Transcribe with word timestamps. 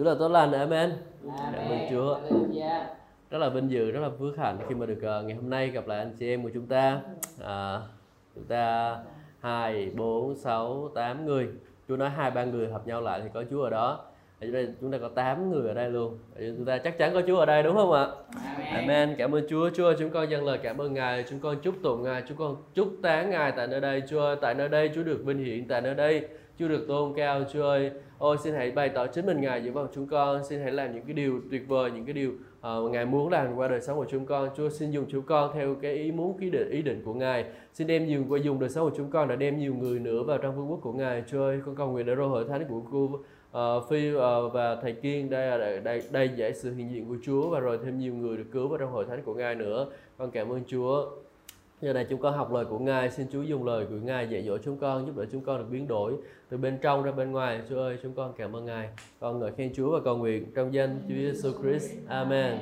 Chúa 0.00 0.06
là 0.06 0.14
tốt 0.18 0.28
lành, 0.28 0.52
Amen. 0.52 0.92
Cảm 1.52 1.68
ơn 1.68 1.78
Chúa. 1.90 2.18
Rất 3.30 3.38
là 3.38 3.48
vinh 3.48 3.70
dự, 3.70 3.90
rất 3.90 4.00
là 4.00 4.10
phước 4.18 4.36
hạnh 4.36 4.58
khi 4.68 4.74
mà 4.74 4.86
được 4.86 4.98
ờ, 5.02 5.22
ngày 5.22 5.36
hôm 5.36 5.50
nay 5.50 5.68
gặp 5.68 5.86
lại 5.86 5.98
anh 5.98 6.12
chị 6.18 6.28
em 6.28 6.42
của 6.42 6.50
chúng 6.54 6.66
ta. 6.66 7.00
À, 7.44 7.80
chúng 8.34 8.44
ta 8.44 8.96
hai, 9.40 9.90
bốn, 9.96 10.36
sáu, 10.36 10.90
tám 10.94 11.26
người. 11.26 11.48
Chúa 11.88 11.96
nói 11.96 12.10
hai 12.10 12.30
ba 12.30 12.44
người 12.44 12.68
hợp 12.68 12.86
nhau 12.86 13.00
lại 13.00 13.20
thì 13.22 13.28
có 13.34 13.44
Chúa 13.50 13.62
ở 13.62 13.70
đó. 13.70 14.04
Ở 14.40 14.46
đây 14.46 14.68
chúng 14.80 14.92
ta 14.92 14.98
có 14.98 15.08
8 15.08 15.50
người 15.50 15.68
ở 15.68 15.74
đây 15.74 15.90
luôn. 15.90 16.18
Chúng 16.56 16.64
ta 16.64 16.78
chắc 16.78 16.98
chắn 16.98 17.14
có 17.14 17.22
Chúa 17.26 17.38
ở 17.38 17.46
đây 17.46 17.62
đúng 17.62 17.76
không 17.76 17.92
ạ? 17.92 18.06
Amen. 18.72 19.14
Cảm 19.18 19.34
ơn 19.34 19.46
Chúa. 19.48 19.70
Chúa 19.70 19.84
ơi, 19.84 19.94
chúng 19.98 20.10
con 20.10 20.30
dâng 20.30 20.44
lời 20.44 20.58
cảm 20.62 20.78
ơn 20.78 20.94
Ngài. 20.94 21.24
Chúng 21.30 21.40
con 21.40 21.56
chúc 21.62 21.74
tụng 21.82 22.02
Ngài. 22.02 22.22
Chúng 22.28 22.36
con 22.36 22.56
chúc 22.74 22.92
tán 23.02 23.30
Ngài 23.30 23.52
tại 23.52 23.66
nơi 23.66 23.80
đây. 23.80 24.02
Chúa 24.08 24.20
ơi, 24.20 24.36
tại 24.40 24.54
nơi 24.54 24.68
đây 24.68 24.90
Chúa 24.94 25.02
được 25.02 25.22
vinh 25.24 25.44
hiển. 25.44 25.68
Tại 25.68 25.80
nơi 25.80 25.94
đây 25.94 26.28
Chúa 26.58 26.68
được 26.68 26.84
tôn 26.88 27.14
cao. 27.16 27.44
Chúa 27.52 27.62
ơi, 27.62 27.90
ôi 28.20 28.36
xin 28.38 28.54
hãy 28.54 28.70
bày 28.70 28.88
tỏ 28.88 29.06
chính 29.06 29.26
mình 29.26 29.40
Ngài 29.40 29.64
giữa 29.64 29.70
vào 29.70 29.88
chúng 29.94 30.06
con. 30.06 30.44
Xin 30.44 30.60
hãy 30.60 30.72
làm 30.72 30.94
những 30.94 31.04
cái 31.04 31.14
điều 31.14 31.40
tuyệt 31.50 31.68
vời, 31.68 31.90
những 31.90 32.04
cái 32.04 32.12
điều 32.12 32.30
uh, 32.30 32.90
Ngài 32.90 33.06
muốn 33.06 33.28
làm 33.28 33.54
qua 33.54 33.68
đời 33.68 33.80
sống 33.80 33.96
của 33.96 34.06
chúng 34.10 34.26
con. 34.26 34.48
Chúa 34.56 34.68
xin 34.68 34.90
dùng 34.90 35.04
chúng 35.08 35.22
con 35.22 35.50
theo 35.54 35.74
cái 35.74 35.94
ý 35.94 36.12
muốn, 36.12 36.36
ý 36.38 36.50
định, 36.50 36.70
ý 36.70 36.82
định 36.82 37.02
của 37.04 37.14
Ngài. 37.14 37.44
Xin 37.72 37.86
đem 37.86 38.06
nhiều 38.06 38.24
qua 38.28 38.38
dùng 38.42 38.60
đời 38.60 38.70
sống 38.70 38.90
của 38.90 38.96
chúng 38.96 39.10
con 39.10 39.28
đã 39.28 39.36
đem 39.36 39.58
nhiều 39.58 39.74
người 39.74 39.98
nữa 39.98 40.22
vào 40.22 40.38
trong 40.38 40.56
vương 40.56 40.70
quốc 40.70 40.78
của 40.82 40.92
Ngài. 40.92 41.24
Chúa 41.26 41.42
ơi, 41.42 41.60
con 41.66 41.76
cầu 41.76 41.90
nguyện 41.90 42.06
để 42.06 42.16
rô 42.16 42.28
hội 42.28 42.44
thánh 42.48 42.64
của 42.68 42.82
cô 42.92 43.04
uh, 43.04 43.90
Phi 43.90 44.14
uh, 44.14 44.22
và 44.52 44.76
thầy 44.82 44.92
Kiên 44.92 45.30
đây 45.30 45.46
là 45.46 45.58
đây, 45.58 45.80
đây, 45.80 46.02
đây 46.10 46.30
giải 46.36 46.54
sự 46.54 46.74
hiện 46.74 46.90
diện 46.90 47.08
của 47.08 47.16
Chúa 47.22 47.48
và 47.48 47.60
rồi 47.60 47.78
thêm 47.84 47.98
nhiều 47.98 48.14
người 48.14 48.36
được 48.36 48.46
cứu 48.52 48.68
vào 48.68 48.78
trong 48.78 48.92
hội 48.92 49.04
thánh 49.08 49.22
của 49.22 49.34
Ngài 49.34 49.54
nữa. 49.54 49.86
Con 50.18 50.30
cảm 50.30 50.52
ơn 50.52 50.62
Chúa. 50.66 51.10
Giờ 51.80 51.92
này 51.92 52.06
chúng 52.10 52.20
con 52.20 52.34
học 52.34 52.52
lời 52.52 52.64
của 52.64 52.78
Ngài, 52.78 53.10
xin 53.10 53.26
Chúa 53.32 53.42
dùng 53.42 53.66
lời 53.66 53.86
của 53.90 53.96
Ngài 53.96 54.28
dạy 54.28 54.42
dỗ 54.42 54.58
chúng 54.58 54.78
con, 54.78 55.06
giúp 55.06 55.16
đỡ 55.16 55.24
chúng 55.32 55.40
con 55.40 55.58
được 55.58 55.66
biến 55.70 55.88
đổi 55.88 56.16
từ 56.48 56.56
bên 56.56 56.78
trong 56.82 57.02
ra 57.02 57.12
bên 57.12 57.32
ngoài. 57.32 57.60
Chúa 57.68 57.78
ơi, 57.78 57.98
chúng 58.02 58.14
con 58.14 58.32
cảm 58.36 58.56
ơn 58.56 58.64
Ngài. 58.64 58.88
Con 59.20 59.38
ngợi 59.38 59.52
khen 59.52 59.72
Chúa 59.74 59.90
và 59.90 59.98
cầu 60.04 60.16
nguyện 60.16 60.52
trong 60.54 60.74
danh 60.74 60.98
Chúa 61.08 61.14
Giêsu 61.14 61.52
Christ. 61.62 61.90
Amen. 62.08 62.58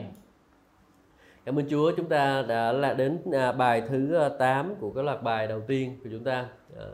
Cảm 1.44 1.58
ơn 1.58 1.68
Chúa, 1.70 1.92
chúng 1.96 2.08
ta 2.08 2.42
đã 2.42 2.72
là 2.72 2.94
đến 2.94 3.18
à, 3.32 3.52
bài 3.52 3.82
thứ 3.88 4.14
à, 4.14 4.28
8 4.28 4.74
của 4.80 4.90
cái 4.90 5.04
loạt 5.04 5.22
bài 5.22 5.46
đầu 5.46 5.60
tiên 5.60 5.96
của 6.04 6.08
chúng 6.12 6.24
ta. 6.24 6.48
À, 6.78 6.84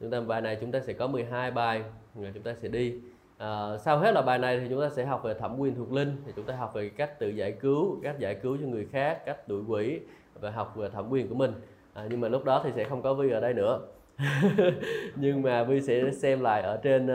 chúng 0.00 0.10
ta 0.10 0.20
bài 0.20 0.40
này 0.40 0.58
chúng 0.60 0.72
ta 0.72 0.80
sẽ 0.80 0.92
có 0.92 1.06
12 1.06 1.50
bài 1.50 1.82
rồi 2.14 2.30
chúng 2.34 2.42
ta 2.42 2.54
sẽ 2.62 2.68
đi. 2.68 2.94
À, 3.38 3.78
sau 3.78 3.98
hết 3.98 4.12
là 4.14 4.22
bài 4.22 4.38
này 4.38 4.60
thì 4.60 4.66
chúng 4.70 4.80
ta 4.80 4.90
sẽ 4.90 5.04
học 5.04 5.22
về 5.24 5.34
thẩm 5.34 5.58
quyền 5.58 5.74
thuộc 5.74 5.92
linh 5.92 6.16
thì 6.26 6.32
chúng 6.36 6.44
ta 6.44 6.56
học 6.56 6.74
về 6.74 6.88
cách 6.88 7.18
tự 7.18 7.28
giải 7.28 7.52
cứu 7.52 8.00
cách 8.02 8.18
giải 8.18 8.34
cứu 8.34 8.56
cho 8.60 8.66
người 8.66 8.86
khác 8.92 9.22
cách 9.26 9.48
đuổi 9.48 9.62
quỷ 9.68 10.00
và 10.44 10.50
học 10.50 10.76
về 10.76 10.88
thẩm 10.88 11.10
quyền 11.10 11.28
của 11.28 11.34
mình. 11.34 11.52
À, 11.94 12.06
nhưng 12.10 12.20
mà 12.20 12.28
lúc 12.28 12.44
đó 12.44 12.60
thì 12.64 12.70
sẽ 12.76 12.84
không 12.84 13.02
có 13.02 13.14
vi 13.14 13.30
ở 13.30 13.40
đây 13.40 13.54
nữa. 13.54 13.80
Nhưng 15.16 15.42
mà 15.42 15.64
vi 15.64 15.80
sẽ 15.80 16.10
xem 16.10 16.40
lại 16.40 16.62
ở 16.62 16.76
trên 16.76 17.06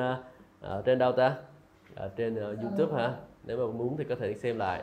ở 0.62 0.82
trên 0.86 0.98
đâu 1.00 1.12
ta? 1.12 1.36
Ở 1.96 2.10
trên 2.16 2.36
uh, 2.36 2.60
youtube 2.62 3.02
hả? 3.02 3.14
Nếu 3.44 3.58
mà 3.58 3.74
muốn 3.74 3.98
thì 3.98 4.04
có 4.04 4.16
thể 4.16 4.34
xem 4.34 4.58
lại. 4.58 4.82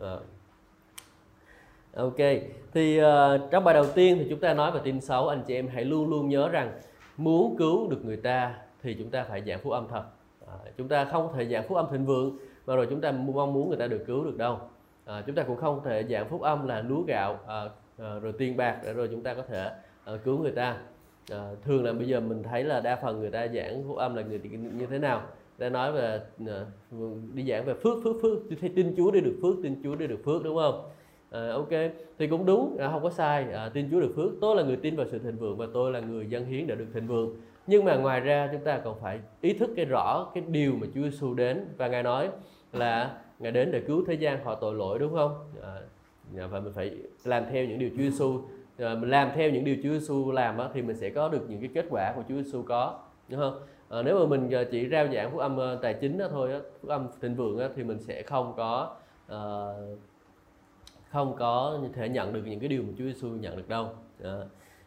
À. 0.00 0.16
ok 1.94 2.16
thì 2.72 3.00
uh, 3.00 3.40
trong 3.50 3.64
bài 3.64 3.74
đầu 3.74 3.86
tiên 3.94 4.16
thì 4.18 4.26
chúng 4.30 4.40
ta 4.40 4.54
nói 4.54 4.72
về 4.72 4.80
tin 4.84 5.00
xấu. 5.00 5.28
Anh 5.28 5.42
chị 5.46 5.54
em 5.54 5.68
hãy 5.68 5.84
luôn 5.84 6.10
luôn 6.10 6.28
nhớ 6.28 6.48
rằng 6.48 6.72
muốn 7.16 7.56
cứu 7.56 7.90
được 7.90 8.04
người 8.04 8.16
ta 8.16 8.54
thì 8.82 8.94
chúng 8.98 9.10
ta 9.10 9.24
phải 9.24 9.42
giảng 9.46 9.60
phúc 9.60 9.72
âm 9.72 9.88
thật. 9.88 10.02
À, 10.46 10.54
chúng 10.76 10.88
ta 10.88 11.04
không 11.04 11.32
thể 11.34 11.46
giảng 11.46 11.68
phúc 11.68 11.76
âm 11.76 11.86
thịnh 11.90 12.06
vượng 12.06 12.38
và 12.64 12.76
rồi 12.76 12.86
chúng 12.90 13.00
ta 13.00 13.12
mong 13.12 13.52
muốn 13.52 13.68
người 13.68 13.78
ta 13.78 13.86
được 13.86 14.04
cứu 14.06 14.24
được 14.24 14.36
đâu. 14.36 14.58
À, 15.04 15.22
chúng 15.26 15.34
ta 15.34 15.42
cũng 15.42 15.56
không 15.56 15.80
thể 15.84 16.04
giảng 16.10 16.28
phúc 16.28 16.40
âm 16.40 16.68
là 16.68 16.82
lúa 16.82 17.02
gạo. 17.02 17.38
À, 17.46 17.64
Ờ, 17.98 18.20
rồi 18.20 18.32
tiền 18.38 18.56
bạc 18.56 18.80
để 18.84 18.92
rồi 18.92 19.08
chúng 19.10 19.22
ta 19.22 19.34
có 19.34 19.42
thể 19.42 19.70
ờ, 20.04 20.18
cứu 20.24 20.38
người 20.38 20.52
ta. 20.52 20.76
À, 21.30 21.50
thường 21.64 21.84
là 21.84 21.92
bây 21.92 22.08
giờ 22.08 22.20
mình 22.20 22.42
thấy 22.42 22.64
là 22.64 22.80
đa 22.80 22.96
phần 22.96 23.20
người 23.20 23.30
ta 23.30 23.48
giảng 23.48 23.84
phúc 23.88 23.96
âm 23.96 24.14
là 24.14 24.22
người 24.22 24.40
như 24.78 24.86
thế 24.86 24.98
nào? 24.98 25.22
Ta 25.58 25.68
nói 25.68 25.92
về 25.92 26.20
đi 27.34 27.44
giảng 27.48 27.64
về 27.64 27.74
phước 27.74 27.98
phước 28.04 28.16
phước 28.22 28.38
tin 28.74 28.94
Chúa 28.96 29.10
để 29.10 29.20
được 29.20 29.38
phước 29.42 29.54
tin 29.62 29.80
Chúa 29.84 29.94
để 29.94 30.06
được 30.06 30.20
phước 30.24 30.44
đúng 30.44 30.56
không? 30.56 30.90
À, 31.30 31.50
ok 31.50 31.68
thì 32.18 32.26
cũng 32.26 32.46
đúng 32.46 32.76
à, 32.78 32.88
không 32.90 33.02
có 33.02 33.10
sai. 33.10 33.52
À, 33.52 33.68
tin 33.74 33.88
Chúa 33.90 34.00
được 34.00 34.12
phước 34.16 34.32
tôi 34.40 34.56
là 34.56 34.62
người 34.62 34.76
tin 34.76 34.96
vào 34.96 35.06
sự 35.06 35.18
thịnh 35.18 35.36
vượng 35.36 35.56
và 35.56 35.66
tôi 35.74 35.92
là 35.92 36.00
người 36.00 36.26
dân 36.26 36.44
hiến 36.44 36.66
để 36.66 36.74
được 36.74 36.86
thịnh 36.94 37.06
vượng. 37.06 37.36
Nhưng 37.66 37.84
mà 37.84 37.96
ngoài 37.96 38.20
ra 38.20 38.48
chúng 38.52 38.64
ta 38.64 38.78
còn 38.78 39.00
phải 39.00 39.20
ý 39.40 39.52
thức 39.52 39.70
cái 39.76 39.84
rõ 39.84 40.30
cái 40.34 40.44
điều 40.48 40.72
mà 40.72 40.86
Chúa 40.94 41.02
Giêsu 41.02 41.34
đến. 41.34 41.64
Và 41.76 41.88
ngài 41.88 42.02
nói 42.02 42.30
là 42.72 43.18
ngài 43.38 43.52
đến 43.52 43.72
để 43.72 43.80
cứu 43.80 44.04
thế 44.06 44.14
gian 44.14 44.44
khỏi 44.44 44.56
tội 44.60 44.74
lỗi 44.74 44.98
đúng 44.98 45.14
không? 45.14 45.38
À, 45.62 45.76
Dạ, 46.36 46.46
và 46.46 46.60
mình 46.60 46.72
phải 46.72 46.90
làm 47.24 47.44
theo 47.50 47.64
những 47.64 47.78
điều 47.78 47.90
Chúa 47.90 48.02
Giêsu 48.02 48.40
dạ, 48.78 48.94
mình 48.94 49.10
làm 49.10 49.30
theo 49.34 49.50
những 49.50 49.64
điều 49.64 49.76
Chúa 49.82 49.90
Giêsu 49.90 50.32
làm 50.32 50.58
thì 50.74 50.82
mình 50.82 50.96
sẽ 50.96 51.10
có 51.10 51.28
được 51.28 51.50
những 51.50 51.60
cái 51.60 51.70
kết 51.74 51.86
quả 51.90 52.12
của 52.16 52.22
Chúa 52.28 52.42
Giêsu 52.42 52.62
có 52.62 53.00
đúng 53.28 53.40
không? 53.40 53.60
À, 53.88 54.02
nếu 54.02 54.18
mà 54.18 54.26
mình 54.26 54.50
ờ, 54.50 54.64
chỉ 54.64 54.88
rao 54.88 55.08
giảng 55.14 55.30
phúc 55.30 55.40
âm 55.40 55.56
ờ, 55.56 55.78
tài 55.82 55.94
chính 55.94 56.18
đó 56.18 56.28
thôi 56.30 56.50
phúc 56.80 56.90
âm 56.90 57.08
thịnh 57.20 57.34
vượng 57.34 57.72
thì 57.76 57.84
mình 57.84 57.98
sẽ 57.98 58.22
không 58.22 58.54
có 58.56 58.96
không 61.12 61.36
có 61.38 61.78
thể 61.92 62.08
nhận 62.08 62.32
được 62.32 62.42
những 62.46 62.60
cái 62.60 62.68
điều 62.68 62.82
mà 62.82 62.88
Chúa 62.98 63.04
Giêsu 63.04 63.28
nhận 63.28 63.56
được 63.56 63.68
đâu. 63.68 63.88
À, 64.22 64.36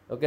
ok 0.08 0.22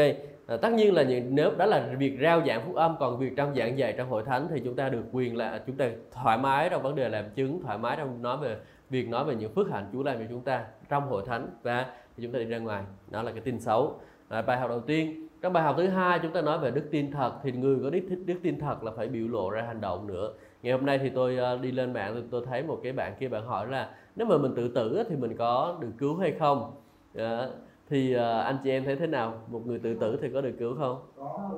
à, 0.47 0.58
tất 0.62 0.74
nhiên 0.74 0.94
là 0.94 1.03
những, 1.03 1.35
nếu 1.35 1.52
đó 1.58 1.66
là 1.66 1.96
việc 1.97 2.18
rao 2.22 2.41
giảng 2.47 2.66
phúc 2.66 2.75
âm 2.75 2.96
còn 3.00 3.18
việc 3.18 3.34
trong 3.35 3.56
giảng 3.56 3.78
dạy 3.78 3.94
trong 3.97 4.09
hội 4.09 4.24
thánh 4.24 4.47
thì 4.50 4.62
chúng 4.66 4.75
ta 4.75 4.90
được 4.90 5.03
quyền 5.12 5.38
là 5.38 5.63
chúng 5.68 5.75
ta 5.75 5.90
thoải 6.12 6.38
mái 6.38 6.69
trong 6.69 6.81
vấn 6.81 6.96
đề 6.96 7.09
làm 7.09 7.29
chứng 7.35 7.62
thoải 7.62 7.78
mái 7.78 7.97
trong 7.97 8.22
nói 8.22 8.38
về 8.38 8.58
việc 8.89 9.09
nói 9.09 9.25
về 9.25 9.35
những 9.35 9.53
phước 9.53 9.69
hạnh 9.69 9.89
Chúa 9.94 10.03
làm 10.03 10.17
cho 10.19 10.25
chúng 10.29 10.41
ta 10.41 10.66
trong 10.89 11.07
hội 11.07 11.23
thánh 11.25 11.47
và 11.63 11.94
chúng 12.17 12.31
ta 12.31 12.39
đi 12.39 12.45
ra 12.45 12.57
ngoài 12.57 12.83
đó 13.11 13.23
là 13.23 13.31
cái 13.31 13.41
tin 13.41 13.59
xấu. 13.59 14.00
À, 14.29 14.41
bài 14.41 14.59
học 14.59 14.69
đầu 14.69 14.79
tiên 14.79 15.27
trong 15.41 15.53
bài 15.53 15.63
học 15.63 15.75
thứ 15.77 15.88
hai 15.88 16.19
chúng 16.19 16.33
ta 16.33 16.41
nói 16.41 16.59
về 16.59 16.72
đức 16.72 16.83
tin 16.91 17.11
thật 17.11 17.31
thì 17.44 17.51
người 17.51 17.79
có 17.83 17.89
đức, 17.89 18.01
đức 18.25 18.35
tin 18.44 18.59
thật 18.59 18.83
là 18.83 18.91
phải 18.91 19.07
biểu 19.07 19.28
lộ 19.28 19.49
ra 19.49 19.61
hành 19.61 19.81
động 19.81 20.07
nữa. 20.07 20.33
Ngày 20.61 20.73
hôm 20.73 20.85
nay 20.85 20.99
thì 20.99 21.09
tôi 21.09 21.38
uh, 21.55 21.61
đi 21.61 21.72
lên 21.72 21.94
mạng 21.94 22.16
thì 22.16 22.22
tôi 22.31 22.45
thấy 22.45 22.63
một 22.63 22.79
cái 22.83 22.94
bạn 22.94 23.13
kia 23.19 23.28
bạn 23.28 23.45
hỏi 23.45 23.67
là 23.67 23.95
nếu 24.16 24.28
mà 24.28 24.38
mình 24.38 24.53
tự 24.55 24.67
tử 24.67 25.03
thì 25.09 25.16
mình 25.16 25.38
có 25.38 25.78
được 25.79 25.91
cứu 25.97 26.17
hay 26.17 26.31
không? 26.39 26.72
À, 27.16 27.47
thì 27.89 28.16
uh, 28.16 28.22
anh 28.22 28.57
chị 28.63 28.69
em 28.69 28.83
thấy 28.83 28.95
thế 28.95 29.07
nào? 29.07 29.41
Một 29.47 29.67
người 29.67 29.79
tự 29.79 29.95
tử 29.95 30.17
thì 30.22 30.29
có 30.33 30.41
được 30.41 30.55
cứu 30.59 30.75
không? 30.75 31.01
Có 31.16 31.49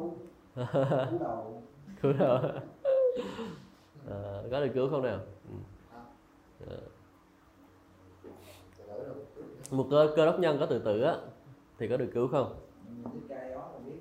cứu. 2.01 2.13
Đầu. 2.19 2.41
À, 4.09 4.41
có 4.51 4.59
được 4.59 4.71
cứu 4.73 4.89
không 4.89 5.03
nào? 5.03 5.19
À 6.69 6.75
một 9.71 9.87
cơ, 9.91 10.13
cơ 10.15 10.25
đốc 10.25 10.39
nhân 10.39 10.57
có 10.59 10.65
tự 10.65 10.79
tử 10.79 11.01
á 11.01 11.15
thì 11.79 11.87
có 11.87 11.97
được 11.97 12.09
cứu 12.13 12.27
không? 12.27 12.55
Là 13.29 13.65
biết 13.85 13.95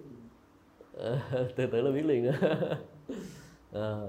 à, 0.99 1.45
tự 1.57 1.67
tử 1.67 1.81
là 1.83 1.91
biết 1.91 2.05
liền 2.05 2.27
á. 2.27 2.39
À. 3.73 4.01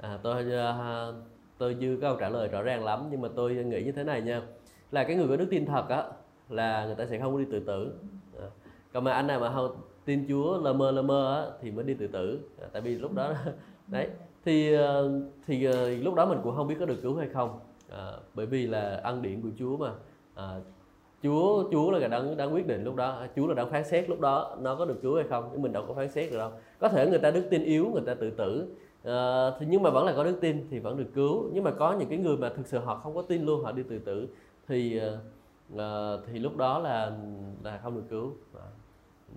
à, 0.00 0.18
tôi 0.22 0.52
ờ, 0.52 1.14
tôi 1.58 1.76
chưa 1.80 1.96
có 1.96 2.00
câu 2.00 2.16
trả 2.20 2.28
lời 2.28 2.48
rõ 2.48 2.62
ràng 2.62 2.84
lắm 2.84 3.08
nhưng 3.10 3.20
mà 3.20 3.28
tôi 3.36 3.54
nghĩ 3.54 3.82
như 3.82 3.92
thế 3.92 4.04
này 4.04 4.20
nha. 4.20 4.42
Là 4.90 5.04
cái 5.04 5.16
người 5.16 5.28
có 5.28 5.36
đức 5.36 5.46
tin 5.50 5.66
thật 5.66 5.88
á 5.88 6.04
là 6.48 6.86
người 6.86 6.94
ta 6.94 7.06
sẽ 7.06 7.18
không 7.18 7.38
đi 7.38 7.44
tự 7.52 7.60
tử. 7.60 7.92
À. 8.40 8.46
còn 8.92 9.04
mà 9.04 9.12
anh 9.12 9.26
nào 9.26 9.40
mà 9.40 9.52
không 9.54 9.76
tin 10.04 10.26
Chúa 10.28 10.58
lơ 10.58 10.72
mơ 10.72 10.90
lơ 10.90 11.02
mơ 11.02 11.44
á, 11.44 11.52
thì 11.62 11.70
mới 11.70 11.84
đi 11.84 11.94
tự 11.94 12.06
tử. 12.06 12.40
À, 12.60 12.68
tại 12.72 12.82
vì 12.82 12.94
lúc 12.94 13.14
đó 13.14 13.32
đấy. 13.86 14.08
Thì 14.44 14.76
thì 15.46 15.66
lúc 15.96 16.14
đó 16.14 16.26
mình 16.26 16.38
cũng 16.44 16.56
không 16.56 16.68
biết 16.68 16.76
có 16.80 16.86
được 16.86 16.98
cứu 17.02 17.16
hay 17.16 17.28
không 17.28 17.60
à, 17.90 18.12
bởi 18.34 18.46
vì 18.46 18.66
là 18.66 19.00
ân 19.04 19.22
điển 19.22 19.42
của 19.42 19.48
Chúa 19.58 19.76
mà. 19.76 19.92
À, 20.34 20.60
Chúa 21.22 21.64
Chúa 21.72 21.90
là 21.90 21.98
người 21.98 22.08
đang 22.08 22.36
đang 22.36 22.54
quyết 22.54 22.66
định 22.66 22.84
lúc 22.84 22.96
đó 22.96 23.26
Chúa 23.36 23.46
là 23.46 23.54
đang 23.54 23.70
phán 23.70 23.84
xét 23.84 24.08
lúc 24.08 24.20
đó 24.20 24.56
nó 24.60 24.74
có 24.74 24.84
được 24.84 24.98
cứu 25.02 25.16
hay 25.16 25.24
không 25.28 25.48
nhưng 25.52 25.62
mình 25.62 25.72
đâu 25.72 25.84
có 25.88 25.94
phán 25.94 26.10
xét 26.10 26.30
được 26.30 26.38
đâu. 26.38 26.50
Có 26.78 26.88
thể 26.88 27.06
người 27.10 27.18
ta 27.18 27.30
đức 27.30 27.46
tin 27.50 27.64
yếu 27.64 27.86
người 27.92 28.02
ta 28.06 28.14
tự 28.14 28.30
tử. 28.30 28.74
À, 29.04 29.50
thì 29.58 29.66
nhưng 29.68 29.82
mà 29.82 29.90
vẫn 29.90 30.06
là 30.06 30.12
có 30.16 30.24
đức 30.24 30.38
tin 30.40 30.66
thì 30.70 30.78
vẫn 30.78 30.96
được 30.96 31.08
cứu. 31.14 31.50
Nhưng 31.52 31.64
mà 31.64 31.70
có 31.70 31.96
những 31.98 32.08
cái 32.08 32.18
người 32.18 32.36
mà 32.36 32.48
thực 32.48 32.66
sự 32.66 32.78
họ 32.78 32.94
không 32.96 33.14
có 33.14 33.22
tin 33.22 33.46
luôn 33.46 33.64
họ 33.64 33.72
đi 33.72 33.82
tự 33.82 33.98
tử 33.98 34.28
thì 34.68 35.00
à, 35.78 36.16
thì 36.26 36.38
lúc 36.38 36.56
đó 36.56 36.78
là 36.78 37.12
là 37.64 37.80
không 37.82 37.94
được 37.94 38.04
cứu. 38.10 38.32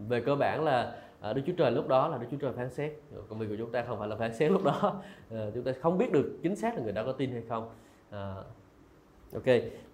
Về 0.07 0.21
cơ 0.21 0.35
bản 0.35 0.63
là 0.63 0.95
à, 1.21 1.33
Đức 1.33 1.41
Chúa 1.45 1.53
Trời 1.57 1.71
lúc 1.71 1.87
đó 1.87 2.07
là 2.07 2.17
Đức 2.17 2.27
Chúa 2.31 2.37
Trời 2.37 2.51
phán 2.51 2.69
xét. 2.69 2.91
Công 3.29 3.39
việc 3.39 3.47
của 3.49 3.55
chúng 3.57 3.71
ta 3.71 3.83
không 3.87 3.99
phải 3.99 4.07
là 4.07 4.15
phán 4.15 4.33
xét 4.33 4.51
lúc 4.51 4.63
đó. 4.63 5.01
À, 5.31 5.45
chúng 5.53 5.63
ta 5.63 5.71
không 5.81 5.97
biết 5.97 6.11
được 6.11 6.37
chính 6.43 6.55
xác 6.55 6.75
là 6.75 6.83
người 6.83 6.91
đó 6.91 7.03
có 7.05 7.11
tin 7.11 7.31
hay 7.31 7.41
không 7.49 7.69
à, 8.13 8.35
ok 9.33 9.45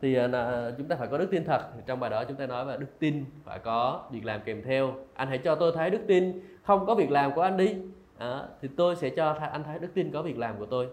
thì 0.01 0.15
à, 0.15 0.71
chúng 0.77 0.87
ta 0.87 0.95
phải 0.95 1.07
có 1.07 1.17
đức 1.17 1.27
tin 1.31 1.43
thật. 1.43 1.61
Trong 1.85 1.99
bài 1.99 2.09
đó 2.09 2.23
chúng 2.23 2.37
ta 2.37 2.47
nói 2.47 2.65
về 2.65 2.77
đức 2.77 2.99
tin 2.99 3.25
phải 3.43 3.59
có 3.59 4.03
việc 4.11 4.25
làm 4.25 4.41
kèm 4.45 4.63
theo. 4.63 4.93
Anh 5.13 5.27
hãy 5.27 5.37
cho 5.37 5.55
tôi 5.55 5.71
thấy 5.75 5.89
đức 5.89 6.01
tin 6.07 6.39
không 6.63 6.85
có 6.85 6.95
việc 6.95 7.11
làm 7.11 7.33
của 7.33 7.41
anh 7.41 7.57
đi. 7.57 7.75
À, 8.17 8.47
thì 8.61 8.67
tôi 8.77 8.95
sẽ 8.95 9.09
cho 9.09 9.31
anh 9.31 9.63
thấy 9.63 9.79
đức 9.79 9.89
tin 9.93 10.11
có 10.11 10.21
việc 10.21 10.37
làm 10.37 10.59
của 10.59 10.65
tôi. 10.65 10.87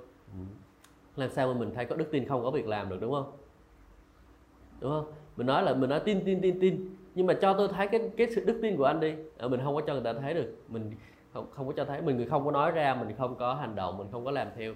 Làm 1.17 1.31
sao 1.31 1.55
mà 1.55 1.61
mình 1.61 1.75
thấy 1.75 1.85
có 1.85 1.97
đức 1.97 2.11
tin 2.11 2.29
không 2.29 2.43
có 2.43 2.51
việc 2.51 2.67
làm 2.67 2.89
được 2.89 3.01
đúng 3.01 3.13
không? 3.13 3.33
Đúng 4.81 4.91
không? 4.91 5.13
Mình 5.37 5.47
nói 5.47 5.63
là 5.63 5.75
mình 5.75 5.91
nói 5.91 6.01
tin 6.01 6.25
tin 6.25 6.41
tin 6.41 6.61
tin. 6.61 6.97
Nhưng 7.15 7.27
mà 7.27 7.35
cho 7.35 7.53
tôi 7.53 7.69
thấy 7.69 7.89
cái 7.89 8.11
cái 8.17 8.27
sự 8.31 8.45
đức 8.45 8.59
tin 8.63 8.77
của 8.77 8.85
anh 8.85 9.01
đi. 9.01 9.15
À, 9.39 9.49
mình 9.49 9.61
không 9.65 9.75
có 9.75 9.81
cho 9.87 9.93
người 9.93 10.03
ta 10.03 10.13
thấy 10.13 10.35
được. 10.35 10.55
Mình 10.69 10.93
không 11.33 11.47
không 11.51 11.67
có 11.67 11.73
cho 11.77 11.85
thấy. 11.85 12.03
Mình 12.03 12.29
không 12.31 12.45
có 12.45 12.51
nói 12.51 12.71
ra 12.71 12.95
mình 12.95 13.17
không 13.19 13.35
có 13.35 13.55
hành 13.55 13.75
động 13.75 13.99
mình 13.99 14.07
không 14.13 14.25
có 14.25 14.31
làm 14.31 14.49
theo. 14.57 14.75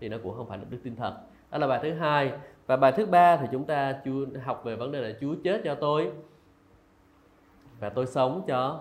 Thì 0.00 0.08
nó 0.08 0.16
cũng 0.22 0.34
không 0.36 0.48
phải 0.48 0.58
là 0.58 0.64
đức 0.70 0.78
tin 0.84 0.96
thật 0.96 1.14
đó 1.52 1.58
là 1.58 1.66
bài 1.66 1.80
thứ 1.82 1.92
hai. 1.92 2.32
Và 2.66 2.76
bài 2.76 2.92
thứ 2.96 3.06
ba 3.06 3.36
thì 3.36 3.46
chúng 3.52 3.64
ta 3.64 3.92
chưa 4.04 4.26
học 4.44 4.62
về 4.64 4.76
vấn 4.76 4.92
đề 4.92 5.00
là 5.00 5.18
Chúa 5.20 5.34
chết 5.44 5.60
cho 5.64 5.74
tôi. 5.74 6.12
Và 7.80 7.88
tôi 7.88 8.06
sống 8.06 8.42
cho 8.46 8.80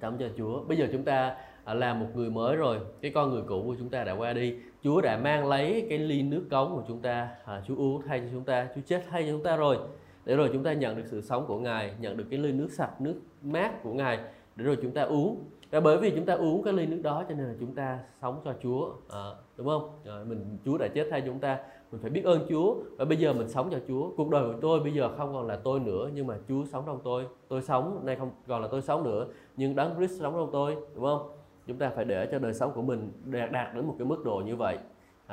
sống 0.00 0.16
cho 0.18 0.26
Chúa. 0.36 0.64
Bây 0.64 0.78
giờ 0.78 0.86
chúng 0.92 1.04
ta 1.04 1.36
à, 1.64 1.74
là 1.74 1.94
một 1.94 2.06
người 2.14 2.30
mới 2.30 2.56
rồi. 2.56 2.78
Cái 3.00 3.10
con 3.14 3.30
người 3.30 3.42
cũ 3.42 3.62
của 3.66 3.74
chúng 3.78 3.88
ta 3.88 4.04
đã 4.04 4.12
qua 4.12 4.32
đi. 4.32 4.54
Chúa 4.82 5.00
đã 5.00 5.16
mang 5.16 5.48
lấy 5.48 5.86
cái 5.88 5.98
ly 5.98 6.22
nước 6.22 6.44
cống 6.50 6.74
của 6.76 6.82
chúng 6.88 6.98
ta 6.98 7.28
à, 7.44 7.62
Chúa 7.66 7.76
uống 7.76 8.02
thay 8.02 8.20
cho 8.20 8.26
chúng 8.32 8.44
ta 8.44 8.68
Chúa 8.74 8.80
chết 8.86 9.04
thay 9.10 9.22
cho 9.22 9.30
chúng 9.32 9.42
ta 9.42 9.56
rồi. 9.56 9.78
Để 10.24 10.36
rồi 10.36 10.50
chúng 10.52 10.62
ta 10.62 10.72
nhận 10.72 10.96
được 10.96 11.06
sự 11.06 11.20
sống 11.20 11.46
của 11.46 11.58
Ngài 11.58 11.94
nhận 12.00 12.16
được 12.16 12.26
cái 12.30 12.38
ly 12.38 12.52
nước 12.52 12.68
sạch 12.70 13.00
nước 13.00 13.20
mát 13.42 13.82
của 13.82 13.92
Ngài. 13.92 14.18
Để 14.56 14.64
rồi 14.64 14.76
chúng 14.82 14.92
ta 14.92 15.02
uống. 15.02 15.44
Và 15.70 15.80
bởi 15.80 15.96
vì 15.96 16.10
chúng 16.10 16.26
ta 16.26 16.34
uống 16.34 16.62
cái 16.62 16.72
ly 16.72 16.86
nước 16.86 17.00
đó 17.02 17.24
cho 17.28 17.34
nên 17.34 17.46
là 17.46 17.54
chúng 17.60 17.74
ta 17.74 17.98
sống 18.22 18.40
cho 18.44 18.54
Chúa. 18.62 18.92
À, 19.10 19.24
đúng 19.60 19.68
không? 19.68 19.90
Rồi 20.04 20.24
mình 20.24 20.58
Chúa 20.64 20.78
đã 20.78 20.88
chết 20.88 21.08
thay 21.10 21.22
chúng 21.26 21.38
ta. 21.38 21.58
Mình 21.92 22.00
phải 22.00 22.10
biết 22.10 22.24
ơn 22.24 22.46
Chúa. 22.48 22.74
Và 22.96 23.04
bây 23.04 23.16
giờ 23.16 23.32
mình 23.32 23.48
sống 23.48 23.68
cho 23.70 23.78
Chúa. 23.88 24.10
Cuộc 24.16 24.30
đời 24.30 24.52
của 24.52 24.58
tôi 24.60 24.80
bây 24.80 24.94
giờ 24.94 25.10
không 25.16 25.32
còn 25.32 25.46
là 25.46 25.56
tôi 25.56 25.80
nữa 25.80 26.10
nhưng 26.14 26.26
mà 26.26 26.38
Chúa 26.48 26.64
sống 26.64 26.84
trong 26.86 27.00
tôi. 27.04 27.24
Tôi 27.48 27.62
sống 27.62 28.00
nay 28.04 28.16
không 28.16 28.30
còn 28.48 28.62
là 28.62 28.68
tôi 28.70 28.82
sống 28.82 29.04
nữa 29.04 29.26
nhưng 29.56 29.76
đấng 29.76 29.96
Christ 29.96 30.20
sống 30.20 30.34
trong 30.34 30.48
tôi 30.52 30.76
đúng 30.94 31.04
không? 31.04 31.30
Chúng 31.66 31.78
ta 31.78 31.90
phải 31.96 32.04
để 32.04 32.28
cho 32.32 32.38
đời 32.38 32.54
sống 32.54 32.72
của 32.74 32.82
mình 32.82 33.12
đạt, 33.24 33.52
đạt 33.52 33.74
đến 33.74 33.86
một 33.86 33.94
cái 33.98 34.06
mức 34.06 34.24
độ 34.24 34.42
như 34.46 34.56
vậy. 34.56 34.78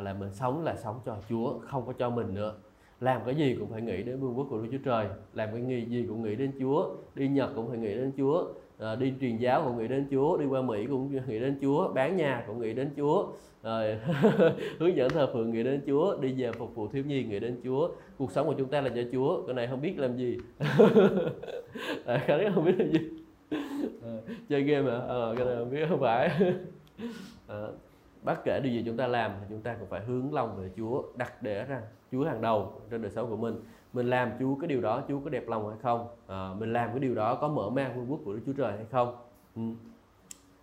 Là 0.02 0.14
mình 0.14 0.34
sống 0.34 0.64
là 0.64 0.76
sống 0.76 1.00
cho 1.06 1.16
Chúa 1.30 1.54
không 1.60 1.86
có 1.86 1.94
cho 1.94 2.10
mình 2.10 2.34
nữa. 2.34 2.54
Làm 3.00 3.22
cái 3.26 3.36
gì 3.36 3.56
cũng 3.60 3.70
phải 3.70 3.82
nghĩ 3.82 4.04
đến 4.04 4.20
vương 4.20 4.38
quốc 4.38 4.48
của 4.50 4.58
Đức 4.58 4.68
Chúa 4.72 4.84
Trời. 4.86 5.08
Làm 5.34 5.50
cái 5.52 5.86
gì 5.90 6.06
cũng 6.10 6.24
nghĩ 6.24 6.36
đến 6.36 6.52
Chúa. 6.60 6.90
Đi 7.16 7.28
Nhật 7.28 7.50
cũng 7.56 7.70
phải 7.70 7.78
nghĩ 7.78 7.96
đến 7.96 8.12
Chúa 8.18 8.44
à, 8.80 8.96
đi 8.96 9.14
truyền 9.22 9.38
giáo 9.38 9.64
cũng 9.64 9.78
nghĩ 9.78 9.88
đến 9.88 10.08
Chúa 10.12 10.38
đi 10.38 10.46
qua 10.46 10.62
Mỹ 10.62 10.86
cũng 10.86 11.12
nghĩ 11.28 11.40
đến 11.40 11.58
Chúa 11.62 11.94
bán 11.94 12.18
nhà 12.18 12.44
cũng 12.48 12.60
nghĩ 12.60 12.74
đến 12.74 12.90
Chúa. 12.98 13.28
Rồi 13.64 14.00
ờ, 14.08 14.56
hướng 14.80 14.96
dẫn 14.96 15.10
thờ 15.10 15.30
phượng 15.34 15.52
nghĩ 15.52 15.64
đến 15.64 15.82
Chúa 15.88 16.18
đi 16.18 16.34
về 16.38 16.52
phục 16.52 16.76
vụ 16.76 16.88
thiếu 16.88 17.04
nhi 17.08 17.24
nghĩ 17.24 17.40
đến 17.40 17.62
Chúa. 17.64 17.90
Cuộc 18.18 18.32
sống 18.32 18.48
của 18.48 18.56
chúng 18.58 18.70
ta 18.70 18.82
là 18.82 18.90
cho 18.90 19.02
Chúa 19.12 19.46
cái 19.46 19.56
này 19.56 19.68
không 19.68 19.82
biết 19.82 20.00
làm 20.00 20.18
gì. 20.18 20.38
À, 22.06 22.24
cái 22.28 22.38
này 22.38 22.52
không 22.56 22.66
biết 22.66 22.76
làm 22.78 22.92
gì. 22.92 23.00
À, 24.04 24.12
chơi 24.50 24.62
game 24.62 24.92
à, 24.92 24.98
à 24.98 25.34
cái 25.38 25.46
này 25.46 25.56
không 25.58 25.72
biết 25.72 25.86
không 25.90 26.00
phải. 26.00 26.30
À, 27.48 27.68
bất 28.24 28.44
kể 28.46 28.60
điều 28.64 28.74
gì 28.74 28.84
chúng 28.86 28.98
ta 28.98 29.08
làm 29.08 29.32
thì 29.40 29.46
chúng 29.50 29.62
ta 29.62 29.76
cũng 29.80 29.90
phải 29.90 30.02
hướng 30.02 30.34
lòng 30.34 30.58
về 30.62 30.70
Chúa 30.78 31.04
đặt 31.16 31.44
để 31.44 31.66
ra 31.66 31.82
Chúa 32.12 32.26
hàng 32.26 32.42
đầu 32.42 32.82
trên 32.92 33.02
đời 33.02 33.12
sống 33.12 33.30
của 33.30 33.38
mình 33.38 33.56
mình 33.94 34.10
làm 34.10 34.32
Chúa 34.40 34.56
cái 34.56 34.68
điều 34.68 34.82
đó 34.82 35.04
Chúa 35.08 35.20
có 35.20 35.30
đẹp 35.30 35.48
lòng 35.48 35.70
hay 35.70 35.78
không? 35.82 36.08
À, 36.28 36.54
mình 36.60 36.74
làm 36.74 36.90
cái 36.90 37.00
điều 37.00 37.16
đó 37.16 37.36
có 37.36 37.48
mở 37.48 37.70
mang 37.70 37.96
vương 37.96 38.12
quốc 38.12 38.20
của 38.26 38.34
Đức 38.34 38.42
Chúa 38.46 38.54
Trời 38.54 38.72
hay 38.72 38.86
không? 38.92 39.16
Ừ. 39.56 39.62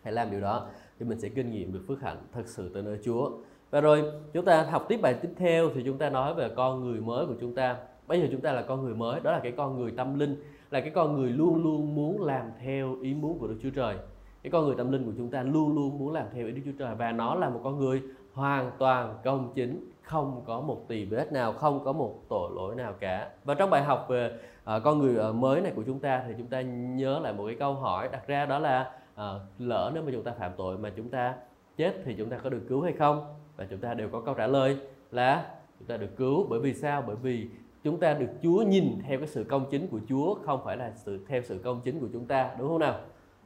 hãy 0.03 0.13
làm 0.13 0.31
điều 0.31 0.41
đó 0.41 0.67
thì 0.99 1.07
mình 1.07 1.21
sẽ 1.21 1.29
kinh 1.29 1.51
nghiệm 1.51 1.73
được 1.73 1.85
phước 1.89 2.01
hạnh 2.01 2.17
thật 2.33 2.43
sự 2.47 2.71
từ 2.75 2.83
nơi 2.83 2.99
Chúa. 3.05 3.31
Và 3.71 3.81
rồi 3.81 4.13
chúng 4.33 4.45
ta 4.45 4.63
học 4.63 4.87
tiếp 4.89 5.01
bài 5.03 5.15
tiếp 5.23 5.31
theo 5.37 5.71
thì 5.75 5.83
chúng 5.85 5.99
ta 5.99 6.11
nói 6.11 6.35
về 6.35 6.49
con 6.57 6.81
người 6.81 7.01
mới 7.01 7.27
của 7.27 7.35
chúng 7.41 7.55
ta. 7.55 7.77
Bây 8.07 8.21
giờ 8.21 8.29
chúng 8.31 8.41
ta 8.41 8.53
là 8.53 8.63
con 8.63 8.83
người 8.83 8.95
mới 8.95 9.21
đó 9.21 9.33
là 9.33 9.41
cái 9.43 9.53
con 9.53 9.79
người 9.79 9.91
tâm 9.97 10.19
linh 10.19 10.37
là 10.71 10.81
cái 10.81 10.91
con 10.91 11.17
người 11.17 11.31
luôn 11.31 11.63
luôn 11.63 11.95
muốn 11.95 12.23
làm 12.23 12.47
theo 12.61 12.97
ý 13.03 13.15
muốn 13.15 13.39
của 13.39 13.47
Đức 13.47 13.57
Chúa 13.63 13.71
Trời. 13.71 13.97
Cái 14.43 14.51
con 14.51 14.65
người 14.65 14.75
tâm 14.79 14.93
linh 14.93 15.05
của 15.05 15.13
chúng 15.17 15.31
ta 15.31 15.43
luôn 15.43 15.75
luôn 15.75 15.99
muốn 15.99 16.13
làm 16.13 16.27
theo 16.33 16.47
ý 16.47 16.53
Đức 16.53 16.63
Chúa 16.65 16.79
Trời 16.79 16.95
và 16.95 17.13
nó 17.13 17.35
là 17.35 17.49
một 17.49 17.61
con 17.65 17.79
người 17.79 18.03
hoàn 18.33 18.71
toàn 18.79 19.15
công 19.25 19.53
chính 19.55 19.91
không 20.05 20.43
có 20.47 20.61
một 20.61 20.89
tỳ 20.89 21.05
vết 21.05 21.33
nào 21.33 21.53
không 21.53 21.85
có 21.85 21.93
một 21.93 22.15
tội 22.29 22.51
lỗi 22.55 22.75
nào 22.75 22.93
cả. 23.01 23.31
Và 23.45 23.55
trong 23.55 23.71
bài 23.71 23.83
học 23.83 24.07
về 24.09 24.33
uh, 24.77 24.83
con 24.85 24.99
người 24.99 25.19
à, 25.19 25.33
mới 25.33 25.61
này 25.61 25.73
của 25.77 25.83
chúng 25.87 25.99
ta 25.99 26.25
thì 26.27 26.35
chúng 26.39 26.47
ta 26.47 26.61
nhớ 26.61 27.19
lại 27.19 27.33
một 27.33 27.45
cái 27.47 27.57
câu 27.59 27.75
hỏi 27.75 28.09
đặt 28.13 28.27
ra 28.27 28.47
đó 28.47 28.59
là 28.59 28.93
uh, 29.15 29.21
lỡ 29.59 29.91
nếu 29.95 30.03
mà 30.03 30.13
chúng 30.13 30.25
ta 30.25 30.33
phạm 30.39 30.53
tội 30.57 30.79
mà 30.79 30.91
chúng 30.97 31.09
ta 31.09 31.35
chết 31.77 31.95
thì 32.05 32.15
chúng 32.19 32.31
ta 32.31 32.39
có 32.39 32.51
được 32.51 32.63
cứu 32.69 32.83
hay 32.83 32.93
không? 32.93 33.35
Và 33.57 33.67
chúng 33.71 33.81
ta 33.81 33.95
đều 33.95 34.09
có 34.09 34.21
câu 34.21 34.35
trả 34.35 34.47
lời 34.47 34.79
là 35.11 35.47
chúng 35.79 35.89
ta 35.89 35.97
được 35.97 36.17
cứu. 36.17 36.47
Bởi 36.51 36.61
vì 36.61 36.75
sao? 36.75 37.05
Bởi 37.07 37.17
vì 37.17 37.49
chúng 37.85 38.01
ta 38.01 38.15
được 38.15 38.31
Chúa 38.43 38.63
nhìn 38.63 38.99
theo 39.09 39.19
cái 39.19 39.29
sự 39.29 39.45
công 39.45 39.67
chính 39.71 39.87
của 39.87 40.01
Chúa 40.09 40.35
không 40.35 40.61
phải 40.65 40.77
là 40.77 40.93
sự 40.97 41.25
theo 41.29 41.43
sự 41.43 41.61
công 41.65 41.81
chính 41.85 42.01
của 42.01 42.09
chúng 42.13 42.27
ta. 42.27 42.51
Đúng 42.59 42.69
không 42.69 42.79
nào? 42.79 42.95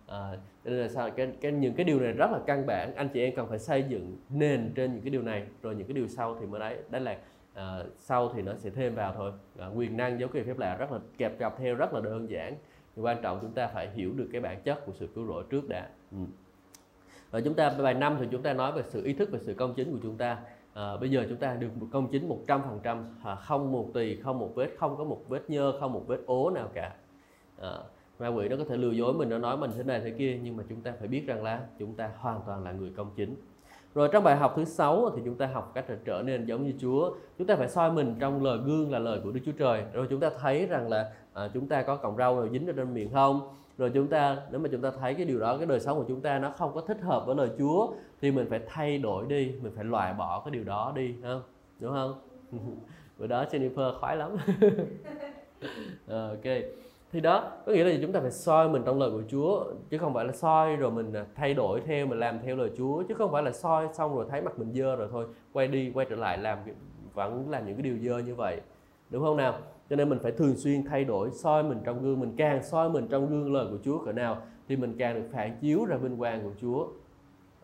À, 0.08 0.38
nên 0.64 0.74
là 0.74 0.88
sao? 0.88 1.10
Cái, 1.10 1.32
cái 1.40 1.52
những 1.52 1.74
cái 1.74 1.84
điều 1.84 2.00
này 2.00 2.12
rất 2.12 2.30
là 2.30 2.38
căn 2.46 2.66
bản. 2.66 2.94
Anh 2.94 3.08
chị 3.08 3.20
em 3.20 3.34
cần 3.36 3.48
phải 3.48 3.58
xây 3.58 3.84
dựng 3.88 4.16
nền 4.28 4.72
trên 4.74 4.92
những 4.92 5.02
cái 5.02 5.10
điều 5.10 5.22
này 5.22 5.46
rồi 5.62 5.74
những 5.74 5.86
cái 5.86 5.94
điều 5.94 6.08
sau 6.08 6.36
thì 6.40 6.46
mới 6.46 6.60
đấy. 6.60 6.78
Đấy 6.90 7.00
là 7.00 7.18
à, 7.54 7.78
sau 7.96 8.32
thì 8.34 8.42
nó 8.42 8.52
sẽ 8.56 8.70
thêm 8.70 8.94
vào 8.94 9.14
thôi. 9.16 9.32
À, 9.58 9.66
quyền 9.66 9.96
năng 9.96 10.20
dấu 10.20 10.28
kỳ 10.28 10.42
phép 10.42 10.58
lạ 10.58 10.76
rất 10.76 10.92
là 10.92 10.98
kẹp 11.18 11.38
cặp 11.38 11.58
theo 11.58 11.74
rất 11.74 11.94
là 11.94 12.00
đơn 12.00 12.30
giản. 12.30 12.56
Thì 12.96 13.02
quan 13.02 13.22
trọng 13.22 13.38
chúng 13.42 13.52
ta 13.52 13.66
phải 13.66 13.90
hiểu 13.90 14.12
được 14.16 14.28
cái 14.32 14.40
bản 14.40 14.62
chất 14.62 14.86
của 14.86 14.92
sự 14.92 15.08
cứu 15.14 15.26
rỗi 15.26 15.44
trước 15.50 15.68
đã. 15.68 15.88
Ừ. 16.12 16.18
và 17.30 17.40
chúng 17.40 17.54
ta 17.54 17.70
bài 17.70 17.94
năm 17.94 18.16
thì 18.20 18.26
chúng 18.30 18.42
ta 18.42 18.52
nói 18.52 18.72
về 18.72 18.82
sự 18.86 19.04
ý 19.04 19.12
thức 19.12 19.30
về 19.32 19.38
sự 19.42 19.54
công 19.54 19.74
chính 19.74 19.92
của 19.92 19.98
chúng 20.02 20.16
ta. 20.16 20.38
À, 20.74 20.96
bây 20.96 21.10
giờ 21.10 21.26
chúng 21.28 21.38
ta 21.38 21.54
được 21.54 21.68
một 21.80 21.86
công 21.92 22.08
chính 22.12 22.28
100% 22.46 22.78
trăm 22.82 23.14
à, 23.24 23.34
không 23.34 23.72
một 23.72 23.90
tỳ 23.94 24.16
không 24.16 24.38
một 24.38 24.52
vết 24.54 24.70
không 24.78 24.96
có 24.96 25.04
một 25.04 25.20
vết 25.28 25.50
nhơ 25.50 25.72
không 25.80 25.92
một 25.92 26.04
vết 26.06 26.20
ố 26.26 26.50
nào 26.50 26.70
cả. 26.74 26.94
À, 27.60 27.72
ma 28.18 28.28
quỷ 28.28 28.48
nó 28.48 28.56
có 28.56 28.64
thể 28.64 28.76
lừa 28.76 28.90
dối 28.90 29.14
mình 29.14 29.28
nó 29.28 29.38
nói 29.38 29.56
mình 29.56 29.70
thế 29.76 29.82
này 29.82 30.00
thế 30.00 30.10
kia 30.10 30.38
nhưng 30.42 30.56
mà 30.56 30.64
chúng 30.68 30.80
ta 30.80 30.92
phải 30.98 31.08
biết 31.08 31.26
rằng 31.26 31.42
là 31.42 31.60
chúng 31.78 31.94
ta 31.94 32.10
hoàn 32.18 32.40
toàn 32.46 32.64
là 32.64 32.72
người 32.72 32.92
công 32.96 33.10
chính. 33.16 33.36
Rồi 33.94 34.08
trong 34.12 34.24
bài 34.24 34.36
học 34.36 34.52
thứ 34.56 34.64
sáu 34.64 35.10
thì 35.16 35.22
chúng 35.24 35.34
ta 35.34 35.46
học 35.46 35.72
cách 35.74 35.84
trở 36.04 36.22
nên 36.26 36.46
giống 36.46 36.66
như 36.66 36.72
Chúa. 36.80 37.14
Chúng 37.38 37.46
ta 37.46 37.56
phải 37.56 37.68
soi 37.68 37.92
mình 37.92 38.14
trong 38.20 38.44
lời 38.44 38.58
gương 38.64 38.92
là 38.92 38.98
lời 38.98 39.20
của 39.24 39.30
Đức 39.30 39.40
Chúa 39.46 39.52
Trời. 39.52 39.84
Rồi 39.92 40.06
chúng 40.10 40.20
ta 40.20 40.30
thấy 40.40 40.66
rằng 40.66 40.88
là 40.88 41.12
à, 41.32 41.48
chúng 41.54 41.68
ta 41.68 41.82
có 41.82 41.96
cọng 41.96 42.16
rau 42.16 42.40
nào 42.40 42.48
dính 42.52 42.66
ở 42.66 42.72
trên 42.72 42.94
miệng 42.94 43.12
không? 43.12 43.54
Rồi 43.78 43.90
chúng 43.94 44.06
ta 44.06 44.36
nếu 44.50 44.60
mà 44.60 44.68
chúng 44.72 44.80
ta 44.80 44.90
thấy 44.90 45.14
cái 45.14 45.24
điều 45.24 45.40
đó 45.40 45.56
cái 45.56 45.66
đời 45.66 45.80
sống 45.80 45.98
của 45.98 46.04
chúng 46.08 46.20
ta 46.20 46.38
nó 46.38 46.50
không 46.50 46.74
có 46.74 46.80
thích 46.80 47.00
hợp 47.00 47.26
với 47.26 47.36
lời 47.36 47.48
Chúa 47.58 47.88
thì 48.20 48.30
mình 48.30 48.46
phải 48.50 48.60
thay 48.66 48.98
đổi 48.98 49.26
đi 49.28 49.52
mình 49.62 49.72
phải 49.76 49.84
loại 49.84 50.14
bỏ 50.14 50.42
cái 50.44 50.50
điều 50.50 50.64
đó 50.64 50.92
đi 50.96 51.14
không? 51.22 51.42
Đúng 51.80 51.92
không? 51.92 52.14
Bữa 53.18 53.26
đó 53.26 53.44
Jennifer 53.50 53.98
khoái 53.98 54.16
lắm. 54.16 54.36
Ok 56.08 56.44
thì 57.12 57.20
đó 57.20 57.52
có 57.66 57.72
nghĩa 57.72 57.84
là 57.84 57.98
chúng 58.02 58.12
ta 58.12 58.20
phải 58.20 58.30
soi 58.30 58.68
mình 58.68 58.82
trong 58.86 58.98
lời 58.98 59.10
của 59.10 59.22
Chúa 59.28 59.64
chứ 59.90 59.98
không 59.98 60.14
phải 60.14 60.24
là 60.24 60.32
soi 60.32 60.76
rồi 60.76 60.90
mình 60.90 61.12
à, 61.12 61.26
thay 61.34 61.54
đổi 61.54 61.80
theo 61.86 62.06
mình 62.06 62.18
làm 62.18 62.38
theo 62.44 62.56
lời 62.56 62.70
Chúa 62.76 63.02
chứ 63.02 63.14
không 63.14 63.32
phải 63.32 63.42
là 63.42 63.52
soi 63.52 63.88
xong 63.92 64.16
rồi 64.16 64.26
thấy 64.30 64.42
mặt 64.42 64.58
mình 64.58 64.72
dơ 64.72 64.96
rồi 64.96 65.08
thôi 65.10 65.26
quay 65.52 65.68
đi 65.68 65.90
quay 65.94 66.06
trở 66.10 66.16
lại 66.16 66.38
làm 66.38 66.58
vẫn 67.14 67.50
làm 67.50 67.66
những 67.66 67.76
cái 67.76 67.82
điều 67.82 67.98
dơ 67.98 68.18
như 68.18 68.34
vậy. 68.34 68.60
Đúng 69.10 69.22
không 69.22 69.36
nào? 69.36 69.58
Cho 69.90 69.96
nên 69.96 70.08
mình 70.08 70.18
phải 70.22 70.32
thường 70.32 70.56
xuyên 70.56 70.84
thay 70.84 71.04
đổi 71.04 71.30
soi 71.30 71.62
mình 71.62 71.78
trong 71.84 72.02
gương 72.02 72.20
mình 72.20 72.34
càng 72.36 72.62
soi 72.62 72.90
mình 72.90 73.08
trong 73.08 73.26
gương 73.28 73.52
lời 73.52 73.66
của 73.70 73.78
Chúa 73.84 74.04
cỡ 74.04 74.12
nào 74.12 74.42
thì 74.68 74.76
mình 74.76 74.94
càng 74.98 75.14
được 75.14 75.28
phản 75.32 75.56
chiếu 75.60 75.84
ra 75.84 75.96
vinh 75.96 76.16
quang 76.16 76.42
của 76.42 76.52
Chúa. 76.60 76.88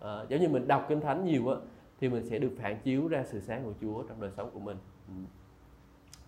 À, 0.01 0.25
giống 0.29 0.41
như 0.41 0.49
mình 0.49 0.69
đọc 0.69 0.87
kinh 0.89 1.01
thánh 1.01 1.25
nhiều 1.25 1.49
á 1.49 1.57
thì 2.01 2.09
mình 2.09 2.27
sẽ 2.27 2.39
được 2.39 2.51
phản 2.59 2.81
chiếu 2.81 3.09
ra 3.09 3.25
sự 3.27 3.41
sáng 3.41 3.65
của 3.65 3.73
Chúa 3.81 4.03
trong 4.03 4.21
đời 4.21 4.31
sống 4.37 4.51
của 4.53 4.61
mình. 4.61 4.77
Ừ. 5.09 5.15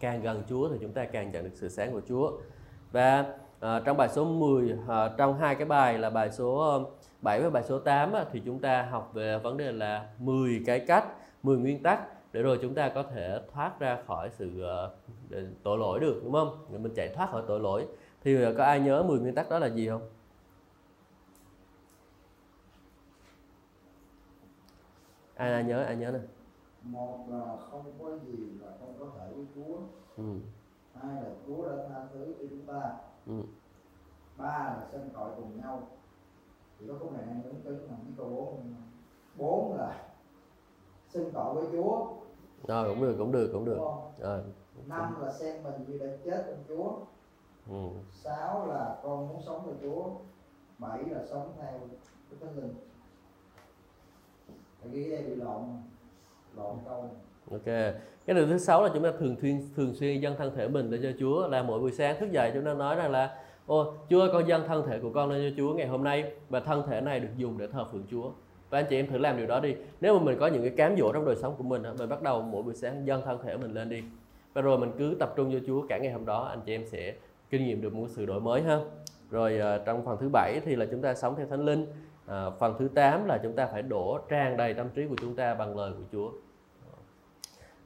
Càng 0.01 0.23
gần 0.23 0.43
Chúa 0.49 0.69
thì 0.69 0.77
chúng 0.81 0.93
ta 0.93 1.05
càng 1.05 1.33
nhận 1.33 1.45
được 1.45 1.55
sự 1.55 1.69
sáng 1.69 1.93
của 1.93 2.01
Chúa 2.09 2.33
và 2.93 3.25
à, 3.61 3.81
trong 3.85 3.97
bài 3.97 4.09
số 4.09 4.25
10 4.25 4.79
à, 4.89 5.11
trong 5.19 5.39
hai 5.39 5.55
cái 5.55 5.65
bài 5.65 5.99
là 5.99 6.11
bài 6.11 6.33
số 6.33 6.81
7 7.23 7.41
và 7.43 7.51
bài 7.51 7.63
số 7.63 7.79
8 7.79 8.13
á, 8.13 8.25
thì 8.33 8.43
chúng 8.45 8.59
ta 8.59 8.83
học 8.83 9.11
về 9.15 9.39
vấn 9.39 9.57
đề 9.57 9.73
là 9.73 10.09
10 10.19 10.63
cái 10.67 10.81
cách 10.81 11.05
10 11.43 11.59
nguyên 11.59 11.83
tắc 11.83 12.33
để 12.33 12.43
rồi 12.43 12.59
chúng 12.63 12.75
ta 12.75 12.89
có 12.89 13.03
thể 13.03 13.41
thoát 13.53 13.81
ra 13.81 13.99
khỏi 14.07 14.31
sự 14.31 14.65
uh, 14.65 15.45
tội 15.63 15.79
lỗi 15.79 16.01
được 16.01 16.21
đúng 16.25 16.33
không? 16.33 16.83
Mình 16.83 16.93
chạy 16.95 17.09
thoát 17.09 17.31
khỏi 17.31 17.43
tội 17.49 17.61
lỗi. 17.61 17.87
Thì 18.23 18.55
có 18.59 18.65
ai 18.65 18.81
nhớ 18.81 19.03
10 19.03 19.21
nguyên 19.21 19.35
tắc 19.35 19.51
đó 19.51 19.59
là 19.59 19.67
gì 19.67 19.89
không? 19.89 20.09
Ai, 25.35 25.53
ai 25.53 25.65
nhớ 25.65 25.83
ai 25.83 25.97
nhớ 25.97 26.11
nè? 26.11 26.19
Một 26.83 27.27
là 27.31 27.57
không 27.71 27.93
có 27.99 28.11
gì 28.27 28.39
là 28.61 28.69
không 28.81 28.95
có 29.01 29.07
thể 29.19 29.27
với 29.35 29.45
Chúa. 29.55 29.77
Ừ 30.17 30.25
hai 31.03 31.23
là 31.23 31.31
Chúa 31.47 31.69
đã 31.69 31.85
tha 31.89 32.07
thứ 32.13 32.35
cho 32.39 32.45
chúng 32.51 32.67
ta 32.67 32.97
ừ. 33.27 33.43
ba 34.37 34.59
là 34.59 34.87
sanh 34.93 35.09
tội 35.15 35.31
cùng 35.37 35.61
nhau. 35.61 35.89
Thì 36.79 36.87
có 36.89 36.95
khúc 37.01 37.13
này 37.13 37.23
đang 37.27 37.43
đứng 37.43 37.61
cứng 37.65 37.89
bằng 37.89 37.99
cái 38.05 38.13
câu 38.17 38.29
bốn 38.31 38.75
bốn 39.37 39.77
là 39.77 40.09
xưng 41.09 41.31
tội 41.33 41.55
với 41.55 41.67
Chúa. 41.73 42.07
Rồi 42.69 42.89
cũng 42.89 43.03
được 43.03 43.15
cũng 43.19 43.33
được 43.33 43.51
cũng 43.53 43.65
được. 43.65 43.79
Rồi. 44.19 44.43
Năm 44.87 45.21
là 45.23 45.33
xem 45.33 45.63
mình 45.63 45.85
như 45.87 45.99
đã 45.99 46.07
chết 46.25 46.45
trong 46.47 46.65
Chúa. 46.69 46.93
Ừ. 47.71 47.89
sáu 48.13 48.67
là 48.67 49.01
con 49.03 49.29
muốn 49.29 49.43
sống 49.43 49.67
với 49.67 49.75
Chúa. 49.83 50.11
Bảy 50.79 51.05
là 51.05 51.27
sống 51.31 51.53
theo 51.61 51.81
cái 52.31 52.39
thánh 52.41 52.57
linh. 52.57 52.75
Ghi 54.93 55.11
đây 55.11 55.23
bị 55.23 55.35
lộn 55.35 55.63
lộn 56.57 56.77
câu 56.85 57.03
này 57.03 57.13
ok. 57.51 57.95
Cái 58.27 58.37
điều 58.37 58.47
thứ 58.47 58.59
sáu 58.59 58.83
là 58.83 58.91
chúng 58.95 59.03
ta 59.03 59.13
thường 59.19 59.37
xuyên 59.43 59.61
thường 59.77 59.95
xuyên 59.95 60.21
dâng 60.21 60.35
thân 60.39 60.57
thể 60.57 60.69
mình 60.69 60.91
lên 60.91 61.03
cho 61.03 61.09
Chúa. 61.21 61.49
Là 61.49 61.63
mỗi 61.63 61.81
buổi 61.81 61.93
sáng 61.93 62.21
thức 62.21 62.31
dậy 62.33 62.51
chúng 62.55 62.65
ta 62.65 62.75
nói 62.75 62.97
rằng 62.97 63.11
là 63.11 63.35
ô 63.67 63.95
Chúa 64.11 64.29
con 64.33 64.49
dâng 64.49 64.63
thân 64.67 64.87
thể 64.87 64.99
của 64.99 65.11
con 65.11 65.31
lên 65.31 65.51
cho 65.51 65.57
Chúa 65.57 65.75
ngày 65.75 65.87
hôm 65.87 66.05
nay 66.05 66.33
và 66.49 66.61
thân 66.61 66.83
thể 66.87 67.01
này 67.01 67.21
được 67.21 67.29
dùng 67.37 67.59
để 67.59 67.67
thờ 67.67 67.85
phượng 67.93 68.05
Chúa. 68.11 68.31
Và 68.71 68.79
anh 68.79 68.87
chị 68.91 68.97
em 68.97 69.07
thử 69.07 69.19
làm 69.19 69.37
điều 69.37 69.47
đó 69.47 69.61
đi. 69.61 69.75
Nếu 70.01 70.19
mà 70.19 70.25
mình 70.25 70.39
có 70.41 70.47
những 70.47 70.63
cái 70.63 70.71
cám 70.71 70.97
dỗ 70.97 71.13
trong 71.13 71.25
đời 71.25 71.37
sống 71.37 71.55
của 71.59 71.65
mình 71.65 71.83
mình 71.99 72.09
bắt 72.09 72.23
đầu 72.23 72.43
mỗi 72.43 72.63
buổi 72.63 72.75
sáng 72.75 73.07
dâng 73.07 73.23
thân 73.25 73.39
thể 73.43 73.57
mình 73.57 73.75
lên 73.75 73.89
đi. 73.89 74.03
Và 74.55 74.63
rồi 74.63 74.79
mình 74.79 74.93
cứ 74.99 75.17
tập 75.19 75.33
trung 75.37 75.53
cho 75.53 75.59
Chúa 75.67 75.87
cả 75.89 75.99
ngày 75.99 76.13
hôm 76.13 76.27
đó 76.27 76.45
anh 76.45 76.61
chị 76.67 76.75
em 76.75 76.87
sẽ 76.87 77.15
kinh 77.51 77.65
nghiệm 77.65 77.81
được 77.81 77.95
một 77.95 78.07
sự 78.09 78.27
đổi 78.27 78.41
mới 78.41 78.63
ha. 78.63 78.79
Rồi 79.31 79.59
ờ, 79.59 79.79
trong 79.79 80.05
phần 80.05 80.17
thứ 80.21 80.29
bảy 80.33 80.61
thì 80.65 80.77
là 80.77 80.87
chúng 80.91 81.03
ta 81.03 81.15
sống 81.15 81.35
theo 81.37 81.47
thánh 81.47 81.65
linh. 81.65 81.87
À, 82.27 82.51
phần 82.51 82.75
thứ 82.79 82.89
8 82.95 83.27
là 83.27 83.39
chúng 83.43 83.53
ta 83.53 83.67
phải 83.67 83.83
đổ 83.83 84.19
tràn 84.29 84.57
đầy 84.57 84.75
tâm 84.75 84.87
trí 84.95 85.07
của 85.07 85.17
chúng 85.21 85.37
ta 85.37 85.55
bằng 85.55 85.77
lời 85.77 85.93
của 85.97 86.05
Chúa 86.13 86.31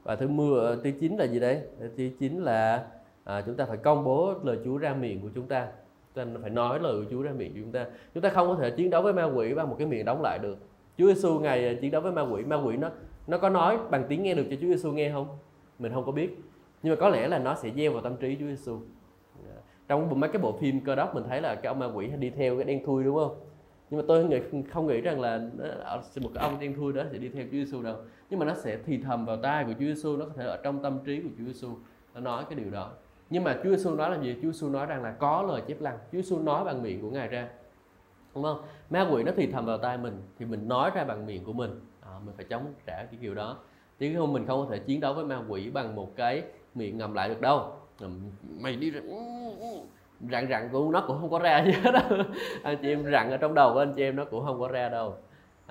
và 0.03 0.15
thứ 0.15 0.27
mưa 0.27 0.59
ờ, 0.59 0.79
thứ 0.83 0.91
chín 0.99 1.17
là 1.17 1.25
gì 1.25 1.39
đấy? 1.39 1.61
Ờ, 1.79 1.87
thứ 1.97 2.09
chín 2.19 2.39
là 2.39 2.85
à, 3.23 3.41
chúng 3.45 3.55
ta 3.55 3.65
phải 3.65 3.77
công 3.77 4.03
bố 4.03 4.33
lời 4.43 4.57
Chúa 4.65 4.77
ra 4.77 4.93
miệng 4.93 5.21
của 5.21 5.29
chúng 5.35 5.47
ta. 5.47 5.67
Ta 6.13 6.25
phải 6.41 6.49
nói 6.49 6.79
lời 6.79 6.93
của 6.93 7.05
Chúa 7.11 7.21
ra 7.21 7.31
miệng 7.31 7.53
của 7.53 7.59
chúng 7.63 7.71
ta. 7.71 7.85
Chúng 8.13 8.23
ta 8.23 8.29
không 8.29 8.47
có 8.47 8.55
thể 8.55 8.71
chiến 8.71 8.89
đấu 8.89 9.01
với 9.01 9.13
ma 9.13 9.23
quỷ 9.23 9.53
bằng 9.53 9.69
một 9.69 9.75
cái 9.77 9.87
miệng 9.87 10.05
đóng 10.05 10.21
lại 10.21 10.39
được. 10.39 10.57
Chúa 10.97 11.07
Giêsu 11.07 11.39
ngày 11.39 11.67
ờ, 11.67 11.73
chiến 11.81 11.91
đấu 11.91 12.01
với 12.01 12.11
ma 12.11 12.21
quỷ 12.21 12.43
ma 12.43 12.55
quỷ 12.55 12.77
nó 12.77 12.89
nó 13.27 13.37
có 13.37 13.49
nói 13.49 13.77
bằng 13.89 14.03
tiếng 14.09 14.23
nghe 14.23 14.33
được 14.33 14.45
cho 14.49 14.55
Chúa 14.61 14.67
Giêsu 14.67 14.91
nghe 14.91 15.11
không? 15.11 15.27
Mình 15.79 15.93
không 15.93 16.05
có 16.05 16.11
biết. 16.11 16.37
Nhưng 16.83 16.95
mà 16.95 16.99
có 16.99 17.09
lẽ 17.09 17.27
là 17.27 17.39
nó 17.39 17.55
sẽ 17.55 17.69
gieo 17.75 17.91
vào 17.91 18.01
tâm 18.01 18.17
trí 18.17 18.37
Chúa 18.39 18.47
Giêsu 18.47 18.79
dạ. 19.45 19.61
trong 19.87 20.19
mấy 20.19 20.29
cái 20.29 20.41
bộ 20.41 20.51
phim 20.51 20.79
cơ 20.81 20.95
đốc 20.95 21.15
mình 21.15 21.23
thấy 21.29 21.41
là 21.41 21.55
cái 21.55 21.67
ông 21.67 21.79
ma 21.79 21.85
quỷ 21.85 22.07
đi 22.07 22.29
theo 22.29 22.55
cái 22.55 22.65
đen 22.65 22.85
thui 22.85 23.03
đúng 23.03 23.15
không? 23.15 23.35
Nhưng 23.91 23.99
mà 23.99 24.05
tôi 24.07 24.25
nghĩ, 24.25 24.37
không 24.71 24.87
nghĩ 24.87 25.01
rằng 25.01 25.21
là 25.21 25.41
một 26.21 26.29
cái 26.33 26.43
ông 26.43 26.59
đen 26.59 26.75
thui 26.75 26.93
đó 26.93 27.03
sẽ 27.11 27.17
đi 27.17 27.29
theo 27.29 27.43
Chúa 27.43 27.51
Giêsu 27.51 27.81
đâu. 27.81 27.95
Nhưng 28.29 28.39
mà 28.39 28.45
nó 28.45 28.53
sẽ 28.53 28.77
thì 28.85 28.97
thầm 28.97 29.25
vào 29.25 29.37
tai 29.37 29.63
của 29.63 29.73
Chúa 29.73 29.85
Giêsu 29.85 30.17
nó 30.17 30.25
có 30.25 30.31
thể 30.35 30.45
ở 30.45 30.57
trong 30.63 30.83
tâm 30.83 30.99
trí 31.05 31.21
của 31.21 31.29
Chúa 31.37 31.43
Giêsu 31.43 31.69
nó 32.13 32.21
nói 32.21 32.43
cái 32.49 32.59
điều 32.59 32.71
đó. 32.71 32.91
Nhưng 33.29 33.43
mà 33.43 33.59
Chúa 33.63 33.69
Giêsu 33.69 33.95
nói 33.95 34.09
là 34.09 34.23
gì? 34.23 34.35
Chúa 34.41 34.51
Giêsu 34.51 34.69
nói 34.69 34.85
rằng 34.85 35.03
là 35.03 35.11
có 35.11 35.41
lời 35.41 35.61
chép 35.67 35.81
lăng. 35.81 35.97
Chúa 36.11 36.21
Giêsu 36.21 36.39
nói 36.39 36.63
bằng 36.63 36.83
miệng 36.83 37.01
của 37.01 37.09
ngài 37.09 37.27
ra. 37.27 37.49
Đúng 38.35 38.43
không? 38.43 38.61
Ma 38.89 39.07
quỷ 39.11 39.23
nó 39.23 39.31
thì 39.35 39.47
thầm 39.47 39.65
vào 39.65 39.77
tai 39.77 39.97
mình 39.97 40.21
thì 40.39 40.45
mình 40.45 40.67
nói 40.67 40.91
ra 40.95 41.03
bằng 41.03 41.25
miệng 41.25 41.43
của 41.43 41.53
mình. 41.53 41.79
À, 42.01 42.11
mình 42.25 42.35
phải 42.35 42.45
chống 42.45 42.73
trả 42.85 42.95
cái 42.95 43.17
kiểu 43.21 43.35
đó. 43.35 43.57
Chứ 43.99 44.15
không 44.17 44.33
mình 44.33 44.45
không 44.47 44.65
có 44.65 44.75
thể 44.75 44.79
chiến 44.79 44.99
đấu 44.99 45.13
với 45.13 45.25
ma 45.25 45.43
quỷ 45.47 45.69
bằng 45.69 45.95
một 45.95 46.15
cái 46.15 46.43
miệng 46.75 46.97
ngầm 46.97 47.13
lại 47.13 47.29
được 47.29 47.41
đâu. 47.41 47.73
Mày 48.59 48.75
đi 48.75 48.91
ra 48.91 49.01
rặn 50.31 50.47
rặn 50.49 50.69
cũng 50.71 50.91
nó 50.91 51.03
cũng 51.07 51.17
không 51.21 51.29
có 51.29 51.39
ra 51.39 51.63
gì 51.65 51.71
hết 51.71 51.91
đâu 51.91 52.23
anh 52.63 52.77
chị 52.81 52.89
em 52.89 53.11
rặn 53.11 53.31
ở 53.31 53.37
trong 53.37 53.53
đầu 53.53 53.73
của 53.73 53.79
anh 53.79 53.93
chị 53.95 54.03
em 54.03 54.15
nó 54.15 54.25
cũng 54.25 54.45
không 54.45 54.59
có 54.59 54.67
ra 54.67 54.89
đâu. 54.89 55.15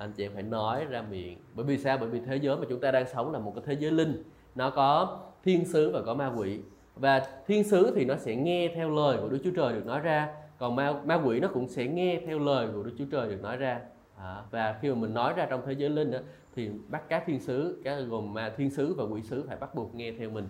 Anh 0.00 0.12
chị 0.12 0.25
em 0.25 0.33
phải 0.35 0.42
nói 0.42 0.85
ra 0.85 1.02
miệng. 1.11 1.38
Bởi 1.54 1.66
vì 1.66 1.78
sao? 1.78 1.99
Bởi 1.99 2.09
vì 2.09 2.21
thế 2.21 2.37
giới 2.37 2.57
mà 2.57 2.64
chúng 2.69 2.80
ta 2.80 2.90
đang 2.90 3.09
sống 3.09 3.33
là 3.33 3.38
một 3.38 3.52
cái 3.54 3.64
thế 3.66 3.76
giới 3.80 3.90
linh. 3.90 4.23
Nó 4.54 4.71
có 4.71 5.19
thiên 5.45 5.64
sứ 5.64 5.90
và 5.90 6.02
có 6.07 6.14
ma 6.14 6.33
quỷ. 6.37 6.61
Và 6.97 7.23
thiên 7.47 7.64
sứ 7.64 7.92
thì 7.97 8.04
nó 8.04 8.16
sẽ 8.16 8.37
nghe 8.37 8.73
theo 8.75 8.90
lời 8.90 9.19
của 9.23 9.28
Đức 9.28 9.38
Chúa 9.45 9.50
Trời 9.57 9.73
được 9.73 9.87
nói 9.87 10.00
ra. 10.00 10.28
Còn 10.59 10.76
ma 10.76 10.92
ma 11.04 11.21
quỷ 11.25 11.40
nó 11.40 11.49
cũng 11.49 11.69
sẽ 11.69 11.87
nghe 11.87 12.21
theo 12.26 12.38
lời 12.38 12.69
của 12.75 12.83
Đức 12.83 12.92
Chúa 12.99 13.04
Trời 13.12 13.28
được 13.28 13.42
nói 13.42 13.57
ra. 13.57 13.80
À, 14.16 14.42
và 14.50 14.78
khi 14.80 14.88
mà 14.88 14.95
mình 14.95 15.14
nói 15.14 15.33
ra 15.37 15.47
trong 15.50 15.62
thế 15.66 15.73
giới 15.73 15.90
linh 15.90 16.11
đó, 16.11 16.19
thì 16.57 16.71
bắt 16.88 17.02
các 17.09 17.23
thiên 17.26 17.40
sứ 17.40 17.83
các 17.85 17.97
gồm 18.09 18.35
ma 18.35 18.52
thiên 18.57 18.71
sứ 18.71 18.95
và 18.95 19.04
quỷ 19.04 19.23
sứ 19.23 19.45
phải 19.49 19.57
bắt 19.57 19.75
buộc 19.75 19.95
nghe 19.95 20.12
theo 20.19 20.30
mình 20.30 20.49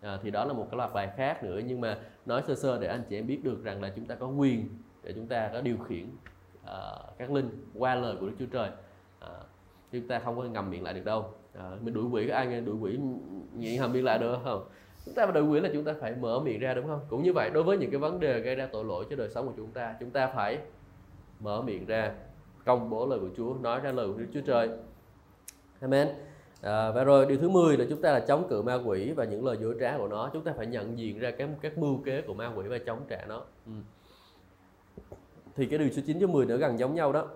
à, 0.00 0.18
thì 0.22 0.30
đó 0.30 0.44
là 0.44 0.52
một 0.52 0.66
cái 0.70 0.76
loạt 0.76 0.90
bài 0.94 1.10
khác 1.16 1.44
nữa 1.44 1.60
nhưng 1.66 1.80
mà 1.80 1.98
nói 2.26 2.42
sơ 2.46 2.54
sơ 2.54 2.78
để 2.78 2.88
anh 2.88 3.02
chị 3.08 3.18
em 3.18 3.26
biết 3.26 3.44
được 3.44 3.64
rằng 3.64 3.82
là 3.82 3.92
chúng 3.96 4.06
ta 4.06 4.14
có 4.14 4.26
quyền 4.26 4.68
để 5.02 5.12
chúng 5.12 5.26
ta 5.26 5.50
có 5.52 5.60
điều 5.60 5.76
khiển 5.78 6.06
à, 6.64 6.80
các 7.18 7.30
linh 7.30 7.50
qua 7.74 7.94
lời 7.94 8.16
của 8.20 8.26
Đức 8.26 8.34
Chúa 8.38 8.46
Trời. 8.52 8.70
À, 9.20 9.28
chúng 9.92 10.08
ta 10.08 10.18
không 10.18 10.36
có 10.36 10.42
ngầm 10.42 10.70
miệng 10.70 10.82
lại 10.82 10.94
được 10.94 11.04
đâu. 11.04 11.34
À, 11.58 11.70
mình 11.80 11.94
đuổi 11.94 12.04
quỷ 12.04 12.28
có 12.28 12.34
ai 12.34 12.46
nghe 12.46 12.60
đuổi 12.60 12.76
quỷ 12.80 12.98
nhịn 13.56 13.80
hầm 13.80 13.92
miệng 13.92 14.04
lại 14.04 14.18
được 14.18 14.38
không? 14.44 14.68
Chúng 15.04 15.14
ta 15.14 15.26
đuổi 15.26 15.42
quỷ 15.42 15.60
là 15.60 15.68
chúng 15.72 15.84
ta 15.84 15.94
phải 16.00 16.14
mở 16.14 16.40
miệng 16.40 16.60
ra 16.60 16.74
đúng 16.74 16.86
không? 16.86 17.00
Cũng 17.08 17.22
như 17.22 17.32
vậy 17.32 17.50
đối 17.50 17.62
với 17.62 17.78
những 17.78 17.90
cái 17.90 18.00
vấn 18.00 18.20
đề 18.20 18.40
gây 18.40 18.54
ra 18.54 18.68
tội 18.72 18.84
lỗi 18.84 19.06
cho 19.10 19.16
đời 19.16 19.28
sống 19.28 19.46
của 19.46 19.52
chúng 19.56 19.70
ta 19.70 19.94
chúng 20.00 20.10
ta 20.10 20.26
phải 20.26 20.58
mở 21.40 21.62
miệng 21.62 21.86
ra 21.86 22.12
công 22.64 22.90
bố 22.90 23.06
lời 23.06 23.18
của 23.18 23.28
Chúa 23.36 23.54
nói 23.60 23.80
ra 23.80 23.92
lời 23.92 24.08
của 24.08 24.18
Đức 24.18 24.26
Chúa 24.34 24.40
Trời. 24.40 24.70
Amen. 25.80 26.08
À, 26.60 26.90
và 26.90 27.04
rồi 27.04 27.26
điều 27.26 27.38
thứ 27.38 27.48
10 27.48 27.76
là 27.76 27.84
chúng 27.90 28.02
ta 28.02 28.12
là 28.12 28.20
chống 28.20 28.46
cự 28.48 28.62
ma 28.62 28.74
quỷ 28.74 29.12
và 29.12 29.24
những 29.24 29.44
lời 29.44 29.56
dối 29.60 29.76
trá 29.80 29.98
của 29.98 30.08
nó. 30.08 30.30
Chúng 30.32 30.44
ta 30.44 30.52
phải 30.56 30.66
nhận 30.66 30.98
diện 30.98 31.18
ra 31.18 31.30
các 31.30 31.48
các 31.60 31.78
mưu 31.78 32.02
kế 32.04 32.22
của 32.22 32.34
ma 32.34 32.52
quỷ 32.56 32.66
và 32.68 32.78
chống 32.78 33.00
trả 33.08 33.24
nó. 33.28 33.42
Ừ. 33.66 33.72
thì 35.56 35.66
cái 35.66 35.78
điều 35.78 35.90
số 35.90 36.02
9 36.06 36.18
với 36.18 36.28
10 36.28 36.46
nữa 36.46 36.56
gần 36.56 36.78
giống 36.78 36.94
nhau 36.94 37.12
đó. 37.12 37.26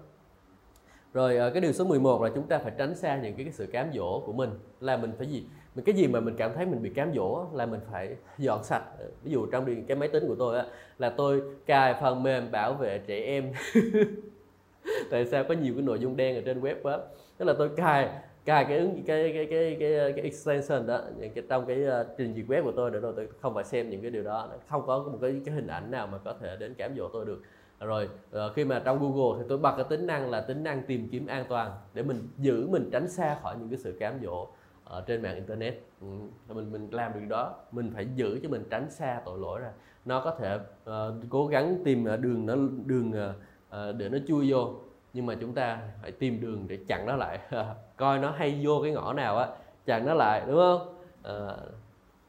Rồi 1.13 1.39
à, 1.39 1.51
cái 1.51 1.61
điều 1.61 1.73
số 1.73 1.85
11 1.85 2.23
là 2.23 2.31
chúng 2.35 2.47
ta 2.47 2.59
phải 2.59 2.73
tránh 2.79 2.95
xa 2.95 3.17
những 3.17 3.35
cái, 3.37 3.45
cái 3.45 3.53
sự 3.53 3.67
cám 3.67 3.91
dỗ 3.95 4.23
của 4.27 4.33
mình. 4.33 4.51
Là 4.81 4.97
mình 4.97 5.13
phải 5.19 5.27
gì? 5.27 5.45
Mình 5.75 5.85
cái 5.85 5.95
gì 5.95 6.07
mà 6.07 6.21
mình 6.21 6.35
cảm 6.37 6.55
thấy 6.55 6.67
mình 6.67 6.83
bị 6.83 6.91
cám 6.91 7.13
dỗ 7.15 7.47
là 7.53 7.67
mình 7.67 7.81
phải 7.91 8.17
dọn 8.39 8.65
sạch. 8.65 8.85
Ví 9.23 9.33
dụ 9.33 9.47
trong 9.47 9.85
cái 9.89 9.97
máy 9.97 10.09
tính 10.09 10.25
của 10.29 10.37
tôi 10.39 10.59
á, 10.59 10.67
là 10.99 11.11
tôi 11.11 11.43
cài 11.67 11.95
phần 12.01 12.23
mềm 12.23 12.51
bảo 12.51 12.75
vệ 12.75 12.99
trẻ 13.07 13.21
em. 13.21 13.53
Tại 15.11 15.27
sao 15.27 15.45
có 15.45 15.55
nhiều 15.55 15.75
cái 15.75 15.83
nội 15.83 15.99
dung 15.99 16.17
đen 16.17 16.37
ở 16.37 16.43
trên 16.45 16.61
web 16.61 16.91
á? 16.91 16.99
Tức 17.39 17.45
là 17.45 17.55
tôi 17.59 17.69
cài 17.77 18.09
cài 18.45 18.65
cái 18.65 18.79
ứng 18.79 19.03
cái 19.07 19.33
cái 19.35 19.47
cái 19.51 19.77
cái, 19.81 20.13
cái 20.13 20.25
extension 20.25 20.87
đó 20.87 21.01
những 21.19 21.33
cái 21.35 21.45
trong 21.49 21.67
cái 21.67 21.85
uh, 21.87 22.07
trình 22.19 22.35
duyệt 22.35 22.47
web 22.47 22.65
của 22.65 22.73
tôi 22.73 22.91
để 22.91 23.01
rồi 23.01 23.13
tôi 23.17 23.29
không 23.41 23.55
phải 23.55 23.65
xem 23.65 23.91
những 23.91 24.03
cái 24.03 24.11
điều 24.11 24.23
đó. 24.23 24.49
Không 24.69 24.87
có 24.87 24.99
một 24.99 25.19
cái 25.21 25.41
cái 25.45 25.55
hình 25.55 25.67
ảnh 25.67 25.91
nào 25.91 26.07
mà 26.07 26.19
có 26.19 26.35
thể 26.41 26.57
đến 26.57 26.75
cám 26.75 26.97
dỗ 26.97 27.09
tôi 27.13 27.25
được. 27.25 27.43
Rồi 27.81 28.09
uh, 28.37 28.39
khi 28.55 28.65
mà 28.65 28.83
trong 28.85 28.99
Google 28.99 29.39
thì 29.43 29.47
tôi 29.49 29.59
bật 29.59 29.77
cái 29.77 29.87
tính 29.89 30.07
năng 30.07 30.31
là 30.31 30.41
tính 30.41 30.63
năng 30.63 30.83
tìm 30.83 31.09
kiếm 31.09 31.27
an 31.27 31.45
toàn 31.49 31.71
để 31.95 32.03
mình 32.03 32.29
giữ 32.39 32.69
mình 32.69 32.89
tránh 32.93 33.09
xa 33.09 33.37
khỏi 33.43 33.57
những 33.59 33.69
cái 33.69 33.79
sự 33.79 33.97
cám 34.01 34.15
dỗ 34.23 34.49
ở 34.85 35.05
trên 35.07 35.23
mạng 35.23 35.35
internet. 35.35 35.83
Ừ, 36.01 36.07
mình 36.49 36.73
mình 36.73 36.89
làm 36.91 37.13
được 37.15 37.27
đó 37.29 37.55
mình 37.73 37.91
phải 37.95 38.07
giữ 38.15 38.41
cho 38.43 38.49
mình 38.49 38.65
tránh 38.71 38.91
xa 38.91 39.21
tội 39.25 39.39
lỗi 39.39 39.61
ra. 39.61 39.71
Nó 40.05 40.21
có 40.25 40.35
thể 40.39 40.59
uh, 40.91 41.25
cố 41.31 41.47
gắng 41.47 41.83
tìm 41.85 42.05
đường 42.21 42.47
nó 42.47 42.55
đường 42.87 43.11
uh, 43.11 43.97
để 43.97 44.09
nó 44.09 44.19
chui 44.29 44.51
vô 44.51 44.75
nhưng 45.15 45.27
mà 45.27 45.35
chúng 45.41 45.53
ta 45.53 45.79
phải 46.03 46.13
tìm 46.13 46.41
đường 46.41 46.69
để 46.69 46.79
chặn 46.89 47.07
nó 47.07 47.17
lại. 47.17 47.39
Coi 47.97 48.19
nó 48.19 48.31
hay 48.31 48.61
vô 48.63 48.81
cái 48.83 48.93
ngõ 48.93 49.13
nào 49.13 49.39
á 49.39 49.49
chặn 49.87 50.07
nó 50.07 50.15
lại 50.15 50.43
đúng 50.47 50.57
không? 50.57 50.95
Ờ, 51.23 51.49
à, 51.49 51.57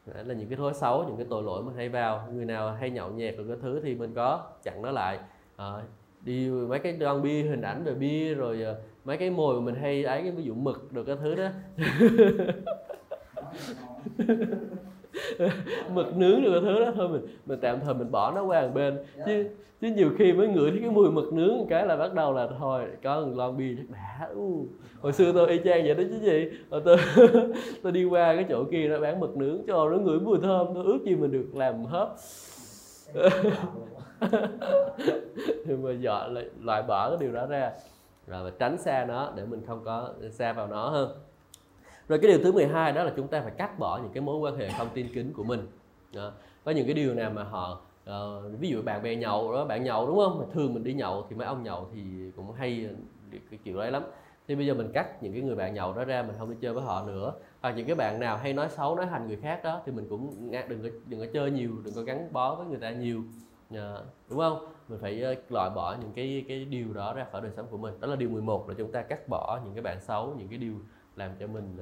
đấy 0.06 0.24
là 0.24 0.34
những 0.34 0.48
cái 0.48 0.56
thói 0.56 0.74
xấu 0.74 1.04
những 1.04 1.16
cái 1.16 1.26
tội 1.30 1.42
lỗi 1.42 1.62
mình 1.62 1.76
hay 1.76 1.88
vào. 1.88 2.28
Người 2.32 2.44
nào 2.44 2.72
hay 2.72 2.90
nhậu 2.90 3.10
nhẹt 3.10 3.36
rồi 3.36 3.46
cái 3.48 3.56
thứ 3.62 3.80
thì 3.84 3.94
mình 3.94 4.14
có 4.14 4.46
chặn 4.62 4.82
nó 4.82 4.90
lại. 4.90 5.18
À, 5.56 5.72
đi 6.20 6.50
mấy 6.50 6.78
cái 6.78 6.92
đoan 6.92 7.22
bia 7.22 7.42
hình 7.42 7.62
ảnh 7.62 7.84
về 7.84 7.94
bia 7.94 8.34
rồi 8.34 8.62
ờ, 8.62 8.80
mấy 9.04 9.16
cái 9.16 9.30
mồi 9.30 9.54
mà 9.54 9.60
mình 9.60 9.74
hay 9.74 10.04
ấy 10.04 10.22
cái 10.22 10.30
ví 10.30 10.42
dụ 10.42 10.54
mực 10.54 10.92
được 10.92 11.04
cái 11.04 11.16
thứ 11.16 11.34
đó. 11.34 11.48
mực 15.94 16.16
nướng 16.16 16.42
được 16.42 16.50
cái 16.52 16.60
thứ 16.60 16.84
đó. 16.84 16.92
thôi 16.94 17.08
mình 17.08 17.22
mình 17.46 17.58
tạm 17.62 17.80
thời 17.80 17.94
mình 17.94 18.10
bỏ 18.10 18.32
nó 18.32 18.44
qua 18.44 18.62
một 18.62 18.70
bên. 18.74 18.98
Chứ 19.26 19.44
chứ 19.80 19.90
nhiều 19.96 20.10
khi 20.18 20.32
mới 20.32 20.48
ngửi 20.48 20.70
thấy 20.70 20.80
cái 20.80 20.90
mùi 20.90 21.10
mực 21.10 21.32
nướng 21.32 21.66
cái 21.68 21.86
là 21.86 21.96
bắt 21.96 22.14
đầu 22.14 22.32
là 22.32 22.48
thôi 22.58 22.84
có 23.02 23.20
một 23.20 23.32
lon 23.34 23.56
bia 23.56 23.74
chắc 23.76 23.90
đã. 23.90 24.28
Uh. 24.34 24.66
hồi 25.00 25.12
xưa 25.12 25.32
tôi 25.32 25.48
y 25.48 25.60
chang 25.64 25.84
vậy 25.84 25.94
đó 25.94 26.02
chứ 26.10 26.18
gì. 26.20 26.50
Rồi 26.70 26.82
tôi 26.84 26.96
tôi 27.82 27.92
đi 27.92 28.04
qua 28.04 28.34
cái 28.34 28.44
chỗ 28.48 28.64
kia 28.64 28.88
nó 28.88 29.00
bán 29.00 29.20
mực 29.20 29.36
nướng. 29.36 29.58
Cho 29.66 29.88
nó 29.88 29.96
ngửi 29.96 30.20
mùi 30.20 30.38
thơm. 30.42 30.66
Tôi 30.74 30.84
ước 30.84 30.98
gì 31.04 31.14
mình 31.14 31.32
được 31.32 31.46
làm 31.54 31.84
hớp 31.84 32.16
thì 35.66 35.76
mà 35.82 35.92
dọn 36.00 36.34
loại, 36.34 36.46
loại 36.62 36.82
bỏ 36.82 37.08
cái 37.08 37.18
điều 37.20 37.32
đó 37.32 37.46
ra. 37.46 37.72
Rồi 38.26 38.50
tránh 38.58 38.78
xa 38.78 39.04
nó 39.08 39.32
để 39.36 39.44
mình 39.44 39.62
không 39.66 39.84
có 39.84 40.10
xa 40.30 40.52
vào 40.52 40.66
nó 40.66 40.88
hơn 40.88 41.08
rồi 42.08 42.18
cái 42.18 42.30
điều 42.30 42.38
thứ 42.42 42.52
12 42.52 42.92
đó 42.92 43.04
là 43.04 43.12
chúng 43.16 43.28
ta 43.28 43.40
phải 43.40 43.52
cắt 43.58 43.78
bỏ 43.78 44.00
những 44.02 44.12
cái 44.12 44.20
mối 44.20 44.38
quan 44.38 44.56
hệ 44.56 44.68
không 44.78 44.88
tin 44.94 45.06
kính 45.14 45.32
của 45.32 45.44
mình. 45.44 45.66
Đó. 46.14 46.32
có 46.64 46.70
những 46.70 46.86
cái 46.86 46.94
điều 46.94 47.14
nào 47.14 47.30
mà 47.30 47.42
họ 47.44 47.80
uh, 48.10 48.60
ví 48.60 48.68
dụ 48.68 48.82
bạn 48.82 49.02
bè 49.02 49.16
nhậu 49.16 49.52
đó 49.52 49.64
bạn 49.64 49.84
nhậu 49.84 50.06
đúng 50.06 50.16
không? 50.16 50.38
Mà 50.38 50.44
thường 50.52 50.74
mình 50.74 50.84
đi 50.84 50.94
nhậu 50.94 51.26
thì 51.30 51.36
mấy 51.36 51.46
ông 51.46 51.62
nhậu 51.62 51.88
thì 51.94 52.00
cũng 52.36 52.52
hay 52.52 52.88
cái 53.50 53.58
kiểu 53.64 53.78
đấy 53.78 53.90
lắm. 53.90 54.02
Thì 54.48 54.54
bây 54.54 54.66
giờ 54.66 54.74
mình 54.74 54.90
cắt 54.92 55.22
những 55.22 55.32
cái 55.32 55.42
người 55.42 55.56
bạn 55.56 55.74
nhậu 55.74 55.92
đó 55.92 56.04
ra 56.04 56.22
mình 56.22 56.36
không 56.38 56.50
đi 56.50 56.56
chơi 56.60 56.72
với 56.72 56.82
họ 56.84 57.04
nữa. 57.06 57.32
Hoặc 57.60 57.70
những 57.76 57.86
cái 57.86 57.94
bạn 57.94 58.20
nào 58.20 58.36
hay 58.36 58.52
nói 58.52 58.68
xấu 58.68 58.96
nói 58.96 59.06
hành 59.06 59.26
người 59.26 59.36
khác 59.36 59.64
đó 59.64 59.82
thì 59.86 59.92
mình 59.92 60.06
cũng 60.10 60.50
đừng 60.68 60.82
có 60.82 60.88
đừng 61.06 61.20
có 61.20 61.26
chơi 61.32 61.50
nhiều 61.50 61.70
đừng 61.84 61.94
có 61.94 62.02
gắn 62.02 62.32
bó 62.32 62.54
với 62.54 62.66
người 62.66 62.78
ta 62.78 62.90
nhiều. 62.90 63.22
À, 63.70 63.94
đúng 64.30 64.38
không? 64.38 64.66
Mình 64.88 64.98
phải 65.02 65.22
ờ, 65.22 65.34
loại 65.48 65.70
bỏ 65.70 65.96
những 66.00 66.12
cái 66.14 66.44
cái 66.48 66.64
điều 66.64 66.92
đó 66.92 67.14
ra 67.14 67.26
khỏi 67.32 67.40
đời 67.40 67.50
sống 67.56 67.66
của 67.70 67.78
mình. 67.78 68.00
Đó 68.00 68.08
là 68.08 68.16
điều 68.16 68.28
11 68.28 68.68
là 68.68 68.74
chúng 68.78 68.92
ta 68.92 69.02
cắt 69.02 69.28
bỏ 69.28 69.60
những 69.64 69.74
cái 69.74 69.82
bạn 69.82 70.00
xấu 70.00 70.34
những 70.38 70.48
cái 70.48 70.58
điều 70.58 70.74
làm 71.16 71.30
cho 71.40 71.46
mình 71.46 71.78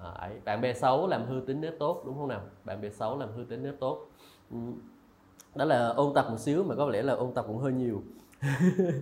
à, 0.00 0.10
ấy. 0.10 0.32
Bạn 0.44 0.60
bè 0.60 0.74
xấu 0.74 1.06
làm 1.06 1.26
hư 1.26 1.40
tính 1.46 1.60
nếp 1.60 1.78
tốt 1.78 2.02
đúng 2.06 2.14
không 2.14 2.28
nào? 2.28 2.40
Bạn 2.64 2.80
bè 2.80 2.90
xấu 2.90 3.18
làm 3.18 3.28
hư 3.36 3.44
tính 3.44 3.62
nếp 3.62 3.74
tốt. 3.80 4.08
Ừ. 4.50 4.56
Đó 5.54 5.64
là 5.64 5.88
ôn 5.88 6.14
tập 6.14 6.26
một 6.30 6.38
xíu 6.38 6.64
mà 6.64 6.74
có 6.74 6.88
lẽ 6.88 7.02
là 7.02 7.12
ôn 7.12 7.34
tập 7.34 7.44
cũng 7.48 7.58
hơi 7.58 7.72
nhiều. 7.72 8.02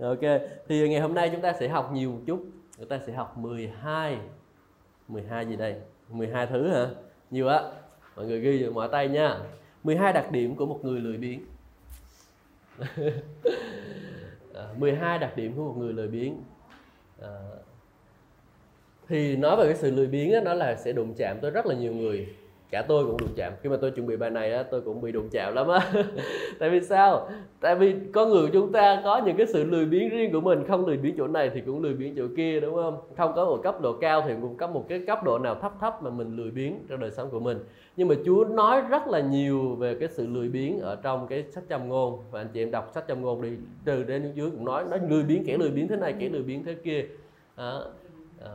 Ok 0.00 0.20
thì 0.68 0.88
ngày 0.88 1.00
hôm 1.00 1.14
nay 1.14 1.30
chúng 1.32 1.40
ta 1.40 1.52
sẽ 1.52 1.68
học 1.68 1.90
nhiều 1.92 2.12
một 2.12 2.20
chút. 2.26 2.44
Chúng 2.78 2.88
ta 2.88 2.98
sẽ 3.06 3.12
học 3.12 3.38
12 3.38 4.18
12 5.08 5.46
gì 5.46 5.56
đây? 5.56 5.80
12 6.10 6.46
thứ 6.46 6.68
hả? 6.68 6.86
Nhiều 7.30 7.48
á. 7.48 7.62
Mọi 8.16 8.26
người 8.26 8.40
ghi 8.40 8.62
vào 8.62 8.72
mọi 8.72 8.88
tay 8.92 9.08
nha. 9.08 9.40
12 9.84 10.12
đặc 10.12 10.32
điểm 10.32 10.56
của 10.56 10.66
một 10.66 10.80
người 10.82 11.00
lười 11.00 11.16
biếng. 11.16 11.40
Ờ, 14.52 14.74
12 14.78 15.18
đặc 15.18 15.36
điểm 15.36 15.56
của 15.56 15.64
một 15.64 15.74
người 15.76 15.92
lười 15.92 16.08
biếng. 16.08 16.42
À, 17.22 17.28
thì 19.08 19.36
nói 19.36 19.56
về 19.56 19.64
cái 19.64 19.74
sự 19.74 19.90
lười 19.90 20.06
biếng 20.06 20.32
đó, 20.32 20.40
nó 20.44 20.54
là 20.54 20.76
sẽ 20.76 20.92
đụng 20.92 21.14
chạm 21.16 21.36
tới 21.42 21.50
rất 21.50 21.66
là 21.66 21.74
nhiều 21.74 21.92
người. 21.92 22.26
Cả 22.70 22.84
tôi 22.88 23.04
cũng 23.04 23.16
đụng 23.16 23.28
chạm. 23.36 23.52
Khi 23.62 23.68
mà 23.68 23.76
tôi 23.80 23.90
chuẩn 23.90 24.06
bị 24.06 24.16
bài 24.16 24.30
này 24.30 24.52
á, 24.52 24.62
tôi 24.62 24.80
cũng 24.80 25.00
bị 25.00 25.12
đụng 25.12 25.28
chạm 25.30 25.54
lắm 25.54 25.68
á. 25.68 25.92
Tại 26.58 26.70
vì 26.70 26.80
sao? 26.80 27.28
Tại 27.60 27.74
vì 27.74 27.94
con 28.12 28.28
người 28.28 28.48
chúng 28.52 28.72
ta 28.72 29.00
có 29.04 29.22
những 29.26 29.36
cái 29.36 29.46
sự 29.46 29.64
lười 29.64 29.84
biếng 29.84 30.08
riêng 30.08 30.32
của 30.32 30.40
mình. 30.40 30.64
Không 30.68 30.86
lười 30.86 30.96
biếng 30.96 31.14
chỗ 31.18 31.26
này 31.26 31.50
thì 31.54 31.60
cũng 31.60 31.82
lười 31.82 31.94
biếng 31.94 32.14
chỗ 32.16 32.24
kia 32.36 32.60
đúng 32.60 32.74
không? 32.74 32.96
Không 33.16 33.32
có 33.36 33.44
một 33.44 33.60
cấp 33.62 33.80
độ 33.80 33.92
cao 34.00 34.24
thì 34.26 34.34
cũng 34.42 34.56
có 34.56 34.66
một 34.66 34.84
cái 34.88 35.00
cấp 35.06 35.24
độ 35.24 35.38
nào 35.38 35.54
thấp 35.54 35.72
thấp 35.80 36.02
mà 36.02 36.10
mình 36.10 36.36
lười 36.36 36.50
biếng 36.50 36.74
trong 36.88 37.00
đời 37.00 37.10
sống 37.10 37.30
của 37.30 37.40
mình. 37.40 37.58
Nhưng 37.96 38.08
mà 38.08 38.14
Chúa 38.24 38.44
nói 38.44 38.80
rất 38.80 39.08
là 39.08 39.20
nhiều 39.20 39.74
về 39.74 39.96
cái 40.00 40.08
sự 40.08 40.26
lười 40.26 40.48
biếng 40.48 40.80
ở 40.80 40.96
trong 41.02 41.26
cái 41.26 41.44
sách 41.50 41.64
châm 41.68 41.88
ngôn. 41.88 42.18
Và 42.30 42.40
anh 42.40 42.48
chị 42.52 42.62
em 42.62 42.70
đọc 42.70 42.90
sách 42.94 43.04
châm 43.08 43.22
ngôn 43.22 43.42
đi 43.42 43.50
từ 43.84 44.04
đến 44.04 44.32
dưới 44.34 44.50
cũng 44.50 44.64
nói 44.64 44.84
nó 44.90 44.96
lười 45.08 45.22
biếng 45.22 45.44
kẻ 45.46 45.56
lười 45.58 45.70
biếng 45.70 45.88
thế 45.88 45.96
này 45.96 46.14
kẻ 46.18 46.28
lười 46.28 46.42
biếng 46.42 46.64
thế 46.64 46.74
kia. 46.74 47.06
Đó 47.56 47.84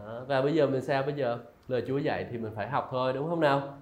đó. 0.06 0.22
và 0.28 0.42
bây 0.42 0.54
giờ 0.54 0.68
mình 0.68 0.82
sao? 0.82 1.04
Bây 1.04 1.14
giờ 1.14 1.38
lời 1.68 1.84
Chúa 1.88 1.98
dạy 1.98 2.26
thì 2.32 2.38
mình 2.38 2.52
phải 2.56 2.70
học 2.70 2.88
thôi 2.92 3.14
đúng 3.14 3.30
không 3.30 3.40
nào? 3.40 3.78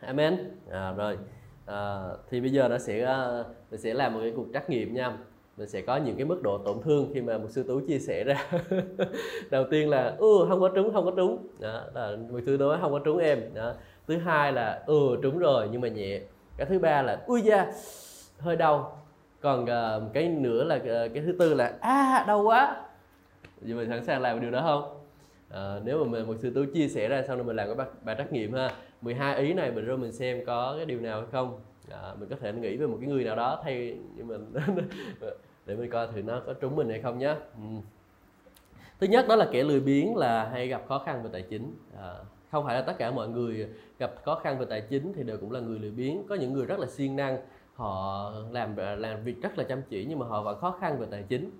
Amen. 0.00 0.38
À, 0.70 0.92
rồi. 0.92 1.18
À, 1.66 2.02
thì 2.30 2.40
bây 2.40 2.50
giờ 2.50 2.68
nó 2.68 2.78
sẽ 2.78 3.04
à, 3.04 3.44
mình 3.70 3.80
sẽ 3.80 3.94
làm 3.94 4.14
một 4.14 4.20
cái 4.22 4.32
cuộc 4.36 4.46
trắc 4.52 4.70
nghiệm 4.70 4.94
nha. 4.94 5.12
Mình 5.56 5.68
sẽ 5.68 5.80
có 5.80 5.96
những 5.96 6.16
cái 6.16 6.24
mức 6.24 6.42
độ 6.42 6.58
tổn 6.58 6.82
thương 6.82 7.10
khi 7.14 7.20
mà 7.20 7.38
một 7.38 7.50
sư 7.50 7.62
tú 7.62 7.80
chia 7.88 7.98
sẻ 7.98 8.24
ra. 8.24 8.50
Đầu 9.50 9.64
tiên 9.70 9.88
là 9.90 10.14
ừ 10.18 10.46
không 10.48 10.60
có 10.60 10.68
trúng 10.68 10.92
không 10.92 11.04
có 11.04 11.12
trúng. 11.16 11.46
Đó 11.60 11.82
là 11.94 12.16
một 12.30 12.40
sư 12.46 12.56
nói 12.60 12.78
không 12.80 12.92
có 12.92 12.98
trúng 12.98 13.18
em. 13.18 13.54
Đó. 13.54 13.72
Thứ 14.06 14.18
hai 14.18 14.52
là 14.52 14.82
ừ 14.86 15.16
trúng 15.22 15.38
rồi 15.38 15.68
nhưng 15.72 15.80
mà 15.80 15.88
nhẹ. 15.88 16.20
Cái 16.56 16.66
thứ 16.66 16.78
ba 16.78 17.02
là 17.02 17.20
ui 17.26 17.42
da 17.42 17.72
hơi 18.38 18.56
đau. 18.56 19.02
Còn 19.40 19.62
uh, 19.62 20.12
cái 20.12 20.28
nữa 20.28 20.64
là 20.64 20.76
uh, 20.76 20.82
cái 20.84 21.22
thứ 21.26 21.32
tư 21.38 21.54
là 21.54 21.72
à 21.80 22.24
đau 22.28 22.42
quá. 22.42 22.76
Vậy 23.60 23.74
mình 23.74 23.88
sẵn 23.88 24.04
sàng 24.04 24.22
làm 24.22 24.40
điều 24.40 24.50
đó 24.50 24.62
không? 24.62 24.99
À, 25.50 25.80
nếu 25.84 26.04
mà 26.04 26.10
mình, 26.10 26.26
một 26.26 26.36
sư 26.38 26.50
tú 26.54 26.64
chia 26.74 26.88
sẻ 26.88 27.08
ra 27.08 27.22
sau 27.26 27.36
này 27.36 27.44
mình 27.44 27.56
làm 27.56 27.66
cái 27.66 27.76
bài, 27.76 27.88
bài 28.04 28.14
trắc 28.18 28.32
nghiệm 28.32 28.52
ha. 28.52 28.70
12 29.00 29.38
ý 29.38 29.52
này 29.52 29.70
mình 29.70 29.84
rồi 29.84 29.98
mình 29.98 30.12
xem 30.12 30.44
có 30.46 30.74
cái 30.76 30.86
điều 30.86 31.00
nào 31.00 31.20
hay 31.20 31.28
không. 31.32 31.60
À, 31.90 32.14
mình 32.20 32.28
có 32.28 32.36
thể 32.40 32.52
nghĩ 32.52 32.76
về 32.76 32.86
một 32.86 32.96
cái 33.00 33.10
người 33.10 33.24
nào 33.24 33.36
đó 33.36 33.60
thay 33.64 33.98
như 34.16 34.24
mình 34.24 34.52
để 35.66 35.76
mình 35.76 35.90
coi 35.90 36.06
thử 36.06 36.22
nó 36.22 36.42
có 36.46 36.52
trúng 36.52 36.76
mình 36.76 36.88
hay 36.88 37.00
không 37.00 37.18
nhé 37.18 37.34
ừ. 37.56 37.62
thứ 39.00 39.06
nhất 39.06 39.26
đó 39.28 39.36
là 39.36 39.48
kẻ 39.52 39.62
lười 39.62 39.80
biếng 39.80 40.16
là 40.16 40.48
hay 40.48 40.68
gặp 40.68 40.82
khó 40.88 40.98
khăn 40.98 41.22
về 41.22 41.30
tài 41.32 41.42
chính. 41.42 41.74
À, 41.96 42.14
không 42.50 42.64
phải 42.64 42.74
là 42.74 42.82
tất 42.82 42.98
cả 42.98 43.10
mọi 43.10 43.28
người 43.28 43.68
gặp 43.98 44.12
khó 44.24 44.40
khăn 44.42 44.58
về 44.58 44.66
tài 44.70 44.80
chính 44.80 45.12
thì 45.16 45.22
đều 45.22 45.36
cũng 45.36 45.52
là 45.52 45.60
người 45.60 45.78
lười 45.78 45.90
biếng. 45.90 46.26
Có 46.28 46.34
những 46.34 46.52
người 46.52 46.66
rất 46.66 46.78
là 46.78 46.86
siêng 46.86 47.16
năng 47.16 47.38
họ 47.74 48.32
làm 48.50 48.76
làm 48.76 49.24
việc 49.24 49.42
rất 49.42 49.58
là 49.58 49.64
chăm 49.64 49.82
chỉ 49.88 50.04
nhưng 50.08 50.18
mà 50.18 50.26
họ 50.26 50.42
vẫn 50.42 50.60
khó 50.60 50.76
khăn 50.80 50.98
về 50.98 51.06
tài 51.10 51.22
chính. 51.22 51.50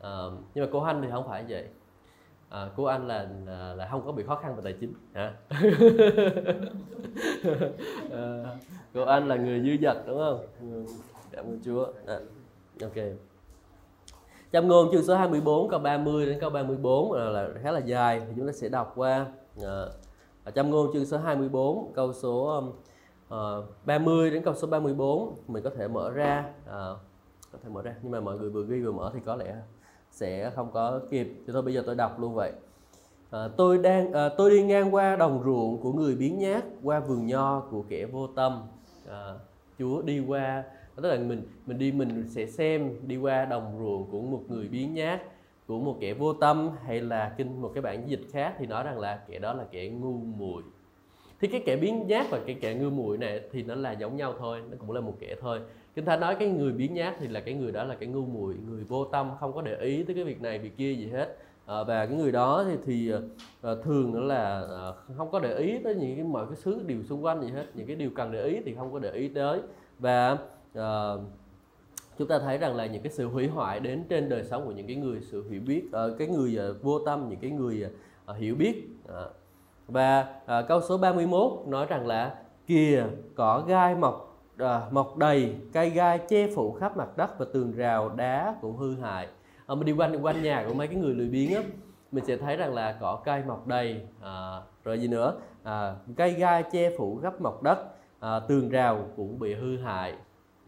À, 0.00 0.10
nhưng 0.54 0.64
mà 0.64 0.70
cô 0.72 0.80
Hanh 0.80 1.02
thì 1.02 1.08
không 1.10 1.28
phải 1.28 1.44
vậy 1.48 1.64
à, 2.48 2.70
của 2.76 2.86
anh 2.86 3.06
là, 3.06 3.28
là 3.46 3.74
là 3.74 3.88
không 3.90 4.06
có 4.06 4.12
bị 4.12 4.22
khó 4.26 4.36
khăn 4.36 4.56
về 4.56 4.62
tài 4.64 4.72
chính 4.72 4.94
hả? 5.14 5.34
À, 8.12 8.56
của 8.94 9.04
anh 9.04 9.28
là 9.28 9.36
người 9.36 9.60
dư 9.60 9.76
dật 9.82 9.96
đúng 10.06 10.18
không? 10.18 10.46
Cảm 11.30 11.44
ơn 11.44 11.60
chúa. 11.64 11.86
À, 12.06 12.18
ok. 12.82 12.94
Châm 14.52 14.68
ngôn 14.68 14.88
chương 14.92 15.02
số 15.02 15.14
24 15.14 15.68
câu 15.68 15.80
30 15.80 16.26
đến 16.26 16.40
câu 16.40 16.50
34 16.50 17.12
là, 17.12 17.24
là 17.24 17.48
khá 17.62 17.72
là 17.72 17.80
dài 17.80 18.20
thì 18.20 18.32
chúng 18.36 18.46
ta 18.46 18.52
sẽ 18.52 18.68
đọc 18.68 18.92
qua. 18.96 19.26
À, 19.62 19.86
châm 20.54 20.70
ngôn 20.70 20.92
chương 20.92 21.06
số 21.06 21.18
24 21.18 21.92
câu 21.94 22.12
số 22.12 22.64
uh, 23.34 23.64
30 23.84 24.30
đến 24.30 24.42
câu 24.42 24.54
số 24.54 24.66
34 24.66 25.34
mình 25.48 25.62
có 25.62 25.70
thể 25.70 25.88
mở 25.88 26.10
ra. 26.10 26.44
Uh, 26.66 26.98
có 27.52 27.58
thể 27.62 27.68
mở 27.68 27.82
ra 27.82 27.94
nhưng 28.02 28.12
mà 28.12 28.20
mọi 28.20 28.38
người 28.38 28.50
vừa 28.50 28.64
ghi 28.64 28.80
vừa 28.80 28.92
mở 28.92 29.10
thì 29.14 29.20
có 29.24 29.36
lẽ 29.36 29.56
sẽ 30.18 30.50
không 30.50 30.70
có 30.72 31.00
kịp. 31.10 31.32
Thì 31.46 31.52
thôi 31.52 31.62
bây 31.62 31.74
giờ 31.74 31.82
tôi 31.86 31.94
đọc 31.94 32.20
luôn 32.20 32.34
vậy. 32.34 32.52
À, 33.30 33.48
tôi 33.56 33.78
đang 33.78 34.12
à, 34.12 34.28
tôi 34.28 34.50
đi 34.50 34.62
ngang 34.62 34.94
qua 34.94 35.16
đồng 35.16 35.42
ruộng 35.44 35.78
của 35.82 35.92
người 35.92 36.14
biến 36.14 36.38
nhát 36.38 36.64
qua 36.82 37.00
vườn 37.00 37.26
nho 37.26 37.60
của 37.60 37.84
kẻ 37.88 38.06
vô 38.06 38.26
tâm. 38.26 38.62
À, 39.08 39.34
Chúa 39.78 40.02
đi 40.02 40.20
qua 40.20 40.64
tức 41.02 41.08
là 41.08 41.16
mình 41.16 41.42
mình 41.66 41.78
đi 41.78 41.92
mình 41.92 42.24
sẽ 42.28 42.46
xem 42.46 42.90
đi 43.06 43.16
qua 43.16 43.44
đồng 43.44 43.76
ruộng 43.78 44.10
của 44.10 44.20
một 44.20 44.42
người 44.48 44.68
biến 44.68 44.94
nhát 44.94 45.22
của 45.66 45.78
một 45.78 45.96
kẻ 46.00 46.14
vô 46.14 46.32
tâm 46.32 46.70
hay 46.84 47.00
là 47.00 47.34
kinh 47.36 47.62
một 47.62 47.70
cái 47.74 47.82
bản 47.82 48.08
dịch 48.08 48.20
khác 48.32 48.54
thì 48.58 48.66
nói 48.66 48.84
rằng 48.84 48.98
là 48.98 49.18
kẻ 49.28 49.38
đó 49.38 49.52
là 49.52 49.64
kẻ 49.70 49.88
ngu 49.88 50.12
muội. 50.12 50.62
Thì 51.40 51.48
cái 51.48 51.62
kẻ 51.66 51.76
biến 51.76 52.06
nhát 52.06 52.30
và 52.30 52.40
cái 52.46 52.56
kẻ 52.60 52.74
ngu 52.74 52.90
muội 52.90 53.18
này 53.18 53.40
thì 53.52 53.62
nó 53.62 53.74
là 53.74 53.92
giống 53.92 54.16
nhau 54.16 54.34
thôi 54.38 54.62
nó 54.70 54.76
cũng 54.78 54.92
là 54.92 55.00
một 55.00 55.14
kẻ 55.20 55.34
thôi 55.40 55.60
kinh 55.98 56.04
thánh 56.04 56.20
nói 56.20 56.36
cái 56.38 56.48
người 56.48 56.72
biến 56.72 56.94
nhát 56.94 57.14
thì 57.20 57.28
là 57.28 57.40
cái 57.40 57.54
người 57.54 57.72
đó 57.72 57.84
là 57.84 57.94
cái 57.94 58.08
ngu 58.08 58.26
muội 58.26 58.54
người 58.68 58.84
vô 58.84 59.04
tâm 59.04 59.30
không 59.40 59.52
có 59.52 59.62
để 59.62 59.76
ý 59.80 60.02
tới 60.02 60.14
cái 60.14 60.24
việc 60.24 60.42
này 60.42 60.58
việc 60.58 60.76
kia 60.76 60.92
gì 60.92 61.08
hết. 61.08 61.36
À, 61.66 61.84
và 61.84 62.06
cái 62.06 62.16
người 62.16 62.32
đó 62.32 62.64
thì, 62.68 62.76
thì 62.86 63.12
à, 63.62 63.70
thường 63.84 64.12
nữa 64.12 64.20
là 64.20 64.60
à, 64.60 64.92
không 65.16 65.30
có 65.30 65.40
để 65.40 65.58
ý 65.58 65.78
tới 65.84 65.94
những 65.94 66.16
cái 66.16 66.24
mọi 66.24 66.46
cái 66.46 66.56
thứ 66.62 66.80
điều 66.86 67.02
xung 67.02 67.24
quanh 67.24 67.40
gì 67.42 67.50
hết. 67.50 67.66
Những 67.74 67.86
cái 67.86 67.96
điều 67.96 68.10
cần 68.14 68.32
để 68.32 68.44
ý 68.44 68.60
thì 68.64 68.74
không 68.74 68.92
có 68.92 68.98
để 68.98 69.12
ý 69.12 69.28
tới. 69.28 69.60
Và 69.98 70.38
à, 70.74 71.12
chúng 72.18 72.28
ta 72.28 72.38
thấy 72.38 72.58
rằng 72.58 72.76
là 72.76 72.86
những 72.86 73.02
cái 73.02 73.12
sự 73.12 73.28
hủy 73.28 73.46
hoại 73.46 73.80
đến 73.80 74.04
trên 74.08 74.28
đời 74.28 74.44
sống 74.44 74.66
của 74.66 74.72
những 74.72 74.86
cái 74.86 74.96
người 74.96 75.20
sự 75.20 75.44
hiểu 75.50 75.60
biết 75.66 75.82
à, 75.92 76.02
cái 76.18 76.28
người 76.28 76.58
à, 76.58 76.66
vô 76.82 76.98
tâm 76.98 77.28
những 77.28 77.40
cái 77.40 77.50
người 77.50 77.86
à, 78.26 78.34
hiểu 78.34 78.54
biết. 78.54 78.88
À. 79.08 79.24
và 79.88 80.26
à, 80.46 80.62
câu 80.62 80.80
số 80.88 80.98
31 80.98 81.52
nói 81.66 81.86
rằng 81.86 82.06
là 82.06 82.34
kìa 82.66 83.04
cỏ 83.34 83.64
gai 83.68 83.94
mọc 83.94 84.27
à, 84.58 84.82
mọc 84.90 85.16
đầy 85.16 85.54
cây 85.72 85.90
gai 85.90 86.18
che 86.28 86.46
phủ 86.54 86.72
khắp 86.72 86.96
mặt 86.96 87.16
đất 87.16 87.38
và 87.38 87.46
tường 87.52 87.72
rào 87.72 88.08
đá 88.08 88.54
cũng 88.60 88.76
hư 88.76 88.94
hại. 88.94 89.28
À, 89.66 89.74
mình 89.74 89.86
đi 89.86 89.92
quanh 89.92 90.12
đi 90.12 90.18
quanh 90.18 90.42
nhà 90.42 90.64
của 90.68 90.74
mấy 90.74 90.86
cái 90.86 90.96
người 90.96 91.14
lười 91.14 91.28
biếng 91.28 91.54
á 91.54 91.62
mình 92.12 92.24
sẽ 92.24 92.36
thấy 92.36 92.56
rằng 92.56 92.74
là 92.74 92.96
cỏ 93.00 93.20
cây 93.24 93.42
mọc 93.46 93.66
đầy 93.66 94.00
à, 94.22 94.60
rồi 94.84 94.98
gì 94.98 95.08
nữa? 95.08 95.34
À, 95.62 95.94
cây 96.16 96.30
gai 96.30 96.62
che 96.62 96.96
phủ 96.96 97.18
khắp 97.22 97.40
mặt 97.40 97.62
đất 97.62 97.78
à, 98.20 98.40
tường 98.40 98.68
rào 98.68 99.04
cũng 99.16 99.38
bị 99.38 99.54
hư 99.54 99.76
hại. 99.76 100.14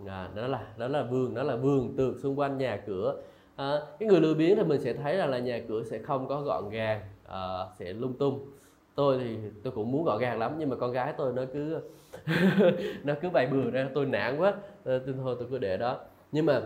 À, 0.07 0.29
đó 0.35 0.46
là 0.46 0.66
đó 0.76 0.88
là 0.88 1.03
vườn 1.03 1.35
đó 1.35 1.42
là 1.42 1.57
vườn 1.57 1.96
tược 1.96 2.18
xung 2.18 2.38
quanh 2.38 2.59
nhà 2.59 2.83
cửa. 2.87 3.22
À, 3.57 3.81
cái 3.98 4.09
người 4.09 4.20
lười 4.20 4.35
biếng 4.35 4.57
thì 4.57 4.62
mình 4.62 4.81
sẽ 4.81 4.92
thấy 4.92 5.16
rằng 5.16 5.31
là 5.31 5.38
nhà 5.38 5.61
cửa 5.68 5.83
sẽ 5.83 5.98
không 5.98 6.29
có 6.29 6.40
gọn 6.40 6.70
gàng 6.70 7.00
à, 7.29 7.66
sẽ 7.79 7.92
lung 7.92 8.14
tung. 8.18 8.46
Tôi 8.94 9.18
thì 9.18 9.37
tôi 9.62 9.72
cũng 9.72 9.92
muốn 9.92 10.05
gọn 10.05 10.18
gàng 10.18 10.38
lắm 10.38 10.55
nhưng 10.59 10.68
mà 10.68 10.76
con 10.76 10.92
gái 10.92 11.14
tôi 11.16 11.33
nó 11.33 11.42
cứ 11.53 11.81
nó 13.05 13.14
cứ 13.23 13.31
bày 13.31 13.46
bừa 13.46 13.70
ra 13.70 13.88
tôi 13.94 14.07
nản 14.07 14.38
quá. 14.38 14.55
Ờ, 14.85 14.99
tôi 14.99 15.14
thôi 15.23 15.37
tôi 15.38 15.49
cứ 15.51 15.59
để 15.59 15.77
đó. 15.77 15.99
Nhưng 16.33 16.46
mà 16.46 16.61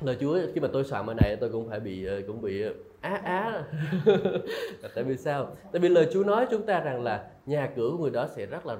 lời 0.00 0.16
Chúa 0.20 0.38
khi 0.54 0.60
mà 0.60 0.68
tôi 0.72 0.84
soạn 0.84 1.06
bài 1.06 1.16
này 1.22 1.36
tôi 1.40 1.50
cũng 1.50 1.68
phải 1.68 1.80
bị 1.80 2.04
ờ, 2.06 2.20
cũng 2.26 2.42
bị 2.42 2.62
ờ, 2.62 2.72
á 3.00 3.20
á. 3.24 3.64
Tại 4.94 5.04
vì 5.04 5.16
sao? 5.16 5.56
Tại 5.72 5.80
vì 5.80 5.88
lời 5.88 6.08
Chúa 6.12 6.24
nói 6.24 6.46
chúng 6.50 6.66
ta 6.66 6.80
rằng 6.80 7.02
là 7.02 7.30
nhà 7.46 7.70
cửa 7.76 7.88
của 7.92 7.98
người 7.98 8.10
đó 8.10 8.26
sẽ 8.36 8.46
rất 8.46 8.66
là 8.66 8.76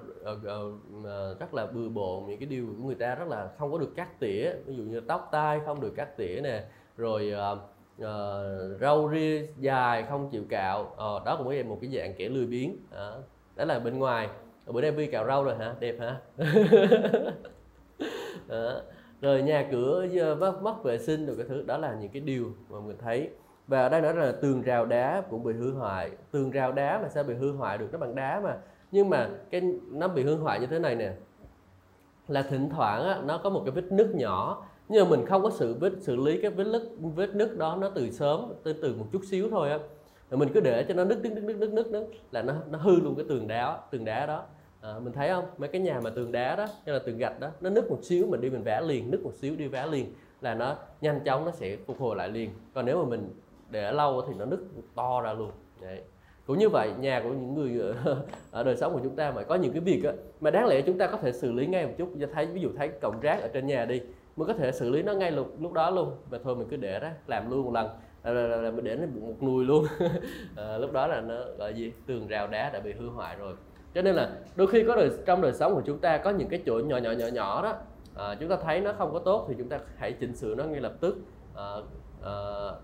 rất 1.41 1.55
là 1.55 1.67
bừa 1.67 1.89
bộn 1.89 2.27
những 2.27 2.41
cái 2.41 2.47
điều 2.47 2.67
của 2.67 2.87
người 2.87 2.95
ta 2.95 3.15
rất 3.15 3.29
là 3.29 3.49
không 3.59 3.73
có 3.73 3.79
được 3.79 3.93
cắt 3.97 4.21
tỉa. 4.21 4.53
Ví 4.67 4.77
dụ 4.77 4.83
như 4.83 5.01
tóc 5.01 5.29
tai 5.33 5.61
không 5.67 5.81
được 5.81 5.93
cắt 5.97 6.17
tỉa 6.17 6.41
nè 6.43 6.65
rồi 6.97 7.33
uh, 7.53 7.59
uh, 8.03 8.81
râu 8.81 9.11
ria 9.13 9.47
dài 9.59 10.05
không 10.09 10.31
chịu 10.31 10.43
cạo. 10.49 10.83
Uh, 10.83 11.25
đó 11.25 11.37
cũng 11.39 11.49
là 11.49 11.63
một 11.63 11.79
cái 11.81 11.91
dạng 11.91 12.15
kẻ 12.19 12.29
lười 12.29 12.47
biếng. 12.47 12.71
Uh, 12.71 13.25
đó 13.57 13.65
là 13.65 13.79
bên 13.79 13.99
ngoài 13.99 14.29
bữa 14.73 14.81
nay 14.81 14.91
vi 14.91 15.07
cạo 15.07 15.27
râu 15.27 15.45
rồi 15.45 15.55
hả? 15.57 15.75
Đẹp 15.81 15.97
hả? 16.01 16.17
Đó. 18.49 18.81
rồi 19.21 19.43
nhà 19.43 19.69
cửa 19.71 20.07
mất 20.41 20.63
mất 20.63 20.83
vệ 20.85 20.99
sinh 20.99 21.27
rồi 21.27 21.37
cái 21.37 21.47
thứ 21.49 21.63
đó 21.63 21.79
là 21.79 21.97
những 22.01 22.11
cái 22.11 22.23
điều 22.23 22.53
mà 22.69 22.81
mình 22.81 22.97
thấy. 22.99 23.31
Và 23.67 23.83
ở 23.83 23.89
đây 23.89 24.01
nói 24.01 24.15
là 24.15 24.33
tường 24.33 24.63
rào 24.63 24.87
đá 24.87 25.23
cũng 25.31 25.45
bị 25.45 25.53
hư 25.53 25.73
hoại. 25.73 26.11
Tường 26.31 26.51
rào 26.51 26.73
đá 26.73 26.99
mà 27.03 27.09
sao 27.09 27.25
bị 27.25 27.35
hư 27.35 27.53
hoại 27.53 27.79
được? 27.79 27.89
Nó 27.93 27.99
bằng 27.99 28.15
đá 28.15 28.41
mà. 28.45 28.57
Nhưng 28.93 29.11
mà 29.11 29.29
cái 29.51 29.61
nó 29.91 30.09
bị 30.09 30.23
hư 30.23 30.37
hoại 30.37 30.61
như 30.61 30.67
thế 30.67 30.79
này 30.79 30.95
nè. 30.95 31.13
Là 32.29 32.43
thỉnh 32.43 32.71
thoảng 32.71 33.03
á, 33.05 33.21
nó 33.25 33.39
có 33.39 33.51
một 33.51 33.63
cái 33.65 33.71
vết 33.71 33.93
nứt 33.93 34.15
nhỏ. 34.15 34.67
Nhưng 34.89 35.05
mà 35.05 35.17
mình 35.17 35.27
không 35.27 35.43
có 35.43 35.51
sự 35.51 35.75
vết 35.81 35.93
xử 36.01 36.17
lý 36.17 36.43
cái 36.43 36.51
vết 36.51 36.65
nứt 36.65 36.83
vết 37.15 37.35
nứt 37.35 37.59
đó 37.59 37.77
nó 37.81 37.91
từ 37.95 38.11
sớm 38.11 38.53
từ 38.63 38.73
từ 38.73 38.95
một 38.99 39.07
chút 39.13 39.23
xíu 39.31 39.51
thôi 39.51 39.71
á. 39.71 39.79
Rồi 40.31 40.39
mình 40.39 40.49
cứ 40.55 40.61
để 40.61 40.85
cho 40.89 40.95
nó 40.95 41.05
nứt 41.05 41.19
nứt 41.23 41.33
nứt 41.33 41.57
nứt 41.57 41.71
nứt, 41.71 41.87
nứt 41.87 42.09
là 42.31 42.43
nó 42.43 42.55
nó 42.71 42.79
hư 42.79 42.97
luôn 42.97 43.15
cái 43.17 43.25
tường 43.29 43.49
đá 43.49 43.79
tường 43.91 44.05
đá 44.05 44.27
đó 44.27 44.45
à, 44.81 44.99
mình 44.99 45.13
thấy 45.13 45.29
không? 45.29 45.45
Mấy 45.59 45.69
cái 45.69 45.81
nhà 45.81 46.01
mà 46.05 46.11
tường 46.11 46.33
đá 46.33 46.57
đó 46.57 46.67
hay 46.87 46.95
là 46.95 46.99
tường 46.99 47.19
gạch 47.19 47.41
đó 47.41 47.51
nó 47.61 47.71
nứt 47.71 47.91
một 47.91 47.99
xíu 48.03 48.27
mình 48.27 48.41
đi 48.41 48.51
mình 48.51 48.63
vẽ 48.63 48.81
liền 48.81 49.11
nứt 49.11 49.21
một 49.21 49.35
xíu 49.35 49.57
đi 49.57 49.69
vẽ 49.69 49.87
liền 49.87 50.13
là 50.41 50.55
nó 50.55 50.77
nhanh 51.01 51.21
chóng 51.25 51.45
nó 51.45 51.51
sẽ 51.51 51.77
phục 51.87 52.01
hồi 52.01 52.17
lại 52.17 52.29
liền. 52.29 52.51
Còn 52.75 52.87
nếu 52.87 53.03
mà 53.03 53.09
mình 53.09 53.35
để 53.71 53.93
lâu 53.93 54.23
thì 54.29 54.35
nó 54.39 54.45
nứt 54.45 54.61
to 54.95 55.21
ra 55.21 55.33
luôn. 55.33 55.51
Đấy. 55.81 56.03
cũng 56.47 56.59
như 56.59 56.69
vậy 56.69 56.93
nhà 57.01 57.21
của 57.21 57.29
những 57.29 57.55
người 57.55 57.95
ờ, 58.05 58.17
ở 58.51 58.65
đời 58.65 58.77
sống 58.77 58.93
của 58.93 59.01
chúng 59.03 59.17
ta 59.17 59.31
mà 59.31 59.43
có 59.43 59.55
những 59.55 59.73
cái 59.73 59.81
việc 59.81 60.05
á, 60.05 60.13
mà 60.41 60.51
đáng 60.51 60.67
lẽ 60.67 60.83
chúng 60.83 60.99
ta 60.99 61.07
có 61.07 61.17
thể 61.17 61.33
xử 61.33 61.53
lý 61.53 61.67
ngay 61.67 61.87
một 61.87 61.93
chút. 61.99 62.09
Thấy 62.33 62.47
ví 62.47 62.61
dụ 62.61 62.71
thấy 62.77 62.89
cọng 62.89 63.21
rác 63.21 63.41
ở 63.43 63.49
trên 63.49 63.67
nhà 63.67 63.85
đi 63.85 64.01
mình 64.37 64.49
có 64.49 64.55
thể 64.55 64.73
xử 64.73 64.91
lý 64.91 65.03
nó 65.03 65.13
ngay 65.13 65.31
lúc 65.31 65.57
lúc 65.61 65.73
đó 65.73 65.91
luôn. 65.91 66.13
Và 66.31 66.39
thôi 66.45 66.57
mình 66.57 66.69
cứ 66.71 66.77
để 66.77 67.01
đó 67.01 67.09
làm 67.27 67.51
luôn 67.51 67.65
một 67.65 67.73
lần 67.73 67.89
là, 68.25 68.33
là, 68.33 68.57
là 68.57 68.71
mình 68.71 68.85
để 68.85 68.97
nó 68.97 69.07
một 69.21 69.43
nùi 69.43 69.65
luôn. 69.65 69.85
À, 70.57 70.79
lúc 70.81 70.93
đó 70.93 71.07
là 71.07 71.21
nó 71.21 71.35
gọi 71.59 71.75
gì? 71.75 71.93
Tường 72.07 72.27
rào 72.27 72.47
đá 72.47 72.71
đã 72.71 72.81
bị 72.81 72.93
hư 72.93 73.09
hoại 73.09 73.37
rồi 73.37 73.55
cho 73.99 74.03
nên 74.03 74.15
là 74.15 74.31
đôi 74.57 74.67
khi 74.67 74.85
có 74.87 74.97
đời 74.97 75.11
trong 75.27 75.43
đời 75.43 75.53
sống 75.53 75.75
của 75.75 75.83
chúng 75.87 75.99
ta 75.99 76.19
có 76.19 76.31
những 76.31 76.49
cái 76.49 76.63
chỗ 76.67 76.79
nhỏ 76.79 76.97
nhỏ 76.97 77.11
nhỏ 77.11 77.27
nhỏ 77.27 77.63
đó 77.63 77.75
à, 78.15 78.35
chúng 78.41 78.49
ta 78.49 78.57
thấy 78.57 78.81
nó 78.81 78.93
không 78.93 79.13
có 79.13 79.19
tốt 79.19 79.47
thì 79.49 79.55
chúng 79.59 79.69
ta 79.69 79.79
hãy 79.97 80.13
chỉnh 80.13 80.37
sửa 80.37 80.55
nó 80.55 80.65
ngay 80.65 80.81
lập 80.81 80.95
tức 81.01 81.17
à, 81.55 81.65
à, 82.23 82.33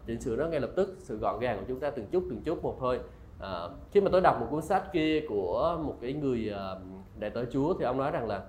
chỉnh 0.06 0.20
sửa 0.20 0.36
nó 0.36 0.46
ngay 0.46 0.60
lập 0.60 0.70
tức 0.76 0.96
sự 0.98 1.16
gọn 1.16 1.40
gàng 1.40 1.58
của 1.58 1.64
chúng 1.68 1.80
ta 1.80 1.90
từng 1.90 2.06
chút 2.06 2.24
từng 2.30 2.40
chút 2.44 2.62
một 2.62 2.76
thôi. 2.80 3.00
À, 3.40 3.68
khi 3.92 4.00
mà 4.00 4.08
tôi 4.12 4.20
đọc 4.20 4.40
một 4.40 4.46
cuốn 4.50 4.62
sách 4.62 4.92
kia 4.92 5.20
của 5.28 5.78
một 5.84 5.96
cái 6.00 6.12
người 6.12 6.50
à, 6.50 6.74
đại 7.18 7.30
tới 7.30 7.46
chúa 7.52 7.74
thì 7.78 7.84
ông 7.84 7.98
nói 7.98 8.10
rằng 8.10 8.26
là 8.26 8.42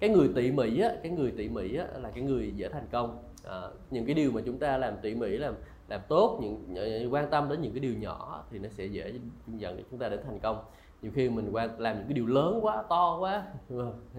cái 0.00 0.10
người 0.10 0.28
tỉ 0.34 0.50
mỉ 0.50 0.80
á, 0.80 0.90
cái 1.02 1.12
người 1.12 1.32
tỉ 1.36 1.48
mỉ 1.48 1.76
á, 1.76 1.86
là 2.02 2.10
cái 2.10 2.22
người 2.22 2.52
dễ 2.56 2.68
thành 2.68 2.86
công. 2.92 3.22
À, 3.44 3.62
những 3.90 4.06
cái 4.06 4.14
điều 4.14 4.32
mà 4.32 4.40
chúng 4.46 4.58
ta 4.58 4.76
làm 4.76 4.94
tỉ 5.02 5.14
mỉ 5.14 5.28
làm 5.28 5.54
làm 5.88 6.00
tốt 6.08 6.38
những, 6.42 6.74
những 6.74 7.12
quan 7.12 7.30
tâm 7.30 7.48
đến 7.48 7.60
những 7.60 7.72
cái 7.72 7.80
điều 7.80 7.94
nhỏ 7.94 8.44
thì 8.50 8.58
nó 8.58 8.68
sẽ 8.68 8.84
dễ 8.84 9.12
dẫn 9.46 9.82
chúng 9.90 9.98
ta 9.98 10.08
đến 10.08 10.20
thành 10.26 10.40
công 10.40 10.64
nhiều 11.02 11.12
khi 11.14 11.28
mình 11.28 11.48
qua 11.52 11.68
làm 11.78 11.96
những 11.96 12.06
cái 12.06 12.14
điều 12.14 12.26
lớn 12.26 12.58
quá 12.62 12.82
to 12.88 13.18
quá 13.20 13.46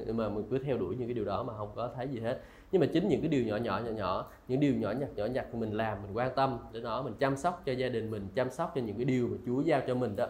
mà 0.08 0.30
mình 0.30 0.46
cứ 0.50 0.60
theo 0.60 0.78
đuổi 0.78 0.96
những 0.96 1.08
cái 1.08 1.13
điều 1.13 1.26
đó 1.26 1.44
mà 1.44 1.54
không 1.58 1.70
có 1.76 1.89
thấy 1.96 2.08
gì 2.08 2.20
hết. 2.20 2.42
Nhưng 2.72 2.80
mà 2.80 2.88
chính 2.94 3.08
những 3.08 3.22
cái 3.22 3.30
điều 3.30 3.44
nhỏ 3.44 3.58
nhỏ 3.58 3.82
nhỏ 3.86 3.92
nhỏ 3.92 4.26
những 4.48 4.60
điều 4.60 4.76
nhỏ 4.76 4.92
nhặt 4.92 5.10
nhỏ 5.15 5.26
nhặt 5.26 5.56
mình 5.56 5.72
làm 5.72 5.98
mình 6.04 6.18
quan 6.18 6.32
tâm 6.36 6.58
đến 6.72 6.84
nó 6.84 7.02
mình 7.02 7.13
chăm 7.20 7.38
sóc 7.38 7.62
cho 7.65 7.72
gia 7.74 7.89
đình 7.89 8.12
mình 8.12 8.28
chăm 8.36 8.50
sóc 8.50 8.72
cho 8.76 8.82
những 8.82 8.96
cái 8.96 9.06
điều 9.06 9.28
mà 9.28 9.38
Chúa 9.46 9.62
giao 9.62 9.82
cho 9.88 9.96
mình 9.96 10.15
đó 10.15 10.26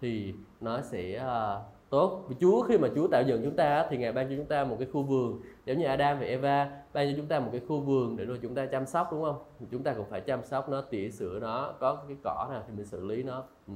thì 0.00 0.34
nó 0.60 0.80
sẽ 0.80 1.24
uh, 1.24 1.90
tốt. 1.90 2.24
Vì 2.28 2.36
Chúa 2.40 2.62
khi 2.62 2.78
mà 2.78 2.88
Chúa 2.94 3.08
tạo 3.08 3.22
dựng 3.22 3.44
chúng 3.44 3.56
ta 3.56 3.86
thì 3.90 3.96
ngài 3.96 4.12
ban 4.12 4.28
cho 4.28 4.36
chúng 4.36 4.46
ta 4.46 4.64
một 4.64 4.76
cái 4.78 4.88
khu 4.92 5.02
vườn 5.02 5.40
giống 5.64 5.78
như 5.78 5.84
Adam 5.84 6.18
và 6.18 6.26
Eva 6.26 6.70
ban 6.92 7.10
cho 7.10 7.16
chúng 7.16 7.26
ta 7.26 7.40
một 7.40 7.48
cái 7.52 7.60
khu 7.68 7.80
vườn 7.80 8.16
để 8.16 8.24
rồi 8.24 8.38
chúng 8.42 8.54
ta 8.54 8.66
chăm 8.66 8.86
sóc 8.86 9.08
đúng 9.12 9.22
không? 9.22 9.38
Chúng 9.70 9.82
ta 9.82 9.94
cũng 9.94 10.06
phải 10.10 10.20
chăm 10.20 10.44
sóc 10.44 10.68
nó 10.68 10.80
tỉa 10.80 11.10
sửa 11.10 11.38
nó 11.40 11.72
có 11.80 11.94
cái 12.08 12.16
cỏ 12.24 12.48
nào 12.50 12.62
thì 12.66 12.74
mình 12.76 12.86
xử 12.86 13.04
lý 13.04 13.22
nó. 13.22 13.42
Ừ 13.66 13.74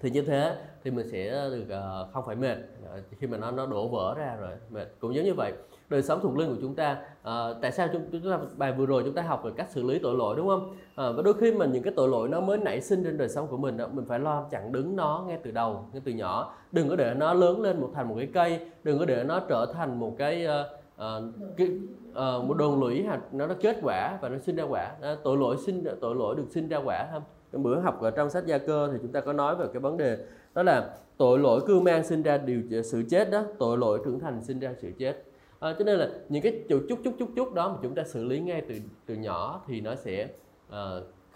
thì 0.00 0.10
như 0.10 0.22
thế 0.22 0.56
thì 0.84 0.90
mình 0.90 1.08
sẽ 1.08 1.30
được 1.50 1.64
uh, 1.68 2.12
không 2.12 2.24
phải 2.26 2.36
mệt. 2.36 2.56
Uh, 2.56 3.04
khi 3.18 3.26
mà 3.26 3.38
nó 3.38 3.50
nó 3.50 3.66
đổ 3.66 3.88
vỡ 3.88 4.14
ra 4.18 4.36
rồi 4.40 4.50
mệt. 4.70 4.86
Cũng 4.98 5.14
giống 5.14 5.24
như 5.24 5.34
vậy 5.34 5.52
đời 5.88 6.02
sống 6.02 6.20
thuộc 6.22 6.36
linh 6.36 6.48
của 6.48 6.60
chúng 6.60 6.74
ta 6.74 6.96
uh, 7.20 7.56
tại 7.62 7.72
sao 7.72 7.88
chúng, 7.92 8.02
chúng 8.12 8.30
ta 8.30 8.38
bài 8.56 8.72
vừa 8.72 8.86
rồi 8.86 9.02
chúng 9.04 9.14
ta 9.14 9.22
học 9.22 9.42
về 9.44 9.50
cách 9.56 9.66
xử 9.70 9.82
lý 9.82 9.98
tội 9.98 10.16
lỗi 10.16 10.36
đúng 10.36 10.48
không? 10.48 10.70
Uh, 10.70 11.16
và 11.16 11.22
đôi 11.24 11.34
khi 11.34 11.52
mà 11.52 11.66
những 11.66 11.82
cái 11.82 11.92
tội 11.96 12.08
lỗi 12.08 12.28
nó 12.28 12.40
mới 12.40 12.58
nảy 12.58 12.80
sinh 12.80 13.04
trên 13.04 13.18
đời 13.18 13.28
sống 13.28 13.46
của 13.46 13.56
mình 13.56 13.76
đó, 13.76 13.88
mình 13.92 14.04
phải 14.08 14.18
lo 14.18 14.46
chặn 14.50 14.72
đứng 14.72 14.96
nó 14.96 15.24
ngay 15.28 15.38
từ 15.42 15.50
đầu 15.50 15.84
ngay 15.92 16.02
từ 16.04 16.12
nhỏ. 16.12 16.54
Đừng 16.72 16.88
có 16.88 16.96
để 16.96 17.14
nó 17.14 17.34
lớn 17.34 17.60
lên 17.60 17.80
một 17.80 17.90
thành 17.94 18.08
một 18.08 18.14
cái 18.18 18.28
cây 18.34 18.60
đừng 18.82 18.98
có 18.98 19.04
để 19.04 19.24
nó 19.24 19.40
trở 19.48 19.66
thành 19.74 20.00
một 20.00 20.14
cái 20.18 20.46
uh, 20.46 20.50
uh, 20.94 21.34
cái, 21.56 21.68
uh, 22.10 22.44
một 22.44 22.54
đồn 22.54 22.80
lũy 22.80 23.02
hạt 23.02 23.20
nó 23.32 23.46
nó 23.46 23.54
kết 23.60 23.76
quả 23.82 24.18
và 24.20 24.28
nó 24.28 24.38
sinh 24.38 24.56
ra 24.56 24.64
quả. 24.64 24.92
Uh, 25.12 25.18
tội 25.24 25.36
lỗi 25.36 25.56
sinh 25.66 25.84
tội 26.00 26.14
lỗi 26.14 26.36
được 26.36 26.46
sinh 26.50 26.68
ra 26.68 26.78
quả 26.84 27.06
không? 27.12 27.22
Trong 27.52 27.62
bữa 27.62 27.80
học 27.80 28.00
ở 28.00 28.10
trong 28.10 28.30
sách 28.30 28.46
gia 28.46 28.58
cơ 28.58 28.88
thì 28.92 28.98
chúng 29.02 29.12
ta 29.12 29.20
có 29.20 29.32
nói 29.32 29.56
về 29.56 29.66
cái 29.72 29.80
vấn 29.80 29.96
đề 29.96 30.18
đó 30.54 30.62
là 30.62 30.90
tội 31.16 31.38
lỗi 31.38 31.60
cưu 31.66 31.80
mang 31.80 32.04
sinh 32.04 32.22
ra 32.22 32.38
điều 32.38 32.82
sự 32.82 33.02
chết 33.10 33.30
đó 33.30 33.44
tội 33.58 33.78
lỗi 33.78 34.00
trưởng 34.04 34.20
thành 34.20 34.44
sinh 34.44 34.58
ra 34.58 34.74
sự 34.78 34.92
chết. 34.98 35.24
À, 35.60 35.74
cho 35.78 35.84
nên 35.84 35.98
là 35.98 36.08
những 36.28 36.42
cái 36.42 36.64
chút 36.68 36.86
chút 36.88 36.98
chút 37.04 37.14
chút 37.18 37.28
chút 37.36 37.54
đó 37.54 37.68
mà 37.68 37.78
chúng 37.82 37.94
ta 37.94 38.04
xử 38.04 38.24
lý 38.24 38.40
ngay 38.40 38.62
từ 38.68 38.74
từ 39.06 39.14
nhỏ 39.14 39.64
thì 39.66 39.80
nó 39.80 39.94
sẽ 39.94 40.28
uh, 40.68 40.74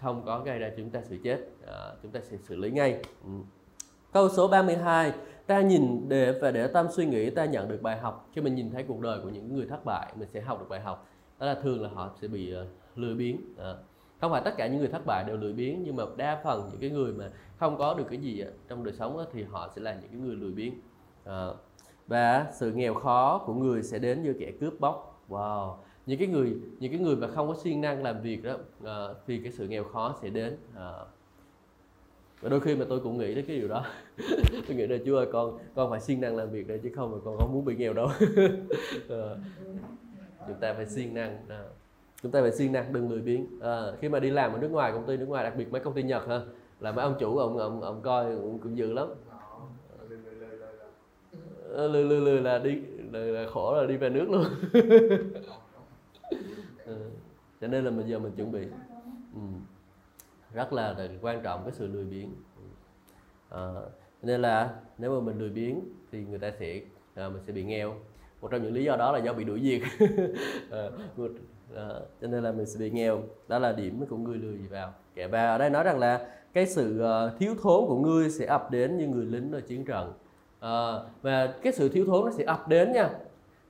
không 0.01 0.23
có 0.25 0.39
gây 0.39 0.59
ra 0.59 0.71
chúng 0.77 0.89
ta 0.89 1.01
sự 1.03 1.17
chết. 1.23 1.39
Uh, 1.63 2.01
chúng 2.03 2.11
ta 2.11 2.19
sẽ 2.23 2.37
xử 2.37 2.55
lý 2.55 2.71
ngay. 2.71 3.01
Ừ. 3.23 3.31
câu 4.13 4.29
số 4.29 4.47
32 4.47 5.13
ta 5.47 5.61
nhìn 5.61 6.09
để 6.09 6.39
và 6.41 6.51
để 6.51 6.67
tâm 6.67 6.87
suy 6.91 7.05
nghĩ 7.05 7.29
ta 7.29 7.45
nhận 7.45 7.69
được 7.69 7.81
bài 7.81 7.97
học. 7.97 8.29
Khi 8.33 8.41
mình 8.41 8.55
nhìn 8.55 8.71
thấy 8.71 8.83
cuộc 8.87 8.99
đời 8.99 9.19
của 9.23 9.29
những 9.29 9.55
người 9.55 9.65
thất 9.65 9.85
bại 9.85 10.13
mình 10.15 10.27
sẽ 10.33 10.41
học 10.41 10.59
được 10.59 10.65
bài 10.69 10.79
học. 10.79 11.09
Đó 11.39 11.45
là 11.45 11.55
thường 11.55 11.81
là 11.81 11.89
họ 11.89 12.09
sẽ 12.21 12.27
bị 12.27 12.53
ờ, 12.53 12.61
uh, 12.61 12.67
lừa 12.95 13.13
biến 13.13 13.53
uh, 13.53 13.59
à, 13.59 13.73
không 14.23 14.31
phải 14.31 14.41
tất 14.45 14.53
cả 14.57 14.67
những 14.67 14.79
người 14.79 14.87
thất 14.87 15.05
bại 15.05 15.23
đều 15.27 15.37
lười 15.37 15.53
biếng 15.53 15.83
nhưng 15.83 15.95
mà 15.95 16.03
đa 16.17 16.41
phần 16.43 16.69
những 16.71 16.81
cái 16.81 16.89
người 16.89 17.13
mà 17.13 17.29
không 17.57 17.77
có 17.77 17.93
được 17.93 18.03
cái 18.09 18.19
gì 18.19 18.43
trong 18.67 18.83
đời 18.83 18.93
sống 18.93 19.25
thì 19.33 19.43
họ 19.43 19.71
sẽ 19.75 19.81
là 19.81 19.93
những 19.93 20.09
cái 20.11 20.19
người 20.19 20.35
lười 20.35 20.51
biếng. 20.51 20.73
À, 21.25 21.47
và 22.07 22.45
sự 22.53 22.71
nghèo 22.71 22.93
khó 22.93 23.43
của 23.45 23.53
người 23.53 23.83
sẽ 23.83 23.99
đến 23.99 24.23
như 24.23 24.35
kẻ 24.39 24.51
cướp 24.59 24.79
bóc. 24.79 25.25
Wow. 25.29 25.75
Những 26.05 26.19
cái 26.19 26.27
người 26.27 26.57
những 26.79 26.91
cái 26.91 27.01
người 27.01 27.15
mà 27.15 27.27
không 27.27 27.47
có 27.47 27.55
siêng 27.63 27.81
năng 27.81 28.03
làm 28.03 28.21
việc 28.21 28.43
đó 28.43 28.57
à, 28.83 29.07
thì 29.27 29.39
cái 29.43 29.51
sự 29.51 29.67
nghèo 29.67 29.83
khó 29.83 30.15
sẽ 30.21 30.29
đến. 30.29 30.57
À, 30.75 30.93
và 32.41 32.49
đôi 32.49 32.59
khi 32.59 32.75
mà 32.75 32.85
tôi 32.89 32.99
cũng 32.99 33.17
nghĩ 33.17 33.35
đến 33.35 33.45
cái 33.45 33.57
điều 33.57 33.67
đó. 33.67 33.85
Tôi 34.67 34.77
nghĩ 34.77 34.87
là 34.87 34.97
chúa 35.05 35.17
ơi 35.17 35.27
con 35.33 35.57
con 35.75 35.89
phải 35.89 35.99
siêng 35.99 36.21
năng 36.21 36.35
làm 36.35 36.49
việc 36.49 36.67
đây 36.67 36.79
chứ 36.83 36.89
không 36.95 37.11
mà 37.11 37.17
con 37.25 37.37
không 37.37 37.53
muốn 37.53 37.65
bị 37.65 37.75
nghèo 37.75 37.93
đâu. 37.93 38.07
À, 39.09 39.35
chúng 40.47 40.59
ta 40.59 40.73
phải 40.73 40.85
siêng 40.85 41.13
năng 41.13 41.37
à 41.49 41.63
chúng 42.23 42.31
ta 42.31 42.41
phải 42.41 42.51
siêng 42.51 42.71
năng 42.71 42.93
đừng 42.93 43.09
lười 43.11 43.21
biếng. 43.21 43.47
À, 43.61 43.81
khi 43.99 44.09
mà 44.09 44.19
đi 44.19 44.29
làm 44.29 44.53
ở 44.53 44.59
nước 44.59 44.71
ngoài 44.71 44.91
công 44.91 45.05
ty 45.05 45.17
nước 45.17 45.25
ngoài 45.25 45.43
đặc 45.43 45.53
biệt 45.57 45.71
mấy 45.71 45.81
công 45.81 45.93
ty 45.93 46.03
nhật 46.03 46.27
ha 46.27 46.41
là 46.79 46.91
mấy 46.91 47.03
ông 47.03 47.15
chủ 47.19 47.37
ông 47.37 47.57
ông 47.57 47.81
ông 47.81 48.01
coi 48.01 48.35
cũng, 48.35 48.59
cũng 48.59 48.77
dữ 48.77 48.93
lắm. 48.93 49.07
Ờ, 51.69 51.87
lười 51.87 52.03
lười 52.03 52.21
lười 52.21 52.41
là 52.41 52.59
đi 52.59 52.81
lười 53.11 53.31
là 53.31 53.49
khổ 53.49 53.75
là 53.77 53.87
đi 53.87 53.97
về 53.97 54.09
nước 54.09 54.29
luôn. 54.29 54.45
À, 56.85 56.93
cho 57.61 57.67
nên 57.67 57.85
là 57.85 57.91
bây 57.91 58.05
giờ 58.05 58.19
mình 58.19 58.31
chuẩn 58.35 58.51
bị. 58.51 58.67
Ừ. 59.33 59.41
rất 60.53 60.73
là, 60.73 60.95
là 60.97 61.07
quan 61.21 61.41
trọng 61.43 61.63
cái 61.63 61.71
sự 61.71 61.87
lười 61.87 62.05
biếng. 62.05 62.29
À, 63.49 63.73
nên 64.21 64.41
là 64.41 64.75
nếu 64.97 65.19
mà 65.19 65.25
mình 65.25 65.39
lười 65.39 65.49
biếng 65.49 65.79
thì 66.11 66.25
người 66.25 66.39
ta 66.39 66.51
sẽ 66.59 66.81
à, 67.15 67.29
mình 67.29 67.41
sẽ 67.47 67.53
bị 67.53 67.63
nghèo. 67.63 67.95
Một 68.41 68.47
trong 68.51 68.63
những 68.63 68.73
lý 68.73 68.83
do 68.83 68.95
đó 68.95 69.11
là 69.11 69.19
do 69.19 69.33
bị 69.33 69.43
đuổi 69.43 69.59
việc. 69.59 69.83
À, 70.71 70.89
đó, 71.75 71.99
cho 72.21 72.27
nên 72.27 72.43
là 72.43 72.51
mình 72.51 72.65
sẽ 72.65 72.79
bị 72.79 72.89
nghèo. 72.89 73.21
Đó 73.47 73.59
là 73.59 73.71
điểm 73.71 74.05
của 74.09 74.17
người 74.17 74.37
lười 74.37 74.57
vào. 74.69 74.93
Kẻ 75.15 75.27
và 75.27 75.47
ở 75.47 75.57
đây 75.57 75.69
nói 75.69 75.83
rằng 75.83 75.99
là 75.99 76.27
cái 76.53 76.65
sự 76.65 76.99
ờ, 76.99 77.31
thiếu 77.39 77.55
thốn 77.61 77.85
của 77.87 77.97
ngươi 77.97 78.29
sẽ 78.29 78.45
ập 78.45 78.71
đến 78.71 78.97
như 78.97 79.07
người 79.07 79.25
lính 79.25 79.51
ở 79.51 79.61
chiến 79.61 79.85
trận. 79.85 80.13
À, 80.59 80.99
và 81.21 81.47
cái 81.61 81.73
sự 81.73 81.89
thiếu 81.89 82.05
thốn 82.05 82.25
nó 82.25 82.31
sẽ 82.31 82.43
ập 82.43 82.67
đến 82.67 82.91
nha. 82.91 83.09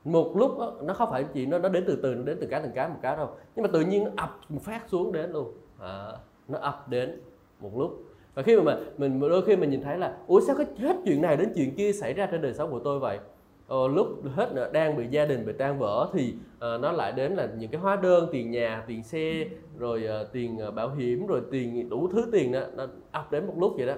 Một 0.03 0.31
lúc 0.35 0.59
đó, 0.59 0.73
nó 0.81 0.93
không 0.93 1.11
phải 1.11 1.25
chỉ 1.33 1.45
nó 1.45 1.57
nó 1.57 1.69
đến 1.69 1.83
từ 1.87 1.99
từ 2.03 2.15
nó 2.15 2.23
đến 2.23 2.37
từ 2.41 2.47
cái 2.47 2.61
từng 2.63 2.71
cái 2.75 2.89
một 2.89 2.99
cái 3.01 3.17
đâu. 3.17 3.29
Nhưng 3.55 3.63
mà 3.63 3.69
tự 3.73 3.81
nhiên 3.81 4.03
nó 4.03 4.11
ập 4.17 4.39
phát 4.61 4.81
xuống 4.87 5.11
đến 5.11 5.31
luôn. 5.31 5.53
À, 5.79 6.11
nó 6.47 6.59
ập 6.59 6.89
đến 6.89 7.21
một 7.59 7.77
lúc. 7.77 8.03
Và 8.33 8.43
khi 8.43 8.61
mà 8.61 8.77
mình 8.97 9.19
đôi 9.19 9.41
khi 9.45 9.55
mình 9.55 9.69
nhìn 9.69 9.81
thấy 9.81 9.97
là 9.97 10.17
ủa 10.27 10.41
sao 10.47 10.55
có 10.55 10.63
hết 10.77 10.95
chuyện 11.05 11.21
này 11.21 11.37
đến 11.37 11.51
chuyện 11.55 11.75
kia 11.75 11.91
xảy 11.91 12.13
ra 12.13 12.27
trên 12.31 12.41
đời 12.41 12.53
sống 12.53 12.71
của 12.71 12.79
tôi 12.79 12.99
vậy? 12.99 13.19
Ờ, 13.67 13.87
lúc 13.87 14.07
hết 14.35 14.71
đang 14.71 14.97
bị 14.97 15.07
gia 15.07 15.25
đình 15.25 15.45
bị 15.45 15.53
tan 15.53 15.79
vỡ 15.79 16.09
thì 16.13 16.33
uh, 16.55 16.81
nó 16.81 16.91
lại 16.91 17.11
đến 17.11 17.31
là 17.31 17.47
những 17.57 17.71
cái 17.71 17.81
hóa 17.81 17.95
đơn 17.95 18.29
tiền 18.31 18.51
nhà 18.51 18.83
tiền 18.87 19.03
xe 19.03 19.45
rồi 19.77 20.07
uh, 20.21 20.31
tiền 20.31 20.59
uh, 20.67 20.73
bảo 20.73 20.89
hiểm 20.89 21.27
rồi 21.27 21.41
tiền 21.51 21.89
đủ 21.89 22.07
thứ 22.07 22.29
tiền 22.31 22.51
đó 22.51 22.61
nó 22.75 22.87
ập 23.11 23.31
đến 23.31 23.47
một 23.47 23.53
lúc 23.57 23.73
vậy 23.77 23.87
đó. 23.87 23.93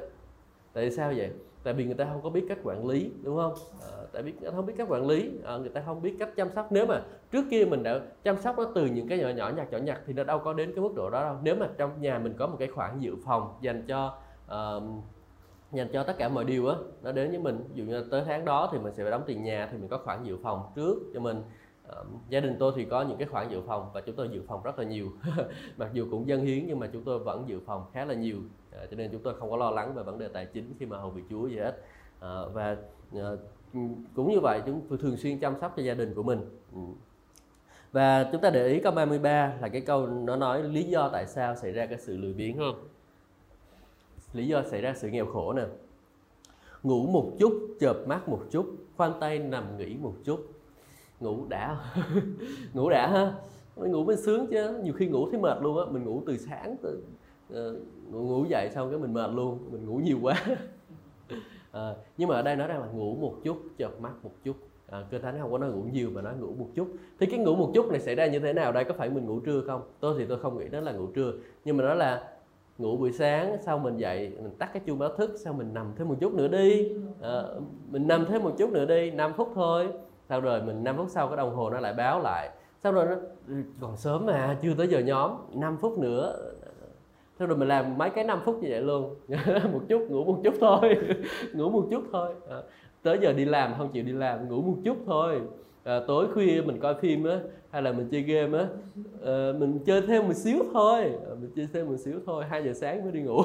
Tại 0.74 0.92
sao 0.92 1.14
vậy? 1.18 1.30
Tại 1.64 1.74
vì 1.74 1.86
người 1.86 1.94
ta 1.94 2.06
không 2.06 2.22
có 2.22 2.30
biết 2.30 2.46
cách 2.50 2.58
quản 2.64 2.88
lý 2.88 3.12
đúng 3.24 3.38
không? 3.38 3.54
À, 3.82 3.98
tại 4.14 4.24
biết 4.24 4.34
không 4.56 4.66
biết 4.66 4.74
cách 4.78 4.88
quản 4.90 5.08
lý 5.08 5.32
à, 5.44 5.58
người 5.58 5.70
ta 5.70 5.82
không 5.86 6.02
biết 6.02 6.16
cách 6.20 6.30
chăm 6.36 6.50
sóc. 6.56 6.72
Nếu 6.72 6.86
mà 6.86 7.02
trước 7.32 7.46
kia 7.52 7.66
mình 7.66 7.84
đã 7.84 8.00
chăm 8.24 8.42
sóc 8.42 8.58
nó 8.58 8.72
từ 8.76 8.86
những 8.86 9.08
cái 9.08 9.18
nhỏ 9.18 9.30
nhỏ 9.30 9.52
nhặt 9.56 9.72
nhỏ 9.72 9.78
nhặt 9.78 10.02
thì 10.08 10.14
nó 10.14 10.24
đâu 10.24 10.40
có 10.40 10.54
đến 10.54 10.72
cái 10.76 10.84
mức 10.84 10.94
độ 10.96 11.10
đó 11.10 11.22
đâu. 11.22 11.36
Nếu 11.44 11.56
mà 11.56 11.70
trong 11.78 12.02
nhà 12.02 12.20
mình 12.20 12.34
có 12.38 12.48
một 12.48 12.56
cái 12.60 12.68
khoản 12.68 13.00
dự 13.00 13.16
phòng 13.26 13.54
dành 13.62 13.84
cho 13.88 14.18
uh, 14.46 14.84
dành 15.76 15.88
cho 15.94 16.04
tất 16.04 16.14
cả 16.18 16.30
mọi 16.30 16.46
điều 16.46 16.68
á, 16.68 16.76
nó 17.04 17.12
đến 17.12 17.30
với 17.30 17.40
mình. 17.40 17.58
Ví 17.58 17.76
dụ 17.76 17.84
như 17.84 18.04
tới 18.12 18.24
tháng 18.26 18.46
đó 18.46 18.70
thì 18.72 18.80
mình 18.80 18.94
sẽ 18.94 19.04
phải 19.04 19.12
đóng 19.12 19.24
tiền 19.26 19.44
nhà, 19.44 19.70
thì 19.72 19.78
mình 19.78 19.88
có 19.88 19.98
khoản 19.98 20.24
dự 20.24 20.38
phòng 20.44 20.64
trước 20.76 20.98
cho 21.14 21.20
mình. 21.20 21.42
Gia 22.30 22.40
đình 22.40 22.56
tôi 22.60 22.74
thì 22.76 22.86
có 22.86 23.02
những 23.02 23.18
cái 23.18 23.28
khoản 23.28 23.50
dự 23.50 23.62
phòng 23.68 23.90
và 23.94 24.02
chúng 24.02 24.16
tôi 24.16 24.30
dự 24.32 24.42
phòng 24.48 24.64
rất 24.64 24.80
là 24.80 24.86
nhiều. 24.86 25.10
Mặc 25.78 25.90
dù 25.94 26.08
cũng 26.12 26.28
dân 26.28 26.42
hiến 26.42 26.68
nhưng 26.68 26.80
mà 26.80 26.90
chúng 26.94 27.04
tôi 27.04 27.20
vẫn 27.20 27.44
dự 27.48 27.60
phòng 27.66 27.86
khá 27.94 28.06
là 28.06 28.14
nhiều. 28.14 28.38
À, 28.72 28.86
cho 28.92 28.98
nên 28.98 29.12
chúng 29.12 29.24
tôi 29.24 29.34
không 29.40 29.50
có 29.50 29.58
lo 29.58 29.72
lắng 29.72 29.94
về 29.96 30.04
vấn 30.04 30.18
đề 30.18 30.28
tài 30.28 30.46
chính 30.46 30.74
khi 30.80 30.86
mà 30.86 30.98
hầu 30.98 31.10
việc 31.10 31.24
chúa 31.30 31.48
gì 31.48 31.58
hết. 31.58 31.82
À, 32.20 32.42
và 32.54 32.78
ờ, 33.14 33.38
cũng 34.16 34.32
như 34.32 34.40
vậy 34.40 34.62
chúng 34.66 34.82
tôi 34.90 34.98
thường 34.98 35.18
xuyên 35.18 35.40
chăm 35.40 35.56
sóc 35.62 35.74
cho 35.78 35.84
gia 35.84 35.94
đình 35.94 36.14
của 36.14 36.24
mình. 36.24 36.40
Và 37.92 38.30
chúng 38.32 38.42
ta 38.42 38.50
để 38.50 38.68
ý 38.68 38.80
câu 38.80 38.92
33 38.92 39.54
là 39.62 39.70
cái 39.70 39.82
câu 39.82 40.08
nó 40.08 40.36
nói 40.36 40.64
lý 40.64 40.84
do 40.84 41.10
tại 41.10 41.26
sao 41.28 41.56
xảy 41.56 41.72
ra 41.72 41.86
cái 41.86 41.98
sự 41.98 42.18
lười 42.18 42.34
biếng 42.34 42.58
không? 42.58 42.88
Lý 44.36 44.48
do 44.48 44.64
xảy 44.64 44.82
ra 44.82 44.94
sự 44.94 45.10
nghèo 45.10 45.26
khổ 45.26 45.54
nè. 45.54 45.64
Ngủ 46.84 47.08
một 47.08 47.32
chút 47.40 47.54
chợp 47.80 47.98
mắt 48.08 48.30
một 48.30 48.42
chút 48.52 48.66
khoan 48.98 49.12
tay 49.20 49.40
nằm 49.40 49.78
nghỉ 49.78 49.96
một 50.02 50.14
chút. 50.24 50.40
Ngủ 51.20 51.46
đã. 51.50 51.78
Ngủ 52.74 52.90
đã 52.90 53.08
ha. 53.08 53.34
Ngủ 53.76 54.04
mới 54.04 54.18
sướng 54.18 54.48
chứ. 54.48 54.78
Nhiều 54.84 54.94
khi 54.94 55.08
ngủ 55.08 55.30
thấy 55.32 55.40
mệt 55.40 55.58
luôn 55.62 55.78
á. 55.78 55.86
Mình 55.92 56.04
ngủ 56.04 56.22
từ 56.26 56.38
sáng 56.38 56.76
từ 56.82 57.04
uh, 57.50 57.56
ờ, 57.56 57.76
ngủ 58.12 58.46
dậy 58.50 58.70
xong 58.74 58.90
cái 58.90 59.00
mình 59.00 59.14
mệt 59.14 59.30
luôn. 59.34 59.60
Mình 59.72 59.86
ngủ 59.86 59.98
nhiều 59.98 60.18
quá. 60.22 60.46
À, 61.72 61.94
nhưng 62.18 62.30
mà 62.30 62.36
ở 62.36 62.42
đây 62.42 62.56
nói 62.56 62.68
rằng 62.68 62.82
là 62.82 62.88
ngủ 62.88 63.16
một 63.16 63.36
chút 63.44 63.58
chợp 63.78 64.02
mắt 64.02 64.14
một 64.24 64.32
chút. 64.44 64.56
À, 64.88 65.04
cơ 65.12 65.20
thánh 65.20 65.40
không 65.42 65.52
có 65.52 65.58
nói 65.58 65.72
ngủ 65.72 65.84
nhiều 65.92 66.10
mà 66.14 66.22
nói 66.22 66.34
ngủ 66.36 66.54
một 66.60 66.70
chút. 66.76 66.88
Thì 67.20 67.26
cái 67.26 67.40
ngủ 67.40 67.56
một 67.56 67.72
chút 67.74 67.92
này 67.92 68.00
xảy 68.00 68.16
ra 68.16 68.28
như 68.28 68.40
thế 68.40 68.54
nào? 68.54 68.72
Đây 68.72 68.84
có 68.84 68.94
phải 68.94 69.10
mình 69.10 69.26
ngủ 69.26 69.40
trưa 69.40 69.62
không? 69.68 69.82
Tôi 70.00 70.16
thì 70.20 70.26
tôi 70.30 70.40
không 70.40 70.58
nghĩ 70.58 70.70
đó 70.70 70.80
là 70.80 70.92
ngủ 70.92 71.08
trưa. 71.08 71.34
Nhưng 71.66 71.78
mà 71.78 71.84
nó 71.84 71.94
là 71.94 72.35
ngủ 72.78 72.98
buổi 72.98 73.12
sáng 73.12 73.58
sau 73.62 73.80
mình 73.80 73.98
dậy 73.98 74.32
mình 74.44 74.52
tắt 74.60 74.70
cái 74.74 74.82
chuông 74.86 75.00
báo 75.00 75.10
thức 75.10 75.32
sau 75.44 75.54
mình 75.54 75.74
nằm 75.74 75.94
thêm 75.98 76.08
một 76.08 76.16
chút 76.20 76.34
nữa 76.34 76.48
đi. 76.48 76.92
À, 77.22 77.44
mình 77.90 78.08
nằm 78.08 78.26
thêm 78.26 78.44
một 78.44 78.52
chút 78.58 78.70
nữa 78.70 78.86
đi 78.86 79.12
5 79.12 79.34
phút 79.34 79.52
thôi. 79.56 79.88
Sau 80.30 80.42
rồi 80.42 80.62
mình 80.62 80.84
5 80.84 80.98
phút 80.98 81.08
sau 81.10 81.28
cái 81.28 81.38
đồng 81.38 81.56
hồ 81.56 81.70
nó 81.70 81.80
lại 81.80 81.94
báo 81.94 82.22
lại. 82.22 82.50
Sau 82.84 82.92
rồi 82.92 83.06
nó 83.06 83.16
ừ, 83.48 83.54
còn 83.82 83.98
sớm 83.98 84.26
mà 84.26 84.58
chưa 84.62 84.74
tới 84.78 84.88
giờ 84.88 85.00
nhóm 85.00 85.32
5 85.54 85.78
phút 85.78 85.98
nữa. 86.00 86.52
Sau 87.40 87.48
rồi 87.48 87.58
mình 87.58 87.68
làm 87.68 87.98
mấy 87.98 88.10
cái 88.10 88.24
5 88.24 88.40
phút 88.46 88.56
như 88.62 88.68
vậy 88.72 88.82
luôn. 88.82 89.16
Một 89.74 89.82
chút 89.90 90.08
ngủ 90.10 90.24
một 90.24 90.42
chút 90.44 90.54
thôi. 90.60 90.98
Ngủ 91.54 91.70
một 91.70 91.88
chút 91.92 92.04
thôi. 92.12 92.34
À, 92.50 92.58
tới 93.04 93.18
giờ 93.22 93.34
đi 93.34 93.46
làm 93.46 93.74
không 93.78 93.92
chịu 93.92 94.04
đi 94.04 94.12
làm 94.12 94.50
ngủ 94.50 94.62
một 94.62 94.78
chút 94.86 94.98
thôi. 95.06 95.42
À, 95.84 96.00
tối 96.08 96.28
khuya 96.34 96.62
mình 96.66 96.80
coi 96.80 96.96
phim 96.96 97.24
á 97.24 97.40
hay 97.76 97.82
là 97.82 97.92
mình 97.92 98.10
chơi 98.12 98.22
game 98.22 98.58
á? 98.58 98.68
À, 99.26 99.52
mình 99.60 99.80
chơi 99.86 100.02
thêm 100.02 100.28
một 100.28 100.34
xíu 100.34 100.64
thôi. 100.74 101.02
À, 101.04 101.34
mình 101.42 101.52
chơi 101.56 101.68
thêm 101.74 101.88
một 101.88 101.98
xíu 101.98 102.20
thôi 102.26 102.46
hai 102.50 102.64
giờ 102.64 102.74
sáng 102.74 103.04
mới 103.04 103.12
đi 103.12 103.22
ngủ. 103.22 103.44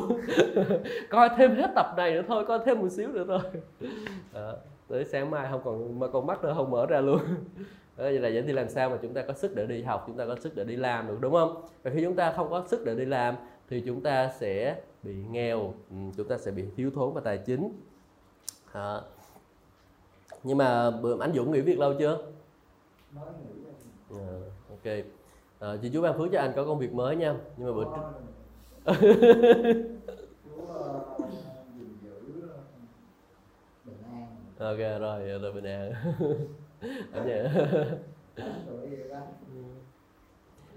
Coi 1.10 1.28
thêm 1.36 1.54
hết 1.54 1.70
tập 1.74 1.86
này 1.96 2.14
nữa 2.14 2.22
thôi 2.28 2.44
coi 2.46 2.58
thêm 2.66 2.80
một 2.80 2.88
xíu 2.88 3.08
nữa 3.08 3.24
thôi. 3.28 3.40
À, 4.32 4.52
tới 4.88 5.04
sáng 5.04 5.30
mai 5.30 5.46
không 5.50 5.60
còn 5.64 5.98
mà 5.98 6.08
con 6.08 6.26
mắt 6.26 6.42
nữa 6.42 6.52
không 6.56 6.70
mở 6.70 6.86
ra 6.86 7.00
luôn. 7.00 7.18
Đó, 7.96 8.04
vậy 8.04 8.18
là 8.18 8.30
vậy 8.32 8.42
thì 8.46 8.52
làm 8.52 8.68
sao 8.68 8.90
mà 8.90 8.98
chúng 9.02 9.14
ta 9.14 9.22
có 9.22 9.32
sức 9.32 9.54
để 9.54 9.66
đi 9.66 9.82
học 9.82 10.04
chúng 10.06 10.16
ta 10.16 10.26
có 10.26 10.36
sức 10.36 10.56
để 10.56 10.64
đi 10.64 10.76
làm 10.76 11.08
được 11.08 11.18
đúng 11.20 11.32
không? 11.32 11.62
Và 11.82 11.90
khi 11.94 12.04
chúng 12.04 12.16
ta 12.16 12.32
không 12.32 12.50
có 12.50 12.64
sức 12.66 12.84
để 12.84 12.94
đi 12.94 13.04
làm 13.04 13.34
thì 13.70 13.82
chúng 13.86 14.00
ta 14.00 14.30
sẽ 14.38 14.80
bị 15.02 15.14
nghèo 15.30 15.74
ừ, 15.90 15.96
chúng 16.16 16.28
ta 16.28 16.38
sẽ 16.38 16.50
bị 16.50 16.64
thiếu 16.76 16.90
thốn 16.94 17.14
về 17.14 17.20
tài 17.24 17.38
chính. 17.38 17.72
À, 18.72 19.00
nhưng 20.42 20.58
mà 20.58 20.92
anh 21.20 21.32
Dũng 21.34 21.52
nghỉ 21.52 21.60
việc 21.60 21.78
lâu 21.78 21.94
chưa? 21.98 22.18
À, 24.10 24.26
ok. 24.68 24.86
À, 25.58 25.76
chị 25.82 25.90
chú 25.92 26.02
ban 26.02 26.18
phước 26.18 26.28
cho 26.32 26.40
anh 26.40 26.52
có 26.56 26.64
công 26.64 26.78
việc 26.78 26.92
mới 26.92 27.16
nha. 27.16 27.34
Nhưng 27.56 27.66
mà 27.66 27.72
bữa 27.74 27.84
trước 27.84 28.02
ok 34.58 34.78
rồi 34.78 35.38
rồi 35.38 35.52
bình 35.52 35.64
an. 35.64 35.92
Anh 37.12 37.24
vậy 37.24 37.48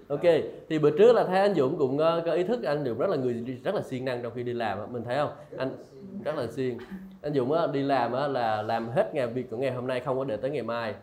ok 0.08 0.20
thì 0.68 0.78
bữa 0.78 0.90
trước 0.98 1.12
là 1.12 1.24
thấy 1.24 1.40
anh 1.40 1.54
Dũng 1.54 1.78
cũng 1.78 1.98
ờ, 1.98 2.22
có 2.26 2.32
ý 2.32 2.44
thức 2.44 2.62
anh 2.62 2.84
Dũng 2.84 2.98
rất 2.98 3.10
là 3.10 3.16
người 3.16 3.60
rất 3.64 3.74
là 3.74 3.82
siêng 3.82 4.04
năng 4.04 4.22
trong 4.22 4.32
khi 4.34 4.42
đi 4.42 4.52
làm 4.52 4.92
mình 4.92 5.04
thấy 5.04 5.16
không? 5.16 5.32
Anh 5.56 5.76
rất 6.24 6.36
là 6.36 6.46
siêng. 6.46 6.78
Anh 7.22 7.34
Dũng 7.34 7.72
đi 7.72 7.82
làm 7.82 8.12
là 8.12 8.62
làm 8.62 8.88
hết 8.88 9.14
ngày 9.14 9.26
việc 9.26 9.50
của 9.50 9.56
ngày 9.56 9.72
hôm 9.72 9.86
nay 9.86 10.00
không 10.00 10.18
có 10.18 10.24
để 10.24 10.36
tới 10.36 10.50
ngày 10.50 10.62
mai 10.62 10.94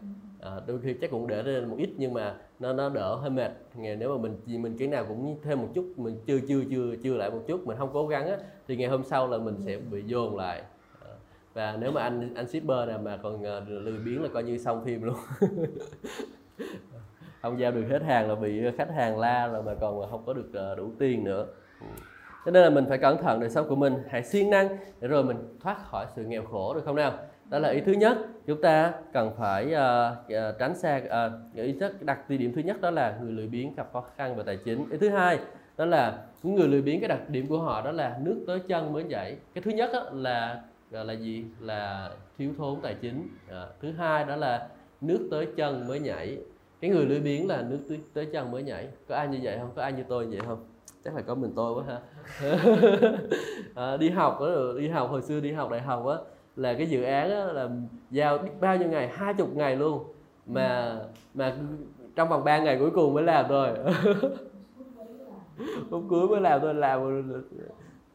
à, 0.42 0.52
đôi 0.68 0.80
khi 0.84 0.94
chắc 1.02 1.12
cũng 1.12 1.28
để 1.28 1.44
lên 1.44 1.70
một 1.70 1.76
ít 1.80 1.90
nhưng 1.98 2.14
mà 2.14 2.36
nó 2.60 2.74
nó 2.74 2.90
đỡ 2.90 3.16
hơi 3.16 3.30
mệt. 3.30 3.52
Ngày 3.76 3.96
nếu 3.96 4.18
mà 4.18 4.22
mình 4.22 4.62
mình 4.62 4.78
cái 4.78 4.88
nào 4.88 5.06
cũng 5.08 5.40
thêm 5.44 5.62
một 5.62 5.68
chút 5.74 5.94
mình 5.98 6.20
chưa 6.26 6.40
chưa 6.48 6.64
chưa 6.70 6.96
chưa 7.04 7.18
lại 7.18 7.32
một 7.32 7.42
chút 7.48 7.68
mình 7.68 7.78
không 7.78 7.90
cố 7.94 8.08
gắng 8.08 8.28
á, 8.28 8.38
thì 8.68 8.76
ngày 8.76 8.90
hôm 8.90 9.04
sau 9.04 9.28
là 9.28 9.38
mình 9.38 9.56
sẽ 9.66 9.78
bị 9.78 10.04
dồn 10.06 10.38
lại. 10.38 10.62
À, 11.02 11.12
và 11.54 11.78
nếu 11.80 11.92
mà 11.92 12.02
anh 12.02 12.34
anh 12.36 12.48
shipper 12.48 12.88
này 12.88 12.98
mà 12.98 13.18
còn 13.18 13.44
ờ, 13.44 13.64
lười 13.68 14.00
biếng 14.06 14.24
là 14.24 14.30
coi 14.34 14.44
như 14.44 14.58
xong 14.58 14.86
phim 14.86 15.04
luôn. 15.04 15.16
Không 17.42 17.60
giao 17.60 17.72
được 17.72 17.86
hết 17.90 18.02
hàng 18.04 18.30
là 18.30 18.36
bị 18.36 18.62
khách 18.78 18.90
hàng 18.90 19.20
la 19.20 19.48
rồi 19.48 19.64
mà 19.64 19.76
còn 19.82 20.10
không 20.10 20.24
có 20.26 20.34
được 20.34 20.76
đủ 20.78 20.92
tiền 21.00 21.24
nữa. 21.24 21.46
Ừ. 21.82 21.88
Cho 22.46 22.52
nên 22.52 22.64
là 22.64 22.70
mình 22.70 22.86
phải 22.90 22.98
cẩn 22.98 23.18
thận 23.18 23.40
đời 23.40 23.50
sống 23.50 23.68
của 23.70 23.76
mình 23.76 23.94
hãy 24.10 24.24
siêng 24.24 24.50
năng 24.50 24.78
để 25.00 25.08
rồi 25.08 25.24
mình 25.24 25.38
thoát 25.60 25.78
khỏi 25.86 26.06
sự 26.16 26.26
nghèo 26.26 26.46
khổ 26.46 26.74
được 26.74 26.82
không 26.86 26.96
nào? 26.96 27.14
Đó 27.52 27.60
là 27.60 27.70
ý 27.70 27.82
thứ 27.82 27.92
nhất. 27.92 28.18
Chúng 28.48 28.62
ta 28.62 28.94
cần 29.14 29.32
phải 29.38 29.66
uh, 29.66 30.18
uh, 30.26 30.60
tránh 30.60 30.76
xa 30.76 31.02
uh, 31.06 31.56
ý 31.56 31.74
thức 31.80 32.04
đặt 32.04 32.28
tiêu 32.28 32.38
điểm 32.38 32.54
thứ 32.56 32.62
nhất 32.62 32.82
đó 32.82 32.92
là 32.92 33.18
người 33.22 33.32
lười 33.32 33.48
biếng 33.48 33.76
gặp 33.76 33.90
khó 33.94 34.04
khăn 34.18 34.36
về 34.36 34.44
tài 34.46 34.58
chính. 34.58 34.90
Ý 34.90 34.98
thứ 34.98 35.10
hai 35.10 35.40
đó 35.78 35.86
là 35.86 36.18
những 36.44 36.56
người 36.56 36.68
lười 36.68 36.82
biếng 36.82 37.00
cái 37.00 37.08
đặc 37.10 37.30
điểm 37.30 37.48
của 37.48 37.60
họ 37.60 37.82
đó 37.82 37.92
là 37.92 38.18
nước 38.22 38.44
tới 38.48 38.60
chân 38.60 38.94
mới 38.94 39.04
nhảy 39.04 39.38
cái 39.54 39.62
thứ 39.62 39.72
nhất 39.72 39.90
đó 39.94 40.04
là 40.14 40.62
là 40.92 41.14
gì? 41.14 41.46
Là 41.60 42.12
thiếu 42.38 42.52
thốn 42.58 42.80
tài 42.82 42.96
chính. 43.02 43.28
À, 43.50 43.66
thứ 43.82 43.92
hai 43.92 44.26
đó 44.26 44.36
là 44.36 44.68
nước 45.02 45.28
tới 45.32 45.48
chân 45.58 45.88
mới 45.88 46.00
nhảy. 46.00 46.38
Cái 46.82 46.92
người 46.92 47.06
lười 47.06 47.20
biếng 47.20 47.48
là 47.48 47.62
nước 47.62 47.80
tới, 47.90 48.00
tới 48.14 48.26
chân 48.34 48.52
mới 48.52 48.64
nhảy. 48.64 48.88
Có 49.08 49.16
ai 49.16 49.28
như 49.28 49.40
vậy 49.44 49.58
không? 49.60 49.72
Có 49.76 49.82
ai 49.82 49.94
như 49.94 50.04
tôi 50.10 50.26
như 50.26 50.38
vậy 50.38 50.48
không? 50.48 50.66
Chắc 51.04 51.16
là 51.16 51.22
có 51.22 51.36
mình 51.36 51.52
tôi 51.56 51.74
quá 51.74 51.84
ha. 51.88 52.00
À, 53.76 53.98
đi 54.00 54.10
học 54.10 54.38
đó 54.40 54.48
đi 54.78 54.88
học 54.88 55.10
hồi 55.10 55.22
xưa 55.22 55.40
đi 55.40 55.52
học 55.52 55.72
đại 55.72 55.82
học 55.82 56.06
á 56.06 56.16
là 56.56 56.74
cái 56.74 56.90
dự 56.90 57.04
án 57.04 57.30
đó 57.30 57.44
là 57.46 57.70
giao 58.12 58.38
biết 58.38 58.50
bao 58.60 58.78
nhiêu 58.78 58.90
ngày? 58.90 59.08
Hai 59.08 59.34
chục 59.34 59.56
ngày 59.56 59.76
luôn. 59.76 60.04
Mà 60.46 61.00
mà 61.34 61.56
trong 62.16 62.30
vòng 62.30 62.44
3 62.44 62.58
ngày 62.58 62.78
cuối 62.80 62.92
cùng 62.92 63.14
mới 63.14 63.24
làm 63.24 63.48
rồi 63.48 63.78
hôm 65.92 66.10
cuối 66.10 66.28
mới 66.28 66.42
làm 66.42 66.62
thôi 66.62 66.74
làm 66.74 67.24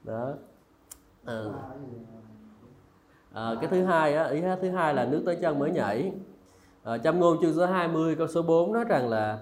đó. 0.04 0.32
À. 1.24 1.44
À, 3.32 3.54
cái 3.60 3.70
thứ 3.70 3.84
hai 3.84 4.14
á 4.14 4.24
ý 4.24 4.42
thứ 4.62 4.70
hai 4.70 4.94
là 4.94 5.04
nước 5.04 5.22
tới 5.26 5.36
chân 5.36 5.58
mới 5.58 5.70
nhảy. 5.70 6.12
Ờ, 6.82 6.94
à, 6.94 6.98
trong 6.98 7.20
ngôn 7.20 7.40
chương 7.40 7.54
số 7.54 7.66
20 7.66 8.14
câu 8.16 8.26
số 8.26 8.42
4 8.42 8.72
nói 8.72 8.84
rằng 8.88 9.08
là 9.08 9.38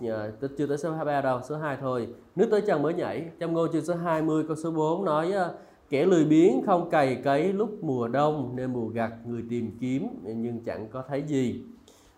dạ, 0.00 0.16
yeah, 0.16 0.32
chưa 0.58 0.66
tới 0.66 0.78
số 0.78 0.90
23 0.90 1.20
đâu 1.20 1.40
số 1.48 1.56
2 1.56 1.76
thôi. 1.80 2.08
Nước 2.36 2.48
tới 2.50 2.60
chân 2.60 2.82
mới 2.82 2.94
nhảy 2.94 3.30
trong 3.38 3.52
ngôn 3.52 3.72
chương 3.72 3.84
số 3.84 3.94
20 3.94 4.44
câu 4.48 4.56
số 4.56 4.70
4 4.70 5.04
nói 5.04 5.32
uh, 5.46 5.54
kẻ 5.90 6.06
lười 6.06 6.24
biếng 6.24 6.62
không 6.66 6.90
cày 6.90 7.16
cấy 7.16 7.52
lúc 7.52 7.84
mùa 7.84 8.08
đông 8.08 8.56
nên 8.56 8.72
mùa 8.72 8.86
gặt 8.86 9.12
người 9.24 9.44
tìm 9.50 9.78
kiếm 9.80 10.08
nhưng 10.22 10.64
chẳng 10.64 10.88
có 10.92 11.02
thấy 11.08 11.22
gì. 11.22 11.64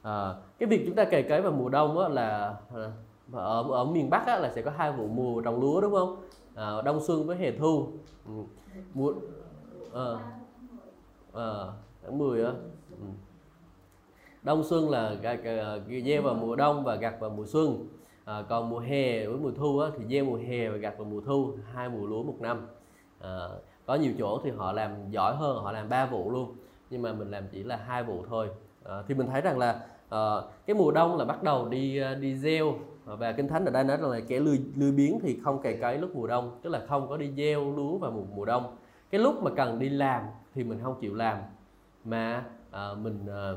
À, 0.02 0.34
cái 0.58 0.68
việc 0.68 0.82
chúng 0.86 0.94
ta 0.94 1.04
cày 1.04 1.22
cấy 1.22 1.42
vào 1.42 1.52
mùa 1.52 1.68
đông 1.68 1.98
á, 1.98 2.08
là 2.08 2.54
à, 2.74 2.90
ở 3.32 3.62
ở 3.70 3.84
miền 3.84 4.10
Bắc 4.10 4.26
á, 4.26 4.38
là 4.38 4.52
sẽ 4.52 4.62
có 4.62 4.70
hai 4.76 4.92
vụ 4.92 5.06
mùa 5.06 5.40
trồng 5.40 5.60
lúa 5.60 5.80
đúng 5.80 5.92
không? 5.92 6.16
À, 6.54 6.82
đông 6.82 7.00
xuân 7.00 7.26
với 7.26 7.36
hè 7.36 7.50
thu. 7.52 7.86
Ừ. 8.26 8.32
Mùa 8.94 9.12
à, 9.94 10.04
à, 11.34 11.48
tháng 12.02 12.18
10 12.18 12.44
á. 12.44 12.52
Ừ. 12.90 13.06
Đông 14.42 14.64
xuân 14.64 14.90
là 14.90 15.16
à, 15.22 15.78
gieo 16.04 16.22
vào 16.22 16.34
mùa 16.34 16.56
đông 16.56 16.84
và 16.84 16.94
gặt 16.94 17.14
vào 17.20 17.30
mùa 17.30 17.46
xuân. 17.46 17.88
À, 18.24 18.42
còn 18.48 18.70
mùa 18.70 18.78
hè 18.78 19.26
với 19.26 19.36
mùa 19.36 19.52
thu 19.56 19.78
á, 19.78 19.90
thì 19.98 20.04
gieo 20.10 20.24
mùa 20.24 20.36
hè 20.36 20.68
và 20.68 20.76
gặt 20.76 20.94
vào 20.98 21.06
mùa 21.06 21.20
thu 21.20 21.54
hai 21.72 21.88
mùa 21.88 22.06
lúa 22.06 22.22
một 22.22 22.36
năm 22.40 22.66
à, 23.20 23.48
có 23.86 23.94
nhiều 23.94 24.12
chỗ 24.18 24.40
thì 24.44 24.50
họ 24.50 24.72
làm 24.72 25.10
giỏi 25.10 25.36
hơn 25.36 25.62
họ 25.62 25.72
làm 25.72 25.88
ba 25.88 26.06
vụ 26.06 26.30
luôn 26.30 26.54
nhưng 26.90 27.02
mà 27.02 27.12
mình 27.12 27.30
làm 27.30 27.44
chỉ 27.52 27.62
là 27.62 27.76
hai 27.76 28.02
vụ 28.02 28.24
thôi. 28.28 28.48
À, 28.84 29.02
thì 29.08 29.14
mình 29.14 29.26
thấy 29.26 29.40
rằng 29.40 29.58
là 29.58 29.86
à, 30.08 30.20
cái 30.66 30.76
mùa 30.76 30.90
đông 30.90 31.16
là 31.16 31.24
bắt 31.24 31.42
đầu 31.42 31.68
đi 31.68 32.00
đi 32.20 32.38
gieo. 32.38 32.74
Và 33.04 33.32
kinh 33.32 33.48
thánh 33.48 33.64
ở 33.64 33.70
đây 33.70 33.84
nói 33.84 33.96
rằng 33.96 34.10
là 34.10 34.20
kẻ 34.28 34.40
lười 34.40 34.60
lười 34.76 34.92
biếng 34.92 35.18
thì 35.22 35.38
không 35.44 35.62
cày 35.62 35.76
cấy 35.76 35.98
lúc 35.98 36.16
mùa 36.16 36.26
đông 36.26 36.58
tức 36.62 36.70
là 36.70 36.82
không 36.88 37.08
có 37.08 37.16
đi 37.16 37.32
gieo 37.36 37.72
lúa 37.76 37.98
vào 37.98 38.10
mùa 38.10 38.22
mùa 38.34 38.44
đông. 38.44 38.76
Cái 39.10 39.20
lúc 39.20 39.42
mà 39.42 39.50
cần 39.56 39.78
đi 39.78 39.88
làm 39.88 40.22
thì 40.54 40.64
mình 40.64 40.78
không 40.82 41.00
chịu 41.00 41.14
làm 41.14 41.38
mà 42.04 42.44
à, 42.70 42.88
mình 43.02 43.26
à, 43.26 43.52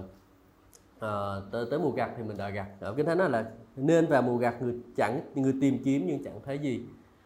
à, 1.00 1.36
tới, 1.52 1.66
tới 1.72 1.80
mùa 1.80 1.92
gặt 1.92 2.12
thì 2.18 2.24
mình 2.24 2.38
đợi 2.38 2.52
gặt. 2.52 2.66
Ở 2.80 2.94
kinh 2.94 3.06
thánh 3.06 3.18
nói 3.18 3.30
là 3.30 3.46
nên 3.76 4.06
vào 4.06 4.22
mùa 4.22 4.38
gặt 4.38 4.62
người 4.62 4.76
chẳng 4.96 5.22
người 5.36 5.54
tìm 5.62 5.84
kiếm 5.86 6.04
nhưng 6.08 6.24
chẳng 6.24 6.40
thấy 6.46 6.60
gì 6.60 6.82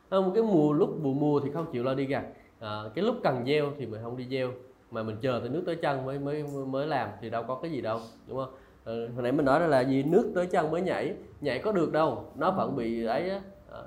một 0.09 0.31
cái 0.33 0.43
mùa 0.43 0.73
lúc 0.73 0.97
mùa 1.01 1.13
mùa 1.13 1.39
thì 1.39 1.49
không 1.51 1.65
chịu 1.71 1.83
lo 1.83 1.93
đi 1.93 2.05
gặt 2.05 2.23
à, 2.23 2.33
ờ, 2.59 2.91
cái 2.95 3.05
lúc 3.05 3.15
cần 3.23 3.43
gieo 3.45 3.71
thì 3.77 3.85
mình 3.85 4.01
không 4.03 4.17
đi 4.17 4.27
gieo 4.29 4.51
mà 4.91 5.03
mình 5.03 5.17
chờ 5.21 5.39
tới 5.39 5.49
nước 5.49 5.63
tới 5.65 5.75
chân 5.75 6.05
mới 6.05 6.19
mới 6.19 6.43
mới 6.43 6.87
làm 6.87 7.09
thì 7.21 7.29
đâu 7.29 7.43
có 7.47 7.55
cái 7.55 7.71
gì 7.71 7.81
đâu 7.81 7.99
đúng 8.27 8.37
không? 8.37 8.53
À, 8.85 8.93
hồi 9.15 9.23
nãy 9.23 9.31
mình 9.31 9.45
nói 9.45 9.67
là 9.67 9.81
gì? 9.81 10.03
Nước 10.03 10.31
tới 10.35 10.45
chân 10.45 10.71
mới 10.71 10.81
nhảy 10.81 11.13
nhảy 11.41 11.59
có 11.59 11.71
được 11.71 11.91
đâu 11.91 12.25
nó 12.35 12.51
vẫn 12.51 12.75
bị 12.75 13.05
ấy 13.05 13.29
á. 13.29 13.41
À, 13.73 13.81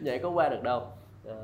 nhảy 0.00 0.18
có 0.18 0.30
qua 0.30 0.48
được 0.48 0.62
đâu. 0.62 0.82
À, 1.28 1.34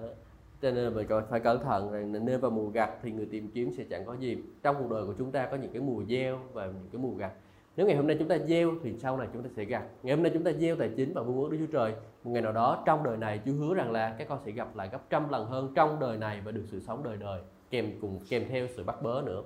cho 0.62 0.70
nên 0.70 0.94
mình 0.94 1.06
phải 1.30 1.40
cẩn 1.40 1.64
thận 1.64 1.92
rằng 1.92 2.12
nên 2.12 2.40
vào 2.40 2.50
mùa 2.50 2.68
gặt 2.68 2.90
thì 3.02 3.10
người 3.10 3.26
tìm 3.26 3.50
kiếm 3.54 3.72
sẽ 3.76 3.84
chẳng 3.90 4.04
có 4.06 4.14
gì. 4.14 4.38
Trong 4.62 4.76
cuộc 4.78 4.90
đời 4.90 5.06
của 5.06 5.14
chúng 5.18 5.30
ta 5.30 5.46
có 5.46 5.56
những 5.56 5.72
cái 5.72 5.82
mùa 5.82 6.02
gieo 6.08 6.38
và 6.52 6.66
những 6.66 6.88
cái 6.92 7.02
mùa 7.02 7.14
gặt 7.14 7.32
nếu 7.76 7.86
ngày 7.86 7.96
hôm 7.96 8.06
nay 8.06 8.16
chúng 8.18 8.28
ta 8.28 8.38
gieo 8.38 8.72
thì 8.82 8.94
sau 8.98 9.16
này 9.16 9.28
chúng 9.32 9.42
ta 9.42 9.48
sẽ 9.56 9.64
gặt 9.64 9.84
ngày 10.02 10.16
hôm 10.16 10.22
nay 10.22 10.32
chúng 10.34 10.44
ta 10.44 10.52
gieo 10.52 10.76
tài 10.76 10.90
chính 10.96 11.12
và 11.14 11.22
buôn 11.22 11.42
ước 11.42 11.48
Đức 11.50 11.56
Chúa 11.60 11.72
Trời 11.72 11.92
một 12.24 12.30
ngày 12.30 12.42
nào 12.42 12.52
đó 12.52 12.82
trong 12.86 13.04
đời 13.04 13.16
này 13.16 13.40
Chúa 13.44 13.52
hứa 13.52 13.74
rằng 13.74 13.90
là 13.90 14.14
các 14.18 14.28
con 14.28 14.38
sẽ 14.44 14.52
gặp 14.52 14.76
lại 14.76 14.88
gấp 14.92 15.10
trăm 15.10 15.28
lần 15.28 15.46
hơn 15.46 15.72
trong 15.74 16.00
đời 16.00 16.18
này 16.18 16.40
và 16.44 16.52
được 16.52 16.64
sự 16.66 16.80
sống 16.80 17.02
đời 17.02 17.16
đời 17.16 17.40
kèm 17.70 17.92
cùng 18.00 18.20
kèm 18.28 18.44
theo 18.48 18.66
sự 18.76 18.84
bắt 18.84 19.02
bớ 19.02 19.22
nữa 19.26 19.42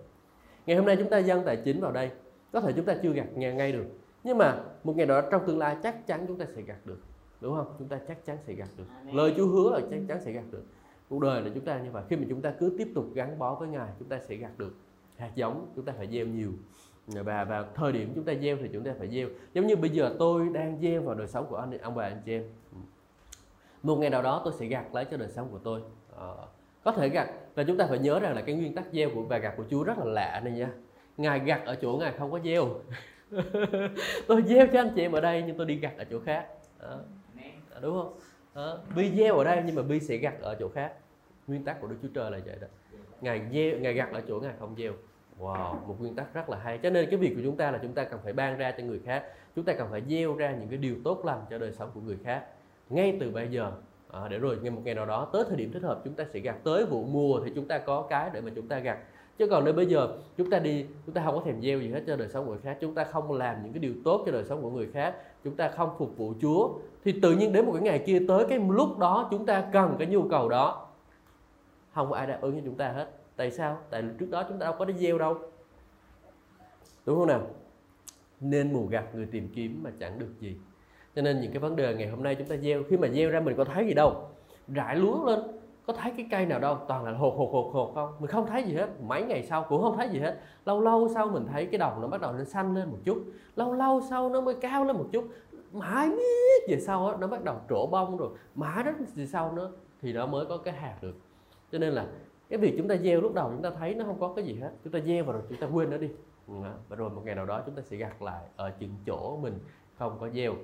ngày 0.67 0.77
hôm 0.77 0.87
nay 0.87 0.97
chúng 0.97 1.11
ta 1.11 1.19
dâng 1.19 1.43
tài 1.47 1.57
chính 1.57 1.81
vào 1.81 1.93
đây 1.93 2.11
có 2.53 2.61
thể 2.61 2.73
chúng 2.77 2.85
ta 2.85 2.95
chưa 3.03 3.13
gặt 3.13 3.27
ngay, 3.35 3.55
ngay 3.55 3.73
được 3.73 3.87
nhưng 4.25 4.39
mà 4.39 4.61
một 4.85 4.97
ngày 4.97 5.07
nào 5.07 5.21
đó 5.21 5.29
trong 5.31 5.47
tương 5.47 5.59
lai 5.59 5.77
chắc 5.83 6.07
chắn 6.07 6.25
chúng 6.29 6.39
ta 6.39 6.47
sẽ 6.57 6.63
gặt 6.63 6.87
được 6.87 6.99
đúng 7.41 7.57
không 7.57 7.75
chúng 7.79 7.89
ta 7.89 8.01
chắc 8.09 8.25
chắn 8.25 8.39
sẽ 8.47 8.53
gặt 8.53 8.69
được 8.77 8.85
lời 9.13 9.35
Chúa 9.37 9.47
hứa 9.47 9.71
là 9.71 9.81
chắc 9.91 10.01
chắn 10.09 10.21
sẽ 10.21 10.33
gặt 10.33 10.45
được 10.51 10.65
cuộc 11.09 11.21
đời 11.21 11.43
là 11.43 11.51
chúng 11.55 11.65
ta 11.65 11.79
như 11.79 11.91
vậy 11.91 12.03
khi 12.09 12.17
mà 12.17 12.25
chúng 12.29 12.43
ta 12.43 12.55
cứ 12.59 12.75
tiếp 12.79 12.89
tục 12.95 13.05
gắn 13.15 13.39
bó 13.39 13.55
với 13.55 13.69
Ngài 13.69 13.89
chúng 13.99 14.09
ta 14.09 14.21
sẽ 14.29 14.37
gặt 14.37 14.59
được 14.59 14.75
hạt 15.17 15.31
giống 15.35 15.73
chúng 15.77 15.85
ta 15.85 15.93
phải 15.97 16.07
gieo 16.07 16.27
nhiều 16.27 16.53
và 17.07 17.45
vào 17.45 17.65
thời 17.75 17.93
điểm 17.93 18.13
chúng 18.15 18.25
ta 18.25 18.35
gieo 18.35 18.57
thì 18.57 18.69
chúng 18.73 18.85
ta 18.85 18.91
phải 18.99 19.09
gieo. 19.09 19.29
Giống 19.55 19.67
như 19.67 19.77
bây 19.77 19.91
giờ 19.91 20.15
tôi 20.19 20.49
đang 20.53 20.79
gieo 20.83 21.03
vào 21.03 21.15
đời 21.15 21.27
sống 21.27 21.47
của 21.51 21.57
anh 21.57 21.79
ông 21.79 21.95
bà 21.95 22.05
anh 22.05 22.23
chị 22.25 22.33
em. 22.33 22.45
Một 23.83 23.97
ngày 23.97 24.11
nào 24.11 24.23
đó 24.23 24.41
tôi 24.45 24.53
sẽ 24.59 24.67
gặt 24.67 24.95
lấy 24.95 25.05
cho 25.05 25.17
đời 25.17 25.29
sống 25.29 25.49
của 25.51 25.59
tôi. 25.59 25.81
À, 26.19 26.27
có 26.85 26.93
thể 26.93 27.09
gặt 27.09 27.29
và 27.55 27.65
chúng 27.65 27.77
ta 27.77 27.87
phải 27.87 27.99
nhớ 27.99 28.21
rằng 28.21 28.35
là 28.35 28.43
cái 28.43 28.55
nguyên 28.55 28.75
tắc 28.75 28.85
gieo 28.93 29.11
của 29.15 29.23
và 29.23 29.39
gặt 29.39 29.55
của 29.57 29.65
Chúa 29.71 29.85
rất 29.85 29.99
là 29.99 30.05
lạ 30.05 30.41
này 30.45 30.53
nha. 30.53 30.71
Ngài 31.17 31.39
gặt 31.39 31.63
ở 31.65 31.75
chỗ 31.75 31.97
ngài 32.01 32.13
không 32.13 32.33
có 32.33 32.41
gieo. 32.45 32.69
Tôi 34.27 34.43
gieo 34.43 34.67
cho 34.67 34.81
anh 34.81 34.91
chị 34.97 35.03
em 35.03 35.13
ở 35.13 35.21
đây 35.21 35.45
nhưng 35.47 35.57
tôi 35.57 35.67
đi 35.67 35.77
gặt 35.77 35.93
ở 35.99 36.05
chỗ 36.05 36.21
khác. 36.21 36.47
À, 36.79 36.97
đúng 37.81 38.03
không? 38.03 38.15
À, 38.55 38.63
bi 38.97 39.11
gieo 39.17 39.39
ở 39.39 39.45
đây 39.45 39.63
nhưng 39.67 39.75
mà 39.75 39.83
bi 39.83 40.01
sẽ 40.01 40.17
gặt 40.17 40.35
ở 40.41 40.57
chỗ 40.61 40.69
khác. 40.69 40.93
Nguyên 41.47 41.65
tắc 41.65 41.81
của 41.81 41.87
Đức 41.87 41.97
Chúa 42.03 42.09
Trời 42.15 42.31
là 42.31 42.39
vậy 42.47 42.57
đó. 42.61 42.67
Ngài 43.21 43.43
gieo 43.53 43.79
ngài 43.79 43.95
gặt 43.95 44.09
ở 44.13 44.23
chỗ 44.29 44.41
ngài 44.41 44.53
không 44.59 44.75
gieo 44.79 44.93
Wow, 45.39 45.75
một 45.87 45.97
nguyên 46.01 46.15
tắc 46.15 46.35
rất 46.35 46.49
là 46.49 46.59
hay. 46.59 46.79
Cho 46.79 46.91
nên 46.91 47.11
cái 47.11 47.19
việc 47.19 47.35
của 47.37 47.41
chúng 47.45 47.57
ta 47.57 47.71
là 47.71 47.79
chúng 47.83 47.93
ta 47.93 48.05
cần 48.05 48.21
phải 48.25 48.33
ban 48.33 48.59
ra 48.59 48.75
cho 48.79 48.85
người 48.85 49.01
khác. 49.05 49.25
Chúng 49.57 49.65
ta 49.65 49.73
cần 49.73 49.89
phải 49.91 50.03
gieo 50.09 50.35
ra 50.35 50.55
những 50.61 50.69
cái 50.69 50.79
điều 50.79 50.97
tốt 51.05 51.25
lành 51.25 51.45
cho 51.51 51.59
đời 51.59 51.73
sống 51.73 51.91
của 51.95 52.01
người 52.01 52.19
khác. 52.25 52.45
Ngay 52.91 53.17
từ 53.21 53.31
bây 53.31 53.49
giờ 53.49 53.73
à, 54.15 54.29
để 54.29 54.39
rồi 54.39 54.59
ngay 54.63 54.71
một 54.71 54.81
ngày 54.85 54.95
nào 54.95 55.07
đó 55.07 55.29
tới 55.33 55.45
thời 55.49 55.57
điểm 55.57 55.73
thích 55.73 55.83
hợp 55.83 56.01
chúng 56.05 56.15
ta 56.15 56.25
sẽ 56.33 56.41
gặt 56.41 56.57
tới 56.65 56.85
vụ 56.85 57.05
mùa 57.05 57.41
thì 57.45 57.53
chúng 57.55 57.69
ta 57.69 57.79
có 57.79 58.03
cái 58.03 58.31
để 58.33 58.41
mà 58.41 58.51
chúng 58.55 58.69
ta 58.69 58.79
gặt 58.79 58.99
chứ 59.39 59.47
còn 59.47 59.65
nếu 59.65 59.75
bây 59.75 59.87
giờ 59.87 60.09
chúng 60.37 60.51
ta 60.51 60.59
đi 60.59 60.87
chúng 61.07 61.15
ta 61.15 61.23
không 61.25 61.35
có 61.35 61.43
thèm 61.45 61.63
gieo 61.63 61.81
gì 61.81 61.89
hết 61.89 62.03
cho 62.07 62.17
đời 62.17 62.29
sống 62.29 62.47
của 62.47 62.53
người 62.53 62.61
khác 62.63 62.79
chúng 62.81 62.95
ta 62.95 63.05
không 63.05 63.33
làm 63.33 63.63
những 63.63 63.73
cái 63.73 63.81
điều 63.81 63.95
tốt 64.05 64.23
cho 64.27 64.33
đời 64.33 64.45
sống 64.45 64.63
của 64.63 64.71
người 64.71 64.89
khác 64.93 65.15
chúng 65.45 65.57
ta 65.57 65.69
không 65.69 65.91
phục 65.99 66.17
vụ 66.17 66.35
Chúa 66.43 66.69
thì 67.05 67.21
tự 67.23 67.33
nhiên 67.33 67.53
đến 67.53 67.67
một 67.67 67.73
cái 67.73 67.83
ngày 67.83 68.03
kia 68.07 68.23
tới 68.29 68.47
cái 68.49 68.59
lúc 68.69 68.99
đó 68.99 69.29
chúng 69.31 69.47
ta 69.47 69.65
cần 69.73 69.97
cái 69.99 70.09
nhu 70.09 70.29
cầu 70.29 70.49
đó 70.49 70.89
không 71.95 72.11
có 72.11 72.17
ai 72.17 72.27
đáp 72.27 72.39
ứng 72.41 72.55
cho 72.55 72.63
chúng 72.65 72.75
ta 72.75 72.89
hết 72.89 73.09
tại 73.37 73.51
sao? 73.51 73.79
Tại 73.91 74.03
trước 74.19 74.31
đó 74.31 74.45
chúng 74.49 74.59
ta 74.59 74.67
đâu 74.67 74.75
có 74.79 74.85
đi 74.85 74.95
gieo 74.95 75.19
đâu. 75.19 75.39
Đúng 77.07 77.19
không 77.19 77.27
nào? 77.27 77.43
Nên 78.41 78.73
mù 78.73 78.87
gặt 78.87 79.15
người 79.15 79.27
tìm 79.27 79.49
kiếm 79.55 79.81
mà 79.83 79.91
chẳng 80.01 80.19
được 80.19 80.41
gì. 80.41 80.57
Cho 81.15 81.23
nên 81.23 81.41
những 81.41 81.53
cái 81.53 81.61
vấn 81.61 81.77
đề 81.77 81.95
ngày 81.95 82.09
hôm 82.09 82.23
nay 82.23 82.35
chúng 82.35 82.49
ta 82.49 82.57
gieo 82.57 82.83
khi 82.89 82.97
mà 82.97 83.09
gieo 83.09 83.31
ra 83.31 83.41
mình 83.41 83.57
có 83.57 83.65
thấy 83.65 83.87
gì 83.87 83.95
đâu. 83.95 84.29
Rải 84.69 84.97
lúa 84.97 85.25
lên 85.27 85.41
có 85.87 85.93
thấy 85.93 86.13
cái 86.17 86.27
cây 86.31 86.47
nào 86.47 86.61
đâu 86.61 86.79
toàn 86.89 87.05
là 87.05 87.13
hột 87.13 87.35
hột 87.37 87.51
hột 87.53 87.71
hột 87.73 87.95
không? 87.95 88.15
Mình 88.19 88.31
không 88.31 88.47
thấy 88.47 88.63
gì 88.63 88.75
hết. 88.75 88.89
Mấy 89.03 89.23
ngày 89.23 89.43
sau 89.43 89.67
cũng 89.69 89.83
không 89.83 89.97
thấy 89.97 90.09
gì 90.09 90.19
hết. 90.19 90.41
Lâu 90.65 90.81
lâu 90.81 91.09
sau 91.15 91.27
mình 91.27 91.47
thấy 91.53 91.67
cái 91.67 91.79
đồng 91.79 92.01
nó 92.01 92.09
bắt 92.09 92.21
đầu 92.21 92.33
nó 92.33 92.45
xanh 92.45 92.75
lên 92.75 92.91
một 92.91 92.99
chút. 93.05 93.25
Lâu 93.57 93.73
lâu 93.73 94.01
sau 94.11 94.29
nó 94.29 94.41
mới 94.41 94.55
cao 94.55 94.85
lên 94.85 94.97
một 94.97 95.07
chút. 95.13 95.29
Mãi 95.73 96.09
miết 96.09 96.69
về 96.69 96.81
sau 96.81 97.11
đó, 97.11 97.17
nó 97.21 97.27
bắt 97.27 97.45
đầu 97.45 97.57
trổ 97.71 97.87
bông 97.87 98.17
rồi. 98.17 98.29
Mãi 98.55 98.85
đến 98.85 98.95
về 99.15 99.27
sau 99.27 99.53
nữa 99.53 99.71
thì 100.03 100.13
nó 100.13 100.27
mới 100.27 100.47
có 100.47 100.57
cái 100.57 100.75
hạt 100.75 100.97
được. 101.03 101.15
Cho 101.73 101.79
nên 101.79 101.93
là 101.93 102.07
cái 102.55 102.61
việc 102.61 102.75
chúng 102.79 102.89
ta 102.89 102.97
gieo 102.97 103.21
lúc 103.21 103.35
đầu 103.35 103.51
chúng 103.51 103.63
ta 103.63 103.71
thấy 103.71 103.95
nó 103.95 104.05
không 104.05 104.21
có 104.21 104.33
cái 104.37 104.45
gì 104.45 104.55
hết. 104.55 104.71
Chúng 104.85 104.93
ta 104.93 104.99
gieo 105.01 105.25
vào 105.25 105.33
rồi 105.33 105.43
chúng 105.49 105.59
ta 105.59 105.67
quên 105.67 105.91
nó 105.91 105.97
đi. 105.97 106.09
Ừ, 106.49 106.55
và 106.89 106.97
rồi 106.97 107.11
một 107.11 107.23
ngày 107.25 107.35
nào 107.35 107.47
đó 107.47 107.63
chúng 107.67 107.75
ta 107.75 107.83
sẽ 107.83 107.97
gặt 107.97 108.23
lại 108.23 108.45
ở 108.57 108.71
chừng 108.79 108.95
chỗ 109.07 109.39
mình 109.43 109.59
không 109.99 110.17
có 110.21 110.29
gieo. 110.31 110.55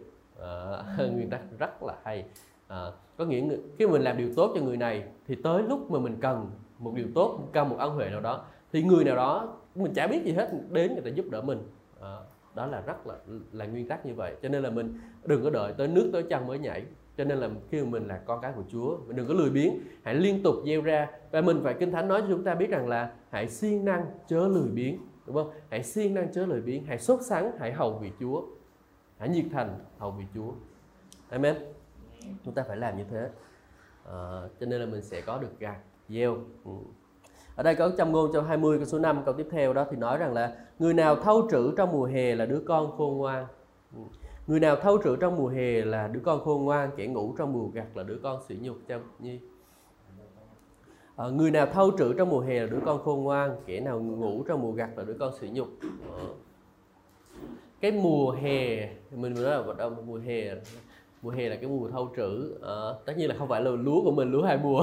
À, 0.41 0.83
nguyên 1.13 1.31
tắc 1.31 1.41
rất 1.59 1.83
là 1.83 1.95
hay. 2.05 2.25
À, 2.69 2.91
có 3.17 3.25
nghĩa 3.25 3.43
khi 3.79 3.87
mình 3.87 4.03
làm 4.03 4.17
điều 4.17 4.29
tốt 4.37 4.53
cho 4.55 4.61
người 4.61 4.77
này 4.77 5.05
thì 5.27 5.35
tới 5.35 5.63
lúc 5.63 5.91
mà 5.91 5.99
mình 5.99 6.17
cần 6.21 6.51
một 6.79 6.93
điều 6.95 7.07
tốt 7.15 7.41
cần 7.53 7.69
một 7.69 7.77
ân 7.79 7.95
huệ 7.95 8.11
nào 8.11 8.21
đó 8.21 8.45
thì 8.73 8.83
người 8.83 9.05
nào 9.05 9.17
đó 9.17 9.57
mình 9.75 9.95
chả 9.95 10.07
biết 10.07 10.25
gì 10.25 10.33
hết 10.33 10.51
đến 10.71 10.93
người 10.93 11.03
ta 11.03 11.11
giúp 11.11 11.27
đỡ 11.31 11.43
mình. 11.43 11.63
À, 12.01 12.17
đó 12.55 12.67
là 12.67 12.81
rất 12.81 13.07
là 13.07 13.15
là 13.53 13.67
nguyên 13.67 13.89
tắc 13.89 14.07
như 14.07 14.15
vậy. 14.15 14.37
Cho 14.43 14.49
nên 14.49 14.63
là 14.63 14.71
mình 14.71 14.99
đừng 15.25 15.45
có 15.45 15.51
đợi 15.51 15.73
tới 15.73 15.89
nước 15.89 16.11
tới 16.13 16.23
chân 16.23 16.47
mới 16.47 16.59
nhảy 16.59 16.85
cho 17.21 17.25
nên 17.25 17.39
là 17.39 17.49
khi 17.71 17.83
mà 17.83 17.89
mình 17.91 18.09
là 18.09 18.19
con 18.19 18.41
cái 18.41 18.53
của 18.57 18.63
Chúa. 18.69 18.99
Mình 19.07 19.17
đừng 19.17 19.29
có 19.29 19.35
lười 19.35 19.51
biếng. 19.51 19.79
Hãy 20.03 20.15
liên 20.15 20.43
tục 20.43 20.55
gieo 20.67 20.83
ra. 20.83 21.09
Và 21.31 21.41
mình 21.41 21.61
phải 21.65 21.75
kinh 21.75 21.93
thánh 21.93 22.09
nói 22.09 22.21
cho 22.21 22.27
chúng 22.29 22.45
ta 22.45 22.55
biết 22.55 22.71
rằng 22.71 22.89
là 22.89 23.13
hãy 23.31 23.49
siêng 23.49 23.85
năng 23.85 24.07
chớ 24.29 24.49
lười 24.49 24.69
biếng. 24.69 24.99
Đúng 25.27 25.37
không? 25.37 25.51
Hãy 25.71 25.83
siêng 25.83 26.15
năng 26.15 26.33
chớ 26.33 26.47
lười 26.47 26.61
biếng. 26.61 26.85
Hãy 26.85 26.99
sốt 26.99 27.23
sắng 27.23 27.53
hãy 27.59 27.73
hầu 27.73 27.99
vì 27.99 28.11
Chúa. 28.21 28.43
Hãy 29.19 29.29
nhiệt 29.29 29.45
thành 29.53 29.79
hầu 29.99 30.11
vì 30.11 30.25
Chúa. 30.35 30.53
Amen. 31.29 31.57
Chúng 32.45 32.55
ta 32.55 32.65
phải 32.69 32.77
làm 32.77 32.97
như 32.97 33.05
thế. 33.11 33.29
À, 34.05 34.41
cho 34.61 34.67
nên 34.67 34.81
là 34.81 34.87
mình 34.87 35.03
sẽ 35.03 35.21
có 35.21 35.39
được 35.39 35.59
gặt 35.59 35.79
gieo. 36.09 36.37
Ừ. 36.65 36.73
ở 37.57 37.63
đây 37.63 37.75
có 37.75 37.91
trăm 37.99 38.13
ngôn 38.13 38.31
trong 38.33 38.45
20 38.45 38.79
câu 38.79 38.87
số 38.87 38.99
5 38.99 39.23
câu 39.25 39.35
tiếp 39.35 39.47
theo 39.51 39.73
đó 39.73 39.87
thì 39.91 39.97
nói 39.97 40.19
rằng 40.19 40.33
là 40.33 40.57
người 40.79 40.95
nào 40.95 41.17
thâu 41.17 41.49
trữ 41.51 41.73
trong 41.77 41.93
mùa 41.93 42.05
hè 42.05 42.35
là 42.35 42.47
đứa 42.47 42.63
con 42.67 42.97
khôn 42.97 43.19
ngoan. 43.19 43.47
Ừ 43.97 44.03
người 44.51 44.61
nào 44.61 44.77
thâu 44.77 44.99
trữ 45.05 45.17
trong 45.17 45.37
mùa 45.37 45.49
hè 45.49 45.85
là 45.85 46.09
đứa 46.09 46.21
con 46.21 46.41
khôn 46.41 46.65
ngoan 46.65 46.91
kẻ 46.97 47.07
ngủ 47.07 47.35
trong 47.39 47.53
mùa 47.53 47.69
gặt 47.69 47.87
là 47.95 48.03
đứa 48.03 48.19
con 48.23 48.41
sỉ 48.49 48.57
nhục 48.61 48.77
cha 48.89 48.99
nhi. 49.19 49.41
À, 51.17 51.27
người 51.29 51.51
nào 51.51 51.67
thâu 51.67 51.91
trữ 51.99 52.13
trong 52.19 52.29
mùa 52.29 52.41
hè 52.41 52.61
là 52.61 52.67
đứa 52.67 52.81
con 52.85 53.03
khôn 53.03 53.23
ngoan 53.23 53.57
kẻ 53.67 53.81
nào 53.81 54.01
ngủ 54.01 54.45
trong 54.49 54.63
mùa 54.63 54.73
gặt 54.73 54.91
là 54.97 55.05
đứa 55.05 55.17
con 55.19 55.33
sỉ 55.41 55.49
nhục. 55.49 55.69
À. 56.17 56.25
cái 57.81 57.93
mùa 57.93 58.31
hè 58.31 58.89
mình 59.11 59.35
nói 59.35 59.45
là 59.45 59.75
đâu 59.79 59.97
mùa 60.07 60.19
hè 60.19 60.55
mùa 61.23 61.31
hè 61.31 61.49
là 61.49 61.57
cái 61.57 61.69
mùa 61.71 61.89
thâu 61.89 62.13
trữ 62.17 62.59
à, 62.63 62.75
tất 63.07 63.13
nhiên 63.17 63.29
là 63.29 63.35
không 63.39 63.49
phải 63.49 63.63
là 63.63 63.71
lúa 63.71 64.05
của 64.05 64.13
mình 64.13 64.31
lúa 64.31 64.43
hai 64.43 64.59
mùa. 64.63 64.83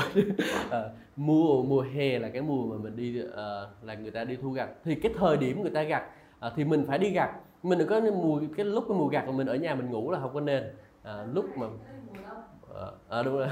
À, 0.72 0.84
mùa 1.16 1.64
mùa 1.64 1.82
hè 1.82 2.20
là 2.20 2.30
cái 2.30 2.42
mùa 2.42 2.66
mà 2.66 2.76
mình 2.84 2.96
đi 2.96 3.22
à, 3.36 3.62
là 3.82 3.94
người 3.94 4.12
ta 4.12 4.24
đi 4.24 4.36
thu 4.36 4.52
gặt. 4.52 4.70
Thì 4.84 4.96
cái 4.96 5.14
thời 5.18 5.38
điểm 5.38 5.62
người 5.62 5.72
ta 5.72 5.84
gặt 5.84 6.04
à, 6.40 6.52
thì 6.56 6.64
mình 6.64 6.86
phải 6.88 7.00
đi 7.00 7.10
gặt 7.10 7.32
mình 7.64 7.80
đừng 7.80 7.88
có 7.88 8.02
mùi 8.02 8.42
cái 8.58 8.66
lúc 8.66 8.86
cái 8.88 8.98
mùi 8.98 9.14
gặt 9.14 9.24
mà 9.28 9.32
mình 9.32 9.48
ở 9.48 9.56
nhà 9.56 9.76
mình 9.76 9.92
ngủ 9.92 10.12
là 10.12 10.20
không 10.20 10.34
có 10.34 10.40
nên. 10.40 10.64
À, 11.04 11.26
lúc 11.34 11.46
mà 11.58 11.68
à, 12.76 12.88
à 13.10 13.24
đúng 13.24 13.38
rồi. 13.38 13.48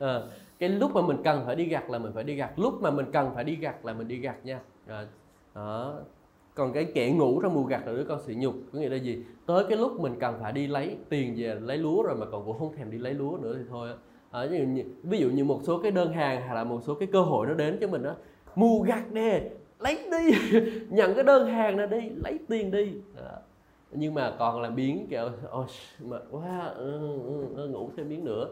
À, 0.00 0.20
cái 0.58 0.68
lúc 0.68 0.94
mà 0.94 1.02
mình 1.02 1.16
cần 1.24 1.42
phải 1.46 1.56
đi 1.56 1.64
gặt 1.64 1.90
là 1.90 1.98
mình 1.98 2.12
phải 2.14 2.24
đi 2.24 2.34
gặt 2.34 2.58
lúc 2.58 2.82
mà 2.82 2.90
mình 2.90 3.06
cần 3.12 3.30
phải 3.34 3.44
đi 3.44 3.56
gặt 3.56 3.84
là 3.84 3.92
mình 3.92 4.08
đi 4.08 4.16
gặt 4.16 4.36
nha. 4.44 4.60
À, 4.86 5.06
đó. 5.54 5.94
Còn 6.54 6.72
cái 6.72 6.84
kẻ 6.94 7.10
ngủ 7.10 7.40
trong 7.42 7.54
mùa 7.54 7.64
gặt 7.64 7.86
là 7.86 7.92
đứa 7.92 8.04
con 8.04 8.20
sỉ 8.26 8.34
nhục 8.34 8.54
có 8.72 8.78
nghĩa 8.78 8.88
là 8.88 8.96
gì? 8.96 9.24
Tới 9.46 9.64
cái 9.68 9.78
lúc 9.78 10.00
mình 10.00 10.14
cần 10.20 10.38
phải 10.40 10.52
đi 10.52 10.66
lấy 10.66 10.96
tiền 11.08 11.34
về 11.36 11.54
lấy 11.60 11.78
lúa 11.78 12.02
rồi 12.02 12.16
mà 12.16 12.26
còn 12.32 12.44
cũng 12.44 12.58
không 12.58 12.76
thèm 12.76 12.90
đi 12.90 12.98
lấy 12.98 13.14
lúa 13.14 13.38
nữa 13.42 13.54
thì 13.58 13.64
thôi 13.70 13.90
à, 14.30 14.46
ví, 14.50 14.58
dụ 14.58 14.64
như, 14.64 14.84
ví 15.02 15.18
dụ 15.18 15.30
như 15.30 15.44
một 15.44 15.60
số 15.62 15.78
cái 15.78 15.92
đơn 15.92 16.12
hàng 16.12 16.42
hay 16.42 16.54
là 16.54 16.64
một 16.64 16.80
số 16.86 16.94
cái 16.94 17.08
cơ 17.12 17.22
hội 17.22 17.46
nó 17.46 17.54
đến 17.54 17.78
cho 17.80 17.88
mình 17.88 18.02
đó 18.02 18.14
mùa 18.54 18.82
gặt 18.82 19.12
nè 19.12 19.42
lấy 19.80 19.98
đi. 20.10 20.38
Nhận 20.90 21.14
cái 21.14 21.24
đơn 21.24 21.46
hàng 21.46 21.76
ra 21.76 21.86
đi 21.86 22.10
lấy 22.24 22.38
tiền 22.48 22.70
đi. 22.70 22.92
À, 23.16 23.32
nhưng 23.90 24.14
mà 24.14 24.32
còn 24.38 24.62
là 24.62 24.70
biến 24.70 25.06
kiểu 25.10 25.28
ôi 25.50 25.66
mà 26.04 26.18
quá 26.30 26.72
ừ, 26.76 27.00
ừ, 27.24 27.46
ừ, 27.56 27.68
ngủ 27.68 27.90
thêm 27.96 28.08
miếng 28.08 28.24
nữa. 28.24 28.46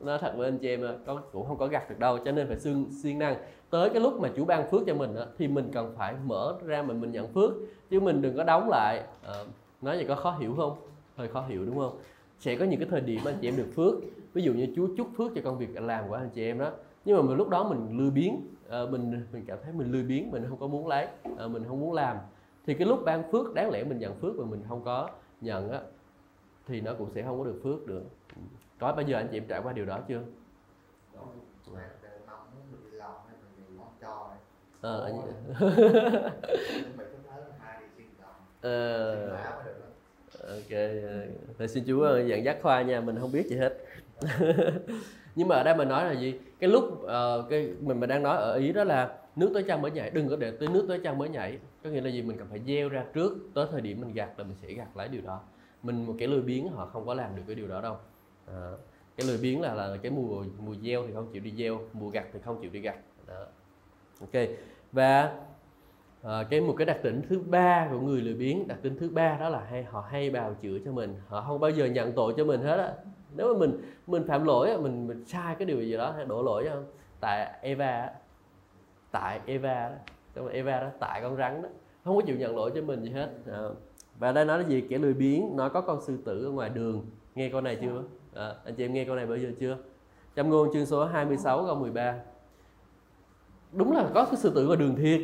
Nó 0.00 0.18
thật 0.18 0.34
với 0.36 0.48
anh 0.48 0.58
chị 0.58 0.68
em 0.68 0.80
con 1.06 1.18
cũng 1.32 1.46
không 1.46 1.58
có 1.58 1.66
gặt 1.66 1.90
được 1.90 1.98
đâu 1.98 2.18
cho 2.24 2.32
nên 2.32 2.48
phải 2.48 2.58
xương 2.58 2.86
siêng 3.02 3.18
năng. 3.18 3.36
Tới 3.70 3.90
cái 3.90 4.00
lúc 4.00 4.20
mà 4.20 4.28
chủ 4.36 4.44
ban 4.44 4.70
phước 4.70 4.82
cho 4.86 4.94
mình 4.94 5.14
đó, 5.14 5.24
thì 5.38 5.48
mình 5.48 5.70
cần 5.72 5.94
phải 5.98 6.14
mở 6.24 6.54
ra 6.66 6.82
mình 6.82 7.00
mình 7.00 7.12
nhận 7.12 7.32
phước 7.32 7.52
chứ 7.90 8.00
mình 8.00 8.22
đừng 8.22 8.36
có 8.36 8.44
đóng 8.44 8.68
lại. 8.68 9.02
À, 9.26 9.34
nói 9.82 9.96
vậy 9.96 10.04
có 10.08 10.14
khó 10.14 10.36
hiểu 10.40 10.54
không? 10.56 10.76
Hơi 11.16 11.28
khó 11.28 11.44
hiểu 11.48 11.64
đúng 11.64 11.78
không? 11.78 11.98
Sẽ 12.38 12.56
có 12.56 12.64
những 12.64 12.80
cái 12.80 12.88
thời 12.90 13.00
điểm 13.00 13.20
anh 13.24 13.34
chị 13.40 13.48
em 13.48 13.56
được 13.56 13.68
phước. 13.76 13.94
Ví 14.32 14.42
dụ 14.42 14.52
như 14.52 14.68
Chúa 14.76 14.88
chúc 14.96 15.08
phước 15.16 15.32
cho 15.34 15.40
công 15.44 15.58
việc 15.58 15.80
làm 15.80 16.08
của 16.08 16.14
anh 16.14 16.30
chị 16.34 16.44
em 16.44 16.58
đó. 16.58 16.70
Nhưng 17.04 17.16
mà 17.16 17.22
mình 17.22 17.36
lúc 17.36 17.48
đó 17.48 17.68
mình 17.68 17.98
lười 17.98 18.10
biếng 18.10 18.40
à, 18.68 18.80
mình 18.90 19.26
mình 19.32 19.44
cảm 19.46 19.58
thấy 19.62 19.72
mình 19.72 19.92
lười 19.92 20.02
biếng 20.02 20.30
mình 20.30 20.46
không 20.48 20.58
có 20.60 20.66
muốn 20.66 20.86
lấy 20.86 21.06
à, 21.38 21.46
mình 21.48 21.64
không 21.68 21.80
muốn 21.80 21.92
làm. 21.92 22.16
Thì 22.66 22.74
cái 22.74 22.86
lúc 22.86 23.02
ban 23.04 23.30
phước 23.32 23.54
đáng 23.54 23.70
lẽ 23.70 23.84
mình 23.84 23.98
nhận 23.98 24.14
phước 24.20 24.36
mà 24.36 24.44
mình 24.44 24.62
không 24.68 24.84
có 24.84 25.10
nhận 25.40 25.70
á 25.70 25.80
thì 26.66 26.80
nó 26.80 26.94
cũng 26.98 27.10
sẽ 27.14 27.22
không 27.22 27.38
có 27.38 27.44
được 27.44 27.60
phước 27.64 27.86
được. 27.86 28.02
Có 28.78 28.92
bao 28.92 29.02
giờ 29.02 29.16
anh 29.16 29.28
chị 29.30 29.36
em 29.36 29.46
trải 29.48 29.60
qua 29.62 29.72
điều 29.72 29.86
đó 29.86 30.00
chưa? 30.08 30.22
Ờ 34.80 35.04
anh 35.04 35.14
ờ. 38.60 39.36
Ok 40.48 40.70
ờ. 40.70 41.26
Thầy 41.58 41.68
xin 41.68 41.84
chúa 41.86 42.18
dặn 42.18 42.44
dắt 42.44 42.58
khoa 42.62 42.82
nha 42.82 43.00
mình 43.00 43.18
không 43.20 43.32
biết 43.32 43.46
gì 43.46 43.56
hết. 43.56 43.78
nhưng 45.36 45.48
mà 45.48 45.56
ở 45.56 45.62
đây 45.62 45.76
mình 45.76 45.88
nói 45.88 46.04
là 46.04 46.20
gì? 46.20 46.34
Cái 46.58 46.70
lúc 46.70 46.84
uh, 46.84 47.50
cái 47.50 47.74
mình 47.80 48.00
mình 48.00 48.08
đang 48.08 48.22
nói 48.22 48.36
ở 48.36 48.54
ý 48.56 48.72
đó 48.72 48.84
là 48.84 49.16
nước 49.36 49.50
tới 49.54 49.62
chân 49.62 49.82
mới 49.82 49.90
nhảy? 49.90 50.10
Đừng 50.10 50.28
có 50.28 50.36
để 50.36 50.50
tới 50.50 50.68
nước 50.68 50.84
tới 50.88 51.00
chân 51.04 51.18
mới 51.18 51.28
nhảy. 51.28 51.58
Có 51.84 51.90
nghĩa 51.90 52.00
là 52.00 52.10
gì? 52.10 52.22
Mình 52.22 52.38
cần 52.38 52.46
phải 52.50 52.60
gieo 52.66 52.88
ra 52.88 53.04
trước 53.14 53.38
tới 53.54 53.66
thời 53.70 53.80
điểm 53.80 54.00
mình 54.00 54.12
gặt 54.12 54.38
là 54.38 54.44
mình 54.44 54.56
sẽ 54.62 54.72
gặt 54.72 54.96
lấy 54.96 55.08
điều 55.08 55.22
đó. 55.22 55.40
Mình 55.82 56.06
một 56.06 56.14
cái 56.18 56.28
lười 56.28 56.42
biếng 56.42 56.68
họ 56.68 56.86
không 56.86 57.06
có 57.06 57.14
làm 57.14 57.36
được 57.36 57.42
cái 57.46 57.54
điều 57.54 57.68
đó 57.68 57.80
đâu. 57.80 57.96
À, 58.46 58.70
cái 59.16 59.26
lười 59.26 59.38
biếng 59.38 59.60
là 59.60 59.74
là 59.74 59.96
cái 60.02 60.10
mùa 60.10 60.44
mùa 60.58 60.74
gieo 60.82 61.06
thì 61.06 61.14
không 61.14 61.32
chịu 61.32 61.42
đi 61.42 61.52
gieo 61.58 61.80
mùa 61.92 62.08
gặt 62.10 62.24
thì 62.32 62.38
không 62.44 62.60
chịu 62.60 62.70
đi 62.70 62.80
gặt. 62.80 62.96
Đó. 63.26 63.46
ok. 64.20 64.48
Và 64.92 65.40
à, 66.24 66.44
cái 66.50 66.60
một 66.60 66.74
cái 66.78 66.86
đặc 66.86 66.98
tính 67.02 67.22
thứ 67.28 67.40
ba 67.46 67.88
của 67.90 68.00
người 68.00 68.20
lười 68.20 68.34
biếng 68.34 68.68
đặc 68.68 68.78
tính 68.82 68.96
thứ 68.98 69.08
ba 69.08 69.36
đó 69.40 69.48
là 69.48 69.60
hay 69.70 69.84
họ 69.84 70.04
hay 70.10 70.30
bào 70.30 70.54
chữa 70.54 70.78
cho 70.84 70.92
mình. 70.92 71.14
Họ 71.28 71.40
không 71.40 71.60
bao 71.60 71.70
giờ 71.70 71.86
nhận 71.86 72.12
tội 72.12 72.34
cho 72.36 72.44
mình 72.44 72.60
hết 72.60 72.76
á. 72.76 72.92
Nếu 73.36 73.54
mà 73.54 73.58
mình 73.58 73.80
mình 74.06 74.26
phạm 74.26 74.44
lỗi 74.44 74.78
mình 74.82 75.06
mình 75.06 75.24
sai 75.24 75.54
cái 75.54 75.66
điều 75.66 75.82
gì 75.82 75.96
đó 75.96 76.12
hay 76.16 76.24
đổ 76.24 76.42
lỗi 76.42 76.64
cho 76.68 76.82
tại 77.20 77.58
Eva 77.62 78.10
tại 79.10 79.40
Eva 79.46 79.90
đó 80.34 80.42
Eva 80.52 80.80
đó 80.80 80.88
tại 81.00 81.20
con 81.22 81.36
rắn 81.36 81.62
đó 81.62 81.68
không 82.04 82.16
có 82.16 82.22
chịu 82.26 82.36
nhận 82.36 82.56
lỗi 82.56 82.72
cho 82.74 82.82
mình 82.82 83.02
gì 83.02 83.10
hết. 83.10 83.30
À. 83.52 83.62
và 84.18 84.32
đây 84.32 84.44
nói 84.44 84.58
là 84.58 84.68
gì? 84.68 84.84
Kẻ 84.88 84.98
lười 84.98 85.14
biếng 85.14 85.56
nó 85.56 85.68
có 85.68 85.80
con 85.80 86.00
sư 86.00 86.18
tử 86.24 86.44
ở 86.44 86.50
ngoài 86.50 86.68
đường. 86.68 87.06
Nghe 87.34 87.48
câu 87.48 87.60
này 87.60 87.78
chưa? 87.80 88.02
À, 88.34 88.54
anh 88.64 88.74
chị 88.74 88.84
em 88.84 88.92
nghe 88.92 89.04
câu 89.04 89.16
này 89.16 89.26
bao 89.26 89.36
giờ 89.36 89.48
chưa? 89.60 89.76
Trong 90.34 90.48
ngôn 90.50 90.72
chương 90.72 90.86
số 90.86 91.04
26 91.04 91.66
câu 91.66 91.74
13 91.74 92.14
đúng 93.72 93.92
là 93.92 94.10
có 94.14 94.24
cái 94.24 94.36
sư 94.36 94.52
tử 94.54 94.66
ngoài 94.66 94.76
đường 94.76 94.96
thiệt 94.96 95.20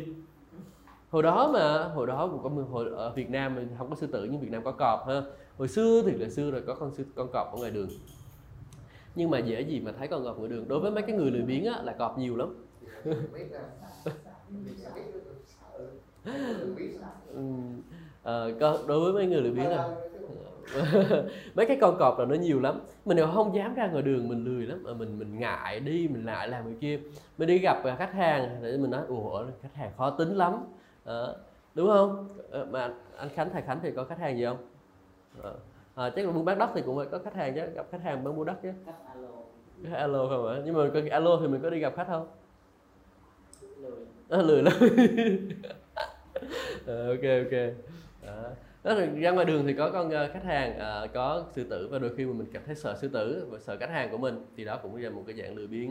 hồi 1.11 1.23
đó 1.23 1.49
mà 1.53 1.83
hồi 1.83 2.07
đó 2.07 2.29
cũng 2.31 2.43
có 2.43 2.63
hồi 2.71 2.89
ở 2.95 3.09
Việt 3.09 3.29
Nam 3.29 3.55
mình 3.55 3.67
không 3.77 3.89
có 3.89 3.95
sư 3.95 4.07
tử 4.07 4.23
nhưng 4.31 4.41
Việt 4.41 4.51
Nam 4.51 4.63
có 4.63 4.71
cọp 4.71 5.07
ha. 5.07 5.21
Hồi 5.57 5.67
xưa 5.67 6.01
thì 6.05 6.11
là 6.11 6.29
xưa 6.29 6.51
rồi 6.51 6.63
có 6.67 6.75
con 6.75 6.93
sư 6.93 7.05
con 7.15 7.31
cọp 7.33 7.53
ở 7.53 7.57
ngoài 7.59 7.71
đường. 7.71 7.89
Nhưng 9.15 9.29
mà 9.29 9.39
dễ 9.39 9.61
gì 9.61 9.79
mà 9.79 9.91
thấy 9.91 10.07
con 10.07 10.23
cọp 10.23 10.37
ngoài 10.37 10.49
đường. 10.49 10.67
Đối 10.67 10.79
với 10.79 10.91
mấy 10.91 11.03
cái 11.03 11.15
người 11.15 11.31
lười 11.31 11.41
biếng 11.41 11.65
á 11.65 11.81
là 11.83 11.93
cọp 11.93 12.17
nhiều 12.17 12.35
lắm. 12.35 12.65
Ừ, 17.33 17.41
à, 18.23 18.45
đối 18.87 18.99
với 18.99 19.13
mấy 19.13 19.25
người 19.25 19.41
lười 19.41 19.51
biếng 19.51 19.69
là 19.69 19.95
mấy 21.55 21.65
cái 21.65 21.77
con 21.81 21.97
cọp 21.99 22.19
là 22.19 22.25
nó 22.25 22.35
nhiều 22.35 22.59
lắm. 22.59 22.79
Mình 23.05 23.17
đều 23.17 23.27
không 23.33 23.55
dám 23.55 23.73
ra 23.73 23.87
ngoài 23.87 24.03
đường 24.03 24.27
mình 24.27 24.43
lười 24.43 24.65
lắm. 24.65 24.83
Mà 24.83 24.93
mình 24.93 25.19
mình 25.19 25.39
ngại 25.39 25.79
đi 25.79 26.07
mình 26.07 26.25
lại 26.25 26.47
làm 26.47 26.65
người 26.65 26.77
kia. 26.81 26.99
Mình 27.37 27.47
đi 27.47 27.57
gặp 27.57 27.77
khách 27.97 28.13
hàng 28.13 28.59
để 28.63 28.77
mình 28.77 28.91
nói 28.91 29.01
ủa 29.07 29.45
khách 29.61 29.75
hàng 29.75 29.91
khó 29.97 30.09
tính 30.09 30.37
lắm 30.37 30.53
à, 31.11 31.27
đúng 31.75 31.87
không? 31.87 32.27
À, 32.51 32.59
mà 32.71 32.93
anh 33.17 33.29
khánh 33.29 33.49
thầy 33.49 33.61
khánh 33.61 33.79
thì 33.83 33.91
có 33.95 34.03
khách 34.03 34.19
hàng 34.19 34.37
gì 34.37 34.45
không? 34.45 34.57
À, 35.43 35.51
à, 35.95 36.09
chắc 36.15 36.25
là 36.25 36.31
buôn 36.31 36.45
bán 36.45 36.59
đất 36.59 36.69
thì 36.75 36.81
cũng 36.85 36.97
phải 36.97 37.07
có 37.11 37.19
khách 37.19 37.35
hàng 37.35 37.55
chứ 37.55 37.61
gặp 37.75 37.85
khách 37.91 38.01
hàng 38.03 38.23
bán 38.23 38.35
mua 38.35 38.43
đất 38.43 38.55
chứ. 38.63 38.71
Khách 38.85 38.93
alo. 39.13 39.27
Khách 39.83 39.97
alo 39.97 40.27
không 40.29 40.47
ạ? 40.47 40.61
Nhưng 40.65 40.75
mà 40.75 40.89
có 40.93 40.99
alo 41.11 41.37
thì 41.41 41.47
mình 41.47 41.61
có 41.61 41.69
đi 41.69 41.79
gặp 41.79 41.93
khách 41.95 42.07
không? 42.07 42.27
Lười. 43.77 44.05
À, 44.29 44.37
lười 44.37 44.63
lắm. 44.63 44.73
À, 46.87 47.07
ok 47.07 47.23
ok. 47.45 47.53
À 48.25 48.49
đó 48.83 48.93
là 48.93 49.05
ra 49.05 49.31
ngoài 49.31 49.45
đường 49.45 49.67
thì 49.67 49.73
có 49.73 49.91
con 49.91 50.09
khách 50.09 50.43
hàng 50.43 50.79
uh, 51.03 51.13
có 51.13 51.45
sư 51.51 51.63
tử 51.69 51.87
và 51.91 51.99
đôi 51.99 52.15
khi 52.17 52.25
mà 52.25 52.33
mình 52.33 52.47
cảm 52.53 52.63
thấy 52.65 52.75
sợ 52.75 52.95
sư 52.95 53.07
tử 53.07 53.47
và 53.49 53.59
sợ 53.59 53.77
khách 53.77 53.89
hàng 53.89 54.11
của 54.11 54.17
mình 54.17 54.45
thì 54.57 54.65
đó 54.65 54.79
cũng 54.83 54.95
là 54.95 55.09
một 55.09 55.23
cái 55.27 55.35
dạng 55.35 55.55
lười 55.55 55.67
biếng. 55.67 55.89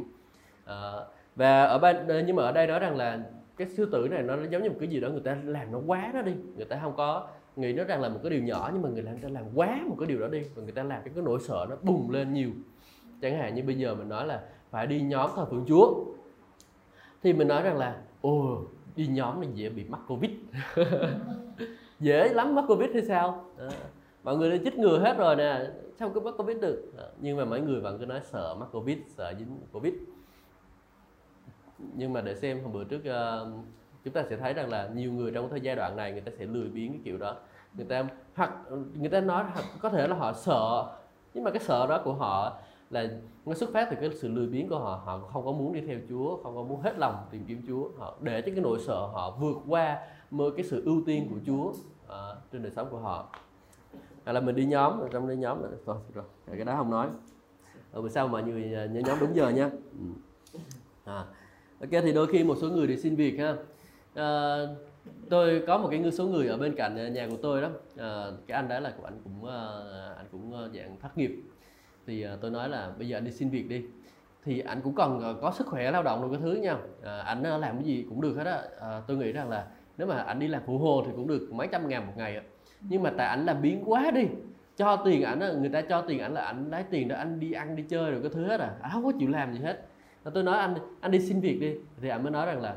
Uh, 0.64 1.06
và 1.36 1.64
ở 1.64 1.78
bên 1.78 2.26
nhưng 2.26 2.36
mà 2.36 2.42
ở 2.42 2.52
đây 2.52 2.66
nói 2.66 2.78
rằng 2.78 2.96
là 2.96 3.18
cái 3.60 3.68
sư 3.68 3.88
tử 3.92 4.08
này 4.10 4.22
nó 4.22 4.36
giống 4.50 4.62
như 4.62 4.70
một 4.70 4.76
cái 4.80 4.88
gì 4.88 5.00
đó 5.00 5.08
người 5.08 5.20
ta 5.20 5.38
làm 5.44 5.72
nó 5.72 5.80
quá 5.86 6.10
đó 6.14 6.22
đi. 6.22 6.32
Người 6.56 6.64
ta 6.64 6.78
không 6.82 6.94
có 6.96 7.28
nghĩ 7.56 7.72
nó 7.72 7.84
rằng 7.84 8.00
là 8.00 8.08
một 8.08 8.20
cái 8.22 8.30
điều 8.30 8.42
nhỏ 8.42 8.70
nhưng 8.72 8.82
mà 8.82 8.88
người 8.88 9.02
ta 9.22 9.28
làm 9.28 9.44
quá 9.54 9.80
một 9.86 9.96
cái 9.98 10.08
điều 10.08 10.20
đó 10.20 10.28
đi. 10.28 10.42
Và 10.54 10.62
người 10.62 10.72
ta 10.72 10.82
làm 10.82 11.02
cái 11.04 11.14
cái 11.14 11.24
nỗi 11.24 11.38
sợ 11.40 11.66
nó 11.70 11.76
bùng 11.82 12.10
lên 12.10 12.32
nhiều. 12.32 12.50
Chẳng 13.22 13.38
hạn 13.38 13.54
như 13.54 13.62
bây 13.62 13.78
giờ 13.78 13.94
mình 13.94 14.08
nói 14.08 14.26
là 14.26 14.42
phải 14.70 14.86
đi 14.86 15.00
nhóm 15.00 15.30
thờ 15.36 15.46
phượng 15.50 15.64
chúa. 15.68 16.04
Thì 17.22 17.32
mình 17.32 17.48
nói 17.48 17.62
rằng 17.62 17.78
là 17.78 18.02
ồ 18.20 18.62
đi 18.96 19.06
nhóm 19.06 19.40
này 19.40 19.50
dễ 19.54 19.68
bị 19.68 19.84
mắc 19.88 20.00
covid. 20.08 20.30
Dễ 22.00 22.28
lắm 22.28 22.54
mắc 22.54 22.64
covid 22.68 22.90
hay 22.92 23.02
sao? 23.02 23.44
À, 23.58 23.68
mọi 24.24 24.36
người 24.36 24.50
đã 24.50 24.56
chích 24.64 24.78
ngừa 24.78 24.98
hết 24.98 25.18
rồi 25.18 25.36
nè 25.36 25.70
sao 25.98 26.10
cứ 26.10 26.20
mắc 26.20 26.34
covid 26.38 26.56
được? 26.56 26.92
À, 26.98 27.04
nhưng 27.20 27.36
mà 27.36 27.44
mọi 27.44 27.60
người 27.60 27.80
vẫn 27.80 27.98
cứ 27.98 28.06
nói 28.06 28.20
sợ 28.24 28.56
mắc 28.60 28.68
covid 28.72 28.98
sợ 29.08 29.34
dính 29.38 29.58
covid 29.72 29.94
nhưng 31.94 32.12
mà 32.12 32.20
để 32.20 32.34
xem 32.34 32.62
hôm 32.62 32.72
bữa 32.72 32.84
trước 32.84 32.98
uh, 32.98 33.64
chúng 34.04 34.14
ta 34.14 34.22
sẽ 34.30 34.36
thấy 34.36 34.52
rằng 34.54 34.68
là 34.68 34.88
nhiều 34.94 35.12
người 35.12 35.30
trong 35.30 35.50
thời 35.50 35.60
giai 35.60 35.76
đoạn 35.76 35.96
này 35.96 36.12
người 36.12 36.20
ta 36.20 36.32
sẽ 36.38 36.44
lười 36.44 36.68
biếng 36.68 36.92
cái 36.92 37.00
kiểu 37.04 37.18
đó. 37.18 37.36
Người 37.74 37.86
ta 37.86 38.04
hoặc 38.34 38.52
người 38.94 39.08
ta 39.08 39.20
nói 39.20 39.44
có 39.80 39.88
thể 39.88 40.06
là 40.06 40.16
họ 40.16 40.32
sợ 40.32 40.86
nhưng 41.34 41.44
mà 41.44 41.50
cái 41.50 41.60
sợ 41.60 41.86
đó 41.86 42.00
của 42.04 42.14
họ 42.14 42.58
là 42.90 43.08
nó 43.46 43.54
xuất 43.54 43.70
phát 43.72 43.88
từ 43.90 43.96
cái 44.00 44.10
sự 44.20 44.28
lười 44.28 44.46
biếng 44.46 44.68
của 44.68 44.78
họ. 44.78 45.02
Họ 45.04 45.18
không 45.18 45.44
có 45.44 45.52
muốn 45.52 45.72
đi 45.72 45.80
theo 45.80 45.98
Chúa 46.08 46.42
không 46.42 46.56
có 46.56 46.62
muốn 46.62 46.80
hết 46.80 46.98
lòng 46.98 47.14
tìm 47.30 47.44
kiếm 47.48 47.62
Chúa. 47.66 47.90
Họ 47.98 48.16
để 48.20 48.40
cho 48.40 48.52
cái 48.54 48.60
nỗi 48.60 48.78
sợ 48.86 49.06
họ 49.06 49.36
vượt 49.40 49.56
qua 49.68 49.98
mơ 50.30 50.50
cái 50.56 50.64
sự 50.64 50.82
ưu 50.84 51.02
tiên 51.06 51.28
của 51.30 51.38
Chúa 51.46 51.68
uh, 51.68 52.38
trên 52.52 52.62
đời 52.62 52.72
sống 52.72 52.88
của 52.90 52.98
họ. 52.98 53.28
Hay 54.24 54.34
là 54.34 54.40
mình 54.40 54.56
đi 54.56 54.66
nhóm 54.66 55.00
trong 55.12 55.28
đi 55.28 55.36
nhóm 55.36 55.62
rồi 55.62 55.96
rồi 56.14 56.24
cái 56.46 56.64
đó 56.64 56.74
không 56.76 56.90
nói. 56.90 57.08
Ở 57.92 58.02
bữa 58.02 58.08
sau 58.08 58.28
mọi 58.28 58.42
người 58.42 58.74
à, 58.74 58.86
nhớ 58.86 59.00
nhóm 59.06 59.18
đúng 59.20 59.36
giờ 59.36 59.48
nha. 59.48 59.70
Ừ. 60.52 60.60
à 61.04 61.24
ok 61.80 61.90
thì 61.90 62.12
đôi 62.12 62.26
khi 62.26 62.44
một 62.44 62.56
số 62.60 62.68
người 62.68 62.86
đi 62.86 62.96
xin 62.96 63.16
việc 63.16 63.38
ha. 63.38 63.54
À, 64.14 64.58
tôi 65.30 65.62
có 65.66 65.78
một 65.78 65.88
cái 65.90 66.12
số 66.12 66.26
người 66.26 66.48
ở 66.48 66.56
bên 66.56 66.74
cạnh 66.76 67.12
nhà 67.12 67.28
của 67.30 67.36
tôi 67.42 67.62
đó. 67.62 67.68
À, 67.98 68.26
cái 68.46 68.56
anh 68.56 68.68
đó 68.68 68.80
là 68.80 68.92
của 68.98 69.04
anh 69.04 69.18
cũng 69.24 69.50
à, 69.50 69.58
anh 70.16 70.26
cũng 70.32 70.54
à, 70.54 70.68
dạng 70.74 70.96
thất 71.00 71.18
nghiệp. 71.18 71.42
Thì 72.06 72.22
à, 72.22 72.36
tôi 72.40 72.50
nói 72.50 72.68
là 72.68 72.92
bây 72.98 73.08
giờ 73.08 73.16
anh 73.16 73.24
đi 73.24 73.30
xin 73.30 73.50
việc 73.50 73.68
đi. 73.68 73.82
Thì 74.44 74.60
anh 74.60 74.80
cũng 74.80 74.94
còn 74.94 75.38
có 75.42 75.52
sức 75.58 75.66
khỏe 75.66 75.90
lao 75.90 76.02
động 76.02 76.22
được 76.22 76.28
cái 76.32 76.40
thứ 76.42 76.60
nha. 76.60 76.76
À, 77.02 77.18
anh 77.18 77.42
làm 77.42 77.76
cái 77.76 77.84
gì 77.84 78.06
cũng 78.08 78.20
được 78.20 78.34
hết 78.36 78.46
á. 78.46 78.62
À, 78.80 79.02
tôi 79.06 79.16
nghĩ 79.16 79.32
rằng 79.32 79.50
là 79.50 79.66
nếu 79.98 80.06
mà 80.06 80.22
anh 80.22 80.38
đi 80.38 80.48
làm 80.48 80.62
phụ 80.66 80.78
hồ 80.78 81.02
thì 81.06 81.12
cũng 81.16 81.26
được 81.26 81.48
mấy 81.52 81.68
trăm 81.72 81.88
ngàn 81.88 82.06
một 82.06 82.12
ngày 82.16 82.40
nhưng 82.80 83.02
mà 83.02 83.12
tại 83.16 83.26
anh 83.26 83.46
làm 83.46 83.62
biến 83.62 83.82
quá 83.86 84.10
đi 84.10 84.26
cho 84.76 84.96
tiền 85.04 85.22
ảnh 85.22 85.60
người 85.60 85.68
ta 85.68 85.80
cho 85.80 86.00
tiền 86.00 86.18
ảnh 86.18 86.34
là 86.34 86.40
ảnh 86.40 86.70
lấy 86.70 86.84
tiền 86.90 87.08
đó 87.08 87.16
anh 87.16 87.40
đi 87.40 87.52
ăn 87.52 87.76
đi 87.76 87.82
chơi 87.88 88.10
rồi 88.10 88.20
cái 88.22 88.30
thứ 88.34 88.44
hết 88.44 88.60
à. 88.60 88.74
Anh 88.80 88.92
không 88.92 89.04
có 89.04 89.12
chịu 89.18 89.28
làm 89.28 89.54
gì 89.54 89.60
hết 89.60 89.86
tôi 90.34 90.42
nói 90.42 90.58
anh 90.58 90.74
anh 91.00 91.10
đi 91.10 91.20
xin 91.20 91.40
việc 91.40 91.60
đi. 91.60 91.74
Thì 92.00 92.08
anh 92.08 92.22
mới 92.22 92.32
nói 92.32 92.46
rằng 92.46 92.62
là 92.62 92.76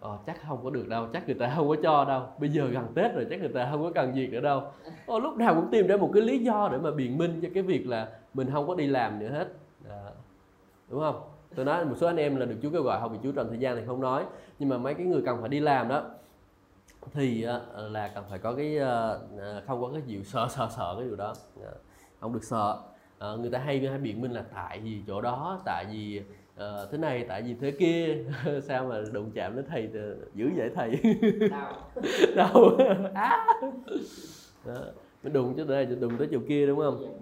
Ờ, 0.00 0.18
chắc 0.26 0.42
không 0.48 0.64
có 0.64 0.70
được 0.70 0.88
đâu 0.88 1.06
chắc 1.12 1.26
người 1.26 1.34
ta 1.34 1.52
không 1.56 1.68
có 1.68 1.76
cho 1.82 2.04
đâu. 2.04 2.22
Bây 2.38 2.48
giờ 2.48 2.66
gần 2.66 2.86
tết 2.94 3.14
rồi 3.14 3.26
chắc 3.30 3.40
người 3.40 3.48
ta 3.48 3.68
không 3.70 3.82
có 3.82 3.90
cần 3.94 4.12
việc 4.12 4.32
nữa 4.32 4.40
đâu. 4.40 4.62
Ờ, 5.06 5.18
lúc 5.18 5.36
nào 5.36 5.54
cũng 5.54 5.70
tìm 5.70 5.86
ra 5.86 5.96
một 5.96 6.10
cái 6.14 6.22
lý 6.22 6.38
do 6.38 6.68
để 6.72 6.78
mà 6.78 6.90
biện 6.90 7.18
minh 7.18 7.40
cho 7.42 7.48
cái 7.54 7.62
việc 7.62 7.86
là 7.86 8.08
mình 8.34 8.50
không 8.52 8.66
có 8.66 8.74
đi 8.74 8.86
làm 8.86 9.18
nữa 9.18 9.28
hết. 9.28 9.48
À, 9.88 10.04
đúng 10.88 11.00
không? 11.00 11.20
Tôi 11.54 11.64
nói 11.64 11.84
một 11.84 11.94
số 11.96 12.06
anh 12.06 12.16
em 12.16 12.36
là 12.36 12.46
được 12.46 12.56
chú 12.62 12.70
kêu 12.72 12.82
gọi 12.82 13.00
không 13.00 13.12
bị 13.12 13.18
chú 13.22 13.32
trần 13.32 13.48
thời 13.48 13.58
gian 13.58 13.76
thì 13.76 13.82
không 13.86 14.00
nói. 14.00 14.24
Nhưng 14.58 14.68
mà 14.68 14.78
mấy 14.78 14.94
cái 14.94 15.06
người 15.06 15.22
cần 15.26 15.40
phải 15.40 15.48
đi 15.48 15.60
làm 15.60 15.88
đó 15.88 16.02
thì 17.12 17.42
ờ, 17.42 17.88
là 17.88 18.08
cần 18.14 18.24
phải 18.30 18.38
có 18.38 18.54
cái 18.54 18.76
ờ, 18.76 19.20
ờ, 19.38 19.62
không 19.66 19.82
có 19.82 19.90
cái 19.92 20.02
gì 20.02 20.24
sợ 20.24 20.46
sợ 20.50 20.68
sợ 20.76 20.94
cái 20.98 21.06
điều 21.06 21.16
đó. 21.16 21.34
Dạ. 21.62 21.70
Không 22.20 22.32
được 22.32 22.44
sợ. 22.44 22.78
Người 23.38 23.50
ta 23.50 23.58
hay 23.58 23.88
hay 23.88 23.98
biện 23.98 24.20
minh 24.20 24.32
là 24.32 24.44
tại 24.54 24.80
vì 24.80 25.02
chỗ 25.06 25.20
đó 25.20 25.60
tại 25.64 25.84
vì 25.92 26.22
uh, 26.60 26.90
thế 26.92 26.98
này 26.98 27.24
tại 27.28 27.42
vì 27.42 27.54
thế 27.60 27.70
kia 27.70 28.16
sao 28.62 28.86
mà 28.86 29.02
đụng 29.12 29.30
chạm 29.34 29.56
đến 29.56 29.64
thầy 29.68 29.90
dữ 30.34 30.50
vậy 30.56 30.70
thầy? 30.74 31.00
Đau. 31.50 31.90
Đau. 32.36 32.76
Á 33.14 33.46
đó. 34.64 34.84
mình 35.22 35.32
đụng 35.32 35.54
chứ 35.56 35.64
đây 35.64 35.86
đụng 35.86 36.12
tới 36.18 36.28
chỗ 36.30 36.38
kia 36.48 36.66
đúng 36.66 36.78
không? 36.78 37.20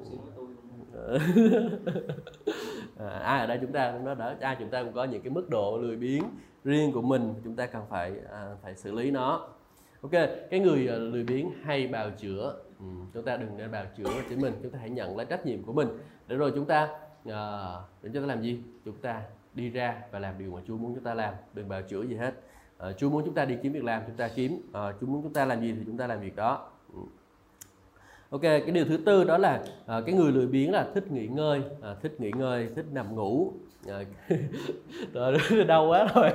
À, 2.99 3.09
ai 3.09 3.41
ở 3.41 3.47
đây 3.47 3.59
chúng 3.61 3.72
ta 3.72 3.93
cũng 3.93 4.05
nói 4.05 4.14
đó 4.14 4.32
ai 4.41 4.57
chúng 4.59 4.68
ta 4.68 4.82
cũng 4.82 4.93
có 4.93 5.05
những 5.05 5.22
cái 5.22 5.30
mức 5.30 5.49
độ 5.51 5.78
lười 5.82 5.97
biếng 5.97 6.22
riêng 6.64 6.93
của 6.93 7.03
mình 7.03 7.34
chúng 7.45 7.57
ta 7.57 7.66
cần 7.66 7.82
phải 7.89 8.12
à, 8.30 8.57
phải 8.62 8.74
xử 8.74 8.93
lý 8.93 9.11
nó. 9.11 9.49
Ok 10.01 10.11
cái 10.51 10.61
người 10.61 10.89
uh, 10.97 11.14
lười 11.14 11.24
biếng 11.24 11.51
hay 11.62 11.86
bào 11.86 12.11
chữa 12.11 12.55
ừ, 12.78 12.86
chúng 13.14 13.24
ta 13.24 13.36
đừng 13.36 13.57
nên 13.57 13.70
bào 13.70 13.84
chữa 13.97 14.11
chính 14.28 14.41
mình 14.41 14.53
chúng 14.62 14.72
ta 14.72 14.78
hãy 14.78 14.91
nhận 14.91 15.16
lấy 15.16 15.26
trách 15.26 15.47
nhiệm 15.47 15.62
của 15.62 15.72
mình. 15.72 15.89
Để 16.28 16.36
rồi 16.36 16.53
chúng 16.55 16.64
ta 16.64 16.89
uh, 17.29 18.03
để 18.03 18.11
chúng 18.14 18.22
ta 18.22 18.26
làm 18.26 18.43
gì 18.43 18.59
chúng 18.85 18.97
ta 18.97 19.22
đi 19.55 19.70
ra 19.70 20.03
và 20.11 20.18
làm 20.18 20.39
điều 20.39 20.51
mà 20.51 20.61
Chúa 20.66 20.76
muốn 20.76 20.95
chúng 20.95 21.05
ta 21.05 21.14
làm 21.14 21.35
đừng 21.55 21.68
bào 21.68 21.83
chữa 21.83 22.03
gì 22.03 22.16
hết 22.16 22.35
uh, 22.89 22.97
Chúa 22.99 23.11
muốn 23.11 23.22
chúng 23.24 23.35
ta 23.35 23.45
đi 23.45 23.57
kiếm 23.62 23.72
việc 23.72 23.85
làm 23.85 24.03
chúng 24.07 24.16
ta 24.16 24.29
kiếm 24.29 24.53
uh, 24.55 24.95
Chúa 25.01 25.07
muốn 25.07 25.22
chúng 25.22 25.33
ta 25.33 25.45
làm 25.45 25.61
gì 25.61 25.74
thì 25.79 25.83
chúng 25.87 25.97
ta 25.97 26.07
làm 26.07 26.20
việc 26.20 26.37
đó 26.37 26.70
ừ. 26.95 27.01
Ok, 28.31 28.43
cái 28.43 28.70
điều 28.70 28.85
thứ 28.85 28.97
tư 28.97 29.24
đó 29.24 29.39
là 29.39 29.62
à, 29.87 30.01
cái 30.07 30.14
người 30.14 30.33
lười 30.33 30.47
biếng 30.47 30.72
là 30.72 30.87
thích 30.95 31.12
nghỉ 31.12 31.26
ngơi, 31.26 31.62
à, 31.83 31.95
thích 32.03 32.20
nghỉ 32.20 32.31
ngơi, 32.37 32.68
thích 32.76 32.85
nằm 32.93 33.14
ngủ. 33.14 33.53
À, 35.14 35.31
đau 35.68 35.89
quá 35.89 36.09
rồi. 36.14 36.31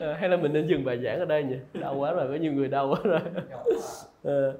À, 0.00 0.16
hay 0.20 0.28
là 0.28 0.36
mình 0.36 0.52
nên 0.52 0.68
dừng 0.68 0.84
bài 0.84 0.98
giảng 1.04 1.18
ở 1.18 1.24
đây 1.24 1.44
nhỉ? 1.44 1.56
Đau 1.80 1.96
quá 1.96 2.12
rồi, 2.12 2.28
có 2.28 2.34
nhiều 2.34 2.52
người 2.52 2.68
đau 2.68 2.88
quá 2.88 3.00
rồi. 3.04 3.20
À, 4.24 4.52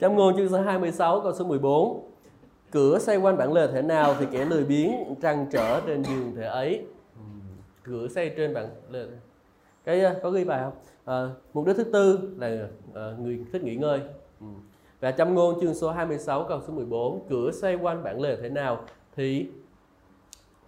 trong 0.00 0.16
ngôn 0.16 0.36
chương 0.36 0.48
số 0.48 0.60
26 0.60 1.20
câu 1.20 1.32
số 1.32 1.44
14 1.44 2.11
Cửa 2.72 2.98
xoay 2.98 3.18
quanh 3.18 3.36
bản 3.36 3.52
lề 3.52 3.66
thể 3.66 3.82
nào 3.82 4.14
thì 4.18 4.26
kẻ 4.32 4.44
lười 4.44 4.64
biếng 4.64 5.14
trăn 5.22 5.46
trở 5.50 5.80
trên 5.86 6.04
giường 6.04 6.32
thể 6.36 6.44
ấy. 6.44 6.84
Cửa 7.82 8.08
xoay 8.08 8.34
trên 8.36 8.54
bản 8.54 8.68
lề. 8.90 9.06
Cái 9.84 10.04
à, 10.04 10.14
có 10.22 10.30
ghi 10.30 10.44
bài 10.44 10.60
không? 10.64 10.72
À, 11.04 11.28
mục 11.54 11.66
đích 11.66 11.76
thứ 11.76 11.84
tư 11.84 12.18
là 12.38 12.68
à, 12.94 13.12
người 13.18 13.44
thích 13.52 13.62
nghỉ 13.62 13.76
ngơi. 13.76 14.00
Ừ. 14.40 14.46
Và 15.00 15.12
châm 15.12 15.34
ngôn 15.34 15.60
chương 15.60 15.74
số 15.74 15.90
26 15.90 16.44
câu 16.44 16.60
số 16.66 16.72
14 16.72 17.26
cửa 17.28 17.50
xoay 17.50 17.74
quanh 17.74 18.02
bản 18.02 18.20
lề 18.20 18.36
thế 18.36 18.48
nào 18.48 18.84
thì 19.16 19.48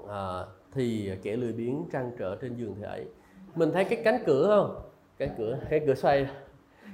à, 0.08 0.44
thì 0.72 1.10
kẻ 1.22 1.36
lười 1.36 1.52
biếng 1.52 1.84
trăn 1.92 2.12
trở 2.18 2.36
trên 2.36 2.56
giường 2.56 2.74
thế 2.80 2.86
ấy. 2.86 3.06
Mình 3.54 3.70
thấy 3.72 3.84
cái 3.84 4.02
cánh 4.04 4.22
cửa 4.26 4.46
không? 4.46 4.82
Cánh 5.18 5.34
cửa 5.38 5.58
cái 5.70 5.80
cửa 5.86 5.94
xoay. 5.94 6.26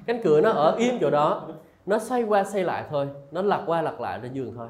Cánh 0.06 0.20
cửa 0.24 0.40
nó 0.40 0.50
ở 0.50 0.76
im 0.78 0.94
chỗ 1.00 1.10
đó. 1.10 1.48
Nó 1.86 1.98
xoay 1.98 2.22
qua 2.22 2.44
xoay 2.44 2.64
lại 2.64 2.84
thôi. 2.90 3.08
Nó 3.30 3.42
lật 3.42 3.62
qua 3.66 3.82
lật 3.82 4.00
lại 4.00 4.18
trên 4.22 4.32
giường 4.32 4.52
thôi 4.56 4.68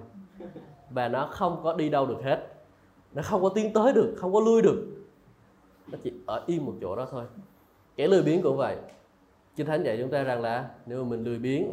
và 0.91 1.09
nó 1.09 1.29
không 1.31 1.61
có 1.63 1.75
đi 1.75 1.89
đâu 1.89 2.07
được 2.07 2.23
hết. 2.25 2.47
Nó 3.13 3.23
không 3.23 3.43
có 3.43 3.49
tiến 3.49 3.73
tới 3.73 3.93
được, 3.93 4.15
không 4.17 4.33
có 4.33 4.41
lui 4.41 4.63
được. 4.63 4.87
Nó 5.93 5.99
chỉ 6.03 6.13
ở 6.27 6.43
im 6.47 6.67
một 6.67 6.75
chỗ 6.81 6.97
đó 6.97 7.07
thôi. 7.11 7.25
Kẻ 7.97 8.09
lười 8.09 8.23
biếng 8.23 8.43
cũng 8.43 8.57
vậy. 8.57 8.77
Kinh 9.57 9.67
Thánh 9.67 9.83
dạy 9.83 9.99
chúng 10.01 10.11
ta 10.11 10.23
rằng 10.23 10.41
là 10.41 10.71
nếu 10.87 11.05
mà 11.05 11.11
mình 11.11 11.25
lười 11.25 11.39
biếng, 11.39 11.67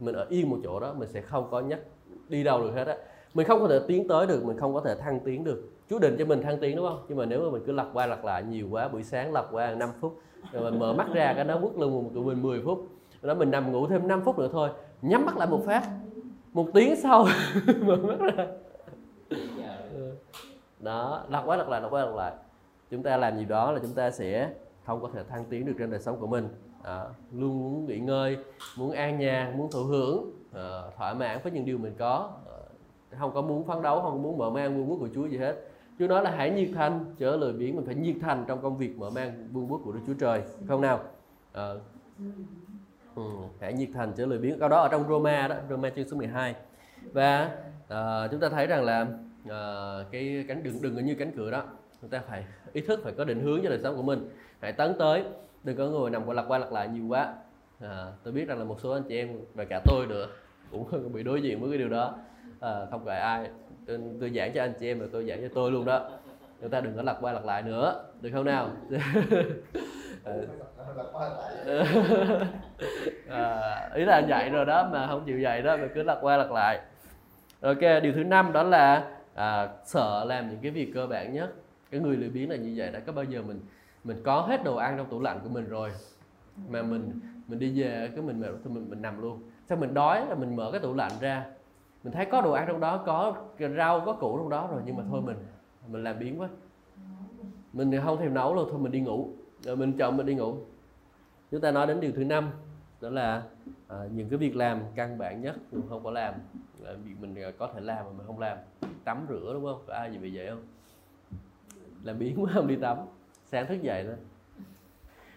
mình 0.00 0.14
ở 0.14 0.26
yên 0.28 0.50
một 0.50 0.58
chỗ 0.64 0.80
đó, 0.80 0.94
mình 0.98 1.08
sẽ 1.08 1.20
không 1.20 1.48
có 1.50 1.60
nhắc 1.60 1.80
đi 2.28 2.44
đâu 2.44 2.62
được 2.62 2.72
hết 2.74 2.86
á. 2.86 2.96
Mình 3.34 3.46
không 3.46 3.60
có 3.60 3.68
thể 3.68 3.80
tiến 3.86 4.08
tới 4.08 4.26
được, 4.26 4.44
mình 4.44 4.58
không 4.58 4.74
có 4.74 4.80
thể 4.80 4.94
thăng 4.94 5.20
tiến 5.20 5.44
được. 5.44 5.68
Chú 5.88 5.98
định 5.98 6.16
cho 6.18 6.24
mình 6.24 6.42
thăng 6.42 6.58
tiến 6.60 6.76
đúng 6.76 6.86
không? 6.88 7.04
Nhưng 7.08 7.18
mà 7.18 7.24
nếu 7.24 7.44
mà 7.44 7.50
mình 7.50 7.62
cứ 7.66 7.72
lặp 7.72 7.86
qua 7.92 8.06
lặp 8.06 8.24
lại 8.24 8.42
nhiều 8.42 8.68
quá, 8.70 8.88
buổi 8.88 9.02
sáng 9.02 9.32
lặp 9.32 9.48
qua 9.52 9.74
5 9.74 9.90
phút, 10.00 10.18
rồi 10.52 10.70
mình 10.70 10.80
mở 10.80 10.92
mắt 10.92 11.06
ra 11.12 11.32
cái 11.36 11.44
nó 11.44 11.58
quất 11.60 11.74
lưng 11.76 12.10
tụi 12.14 12.24
mình 12.24 12.42
10 12.42 12.62
phút 12.64 12.88
đó 13.22 13.34
mình 13.34 13.50
nằm 13.50 13.72
ngủ 13.72 13.86
thêm 13.86 14.08
5 14.08 14.22
phút 14.24 14.38
nữa 14.38 14.48
thôi, 14.52 14.70
nhắm 15.02 15.26
mắt 15.26 15.36
lại 15.36 15.48
một 15.48 15.62
phát 15.66 15.82
một 16.52 16.68
tiếng 16.74 16.96
sau. 16.96 17.26
Mở 17.80 17.96
mắt 17.96 18.18
ra. 18.36 18.46
Đó 20.80 21.24
lặp 21.28 21.46
quá 21.46 21.56
lặp 21.56 21.68
lại 21.68 21.80
lặp 21.80 21.90
quá 21.90 22.04
lặp 22.04 22.14
lại. 22.14 22.32
Chúng 22.90 23.02
ta 23.02 23.16
làm 23.16 23.38
gì 23.38 23.44
đó 23.44 23.72
là 23.72 23.78
chúng 23.82 23.94
ta 23.94 24.10
sẽ 24.10 24.50
không 24.84 25.02
có 25.02 25.08
thể 25.14 25.24
thăng 25.24 25.44
tiến 25.44 25.66
được 25.66 25.72
trên 25.78 25.90
đời 25.90 26.00
sống 26.00 26.20
của 26.20 26.26
mình. 26.26 26.48
À, 26.82 27.04
luôn 27.32 27.58
muốn 27.58 27.86
nghỉ 27.86 27.98
ngơi 27.98 28.36
muốn 28.78 28.90
an 28.90 29.18
nhàn 29.18 29.58
muốn 29.58 29.70
thụ 29.70 29.84
hưởng 29.84 30.30
à, 30.52 30.82
thỏa 30.96 31.14
mãn 31.14 31.38
với 31.42 31.52
những 31.52 31.64
điều 31.64 31.78
mình 31.78 31.94
có. 31.98 32.30
À, 33.10 33.18
không 33.18 33.34
có 33.34 33.42
muốn 33.42 33.64
phấn 33.64 33.82
đấu 33.82 34.00
không 34.00 34.22
muốn 34.22 34.38
mở 34.38 34.50
mang 34.50 34.76
vương 34.76 34.90
quốc 34.90 34.96
của 35.00 35.08
Chúa 35.14 35.26
gì 35.26 35.38
hết. 35.38 35.56
Chúa 35.98 36.06
nói 36.06 36.22
là 36.22 36.30
hãy 36.30 36.50
nhiệt 36.50 36.68
thành 36.74 37.04
chớ 37.18 37.36
lời 37.36 37.52
biển 37.52 37.76
mình 37.76 37.86
phải 37.86 37.94
nhiệt 37.94 38.16
thành 38.20 38.44
trong 38.48 38.62
công 38.62 38.76
việc 38.76 38.98
mở 38.98 39.10
mang 39.10 39.48
vương 39.52 39.72
quốc 39.72 39.80
của 39.84 39.92
Đức 39.92 40.00
Chúa 40.06 40.14
Trời. 40.20 40.42
Không 40.68 40.80
nào? 40.80 41.00
À, 41.52 41.72
ừ, 43.14 43.22
hãy 43.60 43.72
nhiệt 43.72 43.88
thành 43.94 44.12
chớ 44.16 44.26
lời 44.26 44.38
biếng. 44.38 44.58
câu 44.58 44.68
đó 44.68 44.80
ở 44.80 44.88
trong 44.88 45.08
Roma 45.08 45.48
đó 45.48 45.56
Roma 45.70 45.90
chương 45.90 46.08
số 46.08 46.16
12 46.16 46.54
và 47.12 47.50
uh, 47.84 48.30
chúng 48.30 48.40
ta 48.40 48.48
thấy 48.48 48.66
rằng 48.66 48.84
là 48.84 49.06
uh, 49.44 50.12
cái 50.12 50.44
cánh 50.48 50.62
đừng 50.62 50.82
đừng 50.82 51.06
như 51.06 51.14
cánh 51.14 51.32
cửa 51.36 51.50
đó 51.50 51.62
chúng 52.00 52.10
ta 52.10 52.22
phải 52.28 52.44
ý 52.72 52.80
thức 52.80 53.00
phải 53.04 53.12
có 53.12 53.24
định 53.24 53.40
hướng 53.40 53.60
cho 53.62 53.68
đời 53.68 53.78
sống 53.82 53.96
của 53.96 54.02
mình. 54.02 54.28
Hãy 54.60 54.72
tấn 54.72 54.94
tới 54.98 55.24
đừng 55.64 55.76
có 55.76 55.86
người 55.86 56.10
nằm 56.10 56.26
qua 56.26 56.34
lặp 56.34 56.44
qua 56.48 56.58
lặp 56.58 56.72
lại 56.72 56.88
nhiều 56.88 57.04
quá. 57.08 57.34
À, 57.80 58.12
tôi 58.24 58.32
biết 58.32 58.48
rằng 58.48 58.58
là 58.58 58.64
một 58.64 58.80
số 58.80 58.90
anh 58.90 59.02
chị 59.08 59.16
em 59.16 59.40
và 59.54 59.64
cả 59.64 59.80
tôi 59.84 60.06
nữa 60.06 60.28
cũng 60.70 61.12
bị 61.12 61.22
đối 61.22 61.42
diện 61.42 61.60
với 61.60 61.70
cái 61.70 61.78
điều 61.78 61.88
đó. 61.88 62.14
À, 62.60 62.86
không 62.90 63.04
phải 63.04 63.20
ai 63.20 63.50
tôi, 63.86 63.98
tôi 64.20 64.30
giảng 64.36 64.52
cho 64.54 64.62
anh 64.62 64.72
chị 64.80 64.86
em 64.86 65.00
và 65.00 65.06
tôi 65.12 65.24
giảng 65.24 65.40
cho 65.40 65.48
tôi 65.54 65.70
luôn 65.70 65.84
đó. 65.84 66.10
Chúng 66.60 66.70
ta 66.70 66.80
đừng 66.80 66.96
có 66.96 67.02
lặp 67.02 67.18
qua 67.20 67.32
lặp 67.32 67.44
lại 67.44 67.62
nữa 67.62 68.04
được 68.20 68.30
không 68.32 68.44
nào? 68.44 68.70
à, 73.28 73.90
ý 73.94 74.04
là 74.04 74.18
dạy 74.18 74.50
rồi 74.50 74.64
đó 74.64 74.88
mà 74.92 75.06
không 75.06 75.22
chịu 75.26 75.40
dạy 75.40 75.62
đó 75.62 75.76
mà 75.76 75.86
cứ 75.94 76.02
lặp 76.02 76.18
qua 76.20 76.36
lặp 76.36 76.50
lại. 76.50 76.80
Ok 77.60 77.80
điều 78.02 78.12
thứ 78.12 78.24
năm 78.24 78.52
đó 78.52 78.62
là 78.62 79.16
à, 79.34 79.68
sợ 79.84 80.24
làm 80.24 80.50
những 80.50 80.58
cái 80.62 80.70
việc 80.70 80.90
cơ 80.94 81.06
bản 81.06 81.32
nhất. 81.32 81.54
Cái 81.90 82.00
người 82.00 82.16
lười 82.16 82.28
biếng 82.28 82.50
là 82.50 82.56
như 82.56 82.74
vậy 82.76 82.90
đã 82.92 83.00
có 83.00 83.12
bao 83.12 83.24
giờ 83.24 83.42
mình 83.42 83.60
mình 84.04 84.22
có 84.24 84.40
hết 84.40 84.64
đồ 84.64 84.76
ăn 84.76 84.96
trong 84.96 85.06
tủ 85.06 85.20
lạnh 85.20 85.40
của 85.42 85.48
mình 85.48 85.68
rồi 85.68 85.90
mà 86.68 86.82
mình 86.82 87.20
mình 87.46 87.58
đi 87.58 87.82
về 87.82 88.10
cái 88.14 88.24
mình 88.24 88.40
mình 88.40 88.52
mình, 88.64 88.90
mình 88.90 89.02
nằm 89.02 89.22
luôn. 89.22 89.42
Sao 89.68 89.78
mình 89.78 89.94
đói 89.94 90.26
là 90.26 90.34
mình 90.34 90.56
mở 90.56 90.70
cái 90.72 90.80
tủ 90.80 90.94
lạnh 90.94 91.12
ra. 91.20 91.44
Mình 92.04 92.12
thấy 92.12 92.26
có 92.26 92.40
đồ 92.40 92.52
ăn 92.52 92.64
trong 92.68 92.80
đó 92.80 93.02
có 93.06 93.34
rau 93.76 94.00
có 94.00 94.12
củ 94.12 94.38
trong 94.38 94.48
đó 94.48 94.68
rồi 94.72 94.82
nhưng 94.84 94.96
mà 94.96 95.02
thôi 95.10 95.20
mình 95.24 95.36
mình 95.88 96.04
làm 96.04 96.18
biến 96.18 96.40
quá. 96.40 96.48
Mình 97.72 98.00
không 98.04 98.18
thèm 98.18 98.34
nấu 98.34 98.54
luôn 98.54 98.68
thôi 98.70 98.78
mình 98.78 98.92
đi 98.92 99.00
ngủ 99.00 99.28
rồi 99.64 99.76
mình 99.76 99.92
chọn 99.98 100.16
mình 100.16 100.26
đi 100.26 100.34
ngủ. 100.34 100.56
Chúng 101.50 101.60
ta 101.60 101.70
nói 101.70 101.86
đến 101.86 102.00
điều 102.00 102.12
thứ 102.12 102.24
năm 102.24 102.50
đó 103.00 103.10
là 103.10 103.42
à, 103.88 103.96
những 104.14 104.28
cái 104.28 104.38
việc 104.38 104.56
làm 104.56 104.80
căn 104.94 105.18
bản 105.18 105.42
nhất 105.42 105.56
mình 105.72 105.82
không 105.88 106.04
có 106.04 106.10
làm. 106.10 106.34
Là 106.80 106.92
việc 107.04 107.14
mình 107.20 107.34
à, 107.34 107.50
có 107.58 107.70
thể 107.74 107.80
làm 107.80 108.04
mà 108.04 108.12
mình 108.12 108.26
không 108.26 108.38
làm. 108.38 108.58
Tắm 109.04 109.26
rửa 109.28 109.50
đúng 109.52 109.64
không? 109.64 109.82
Có 109.86 109.94
ai 109.94 110.12
gì 110.12 110.18
bị 110.18 110.36
vậy 110.36 110.46
không? 110.48 110.62
Làm 112.04 112.18
biến 112.18 112.42
quá 112.42 112.50
không 112.54 112.66
đi 112.66 112.76
tắm. 112.76 112.98
Sáng 113.44 113.66
thức 113.66 113.82
dậy 113.82 114.04
đó 114.04 114.12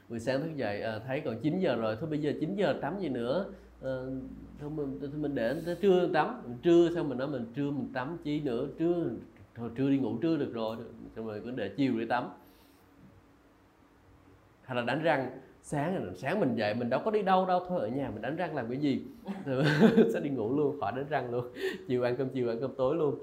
buổi 0.10 0.20
sáng 0.20 0.42
thức 0.42 0.56
dậy 0.56 0.82
à, 0.82 1.00
thấy 1.08 1.22
còn 1.26 1.40
9 1.42 1.60
giờ 1.60 1.76
rồi 1.76 1.98
thôi 2.00 2.10
bây 2.10 2.20
giờ 2.20 2.34
9 2.40 2.56
giờ 2.56 2.80
tắm 2.82 3.00
gì 3.00 3.10
nữa? 3.10 3.46
À, 3.84 3.96
thôi 4.60 4.70
mình, 4.70 4.98
thôi 5.00 5.10
mình 5.16 5.36
để 5.36 5.62
tới 5.66 5.76
trưa 5.82 6.08
tắm. 6.14 6.42
Trưa 6.62 6.90
xong 6.96 7.10
mình 7.10 7.18
nói 7.18 7.28
mình 7.28 7.46
trưa 7.56 7.72
mình 7.72 7.94
tắm 7.94 8.18
chi 8.24 8.40
nữa. 8.40 8.68
Trưa 8.80 9.06
thôi 9.56 9.70
trưa 9.76 9.90
đi 9.90 9.98
ngủ 9.98 10.18
trưa 10.22 10.38
được 10.38 10.54
rồi. 10.54 10.78
Xong 11.16 11.28
rồi 11.28 11.42
cứ 11.44 11.52
để 11.52 11.74
chiều 11.78 12.00
để 12.00 12.06
tắm 12.06 12.30
hay 14.66 14.76
là 14.76 14.82
đánh 14.82 15.04
răng 15.04 15.40
sáng 15.64 16.14
sáng 16.16 16.40
mình 16.40 16.56
dậy 16.56 16.74
mình 16.74 16.90
đâu 16.90 17.02
có 17.06 17.12
đi 17.12 17.22
đâu 17.22 17.46
đâu 17.46 17.66
thôi 17.68 17.80
ở 17.80 17.88
nhà 17.88 18.10
mình 18.10 18.22
đánh 18.22 18.36
răng 18.36 18.56
làm 18.56 18.70
cái 18.70 18.78
gì? 18.78 19.06
Sẽ 20.14 20.20
đi 20.20 20.30
ngủ 20.30 20.56
luôn 20.58 20.80
khỏi 20.80 20.92
đánh 20.96 21.06
răng 21.10 21.32
luôn. 21.32 21.46
Chiều 21.88 22.04
ăn 22.04 22.16
cơm 22.16 22.30
chiều 22.30 22.50
ăn 22.50 22.60
cơm 22.62 22.76
tối 22.76 22.96
luôn. 22.96 23.16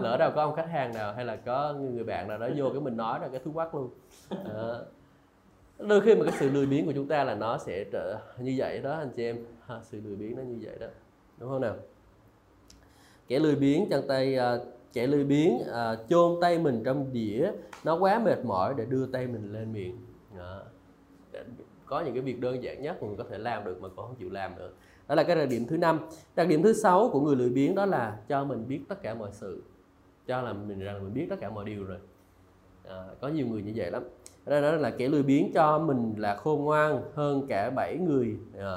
Lỡ 0.00 0.16
đâu 0.16 0.30
có 0.34 0.42
ông 0.42 0.56
khách 0.56 0.68
hàng 0.70 0.94
nào 0.94 1.14
hay 1.14 1.24
là 1.24 1.36
có 1.36 1.74
người 1.74 2.04
bạn 2.04 2.28
nào 2.28 2.38
đó 2.38 2.48
vô 2.56 2.70
cái 2.70 2.80
mình 2.80 2.96
nói 2.96 3.18
ra 3.18 3.28
cái 3.28 3.40
thú 3.44 3.52
quắc 3.52 3.74
luôn. 3.74 3.90
À. 4.30 4.74
đôi 5.78 6.00
khi 6.00 6.14
mà 6.14 6.24
cái 6.24 6.34
sự 6.40 6.50
lười 6.50 6.66
biếng 6.66 6.86
của 6.86 6.92
chúng 6.92 7.08
ta 7.08 7.24
là 7.24 7.34
nó 7.34 7.58
sẽ 7.58 7.84
trở 7.84 8.18
như 8.38 8.54
vậy 8.56 8.80
đó 8.82 8.92
anh 8.92 9.10
chị 9.16 9.24
em. 9.24 9.36
Ha, 9.66 9.80
sự 9.82 10.00
lười 10.04 10.16
biếng 10.16 10.36
nó 10.36 10.42
như 10.42 10.58
vậy 10.62 10.76
đó. 10.80 10.86
Đúng 11.38 11.50
không 11.50 11.60
nào? 11.60 11.76
Kẻ 13.28 13.38
lười 13.38 13.56
biếng 13.56 13.86
chân 13.90 14.04
tay 14.08 14.38
uh, 14.38 14.66
kẻ 14.92 15.06
lười 15.06 15.24
biếng 15.24 15.54
uh, 15.54 16.08
chôn 16.08 16.32
tay 16.40 16.58
mình 16.58 16.82
trong 16.84 17.12
đĩa 17.12 17.50
nó 17.84 17.96
quá 17.96 18.18
mệt 18.18 18.44
mỏi 18.44 18.74
để 18.76 18.84
đưa 18.84 19.06
tay 19.06 19.26
mình 19.26 19.52
lên 19.52 19.72
miệng. 19.72 19.96
Đó 20.38 20.62
có 21.86 22.00
những 22.00 22.14
cái 22.14 22.22
việc 22.22 22.40
đơn 22.40 22.62
giản 22.62 22.82
nhất 22.82 23.02
mình 23.02 23.16
có 23.16 23.24
thể 23.30 23.38
làm 23.38 23.64
được 23.64 23.82
mà 23.82 23.88
còn 23.96 24.06
không 24.06 24.16
chịu 24.16 24.30
làm 24.30 24.56
nữa 24.56 24.70
đó 25.08 25.14
là 25.14 25.22
cái 25.22 25.36
đặc 25.36 25.48
điểm 25.50 25.66
thứ 25.66 25.76
năm. 25.76 26.00
Đặc 26.34 26.48
điểm 26.48 26.62
thứ 26.62 26.72
sáu 26.72 27.08
của 27.12 27.20
người 27.20 27.36
lười 27.36 27.50
biếng 27.50 27.74
đó 27.74 27.86
là 27.86 28.18
cho 28.28 28.44
mình 28.44 28.68
biết 28.68 28.80
tất 28.88 29.02
cả 29.02 29.14
mọi 29.14 29.30
sự. 29.32 29.62
Cho 30.26 30.42
là 30.42 30.52
mình 30.52 30.78
rằng 30.78 31.04
mình 31.04 31.14
biết 31.14 31.26
tất 31.30 31.36
cả 31.40 31.50
mọi 31.50 31.64
điều 31.64 31.84
rồi. 31.84 31.98
À, 32.88 33.04
có 33.20 33.28
nhiều 33.28 33.46
người 33.46 33.62
như 33.62 33.72
vậy 33.76 33.90
lắm. 33.90 34.02
Đó, 34.46 34.60
đó 34.60 34.72
là 34.72 34.90
kẻ 34.90 35.08
lười 35.08 35.22
biếng 35.22 35.52
cho 35.54 35.78
mình 35.78 36.14
là 36.18 36.34
khôn 36.36 36.64
ngoan 36.64 37.02
hơn 37.14 37.46
cả 37.48 37.70
bảy 37.70 37.98
người 37.98 38.36
à, 38.58 38.76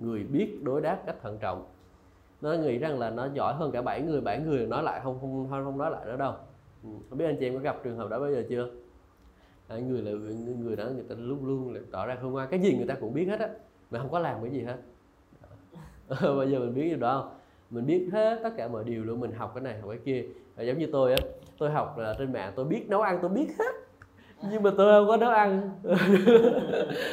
người 0.00 0.24
biết 0.24 0.62
đối 0.62 0.80
đáp 0.80 1.02
cách 1.06 1.16
thận 1.22 1.38
trọng. 1.40 1.66
Nó 2.40 2.52
nghĩ 2.52 2.78
rằng 2.78 2.98
là 2.98 3.10
nó 3.10 3.28
giỏi 3.34 3.54
hơn 3.54 3.70
cả 3.70 3.82
bảy 3.82 4.02
người 4.02 4.20
bảy 4.20 4.40
người 4.40 4.66
nói 4.66 4.82
lại 4.82 5.00
không 5.04 5.18
không 5.20 5.46
không, 5.50 5.78
nói 5.78 5.90
lại 5.90 6.06
đó 6.06 6.16
đâu. 6.16 6.32
Ừ, 6.84 6.90
không 7.08 7.18
biết 7.18 7.24
anh 7.24 7.36
chị 7.40 7.46
em 7.46 7.54
có 7.54 7.60
gặp 7.60 7.76
trường 7.84 7.96
hợp 7.96 8.10
đó 8.10 8.20
bao 8.20 8.32
giờ 8.32 8.44
chưa? 8.48 8.70
À, 9.70 9.76
người 9.78 10.02
là 10.02 10.10
người 10.64 10.76
đó 10.76 10.84
người 10.84 11.04
ta 11.08 11.14
luôn 11.18 11.46
luôn 11.46 11.74
là 11.74 11.80
tỏ 11.90 12.06
ra 12.06 12.16
khôn 12.22 12.32
ngoan. 12.32 12.48
Cái 12.50 12.60
gì 12.60 12.76
người 12.76 12.86
ta 12.86 12.94
cũng 12.94 13.14
biết 13.14 13.24
hết 13.24 13.40
á 13.40 13.48
mà 13.90 13.98
không 13.98 14.10
có 14.10 14.18
làm 14.18 14.42
cái 14.42 14.52
gì 14.52 14.62
hết. 14.62 14.76
Bây 16.36 16.50
giờ 16.50 16.58
mình 16.58 16.74
biết 16.74 16.88
điều 16.88 16.98
đó 16.98 17.20
không? 17.20 17.38
Mình 17.70 17.86
biết 17.86 18.08
hết 18.12 18.40
tất 18.42 18.50
cả 18.56 18.68
mọi 18.68 18.84
điều 18.84 19.04
luôn 19.04 19.20
mình 19.20 19.32
học 19.32 19.52
cái 19.54 19.62
này 19.62 19.78
học 19.80 19.90
cái 19.90 19.98
kia. 20.04 20.24
À, 20.56 20.62
giống 20.62 20.78
như 20.78 20.88
tôi 20.92 21.12
á 21.12 21.18
tôi 21.58 21.70
học 21.70 21.98
là 21.98 22.14
trên 22.18 22.32
mạng 22.32 22.52
tôi 22.56 22.64
biết 22.64 22.88
nấu 22.88 23.00
ăn 23.00 23.18
tôi 23.22 23.30
biết 23.30 23.48
hết. 23.58 23.74
Nhưng 24.50 24.62
mà 24.62 24.70
tôi 24.76 24.92
không 24.92 25.08
có 25.08 25.16
nấu 25.16 25.30
ăn. 25.30 25.70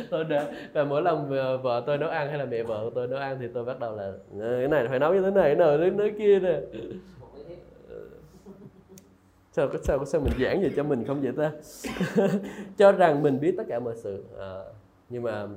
Tôi 0.10 0.24
đã 0.24 0.46
và 0.74 0.84
mỗi 0.84 1.02
lần 1.02 1.30
vợ 1.64 1.84
tôi 1.86 1.98
nấu 1.98 2.10
ăn 2.10 2.30
hay 2.30 2.38
là 2.38 2.46
mẹ 2.46 2.64
vợ 2.64 2.90
tôi 2.96 3.08
nấu 3.08 3.20
ăn 3.20 3.38
thì 3.40 3.48
tôi 3.54 3.66
bắt 3.66 3.80
đầu 3.80 3.96
là 3.96 4.12
ờ, 4.40 4.60
cái 4.60 4.68
này 4.68 4.88
phải 4.88 5.00
nấu 5.00 5.14
như 5.14 5.22
thế 5.22 5.32
này 5.32 5.56
cái 5.56 5.78
này 5.78 5.92
thế 5.98 6.14
kia 6.18 6.40
nè 6.40 6.60
sao 9.58 9.70
sao 9.84 10.06
sao 10.06 10.22
mình 10.22 10.34
giảng 10.40 10.62
gì 10.62 10.70
cho 10.76 10.84
mình 10.84 11.04
không 11.08 11.22
vậy 11.22 11.32
ta? 11.38 11.52
Cho 12.78 12.92
rằng 12.92 13.24
mình 13.24 13.40
biết 13.40 13.54
tất 13.58 13.64
cả 13.70 13.80
mọi 13.80 13.96
sự. 13.96 14.26
À, 14.40 14.60
nhưng 15.10 15.24
mà 15.24 15.48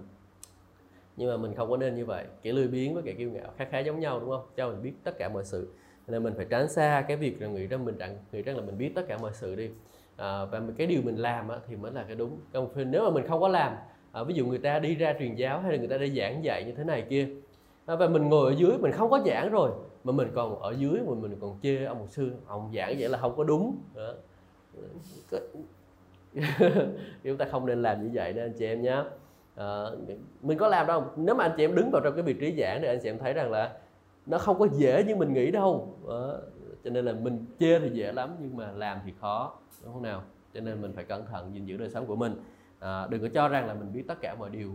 nhưng 1.16 1.30
mà 1.30 1.36
mình 1.36 1.55
không 1.55 1.70
có 1.70 1.76
nên 1.76 1.94
như 1.94 2.07
vậy. 2.07 2.24
Kẻ 2.42 2.53
lười 2.53 2.68
biếng 2.68 2.94
với 2.94 3.03
kẻ 3.03 3.12
kiêu 3.12 3.30
ngạo 3.30 3.53
khá 3.59 3.64
khá 3.64 3.78
giống 3.78 4.01
nhau 4.01 4.20
đúng 4.20 4.30
không? 4.30 4.46
Cho 4.57 4.68
mình 4.68 4.82
biết 4.82 4.92
tất 5.05 5.18
cả 5.18 5.28
mọi 5.28 5.44
sự. 5.44 5.68
Nên 6.07 6.22
mình 6.22 6.34
phải 6.36 6.46
tránh 6.51 6.68
xa 6.68 7.05
cái 7.09 7.16
việc 7.16 7.42
là 7.42 7.48
nghĩ 7.48 7.66
rằng 7.66 7.84
mình 7.84 7.98
rằng 7.98 8.16
nghĩ 8.32 8.42
rằng 8.42 8.57
là 8.57 8.62
mình 8.62 8.78
biết 8.78 8.92
tất 8.94 9.03
cả 9.09 9.18
mọi 9.18 9.30
sự 9.34 9.55
đi. 9.55 9.70
À, 10.16 10.44
và 10.44 10.62
cái 10.76 10.86
điều 10.86 11.03
mình 11.03 11.16
làm 11.16 11.48
á, 11.48 11.57
thì 11.68 11.76
mới 11.76 11.92
là 11.92 12.03
cái 12.03 12.16
đúng. 12.16 12.38
Nếu 12.74 13.05
mà 13.05 13.11
mình 13.11 13.26
không 13.28 13.40
có 13.40 13.48
làm 13.48 13.72
à, 14.12 14.22
ví 14.22 14.34
dụ 14.34 14.46
người 14.46 14.59
ta 14.59 14.78
đi 14.78 14.94
ra 14.94 15.14
truyền 15.18 15.34
giáo 15.34 15.61
hay 15.61 15.72
là 15.72 15.78
người 15.78 15.88
ta 15.88 15.98
đi 15.98 16.11
giảng 16.20 16.44
dạy 16.44 16.64
như 16.64 16.72
thế 16.72 16.84
này 16.84 17.05
kia 17.11 17.28
à, 17.86 17.96
và 17.96 18.09
mình 18.09 18.28
ngồi 18.28 18.53
ở 18.53 18.57
dưới 18.59 18.78
mình 18.78 18.92
không 18.92 19.11
có 19.11 19.20
giảng 19.26 19.51
rồi 19.51 19.70
mà 20.05 20.12
mình 20.12 20.28
còn 20.34 20.61
ở 20.61 20.74
dưới 20.78 21.01
mà 21.07 21.14
mình 21.14 21.36
còn 21.40 21.59
chê 21.62 21.84
ông 21.84 21.98
một 21.98 22.07
sư 22.09 22.32
ông 22.46 22.72
giảng 22.76 22.94
vậy 22.98 23.09
là 23.09 23.18
không 23.18 23.36
có 23.36 23.44
đúng. 23.44 23.76
Đó. 23.94 24.12
chúng 27.22 27.36
ta 27.36 27.44
không 27.51 27.66
nên 27.66 27.82
làm 27.82 28.03
như 28.03 28.11
vậy 28.14 28.32
đó 28.32 28.42
anh 28.42 28.53
chị 28.59 28.66
em 28.66 28.82
nhé. 28.82 29.05
À, 29.57 29.84
mình 30.42 30.59
có 30.59 30.68
làm 30.68 30.86
đâu. 30.86 31.05
Nếu 31.16 31.34
mà 31.34 31.44
anh 31.44 31.53
chị 31.57 31.64
em 31.64 31.74
đứng 31.74 31.90
vào 31.90 32.03
trong 32.05 32.14
cái 32.14 32.22
vị 32.22 32.34
trí 32.40 32.55
giảng 32.61 32.78
thì 32.82 32.88
anh 32.88 32.98
chị 33.03 33.09
em 33.09 33.18
thấy 33.18 33.32
rằng 33.32 33.51
là 33.51 33.78
nó 34.26 34.38
không 34.38 34.59
có 34.59 34.68
dễ 34.72 35.05
như 35.05 35.16
mình 35.16 35.32
nghĩ 35.32 35.51
đâu. 35.51 35.96
À, 36.09 36.24
cho 36.84 36.90
nên 36.90 37.05
là 37.05 37.12
mình 37.12 37.44
chê 37.59 37.80
thì 37.80 37.90
dễ 37.90 38.12
lắm 38.12 38.36
nhưng 38.40 38.57
mà 38.57 38.72
làm 38.72 38.98
thì 39.05 39.12
khó. 39.20 39.59
Đúng 39.84 39.92
không 39.92 40.03
nào? 40.03 40.22
Cho 40.55 40.61
nên 40.61 40.82
mình 40.82 40.92
phải 40.92 41.05
cẩn 41.05 41.26
thận 41.26 41.55
gìn 41.55 41.66
giữ 41.66 41.76
đời 41.76 41.90
sống 41.90 42.07
của 42.07 42.16
mình. 42.16 42.34
À, 42.78 43.07
đừng 43.11 43.22
có 43.22 43.28
cho 43.34 43.48
rằng 43.48 43.66
là 43.66 43.74
mình 43.74 43.92
biết 43.92 44.05
tất 44.09 44.20
cả 44.20 44.34
mọi 44.38 44.51
điều 44.51 44.70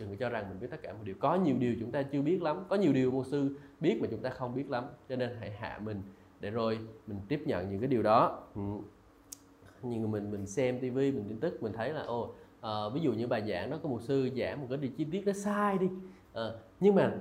đừng 0.00 0.08
có 0.08 0.14
cho 0.18 0.28
rằng 0.28 0.44
mình 0.48 0.60
biết 0.60 0.66
tất 0.70 0.82
cả 0.82 0.92
mọi 0.92 1.04
điều. 1.04 1.14
Có 1.20 1.34
nhiều 1.34 1.56
điều 1.58 1.74
chúng 1.80 1.90
ta 1.90 2.02
chưa 2.02 2.22
biết 2.22 2.42
lắm. 2.42 2.64
Có 2.68 2.76
nhiều 2.76 2.92
điều 2.92 3.10
mô 3.10 3.24
sư 3.24 3.56
biết 3.80 3.98
mà 4.00 4.08
chúng 4.10 4.20
ta 4.20 4.30
không 4.30 4.54
biết 4.54 4.70
lắm. 4.70 4.84
Cho 5.08 5.16
nên 5.16 5.30
hãy 5.40 5.50
hạ 5.50 5.80
mình 5.84 6.02
để 6.40 6.50
rồi 6.50 6.78
mình 7.06 7.18
tiếp 7.28 7.42
nhận 7.46 7.70
những 7.70 7.80
cái 7.80 7.88
điều 7.88 8.02
đó. 8.02 8.42
Ừ. 8.54 8.62
nhưng 9.82 10.10
mình 10.10 10.30
mình 10.30 10.46
xem 10.46 10.80
tivi 10.80 11.12
mình 11.12 11.24
tin 11.28 11.40
tức 11.40 11.62
mình 11.62 11.72
thấy 11.72 11.92
là 11.92 12.02
ô 12.02 12.34
à, 12.60 12.70
ví 12.94 13.00
dụ 13.00 13.12
như 13.12 13.26
bài 13.26 13.42
giảng 13.48 13.70
nó 13.70 13.78
có 13.82 13.88
một 13.88 14.02
sư 14.02 14.30
giảng 14.36 14.60
một 14.60 14.66
cái 14.70 14.78
điều 14.78 14.90
chi 14.96 15.06
tiết 15.10 15.26
nó 15.26 15.32
sai 15.32 15.78
đi. 15.78 15.88
À, 16.34 16.50
nhưng 16.80 16.94
mà 16.94 17.12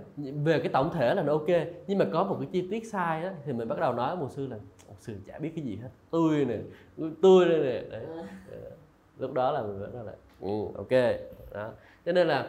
về 0.44 0.60
cái 0.60 0.70
tổng 0.74 0.94
thể 0.94 1.16
là 1.16 1.24
nó 1.24 1.34
ok. 1.34 1.48
Nhưng 1.88 1.98
mà 1.98 2.06
có 2.14 2.24
một 2.24 2.38
cái 2.40 2.50
chi 2.52 2.68
tiết 2.72 2.88
sai 2.88 3.24
á 3.24 3.34
thì 3.46 3.54
mình 3.54 3.68
bắt 3.68 3.80
đầu 3.80 3.94
nói 3.94 4.16
một 4.16 4.32
sư 4.32 4.48
là 4.48 4.58
một 4.88 4.96
sư 5.00 5.16
chả 5.28 5.40
biết 5.40 5.52
cái 5.56 5.64
gì 5.64 5.76
hết. 5.76 5.90
Tôi 6.10 6.46
nè 6.46 6.58
tôi 7.22 7.46
đây 7.46 7.60
nè. 7.60 7.90
Đấy. 7.90 8.06
Ờ, 8.52 8.72
lúc 9.20 9.34
đó 9.34 9.52
là 9.52 9.62
mình 9.62 9.80
đầu 9.94 10.04
là 10.04 10.14
ừ, 10.42 10.78
ok. 10.78 11.20
Đó 11.54 11.72
cho 12.08 12.14
nên 12.14 12.28
là 12.28 12.48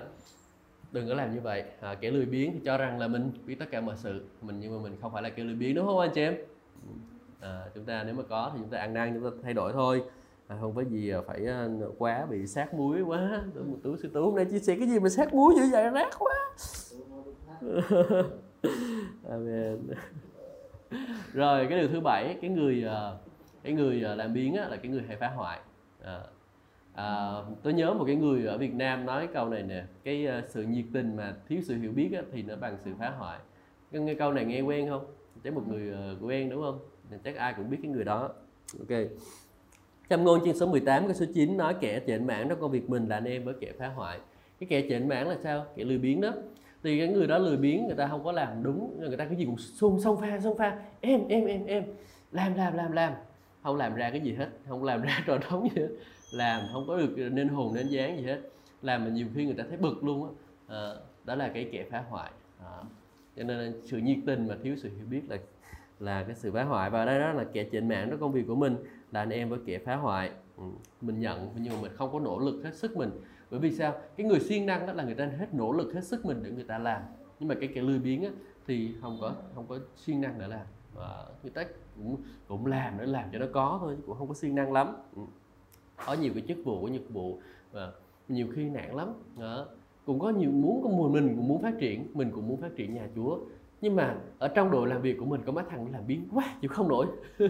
đừng 0.92 1.08
có 1.08 1.14
làm 1.14 1.34
như 1.34 1.40
vậy. 1.40 1.64
À, 1.80 1.94
kẻ 1.94 2.10
lười 2.10 2.26
biếng 2.26 2.52
thì 2.52 2.60
cho 2.64 2.78
rằng 2.78 2.98
là 2.98 3.08
mình 3.08 3.30
biết 3.46 3.56
tất 3.58 3.66
cả 3.70 3.80
mọi 3.80 3.96
sự 3.96 4.24
mình 4.42 4.60
nhưng 4.60 4.76
mà 4.76 4.82
mình 4.82 4.96
không 5.00 5.12
phải 5.12 5.22
là 5.22 5.30
kẻ 5.30 5.44
lười 5.44 5.54
biếng 5.54 5.74
đúng 5.74 5.86
không 5.86 5.98
anh 5.98 6.10
chị 6.14 6.20
em? 6.20 6.36
À, 7.40 7.64
chúng 7.74 7.84
ta 7.84 8.04
nếu 8.04 8.14
mà 8.14 8.22
có 8.28 8.50
thì 8.52 8.58
chúng 8.60 8.70
ta 8.70 8.78
ăn 8.78 8.94
năn 8.94 9.14
chúng 9.14 9.30
ta 9.30 9.36
thay 9.42 9.54
đổi 9.54 9.72
thôi. 9.72 10.02
À, 10.48 10.56
không 10.60 10.74
có 10.74 10.84
gì 10.84 11.10
à, 11.10 11.18
phải 11.26 11.46
à, 11.46 11.68
quá 11.98 12.26
bị 12.30 12.46
sát 12.46 12.74
muối 12.74 13.00
quá. 13.00 13.42
Một 13.54 13.76
tú 13.82 13.96
sư 13.96 14.10
tú 14.14 14.24
hôm 14.24 14.36
nay 14.36 14.44
chia 14.44 14.58
sẻ 14.58 14.76
cái 14.78 14.88
gì 14.88 14.98
mà 14.98 15.08
sát 15.08 15.34
muối 15.34 15.54
dữ 15.56 15.62
vậy? 15.72 15.90
Rác 15.90 16.10
quá. 16.18 16.34
Amen. 19.30 19.78
rồi 21.32 21.66
cái 21.70 21.78
điều 21.78 21.88
thứ 21.88 22.00
bảy 22.00 22.38
cái 22.40 22.50
người 22.50 22.84
à, 22.84 23.12
cái 23.62 23.72
người 23.72 23.94
làm 23.94 24.34
biếng 24.34 24.54
á, 24.54 24.68
là 24.68 24.76
cái 24.76 24.92
người 24.92 25.02
hay 25.08 25.16
phá 25.16 25.28
hoại. 25.28 25.60
À, 26.02 26.20
à, 26.98 27.42
tôi 27.62 27.72
nhớ 27.72 27.94
một 27.94 28.04
cái 28.06 28.16
người 28.16 28.46
ở 28.46 28.58
Việt 28.58 28.74
Nam 28.74 29.06
nói 29.06 29.28
câu 29.34 29.48
này 29.48 29.62
nè 29.62 29.84
cái 30.04 30.28
uh, 30.38 30.44
sự 30.48 30.62
nhiệt 30.62 30.84
tình 30.92 31.16
mà 31.16 31.34
thiếu 31.48 31.60
sự 31.64 31.76
hiểu 31.76 31.92
biết 31.92 32.10
á, 32.16 32.22
thì 32.32 32.42
nó 32.42 32.56
bằng 32.56 32.76
sự 32.84 32.90
phá 32.98 33.10
hoại. 33.10 33.38
Cái, 33.92 34.02
cái 34.06 34.14
câu 34.14 34.32
này 34.32 34.44
nghe 34.44 34.60
quen 34.60 34.88
không? 34.88 35.06
Chắc 35.44 35.54
một 35.54 35.62
người 35.68 35.92
uh, 36.12 36.22
quen 36.22 36.50
đúng 36.50 36.62
không? 36.62 36.78
Chắc 37.24 37.36
ai 37.36 37.54
cũng 37.56 37.70
biết 37.70 37.78
cái 37.82 37.92
người 37.92 38.04
đó. 38.04 38.30
Ok. 38.78 38.98
Châm 40.10 40.24
ngôn 40.24 40.44
chương 40.44 40.54
số 40.54 40.66
18 40.66 41.06
cái 41.06 41.14
số 41.14 41.26
9 41.34 41.56
nói 41.56 41.74
kẻ 41.80 42.00
chệnh 42.06 42.26
mãn 42.26 42.48
đó 42.48 42.56
công 42.60 42.70
việc 42.70 42.90
mình 42.90 43.08
là 43.08 43.16
anh 43.16 43.24
em 43.24 43.44
với 43.44 43.54
kẻ 43.60 43.72
phá 43.78 43.88
hoại. 43.88 44.18
Cái 44.60 44.66
kẻ 44.70 44.82
chệnh 44.88 45.08
mãn 45.08 45.26
là 45.26 45.36
sao? 45.42 45.66
Kẻ 45.76 45.84
lười 45.84 45.98
biếng 45.98 46.20
đó. 46.20 46.32
Thì 46.82 46.98
cái 46.98 47.08
người 47.08 47.26
đó 47.26 47.38
lười 47.38 47.56
biếng 47.56 47.86
người 47.86 47.96
ta 47.96 48.06
không 48.06 48.24
có 48.24 48.32
làm 48.32 48.62
đúng 48.62 49.00
người 49.00 49.16
ta 49.16 49.24
cái 49.24 49.36
gì 49.36 49.44
cũng 49.44 49.58
xung 49.58 50.00
xông 50.00 50.20
pha 50.20 50.40
xông 50.40 50.58
pha. 50.58 50.78
Em 51.00 51.28
em 51.28 51.44
em 51.44 51.66
em. 51.66 51.84
Làm 52.32 52.54
làm 52.54 52.76
làm 52.76 52.92
làm. 52.92 53.12
Không 53.62 53.76
làm 53.76 53.94
ra 53.94 54.10
cái 54.10 54.20
gì 54.20 54.34
hết 54.34 54.48
không 54.68 54.84
làm 54.84 55.02
ra 55.02 55.22
trò 55.26 55.38
trống 55.38 55.68
gì 55.74 55.82
hết 55.82 55.88
làm 56.30 56.62
không 56.72 56.86
có 56.86 56.96
được 56.96 57.30
nên 57.32 57.48
hồn 57.48 57.74
nên 57.74 57.88
dáng 57.88 58.16
gì 58.16 58.22
hết. 58.22 58.40
Làm 58.82 59.04
mà 59.04 59.10
nhiều 59.10 59.26
khi 59.34 59.44
người 59.44 59.54
ta 59.54 59.64
thấy 59.68 59.76
bực 59.76 60.04
luôn 60.04 60.24
á. 60.24 60.30
À, 60.76 60.94
đó 61.24 61.34
là 61.34 61.48
cái 61.48 61.68
kẻ 61.72 61.86
phá 61.90 62.04
hoại. 62.08 62.30
À, 62.64 62.82
cho 63.36 63.44
nên 63.44 63.80
sự 63.84 63.98
nhiệt 63.98 64.18
tình 64.26 64.48
mà 64.48 64.56
thiếu 64.62 64.76
sự 64.76 64.90
hiểu 64.96 65.06
biết 65.10 65.22
là 65.28 65.36
là 66.00 66.22
cái 66.22 66.34
sự 66.34 66.52
phá 66.52 66.64
hoại. 66.64 66.90
Và 66.90 67.04
đây 67.04 67.20
đó 67.20 67.32
là 67.32 67.44
kẻ 67.52 67.64
trên 67.72 67.88
mạng 67.88 68.10
đó 68.10 68.16
công 68.20 68.32
việc 68.32 68.44
của 68.46 68.54
mình 68.54 68.76
là 69.12 69.20
anh 69.20 69.30
em 69.30 69.48
với 69.48 69.58
kẻ 69.66 69.78
phá 69.78 69.96
hoại. 69.96 70.30
Ừ, 70.56 70.64
mình 71.00 71.20
nhận 71.20 71.48
nhưng 71.56 71.72
mà 71.72 71.80
mình 71.82 71.92
không 71.94 72.12
có 72.12 72.20
nỗ 72.20 72.38
lực 72.38 72.64
hết 72.64 72.74
sức 72.74 72.96
mình. 72.96 73.10
Bởi 73.50 73.60
vì 73.60 73.72
sao? 73.72 73.94
Cái 74.16 74.26
người 74.26 74.40
siêng 74.40 74.66
năng 74.66 74.86
đó 74.86 74.92
là 74.92 75.04
người 75.04 75.14
ta 75.14 75.26
hết 75.26 75.54
nỗ 75.54 75.72
lực 75.72 75.94
hết 75.94 76.04
sức 76.04 76.26
mình 76.26 76.40
để 76.42 76.50
người 76.50 76.64
ta 76.64 76.78
làm. 76.78 77.02
Nhưng 77.40 77.48
mà 77.48 77.54
cái 77.60 77.68
kẻ 77.74 77.80
lười 77.80 77.98
biếng 77.98 78.24
á, 78.24 78.30
thì 78.66 78.94
không 79.00 79.18
có 79.20 79.34
không 79.54 79.66
có 79.66 79.78
siêng 79.96 80.20
năng 80.20 80.38
để 80.38 80.48
làm. 80.48 80.66
Và 80.94 81.24
người 81.42 81.52
ta 81.52 81.64
cũng 81.96 82.16
cũng 82.48 82.66
làm 82.66 82.98
để 82.98 83.06
làm 83.06 83.24
cho 83.32 83.38
nó 83.38 83.46
có 83.52 83.78
thôi 83.80 83.94
chứ 83.96 84.02
cũng 84.06 84.18
không 84.18 84.28
có 84.28 84.34
siêng 84.34 84.54
năng 84.54 84.72
lắm. 84.72 84.96
Ừ 85.16 85.22
ở 86.06 86.16
nhiều 86.16 86.32
cái 86.34 86.42
chức 86.48 86.58
vụ 86.64 86.80
của 86.80 86.88
nhiệm 86.88 87.12
vụ 87.12 87.38
và 87.72 87.92
nhiều 88.28 88.46
khi 88.54 88.70
nản 88.70 88.90
lắm. 88.90 89.08
Đó. 89.40 89.66
cũng 90.06 90.18
có 90.18 90.30
nhiều 90.30 90.50
muốn 90.50 90.82
có 90.82 91.08
mình 91.08 91.36
cũng 91.36 91.48
muốn 91.48 91.62
phát 91.62 91.74
triển 91.78 92.06
mình 92.14 92.30
cũng 92.34 92.48
muốn 92.48 92.60
phát 92.60 92.76
triển 92.76 92.94
nhà 92.94 93.08
chúa. 93.14 93.38
Nhưng 93.80 93.96
mà 93.96 94.16
ở 94.38 94.48
trong 94.48 94.70
đội 94.70 94.88
làm 94.88 95.02
việc 95.02 95.16
của 95.18 95.24
mình 95.24 95.40
có 95.46 95.52
mấy 95.52 95.64
thằng 95.70 95.92
làm 95.92 96.06
biến 96.06 96.28
quá 96.34 96.54
chịu 96.60 96.70
không 96.74 96.88
nổi. 96.88 97.06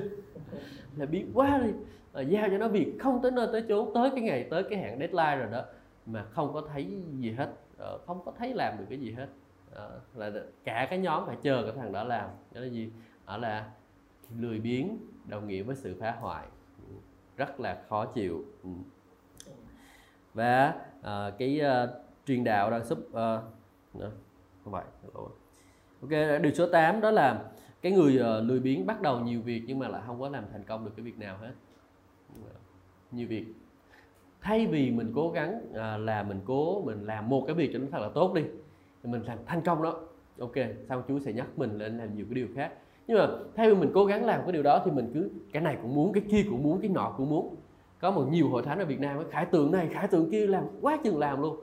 Là 0.96 1.06
biến 1.06 1.30
quá 1.34 1.60
đi. 1.64 1.70
À, 2.12 2.22
giao 2.22 2.48
cho 2.50 2.58
nó 2.58 2.68
việc 2.68 2.94
không 2.98 3.22
tới 3.22 3.30
nơi 3.30 3.48
tới 3.52 3.64
chốn 3.68 3.90
tới 3.94 4.10
cái 4.10 4.20
ngày 4.20 4.46
tới 4.50 4.62
cái 4.70 4.78
hạn 4.78 4.98
deadline 4.98 5.36
rồi 5.36 5.52
đó 5.52 5.64
mà 6.06 6.22
không 6.22 6.52
có 6.52 6.62
thấy 6.72 7.02
gì 7.18 7.30
hết. 7.30 7.52
À, 7.78 7.86
không 8.06 8.20
có 8.24 8.32
thấy 8.38 8.54
làm 8.54 8.78
được 8.78 8.84
cái 8.88 8.98
gì 8.98 9.12
hết. 9.12 9.26
À, 9.74 9.88
là 10.14 10.30
cả 10.64 10.86
cái 10.90 10.98
nhóm 10.98 11.26
phải 11.26 11.36
chờ 11.42 11.62
cái 11.62 11.72
thằng 11.76 11.92
đó 11.92 12.04
làm. 12.04 12.30
Đó 12.54 12.60
là 12.60 12.66
gì? 12.66 12.90
Đó 13.26 13.36
là 13.36 13.70
lười 14.38 14.60
biếng 14.60 14.98
đồng 15.26 15.48
nghĩa 15.48 15.62
với 15.62 15.76
sự 15.76 15.96
phá 16.00 16.16
hoại 16.20 16.46
rất 17.38 17.60
là 17.60 17.82
khó 17.88 18.04
chịu. 18.04 18.44
Ừ. 18.64 18.70
Và 20.34 20.74
à, 21.02 21.30
cái 21.38 21.60
uh, 21.60 21.90
truyền 22.26 22.44
đạo 22.44 22.70
đang 22.70 22.84
sub 22.84 22.98
uh, 22.98 23.12
ờ, 23.14 23.42
không 24.64 24.72
phải 24.72 24.84
ok 26.00 26.40
điều 26.42 26.52
số 26.52 26.68
8 26.72 27.00
đó 27.00 27.10
là 27.10 27.44
cái 27.82 27.92
người 27.92 28.20
uh, 28.20 28.48
lười 28.48 28.60
biếng 28.60 28.86
bắt 28.86 29.02
đầu 29.02 29.20
nhiều 29.20 29.40
việc 29.40 29.62
nhưng 29.66 29.78
mà 29.78 29.88
lại 29.88 30.02
không 30.06 30.20
có 30.20 30.28
làm 30.28 30.44
thành 30.52 30.64
công 30.64 30.84
được 30.84 30.90
cái 30.96 31.04
việc 31.04 31.18
nào 31.18 31.38
hết. 31.38 31.52
Nhiều 33.10 33.28
việc. 33.28 33.44
Thay 34.40 34.66
vì 34.66 34.90
mình 34.90 35.12
cố 35.14 35.30
gắng 35.30 35.60
à, 35.74 35.96
là 35.96 36.22
mình 36.22 36.40
cố 36.44 36.82
mình 36.82 37.06
làm 37.06 37.28
một 37.28 37.44
cái 37.46 37.54
việc 37.54 37.70
cho 37.72 37.78
nó 37.78 37.86
thật 37.90 37.98
là 37.98 38.08
tốt 38.14 38.34
đi 38.34 38.42
mình 39.02 39.22
làm 39.22 39.38
thành 39.46 39.62
công 39.62 39.82
đó. 39.82 40.00
Ok 40.38 40.54
sau 40.88 41.02
chú 41.08 41.18
sẽ 41.18 41.32
nhắc 41.32 41.46
mình 41.56 41.78
lên 41.78 41.98
làm 41.98 42.16
nhiều 42.16 42.26
cái 42.28 42.34
điều 42.34 42.48
khác 42.54 42.72
nhưng 43.08 43.18
mà 43.18 43.28
thay 43.56 43.70
vì 43.70 43.76
mình 43.76 43.90
cố 43.94 44.04
gắng 44.04 44.24
làm 44.24 44.42
cái 44.42 44.52
điều 44.52 44.62
đó 44.62 44.82
thì 44.84 44.90
mình 44.90 45.10
cứ 45.14 45.30
cái 45.52 45.62
này 45.62 45.78
cũng 45.82 45.94
muốn 45.94 46.12
cái 46.12 46.22
kia 46.30 46.44
cũng 46.50 46.62
muốn 46.62 46.80
cái 46.80 46.90
nọ 46.90 47.14
cũng 47.16 47.28
muốn. 47.28 47.56
Có 48.00 48.10
một 48.10 48.26
nhiều 48.30 48.48
hội 48.48 48.62
thánh 48.62 48.78
ở 48.78 48.84
Việt 48.84 49.00
Nam 49.00 49.30
khải 49.30 49.46
tượng 49.46 49.72
này 49.72 49.88
khải 49.92 50.08
tượng 50.08 50.30
kia 50.30 50.46
làm 50.46 50.64
quá 50.80 50.98
chừng 51.04 51.18
làm 51.18 51.42
luôn. 51.42 51.56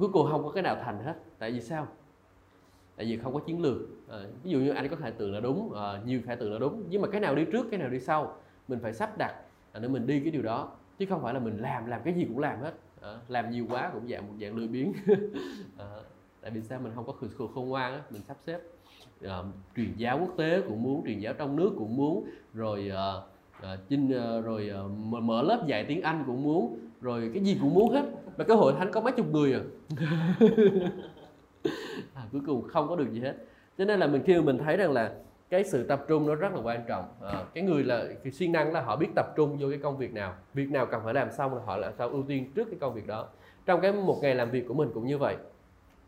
Cuối 0.00 0.08
cùng 0.12 0.28
không 0.30 0.42
có 0.44 0.50
cái 0.50 0.62
nào 0.62 0.76
thành 0.84 1.04
hết. 1.04 1.14
Tại 1.38 1.50
vì 1.50 1.60
sao? 1.60 1.86
Tại 2.96 3.06
vì 3.06 3.16
không 3.16 3.34
có 3.34 3.40
chiến 3.40 3.62
lược. 3.62 3.76
À, 4.08 4.18
ví 4.42 4.50
dụ 4.50 4.58
như 4.58 4.70
anh 4.70 4.88
có 4.88 4.96
khải 4.96 5.10
tượng 5.10 5.34
là 5.34 5.40
đúng 5.40 5.74
à, 5.74 6.00
nhiều 6.04 6.20
khải 6.26 6.36
tượng 6.36 6.52
là 6.52 6.58
đúng. 6.58 6.84
Nhưng 6.88 7.02
mà 7.02 7.08
cái 7.08 7.20
nào 7.20 7.34
đi 7.34 7.44
trước 7.52 7.66
cái 7.70 7.80
nào 7.80 7.88
đi 7.88 8.00
sau 8.00 8.36
mình 8.68 8.78
phải 8.82 8.92
sắp 8.92 9.18
đặt 9.18 9.34
à, 9.72 9.80
để 9.80 9.88
mình 9.88 10.06
đi 10.06 10.20
cái 10.20 10.30
điều 10.30 10.42
đó. 10.42 10.72
Chứ 10.98 11.06
không 11.08 11.22
phải 11.22 11.34
là 11.34 11.40
mình 11.40 11.56
làm 11.56 11.86
làm 11.86 12.00
cái 12.04 12.14
gì 12.14 12.24
cũng 12.24 12.38
làm 12.38 12.60
hết. 12.60 12.74
À, 13.00 13.18
làm 13.28 13.50
nhiều 13.50 13.66
quá 13.70 13.90
cũng 13.94 14.08
dạng 14.08 14.26
một 14.26 14.34
dạng 14.40 14.56
lười 14.56 14.68
biếng. 14.68 14.92
À, 15.78 15.86
tại 16.40 16.50
vì 16.50 16.62
sao 16.62 16.80
mình 16.80 16.92
không 16.94 17.06
có 17.06 17.12
khôn 17.12 17.50
khôn 17.54 17.68
ngoan 17.68 17.92
á 17.92 18.02
mình 18.10 18.22
sắp 18.22 18.36
xếp 18.40 18.60
uh, 19.26 19.46
truyền 19.76 19.92
giáo 19.96 20.18
quốc 20.18 20.34
tế 20.36 20.62
cũng 20.68 20.82
muốn 20.82 21.02
truyền 21.06 21.18
giáo 21.18 21.34
trong 21.34 21.56
nước 21.56 21.70
cũng 21.78 21.96
muốn 21.96 22.24
rồi 22.54 22.90
uh, 22.92 23.78
chinh 23.88 24.06
uh, 24.38 24.44
rồi 24.44 24.70
uh, 24.84 24.90
mở 25.22 25.42
lớp 25.42 25.64
dạy 25.66 25.84
tiếng 25.88 26.02
anh 26.02 26.24
cũng 26.26 26.42
muốn 26.42 26.78
rồi 27.02 27.30
cái 27.34 27.44
gì 27.44 27.58
cũng 27.60 27.74
muốn 27.74 27.92
hết. 27.92 28.04
Mà 28.36 28.44
cái 28.44 28.56
hội 28.56 28.72
thánh 28.78 28.92
có 28.92 29.00
mấy 29.00 29.12
chục 29.12 29.32
người 29.32 29.54
à, 29.54 29.60
à 32.14 32.22
cuối 32.32 32.40
cùng 32.46 32.62
không 32.68 32.88
có 32.88 32.96
được 32.96 33.12
gì 33.12 33.20
hết. 33.20 33.34
Cho 33.78 33.84
nên 33.84 34.00
là 34.00 34.06
mình 34.06 34.22
khi 34.26 34.40
mình 34.40 34.58
thấy 34.58 34.76
rằng 34.76 34.92
là 34.92 35.12
cái 35.50 35.64
sự 35.64 35.86
tập 35.86 36.04
trung 36.08 36.26
nó 36.26 36.34
rất 36.34 36.52
là 36.54 36.60
quan 36.62 36.84
trọng. 36.88 37.04
À, 37.20 37.44
cái 37.54 37.64
người 37.64 37.84
là 37.84 38.04
cái 38.24 38.32
siêng 38.32 38.52
năng 38.52 38.72
là 38.72 38.80
họ 38.80 38.96
biết 38.96 39.08
tập 39.16 39.26
trung 39.36 39.58
vô 39.60 39.68
cái 39.70 39.78
công 39.82 39.98
việc 39.98 40.12
nào. 40.12 40.34
Việc 40.54 40.70
nào 40.70 40.86
cần 40.86 41.00
phải 41.04 41.14
làm 41.14 41.32
xong 41.32 41.54
là 41.54 41.62
họ 41.64 41.76
làm 41.76 41.92
sao 41.98 42.08
ưu 42.08 42.22
tiên 42.22 42.52
trước 42.54 42.64
cái 42.70 42.78
công 42.80 42.94
việc 42.94 43.06
đó. 43.06 43.28
Trong 43.66 43.80
cái 43.80 43.92
một 43.92 44.18
ngày 44.22 44.34
làm 44.34 44.50
việc 44.50 44.68
của 44.68 44.74
mình 44.74 44.90
cũng 44.94 45.06
như 45.06 45.18
vậy. 45.18 45.36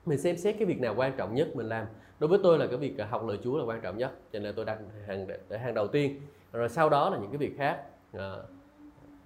Mình 0.06 0.18
xem 0.18 0.36
xét 0.36 0.56
cái 0.58 0.66
việc 0.66 0.80
nào 0.80 0.94
quan 0.96 1.12
trọng 1.16 1.34
nhất 1.34 1.48
mình 1.56 1.68
làm 1.68 1.86
đối 2.18 2.28
với 2.28 2.38
tôi 2.42 2.58
là 2.58 2.66
cái 2.66 2.76
việc 2.76 2.94
học 3.10 3.26
lời 3.26 3.38
Chúa 3.44 3.58
là 3.58 3.64
quan 3.64 3.80
trọng 3.80 3.98
nhất 3.98 4.12
cho 4.32 4.38
nên 4.38 4.54
tôi 4.54 4.64
đặt 4.64 4.78
hàng 5.06 5.26
để 5.48 5.58
hàng 5.58 5.74
đầu 5.74 5.88
tiên. 5.88 6.20
Rồi 6.52 6.68
sau 6.68 6.88
đó 6.90 7.10
là 7.10 7.18
những 7.18 7.30
cái 7.30 7.38
việc 7.38 7.54
khác. 7.58 7.82
À, 8.12 8.36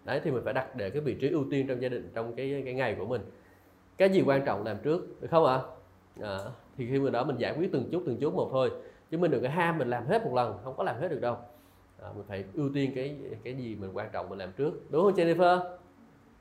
đấy 0.04 0.20
thì 0.24 0.30
mình 0.30 0.42
phải 0.44 0.54
đặt 0.54 0.76
để 0.76 0.90
cái 0.90 1.00
vị 1.00 1.14
trí 1.20 1.30
ưu 1.30 1.44
tiên 1.50 1.66
trong 1.66 1.82
gia 1.82 1.88
đình 1.88 2.10
trong 2.14 2.34
cái 2.34 2.62
cái 2.64 2.74
ngày 2.74 2.96
của 2.98 3.06
mình. 3.06 3.20
Cái 3.96 4.10
gì 4.10 4.22
quan 4.26 4.44
trọng 4.44 4.64
làm 4.64 4.78
trước 4.78 5.20
được 5.20 5.28
không 5.30 5.46
ạ? 5.46 5.60
À? 6.22 6.38
thì 6.76 6.86
khi 6.90 6.98
mà 6.98 7.10
đó 7.10 7.24
mình 7.24 7.36
giải 7.36 7.54
quyết 7.58 7.72
từng 7.72 7.88
chút 7.92 8.02
từng 8.06 8.16
chút 8.20 8.34
một 8.34 8.48
thôi. 8.52 8.70
Chứ 9.10 9.18
mình 9.18 9.30
đừng 9.30 9.42
có 9.42 9.48
ham 9.48 9.78
mình 9.78 9.90
làm 9.90 10.06
hết 10.06 10.24
một 10.24 10.34
lần 10.34 10.58
không 10.64 10.74
có 10.76 10.84
làm 10.84 11.00
hết 11.00 11.08
được 11.08 11.20
đâu. 11.20 11.36
À, 12.02 12.08
mình 12.16 12.24
phải 12.28 12.44
ưu 12.54 12.70
tiên 12.74 12.92
cái 12.94 13.16
cái 13.44 13.54
gì 13.54 13.74
mình 13.74 13.90
quan 13.94 14.08
trọng 14.12 14.28
mình 14.28 14.38
làm 14.38 14.52
trước. 14.52 14.90
Đúng 14.90 15.04
không 15.04 15.14
Jennifer? 15.14 15.60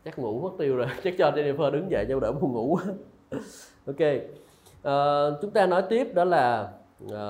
Chắc 0.06 0.20
ngủ 0.20 0.42
mất 0.42 0.56
tiêu 0.58 0.76
rồi 0.76 0.88
chắc 1.04 1.14
cho 1.18 1.32
Jennifer 1.32 1.72
đứng 1.72 1.92
dậy 1.92 2.06
cho 2.10 2.20
đỡ 2.20 2.32
buồn 2.32 2.54
ngủ 2.54 2.80
ok 3.86 4.00
à, 4.88 5.30
chúng 5.42 5.52
ta 5.52 5.66
nói 5.66 5.84
tiếp 5.90 6.14
đó 6.14 6.24
là 6.24 6.72
à, 7.14 7.26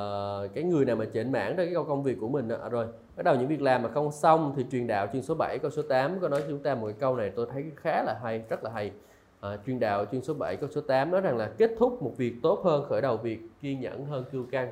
cái 0.53 0.64
người 0.64 0.86
nào 0.86 0.95
mà 0.95 1.05
chểnh 1.05 1.32
mãn 1.32 1.55
ra 1.55 1.66
cái 1.66 1.74
công 1.88 2.03
việc 2.03 2.18
của 2.22 2.28
mình 2.28 2.49
à, 2.49 2.70
rồi 2.70 2.88
bắt 3.16 3.24
đầu 3.24 3.36
những 3.36 3.47
việc 3.47 3.62
làm 3.62 3.84
mà 3.84 3.89
không 3.89 4.12
xong 4.12 4.53
thì 4.55 4.66
truyền 4.72 4.88
đạo 4.88 5.08
chuyên 5.14 5.24
số 5.24 5.36
7 5.36 5.60
câu 5.60 5.72
số 5.72 5.82
8 5.82 6.20
có 6.20 6.30
nói 6.30 6.43
chúng 6.49 6.60
ta 6.60 6.76
một 6.76 6.88
cái 6.88 6.95
câu 6.99 7.16
này 7.16 7.32
tôi 7.36 7.47
thấy 7.51 7.72
khá 7.76 8.03
là 8.03 8.20
hay 8.24 8.43
rất 8.49 8.64
là 8.64 8.72
hay. 8.74 8.91
À, 9.39 9.58
truyền 9.66 9.80
đạo 9.80 10.05
chuyên 10.12 10.22
số 10.22 10.34
7 10.34 10.55
câu 10.55 10.70
số 10.70 10.82
8 10.82 11.12
nói 11.12 11.22
rằng 11.22 11.38
là 11.38 11.51
kết 11.58 11.72
thúc 11.80 12.01
một 12.01 12.14
việc 12.18 12.34
tốt 12.43 12.62
hơn 12.64 12.86
khởi 12.89 13.01
đầu 13.01 13.18
việc 13.18 13.39
kiên 13.62 13.80
nhẫn 13.80 14.05
hơn 14.05 14.26
cưu 14.32 14.45
căng. 14.51 14.70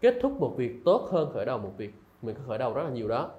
Kết 0.00 0.14
thúc 0.22 0.32
một 0.40 0.54
việc 0.56 0.84
tốt 0.84 1.08
hơn 1.12 1.30
khởi 1.34 1.44
đầu 1.44 1.58
một 1.58 1.70
việc 1.76 1.94
mình 2.22 2.34
có 2.34 2.42
khởi 2.46 2.58
đầu 2.58 2.74
rất 2.74 2.82
là 2.82 2.90
nhiều 2.90 3.08
đó. 3.08 3.30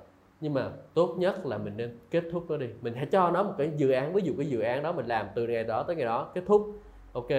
Nhưng 0.41 0.53
mà 0.53 0.69
tốt 0.93 1.15
nhất 1.17 1.45
là 1.45 1.57
mình 1.57 1.78
nên 1.78 1.97
kết 2.11 2.24
thúc 2.32 2.45
nó 2.49 2.57
đi. 2.57 2.67
Mình 2.82 2.93
hãy 2.93 3.05
cho 3.05 3.32
nó 3.32 3.43
một 3.43 3.53
cái 3.57 3.71
dự 3.78 3.91
án 3.91 4.13
ví 4.13 4.21
dụ 4.21 4.34
cái 4.38 4.45
dự 4.45 4.59
án 4.59 4.84
đó 4.84 4.91
mình 4.91 5.05
làm 5.05 5.28
từ 5.36 5.47
ngày 5.47 5.63
đó 5.63 5.84
tới 5.84 5.95
ngày 5.95 6.05
đó 6.05 6.32
kết 6.34 6.43
thúc. 6.47 6.67
Ok 7.13 7.30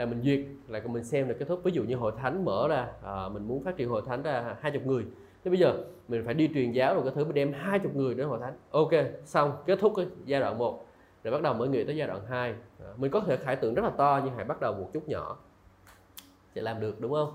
là 0.00 0.06
mình 0.06 0.22
duyệt 0.22 0.40
là 0.68 0.80
mình 0.86 1.04
xem 1.04 1.28
là 1.28 1.34
kết 1.38 1.44
thúc. 1.48 1.60
Ví 1.64 1.72
dụ 1.72 1.84
như 1.84 1.96
hội 1.96 2.12
thánh 2.16 2.44
mở 2.44 2.68
ra 2.68 2.88
à, 3.02 3.28
mình 3.28 3.48
muốn 3.48 3.64
phát 3.64 3.76
triển 3.76 3.88
hội 3.88 4.02
thánh 4.06 4.22
ra 4.22 4.56
hai 4.60 4.72
chục 4.72 4.86
người. 4.86 5.04
Thế 5.44 5.50
bây 5.50 5.58
giờ 5.58 5.84
mình 6.08 6.22
phải 6.24 6.34
đi 6.34 6.50
truyền 6.54 6.72
giáo 6.72 6.94
rồi 6.94 7.02
cái 7.04 7.12
thứ 7.14 7.24
mình 7.24 7.34
đem 7.34 7.52
hai 7.52 7.78
chục 7.78 7.94
người 7.94 8.14
đến 8.14 8.28
hội 8.28 8.38
thánh. 8.40 8.56
Ok 8.70 8.90
xong 9.24 9.52
kết 9.66 9.78
thúc 9.80 9.92
cái 9.96 10.06
giai 10.24 10.40
đoạn 10.40 10.58
1 10.58 10.86
rồi 11.24 11.32
bắt 11.32 11.42
đầu 11.42 11.54
mới 11.54 11.68
nghĩ 11.68 11.84
tới 11.84 11.96
giai 11.96 12.08
đoạn 12.08 12.26
2 12.26 12.54
à, 12.84 12.86
mình 12.96 13.10
có 13.10 13.20
thể 13.20 13.36
khải 13.36 13.56
tượng 13.56 13.74
rất 13.74 13.82
là 13.82 13.90
to 13.90 14.20
nhưng 14.24 14.34
hãy 14.36 14.44
bắt 14.44 14.60
đầu 14.60 14.74
một 14.74 14.90
chút 14.92 15.08
nhỏ. 15.08 15.36
Sẽ 16.54 16.62
làm 16.62 16.80
được 16.80 17.00
đúng 17.00 17.12
không? 17.12 17.32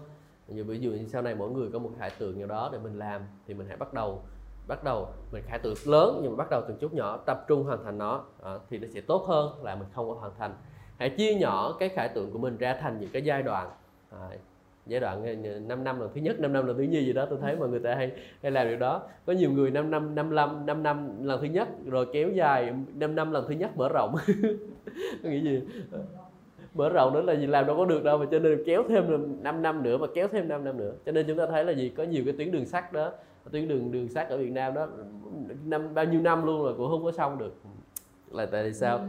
Như 0.48 0.64
ví 0.64 0.80
dụ 0.80 0.92
như 0.92 1.08
sau 1.08 1.22
này 1.22 1.36
mỗi 1.36 1.52
người 1.52 1.70
có 1.74 1.80
một 1.80 1.92
khải 2.00 2.10
tượng 2.20 2.40
nào 2.40 2.48
đó 2.48 2.70
để 2.74 2.80
mình 2.80 3.00
làm 3.00 3.22
thì 3.48 3.54
mình 3.54 3.68
hãy 3.68 3.78
bắt 3.78 3.94
đầu 3.94 4.22
bắt 4.68 4.84
đầu 4.84 5.08
mình 5.32 5.44
khải 5.48 5.60
tượng 5.60 5.76
lớn 5.86 6.20
nhưng 6.24 6.32
mà 6.32 6.38
bắt 6.38 6.50
đầu 6.50 6.62
từng 6.68 6.78
chút 6.78 6.94
nhỏ 6.94 7.18
tập 7.18 7.46
trung 7.48 7.64
hoàn 7.64 7.84
thành 7.84 7.98
nó. 7.98 8.24
À, 8.44 8.60
thì 8.70 8.78
nó 8.78 8.88
sẽ 8.94 9.02
tốt 9.02 9.26
hơn 9.28 9.64
là 9.64 9.76
mình 9.76 9.88
không 9.94 10.10
có 10.10 10.14
hoàn 10.14 10.32
thành 10.40 10.54
hãy 11.00 11.10
chia 11.10 11.36
nhỏ 11.36 11.76
cái 11.80 11.90
khải 11.90 12.10
tượng 12.10 12.32
của 12.32 12.40
mình 12.40 12.58
ra 12.58 12.78
thành 12.82 13.00
những 13.00 13.10
cái 13.10 13.22
giai 13.22 13.44
đoạn. 13.44 13.70
À, 14.12 14.30
giai 14.86 15.00
đoạn 15.00 15.44
ờ, 15.44 15.60
5 15.60 15.84
năm 15.84 16.00
lần 16.00 16.10
thứ 16.16 16.22
nhất 16.22 16.40
5 16.40 16.54
năm 16.54 16.68
lần 16.68 16.78
thứ 16.78 16.84
nhì 16.84 17.06
gì 17.06 17.14
đó 17.14 17.26
tôi 17.30 17.40
thấy 17.42 17.56
mà 17.56 17.68
người 17.68 17.80
ta 17.80 17.96
hay 17.96 18.12
hay 18.42 18.52
làm 18.52 18.68
điều 18.68 18.78
đó. 18.78 19.02
Có 19.26 19.34
nhiều 19.34 19.52
người 19.52 19.72
5 19.72 19.92
năm 19.92 20.16
55 20.16 20.66
5 20.66 20.84
năm 20.84 21.24
lần 21.24 21.42
thứ 21.42 21.48
nhất 21.48 21.68
rồi 21.86 22.08
kéo 22.14 22.30
dài 22.30 22.74
5 22.96 23.16
năm 23.16 23.32
lần 23.32 23.46
thứ 23.48 23.56
nhất 23.56 23.78
mở 23.78 23.90
rộng. 23.90 24.16
Có 25.24 25.30
nghĩ 25.30 25.42
gì? 25.42 25.62
Mở 26.74 26.90
rộng 26.90 27.14
nữa 27.14 27.22
là 27.22 27.34
gì? 27.34 27.46
Làm 27.46 27.68
đâu 27.68 27.78
có 27.78 27.86
được 27.86 28.04
đâu 28.04 28.18
mà 28.18 28.26
cho 28.32 28.40
nên 28.40 28.64
kéo 28.66 28.84
thêm 28.90 29.04
5 29.44 29.62
năm 29.62 29.84
nữa 29.84 29.98
và 29.98 30.08
kéo 30.16 30.28
thêm 30.28 30.48
5 30.48 30.64
năm 30.64 30.78
nữa. 30.78 30.94
Cho 31.06 31.12
nên 31.12 31.26
chúng 31.28 31.38
ta 31.38 31.46
thấy 31.48 31.66
là 31.66 31.72
gì? 31.72 31.90
Có 31.90 32.04
nhiều 32.04 32.24
cái 32.26 32.34
tuyến 32.38 32.52
đường 32.52 32.66
sắt 32.66 32.94
đó 32.94 33.12
tuyến 33.52 33.68
đường 33.68 33.92
đường 33.92 34.10
sắt 34.10 34.30
ở 34.30 34.38
Việt 34.38 34.52
Nam 34.52 34.74
đó 34.74 34.88
năm 35.66 35.94
bao 35.94 36.06
nhiêu 36.06 36.22
năm 36.22 36.46
luôn 36.46 36.64
rồi 36.64 36.74
cũng 36.78 36.90
không 36.90 37.04
có 37.04 37.12
xong 37.12 37.38
được. 37.38 37.54
Là 38.32 38.46
tại 38.46 38.74
sao? 38.74 38.98
Ừ 38.98 39.04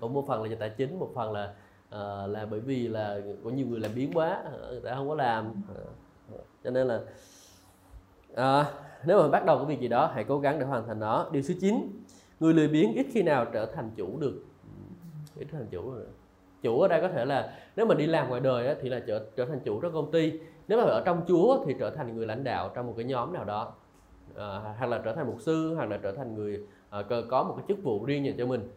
cũng 0.00 0.14
một 0.14 0.24
phần 0.28 0.42
là 0.42 0.48
do 0.48 0.56
tài 0.60 0.70
chính 0.70 0.98
một 0.98 1.10
phần 1.14 1.32
là 1.32 1.52
uh, 1.94 2.30
là 2.30 2.46
bởi 2.50 2.60
vì 2.60 2.88
là 2.88 3.20
có 3.44 3.50
nhiều 3.50 3.66
người 3.66 3.80
làm 3.80 3.90
biến 3.94 4.10
quá 4.14 4.42
ờ, 4.44 4.70
người 4.70 4.80
ta 4.80 4.94
không 4.94 5.08
có 5.08 5.14
làm. 5.14 5.52
Ờ, 5.74 6.38
cho 6.64 6.70
nên 6.70 6.86
là 6.86 7.00
uh, 8.32 8.66
nếu 9.04 9.22
mà 9.22 9.28
bắt 9.28 9.44
đầu 9.44 9.58
cái 9.58 9.66
việc 9.66 9.80
gì 9.80 9.88
đó 9.88 10.10
hãy 10.14 10.24
cố 10.24 10.38
gắng 10.38 10.58
để 10.58 10.64
hoàn 10.64 10.86
thành 10.86 11.00
nó. 11.00 11.26
Điều 11.32 11.42
số 11.42 11.54
9 11.60 12.02
người 12.40 12.54
lười 12.54 12.68
biếng 12.68 12.94
ít 12.94 13.06
khi 13.12 13.22
nào 13.22 13.46
trở 13.52 13.66
thành 13.66 13.90
chủ 13.96 14.18
được. 14.18 14.44
Ít 15.36 15.46
thành 15.52 15.66
chủ 15.70 15.90
rồi 15.90 16.04
chủ 16.62 16.80
ở 16.80 16.88
đây 16.88 17.00
có 17.00 17.08
thể 17.08 17.24
là 17.24 17.54
nếu 17.76 17.86
mà 17.86 17.94
đi 17.94 18.06
làm 18.06 18.28
ngoài 18.28 18.40
đời 18.40 18.66
á, 18.66 18.74
thì 18.80 18.88
là 18.88 19.00
trở 19.06 19.26
trở 19.36 19.46
thành 19.46 19.60
chủ 19.64 19.80
trong 19.80 19.92
công 19.92 20.10
ty. 20.10 20.32
Nếu 20.68 20.78
mà 20.78 20.84
ở 20.84 21.02
trong 21.06 21.22
chúa 21.28 21.64
thì 21.66 21.74
trở 21.78 21.90
thành 21.90 22.16
người 22.16 22.26
lãnh 22.26 22.44
đạo 22.44 22.70
trong 22.74 22.86
một 22.86 22.94
cái 22.96 23.04
nhóm 23.04 23.32
nào 23.32 23.44
đó. 23.44 23.72
À, 24.36 24.74
hoặc 24.78 24.86
là 24.86 25.00
trở 25.04 25.14
thành 25.14 25.26
mục 25.26 25.40
sư 25.40 25.74
hoặc 25.74 25.88
là 25.88 25.96
trở 25.96 26.12
thành 26.12 26.34
người 26.34 26.60
à, 26.90 27.02
có 27.28 27.42
một 27.42 27.54
cái 27.56 27.64
chức 27.68 27.84
vụ 27.84 28.04
riêng 28.04 28.24
dành 28.24 28.36
cho 28.38 28.46
mình 28.46 28.68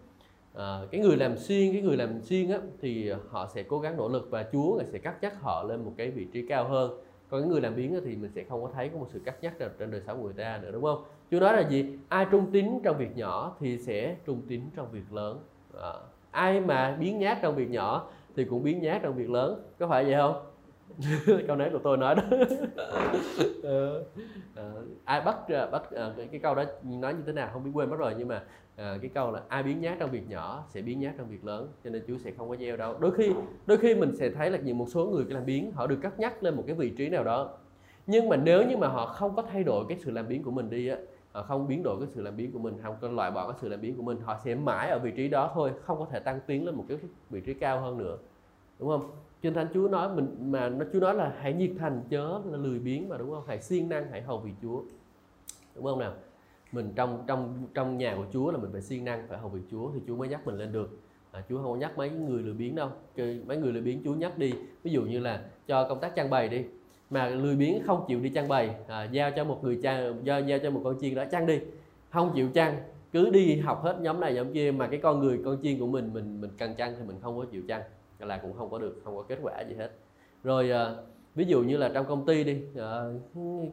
à, 0.54 0.80
cái 0.92 1.02
người 1.02 1.18
làm 1.18 1.38
xuyên 1.38 1.74
cái 1.74 1.82
người 1.82 1.98
làm 1.98 2.22
xuyên 2.22 2.50
á, 2.50 2.58
thì 2.82 3.12
họ 3.30 3.48
sẽ 3.54 3.64
cố 3.64 3.80
gắng 3.80 3.98
nỗ 3.98 4.08
lực 4.08 4.28
và 4.32 4.46
chúa 4.52 4.84
sẽ 4.86 4.98
cắt 5.00 5.16
nhắc 5.22 5.42
họ 5.42 5.64
lên 5.64 5.86
một 5.86 5.92
cái 5.98 6.12
vị 6.12 6.28
trí 6.34 6.48
cao 6.48 6.68
hơn. 6.68 7.00
Còn 7.30 7.42
cái 7.42 7.50
người 7.50 7.62
làm 7.62 7.76
biến 7.76 8.00
thì 8.06 8.16
mình 8.16 8.32
sẽ 8.36 8.44
không 8.44 8.64
có 8.64 8.70
thấy 8.74 8.90
có 8.90 8.98
một 8.98 9.08
sự 9.14 9.22
cắt 9.26 9.36
nhắc 9.42 9.54
trên 9.80 9.92
đời 9.92 10.02
sống 10.08 10.18
của 10.18 10.26
người 10.26 10.34
ta 10.34 10.60
nữa 10.64 10.72
đúng 10.72 10.84
không? 10.84 11.04
Chúa 11.32 11.40
nói 11.40 11.54
là 11.54 11.70
gì? 11.70 11.86
Ai 12.10 12.26
trung 12.32 12.52
tín 12.52 12.80
trong 12.84 12.98
việc 12.98 13.18
nhỏ 13.18 13.56
thì 13.60 13.78
sẽ 13.78 14.16
trung 14.26 14.42
tín 14.48 14.62
trong 14.76 14.92
việc 14.92 15.14
lớn. 15.14 15.40
À, 15.82 15.94
ai 16.32 16.62
mà 16.62 16.98
biến 17.00 17.20
nhát 17.20 17.38
trong 17.42 17.56
việc 17.56 17.70
nhỏ 17.70 18.12
thì 18.36 18.46
cũng 18.46 18.64
biến 18.64 18.82
nhát 18.82 19.02
trong 19.02 19.16
việc 19.16 19.30
lớn. 19.30 19.64
Có 19.80 19.88
phải 19.88 20.04
vậy 20.04 20.16
không? 20.16 20.53
câu 21.48 21.56
nói 21.56 21.70
của 21.74 21.80
tôi 21.84 21.98
nói 21.98 22.16
đó. 22.16 22.24
Ờ, 23.64 24.04
ờ, 24.56 24.86
ai 25.06 25.22
bắt 25.22 25.38
ờ, 25.50 25.70
bắt 25.72 25.84
cái, 26.18 26.28
cái 26.32 26.40
câu 26.40 26.56
đó 26.56 26.64
nói 26.84 27.14
như 27.14 27.24
thế 27.26 27.34
nào 27.34 27.50
không 27.54 27.64
biết 27.64 27.72
quên 27.74 27.90
mất 27.90 27.96
rồi 28.00 28.16
nhưng 28.18 28.28
mà 28.28 28.44
à, 28.76 28.98
cái 29.02 29.12
câu 29.14 29.32
là 29.32 29.42
ai 29.48 29.64
biến 29.64 29.82
nhát 29.82 30.00
trong 30.00 30.12
việc 30.12 30.30
nhỏ 30.30 30.66
sẽ 30.70 30.82
biến 30.82 31.00
nhát 31.00 31.14
trong 31.18 31.30
việc 31.30 31.46
lớn 31.46 31.68
cho 31.84 31.90
nên 31.90 32.04
Chúa 32.08 32.18
sẽ 32.18 32.32
không 32.38 32.50
có 32.50 32.56
gieo 32.56 32.78
đâu. 32.78 32.96
Đôi 33.00 33.12
khi 33.12 33.32
đôi 33.66 33.78
khi 33.78 33.96
mình 33.96 34.16
sẽ 34.16 34.30
thấy 34.30 34.52
là 34.52 34.58
nhiều 34.58 34.76
một 34.76 34.88
số 34.90 35.06
người 35.06 35.26
làm 35.30 35.46
biến 35.46 35.72
họ 35.72 35.88
được 35.88 36.00
cắt 36.02 36.20
nhắc 36.20 36.44
lên 36.44 36.56
một 36.56 36.64
cái 36.68 36.76
vị 36.76 36.90
trí 36.98 37.10
nào 37.10 37.24
đó. 37.24 37.58
Nhưng 38.08 38.30
mà 38.30 38.36
nếu 38.36 38.64
như 38.64 38.78
mà 38.78 38.88
họ 38.88 39.06
không 39.06 39.36
có 39.36 39.42
thay 39.42 39.64
đổi 39.64 39.86
cái 39.90 39.98
sự 39.98 40.12
làm 40.12 40.28
biến 40.28 40.44
của 40.44 40.52
mình 40.52 40.70
đi 40.70 40.88
á 40.88 40.98
họ 41.34 41.44
không 41.44 41.68
biến 41.68 41.84
đổi 41.84 42.00
cái 42.00 42.08
sự 42.08 42.22
làm 42.22 42.38
biến 42.38 42.52
của 42.52 42.60
mình 42.60 42.78
không 42.84 42.96
có 43.02 43.08
loại 43.08 43.32
bỏ 43.32 43.52
cái 43.52 43.58
sự 43.62 43.70
làm 43.70 43.82
biến 43.82 43.98
của 43.98 44.04
mình 44.04 44.18
họ 44.22 44.40
sẽ 44.46 44.56
mãi 44.56 44.90
ở 44.90 45.00
vị 45.00 45.12
trí 45.12 45.28
đó 45.28 45.52
thôi 45.54 45.72
không 45.82 46.00
có 46.00 46.06
thể 46.12 46.20
tăng 46.20 46.40
tiến 46.48 46.66
lên 46.66 46.76
một 46.76 46.86
cái 46.88 46.98
vị 47.30 47.42
trí 47.42 47.54
cao 47.54 47.82
hơn 47.82 47.98
nữa. 47.98 48.18
Đúng 48.80 48.90
không? 48.90 49.12
Trên 49.44 49.54
thánh 49.54 49.68
Chúa 49.74 49.88
nói 49.88 50.16
mình 50.16 50.52
mà 50.52 50.70
nó 50.70 50.86
Chúa 50.94 51.00
nói 51.00 51.16
là 51.16 51.34
hãy 51.40 51.54
nhiệt 51.54 51.72
thành 51.80 52.02
chớ 52.10 52.42
là 52.46 52.58
lười 52.58 52.80
biếng 52.80 53.10
mà 53.10 53.18
đúng 53.18 53.32
không? 53.32 53.44
Hãy 53.48 53.62
siêng 53.62 53.90
năng 53.90 54.12
hãy 54.12 54.22
hầu 54.22 54.40
vì 54.40 54.52
Chúa. 54.62 54.82
Đúng 55.76 55.86
không 55.86 56.00
nào? 56.00 56.14
Mình 56.72 56.90
trong 56.96 57.24
trong 57.28 57.68
trong 57.74 57.98
nhà 57.98 58.16
của 58.16 58.26
Chúa 58.34 58.52
là 58.52 58.58
mình 58.58 58.72
phải 58.72 58.82
siêng 58.82 59.06
năng 59.06 59.28
phải 59.28 59.38
hầu 59.38 59.50
vì 59.50 59.62
Chúa 59.72 59.92
thì 59.94 60.00
Chúa 60.08 60.16
mới 60.16 60.28
nhắc 60.28 60.48
mình 60.48 60.56
lên 60.56 60.72
được. 60.72 61.00
À, 61.32 61.44
Chúa 61.50 61.58
không 61.58 61.72
có 61.72 61.76
nhắc 61.76 61.98
mấy 61.98 62.10
người 62.10 62.44
lười 62.44 62.54
biếng 62.54 62.76
đâu. 62.76 62.90
Mấy 63.18 63.58
người 63.58 63.74
lười 63.74 63.82
biếng 63.82 64.02
Chúa 64.04 64.14
nhắc 64.14 64.38
đi. 64.38 64.54
Ví 64.84 64.92
dụ 64.92 65.02
như 65.02 65.20
là 65.20 65.42
cho 65.68 65.88
công 65.90 66.00
tác 66.00 66.16
trang 66.16 66.30
bày 66.30 66.50
đi. 66.50 66.64
Mà 67.10 67.28
lười 67.28 67.56
biếng 67.56 67.84
không 67.86 68.06
chịu 68.08 68.20
đi 68.20 68.30
trang 68.30 68.48
bày 68.48 68.76
à, 68.88 69.04
giao 69.04 69.32
cho 69.32 69.44
một 69.44 69.60
người 69.64 69.80
trang 69.84 70.22
giao, 70.24 70.42
giao 70.42 70.60
cho 70.60 70.72
một 70.72 70.82
con 70.84 71.00
chiên 71.02 71.16
đó 71.16 71.24
trang 71.32 71.46
đi. 71.46 71.60
Không 72.10 72.32
chịu 72.36 72.50
trang 72.54 72.82
cứ 73.12 73.30
đi 73.30 73.60
học 73.60 73.84
hết 73.84 73.98
nhóm 74.02 74.20
này 74.20 74.34
nhóm 74.34 74.54
kia 74.54 74.72
mà 74.72 74.88
cái 74.88 75.00
con 75.04 75.20
người 75.20 75.42
con 75.46 75.58
chiên 75.64 75.80
của 75.80 75.88
mình 75.88 76.14
mình 76.14 76.42
mình 76.42 76.52
cần 76.58 76.76
chăng 76.76 76.96
thì 77.00 77.06
mình 77.08 77.18
không 77.22 77.38
có 77.38 77.46
chịu 77.52 77.62
chăng 77.68 77.82
là 78.24 78.38
cũng 78.38 78.54
không 78.58 78.70
có 78.70 78.78
được 78.80 79.02
không 79.04 79.16
có 79.16 79.24
kết 79.28 79.40
quả 79.42 79.62
gì 79.62 79.76
hết. 79.76 79.92
Rồi 80.44 80.72
à, 80.72 80.96
ví 81.36 81.46
dụ 81.46 81.64
như 81.64 81.78
là 81.78 81.92
trong 81.94 82.06
công 82.06 82.26
ty 82.26 82.44
đi 82.44 82.64
à, 82.78 83.04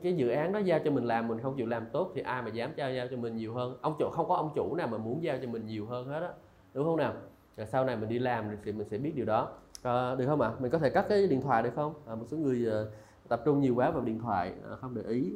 cái 0.02 0.16
dự 0.16 0.28
án 0.28 0.52
đó 0.52 0.58
giao 0.58 0.78
cho 0.84 0.90
mình 0.90 1.04
làm 1.04 1.28
mình 1.28 1.38
không 1.42 1.56
chịu 1.56 1.66
làm 1.66 1.86
tốt 1.92 2.12
thì 2.14 2.20
ai 2.20 2.42
mà 2.42 2.48
dám 2.48 2.72
trao 2.76 2.92
giao 2.92 3.06
cho 3.10 3.16
mình 3.16 3.36
nhiều 3.36 3.54
hơn? 3.54 3.76
Ông 3.80 3.94
chủ 3.98 4.10
không 4.12 4.28
có 4.28 4.34
ông 4.34 4.50
chủ 4.54 4.74
nào 4.74 4.86
mà 4.86 4.98
muốn 4.98 5.22
giao 5.22 5.38
cho 5.42 5.48
mình 5.48 5.66
nhiều 5.66 5.86
hơn 5.86 6.08
hết 6.08 6.20
á 6.20 6.32
đúng 6.74 6.84
không 6.84 6.96
nào? 6.96 7.14
Rồi 7.56 7.66
sau 7.66 7.84
này 7.84 7.96
mình 7.96 8.08
đi 8.08 8.18
làm 8.18 8.56
thì 8.64 8.72
mình 8.72 8.88
sẽ 8.90 8.98
biết 8.98 9.12
điều 9.14 9.24
đó. 9.24 9.48
À, 9.82 10.14
được 10.14 10.26
không 10.26 10.40
ạ? 10.40 10.52
Mình 10.58 10.70
có 10.70 10.78
thể 10.78 10.90
cắt 10.90 11.06
cái 11.08 11.26
điện 11.26 11.42
thoại 11.42 11.62
được 11.62 11.72
không? 11.74 11.94
À, 12.06 12.14
một 12.14 12.24
số 12.28 12.36
người 12.36 12.70
à, 12.72 12.80
tập 13.28 13.42
trung 13.44 13.60
nhiều 13.60 13.74
quá 13.74 13.90
vào 13.90 14.02
điện 14.02 14.18
thoại 14.18 14.52
à, 14.70 14.76
không 14.76 14.94
để 14.94 15.02
ý. 15.02 15.32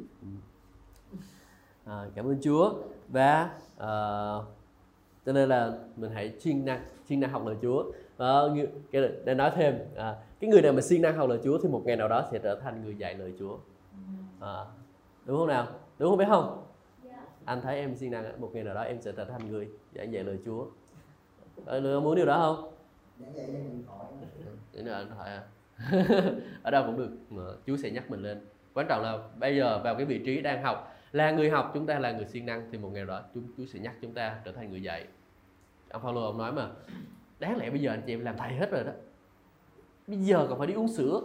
À, 1.85 2.05
cảm 2.15 2.25
ơn 2.25 2.37
Chúa. 2.41 2.73
Và 3.07 3.49
à, 3.77 3.89
cho 5.25 5.33
nên 5.33 5.49
là 5.49 5.73
mình 5.95 6.11
hãy 6.11 6.33
chuyên 6.41 6.65
năng 6.65 6.81
chuyên 7.09 7.19
năng 7.19 7.29
học 7.29 7.45
lời 7.45 7.55
Chúa 7.61 7.83
à, 8.17 8.39
để 9.25 9.33
nói 9.33 9.51
thêm 9.55 9.79
à, 9.95 10.15
cái 10.39 10.49
người 10.49 10.61
nào 10.61 10.73
mà 10.73 10.81
siêng 10.81 11.01
năng 11.01 11.17
học 11.17 11.29
lời 11.29 11.39
Chúa 11.43 11.57
thì 11.63 11.69
một 11.69 11.81
ngày 11.85 11.95
nào 11.95 12.07
đó 12.07 12.27
sẽ 12.31 12.39
trở 12.39 12.59
thành 12.63 12.83
người 12.83 12.95
dạy 12.95 13.15
lời 13.15 13.33
Chúa. 13.39 13.57
À, 14.39 14.65
đúng 15.25 15.37
không 15.37 15.47
nào? 15.47 15.67
Đúng 15.99 16.09
không 16.09 16.17
biết 16.17 16.25
không? 16.27 16.65
Anh 17.45 17.61
thấy 17.61 17.75
em 17.75 17.95
siêng 17.95 18.11
năng 18.11 18.41
một 18.41 18.49
ngày 18.53 18.63
nào 18.63 18.73
đó 18.73 18.81
em 18.81 19.01
sẽ 19.01 19.11
trở 19.11 19.25
thành 19.25 19.51
người 19.51 19.69
giảng 19.95 20.13
dạy 20.13 20.23
lời 20.23 20.39
Chúa. 20.45 20.65
À, 21.65 21.79
muốn 21.79 22.15
điều 22.15 22.25
đó 22.25 22.39
không? 22.39 22.71
Để 24.73 24.81
điện 24.83 24.85
thoại 25.15 25.29
à. 25.29 25.43
Ở 26.63 26.71
đâu 26.71 26.83
cũng 26.85 26.97
được 26.97 27.09
mà 27.29 27.43
Chúa 27.67 27.77
sẽ 27.77 27.91
nhắc 27.91 28.11
mình 28.11 28.21
lên. 28.21 28.45
Quan 28.73 28.87
trọng 28.89 29.03
là 29.03 29.17
bây 29.39 29.57
giờ 29.57 29.81
vào 29.83 29.95
cái 29.95 30.05
vị 30.05 30.21
trí 30.25 30.41
đang 30.41 30.63
học 30.63 30.95
là 31.11 31.31
người 31.31 31.49
học 31.49 31.71
chúng 31.73 31.85
ta 31.85 31.99
là 31.99 32.11
người 32.11 32.25
siêng 32.25 32.45
năng 32.45 32.69
thì 32.71 32.77
một 32.77 32.89
ngày 32.93 33.05
đó 33.05 33.21
chúng 33.33 33.43
Chúa 33.57 33.65
sẽ 33.65 33.79
nhắc 33.79 33.95
chúng 34.01 34.13
ta 34.13 34.39
trở 34.45 34.51
thành 34.51 34.69
người 34.69 34.83
dạy. 34.83 35.05
Ông 35.89 36.01
Phaolô 36.01 36.25
ông 36.25 36.37
nói 36.37 36.51
mà 36.51 36.67
đáng 37.39 37.57
lẽ 37.57 37.69
bây 37.69 37.81
giờ 37.81 37.91
anh 37.91 38.01
chị 38.05 38.13
em 38.13 38.19
làm 38.19 38.37
thầy 38.37 38.53
hết 38.53 38.71
rồi 38.71 38.83
đó. 38.83 38.91
Bây 40.07 40.17
giờ 40.17 40.45
còn 40.49 40.57
phải 40.57 40.67
đi 40.67 40.73
uống 40.73 40.87
sữa. 40.87 41.21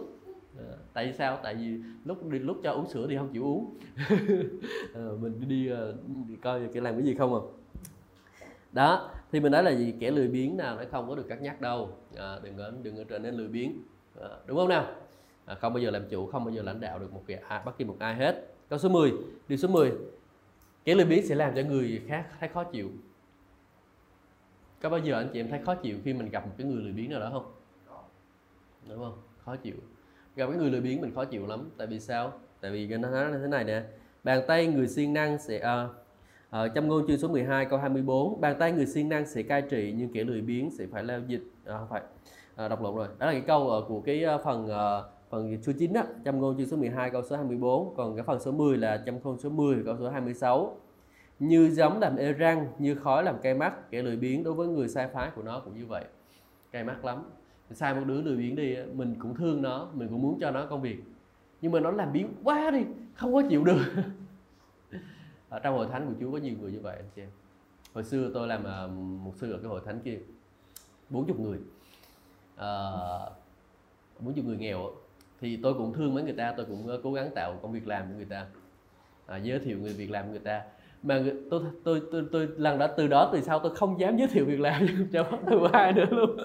À, 0.57 0.75
tại 0.93 1.05
vì 1.05 1.13
sao? 1.13 1.39
Tại 1.43 1.55
vì 1.55 1.79
lúc 2.05 2.29
đi 2.29 2.39
lúc 2.39 2.57
cho 2.63 2.71
uống 2.71 2.89
sữa 2.89 3.05
thì 3.09 3.17
không 3.17 3.29
chịu 3.33 3.43
uống. 3.43 3.77
À, 4.95 5.07
mình 5.21 5.39
đi, 5.39 5.47
đi, 5.47 5.71
đi 6.27 6.35
coi 6.35 6.61
cái 6.73 6.81
làm 6.81 6.95
cái 6.95 7.03
gì 7.03 7.15
không 7.15 7.33
à. 7.33 7.41
Đó 8.71 9.11
thì 9.31 9.39
mình 9.39 9.51
nói 9.51 9.63
là 9.63 9.71
gì? 9.71 9.93
Kẻ 9.99 10.11
lười 10.11 10.27
biếng 10.27 10.57
nào 10.57 10.75
nó 10.75 10.83
không 10.91 11.09
có 11.09 11.15
được 11.15 11.25
cắt 11.29 11.41
nhắc 11.41 11.61
đâu. 11.61 11.89
À, 12.17 12.39
đừng 12.43 12.57
có 12.57 12.71
đừng 12.83 12.97
có 12.97 13.03
trở 13.09 13.19
nên 13.19 13.35
lười 13.35 13.47
biếng. 13.47 13.71
À, 14.21 14.29
đúng 14.45 14.57
không 14.57 14.69
nào? 14.69 14.85
À, 15.45 15.55
không 15.55 15.73
bao 15.73 15.83
giờ 15.83 15.91
làm 15.91 16.09
chủ 16.09 16.25
không 16.25 16.45
bao 16.45 16.53
giờ 16.53 16.61
lãnh 16.61 16.79
đạo 16.79 16.99
được 16.99 17.13
một 17.13 17.23
cái 17.27 17.37
à, 17.47 17.63
bất 17.65 17.77
kỳ 17.77 17.85
một 17.85 17.95
ai 17.99 18.15
hết. 18.15 18.47
Câu 18.69 18.79
số 18.79 18.89
10 18.89 19.11
điều 19.47 19.57
số 19.57 19.67
10 19.67 19.91
kẻ 20.83 20.95
lười 20.95 21.05
biếng 21.05 21.25
sẽ 21.27 21.35
làm 21.35 21.55
cho 21.55 21.61
người 21.61 22.01
khác 22.07 22.25
thấy 22.39 22.49
khó 22.49 22.63
chịu 22.63 22.89
có 24.81 24.89
bao 24.89 24.99
giờ 24.99 25.15
anh 25.15 25.29
chị 25.33 25.39
em 25.39 25.49
thấy 25.49 25.59
khó 25.65 25.75
chịu 25.75 25.97
khi 26.03 26.13
mình 26.13 26.29
gặp 26.29 26.45
một 26.45 26.53
cái 26.57 26.67
người 26.67 26.83
lười 26.83 26.91
biếng 26.91 27.09
nào 27.09 27.19
đó 27.19 27.29
không? 27.33 27.51
Đúng 28.89 28.99
không? 28.99 29.21
Khó 29.45 29.55
chịu. 29.55 29.75
Gặp 30.35 30.47
cái 30.47 30.57
người 30.57 30.69
lười 30.69 30.81
biếng 30.81 31.01
mình 31.01 31.13
khó 31.15 31.25
chịu 31.25 31.47
lắm. 31.47 31.69
Tại 31.77 31.87
vì 31.87 31.99
sao? 31.99 32.33
Tại 32.61 32.71
vì 32.71 32.87
nó 32.87 33.09
nói 33.09 33.31
thế 33.41 33.47
này 33.47 33.63
nè. 33.63 33.83
Bàn 34.23 34.41
tay 34.47 34.67
người 34.67 34.87
siêng 34.87 35.13
năng 35.13 35.37
sẽ 35.37 35.59
à, 35.59 35.87
à 36.49 36.63
uh, 36.63 36.71
trong 36.75 36.87
ngôn 36.87 37.07
chương 37.07 37.17
số 37.17 37.27
12 37.27 37.65
câu 37.65 37.79
24 37.79 38.41
bàn 38.41 38.55
tay 38.59 38.71
người 38.71 38.85
siêng 38.85 39.09
năng 39.09 39.25
sẽ 39.25 39.43
cai 39.43 39.61
trị 39.61 39.93
nhưng 39.97 40.13
kẻ 40.13 40.23
lười 40.23 40.41
biếng 40.41 40.71
sẽ 40.71 40.85
phải 40.91 41.03
lao 41.03 41.19
dịch. 41.27 41.43
À, 41.65 41.77
không 41.77 41.87
phải. 41.89 42.01
À, 42.55 42.67
đọc 42.67 42.81
lộn 42.81 42.95
rồi. 42.95 43.07
Đó 43.19 43.25
là 43.25 43.31
cái 43.31 43.41
câu 43.41 43.77
uh, 43.77 43.87
của 43.87 44.01
cái 44.01 44.25
uh, 44.35 44.41
phần 44.43 44.65
uh, 44.65 45.05
phần 45.29 45.61
số 45.61 45.71
9 45.79 45.93
đó 45.93 46.03
trong 46.23 46.39
ngôn 46.39 46.57
chương 46.57 46.67
số 46.67 46.77
12 46.77 47.09
câu 47.09 47.23
số 47.23 47.35
24 47.35 47.95
còn 47.95 48.15
cái 48.15 48.23
phần 48.23 48.39
số 48.39 48.51
10 48.51 48.77
là 48.77 49.03
trong 49.05 49.19
ngôn 49.23 49.39
số 49.39 49.49
10 49.49 49.83
câu 49.85 49.95
số 49.99 50.09
26 50.09 50.77
như 51.41 51.69
giống 51.69 51.99
làm 51.99 52.15
ê 52.15 52.33
răng 52.33 52.67
như 52.79 52.95
khói 52.95 53.23
làm 53.23 53.41
cay 53.41 53.53
mắt. 53.53 53.91
Kẻ 53.91 54.01
lười 54.01 54.15
biếng 54.15 54.43
đối 54.43 54.53
với 54.53 54.67
người 54.67 54.87
sai 54.87 55.07
phái 55.07 55.31
của 55.35 55.41
nó 55.41 55.59
cũng 55.59 55.77
như 55.77 55.85
vậy. 55.85 56.05
Cay 56.71 56.83
mắt 56.83 57.05
lắm. 57.05 57.23
Sai 57.71 57.95
một 57.95 58.01
đứa 58.05 58.21
lười 58.21 58.37
biếng 58.37 58.55
đi 58.55 58.75
mình 58.93 59.15
cũng 59.19 59.35
thương 59.35 59.61
nó 59.61 59.87
mình 59.93 60.07
cũng 60.07 60.21
muốn 60.21 60.37
cho 60.41 60.51
nó 60.51 60.65
công 60.65 60.81
việc. 60.81 61.03
Nhưng 61.61 61.71
mà 61.71 61.79
nó 61.79 61.91
làm 61.91 62.13
biếng 62.13 62.27
quá 62.43 62.71
đi 62.71 62.79
không 63.13 63.33
có 63.33 63.41
chịu 63.49 63.63
được. 63.63 63.79
Ở 65.49 65.59
trong 65.59 65.75
hội 65.75 65.87
thánh 65.91 66.07
của 66.07 66.13
Chúa 66.19 66.31
có 66.31 66.37
nhiều 66.37 66.55
người 66.61 66.71
như 66.71 66.79
vậy 66.79 66.95
anh 66.95 67.09
chị 67.15 67.21
em. 67.21 67.29
Hồi 67.93 68.03
xưa 68.03 68.31
tôi 68.33 68.47
làm 68.47 68.61
uh, 68.61 68.91
một 69.25 69.33
sư 69.35 69.51
ở 69.51 69.57
cái 69.57 69.67
hội 69.67 69.81
thánh 69.85 69.99
kia 69.99 70.19
40 71.09 71.35
người. 71.39 71.59
À, 72.55 72.67
uh, 74.17 74.23
40 74.23 74.43
người 74.43 74.57
nghèo 74.57 74.91
thì 75.41 75.59
tôi 75.63 75.73
cũng 75.73 75.93
thương 75.93 76.13
mấy 76.13 76.23
người 76.23 76.33
ta 76.33 76.53
tôi 76.57 76.65
cũng 76.65 76.89
à, 76.89 76.95
cố 77.03 77.13
gắng 77.13 77.29
tạo 77.35 77.59
công 77.61 77.71
việc 77.71 77.87
làm 77.87 78.09
cho 78.09 78.15
người 78.15 78.25
ta. 78.25 78.45
À, 79.25 79.37
giới 79.37 79.59
thiệu 79.59 79.77
người 79.79 79.93
việc 79.93 80.11
làm 80.11 80.25
của 80.25 80.31
người 80.31 80.39
ta 80.39 80.61
mà 81.03 81.23
tôi 81.49 81.61
tôi 81.83 82.01
tôi 82.11 82.23
tôi 82.31 82.47
lần 82.57 82.79
đó 82.79 82.87
từ 82.97 83.07
đó 83.07 83.29
từ 83.33 83.41
sau 83.41 83.59
tôi 83.59 83.75
không 83.75 83.99
dám 83.99 84.17
giới 84.17 84.27
thiệu 84.27 84.45
việc 84.45 84.59
làm 84.59 84.87
cho 85.11 85.23
bất 85.31 85.37
cứ 85.49 85.67
ai 85.73 85.93
nữa 85.93 86.05
luôn. 86.11 86.37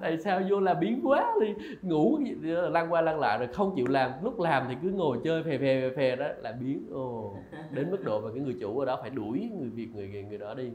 Tại 0.00 0.18
sao 0.18 0.40
vô 0.50 0.60
làm 0.60 0.80
biến 0.80 1.00
quá 1.04 1.34
đi 1.40 1.54
ngủ 1.82 2.18
lăn 2.42 2.92
qua 2.92 3.00
lăn 3.00 3.20
lại 3.20 3.38
rồi 3.38 3.48
không 3.48 3.72
chịu 3.76 3.86
làm. 3.86 4.10
Lúc 4.22 4.40
làm 4.40 4.66
thì 4.68 4.74
cứ 4.82 4.90
ngồi 4.90 5.18
chơi 5.24 5.42
phè 5.42 5.58
phè 5.58 5.80
phè, 5.80 5.96
phè 5.96 6.16
đó 6.16 6.26
là 6.38 6.52
biến 6.52 6.86
ồ 6.92 7.36
đến 7.70 7.90
mức 7.90 8.04
độ 8.04 8.20
mà 8.20 8.28
cái 8.34 8.40
người 8.40 8.56
chủ 8.60 8.78
ở 8.78 8.86
đó 8.86 8.98
phải 9.00 9.10
đuổi 9.10 9.50
người 9.58 9.70
việc 9.70 9.88
người 9.94 10.24
người 10.28 10.38
đó 10.38 10.54
đi. 10.54 10.70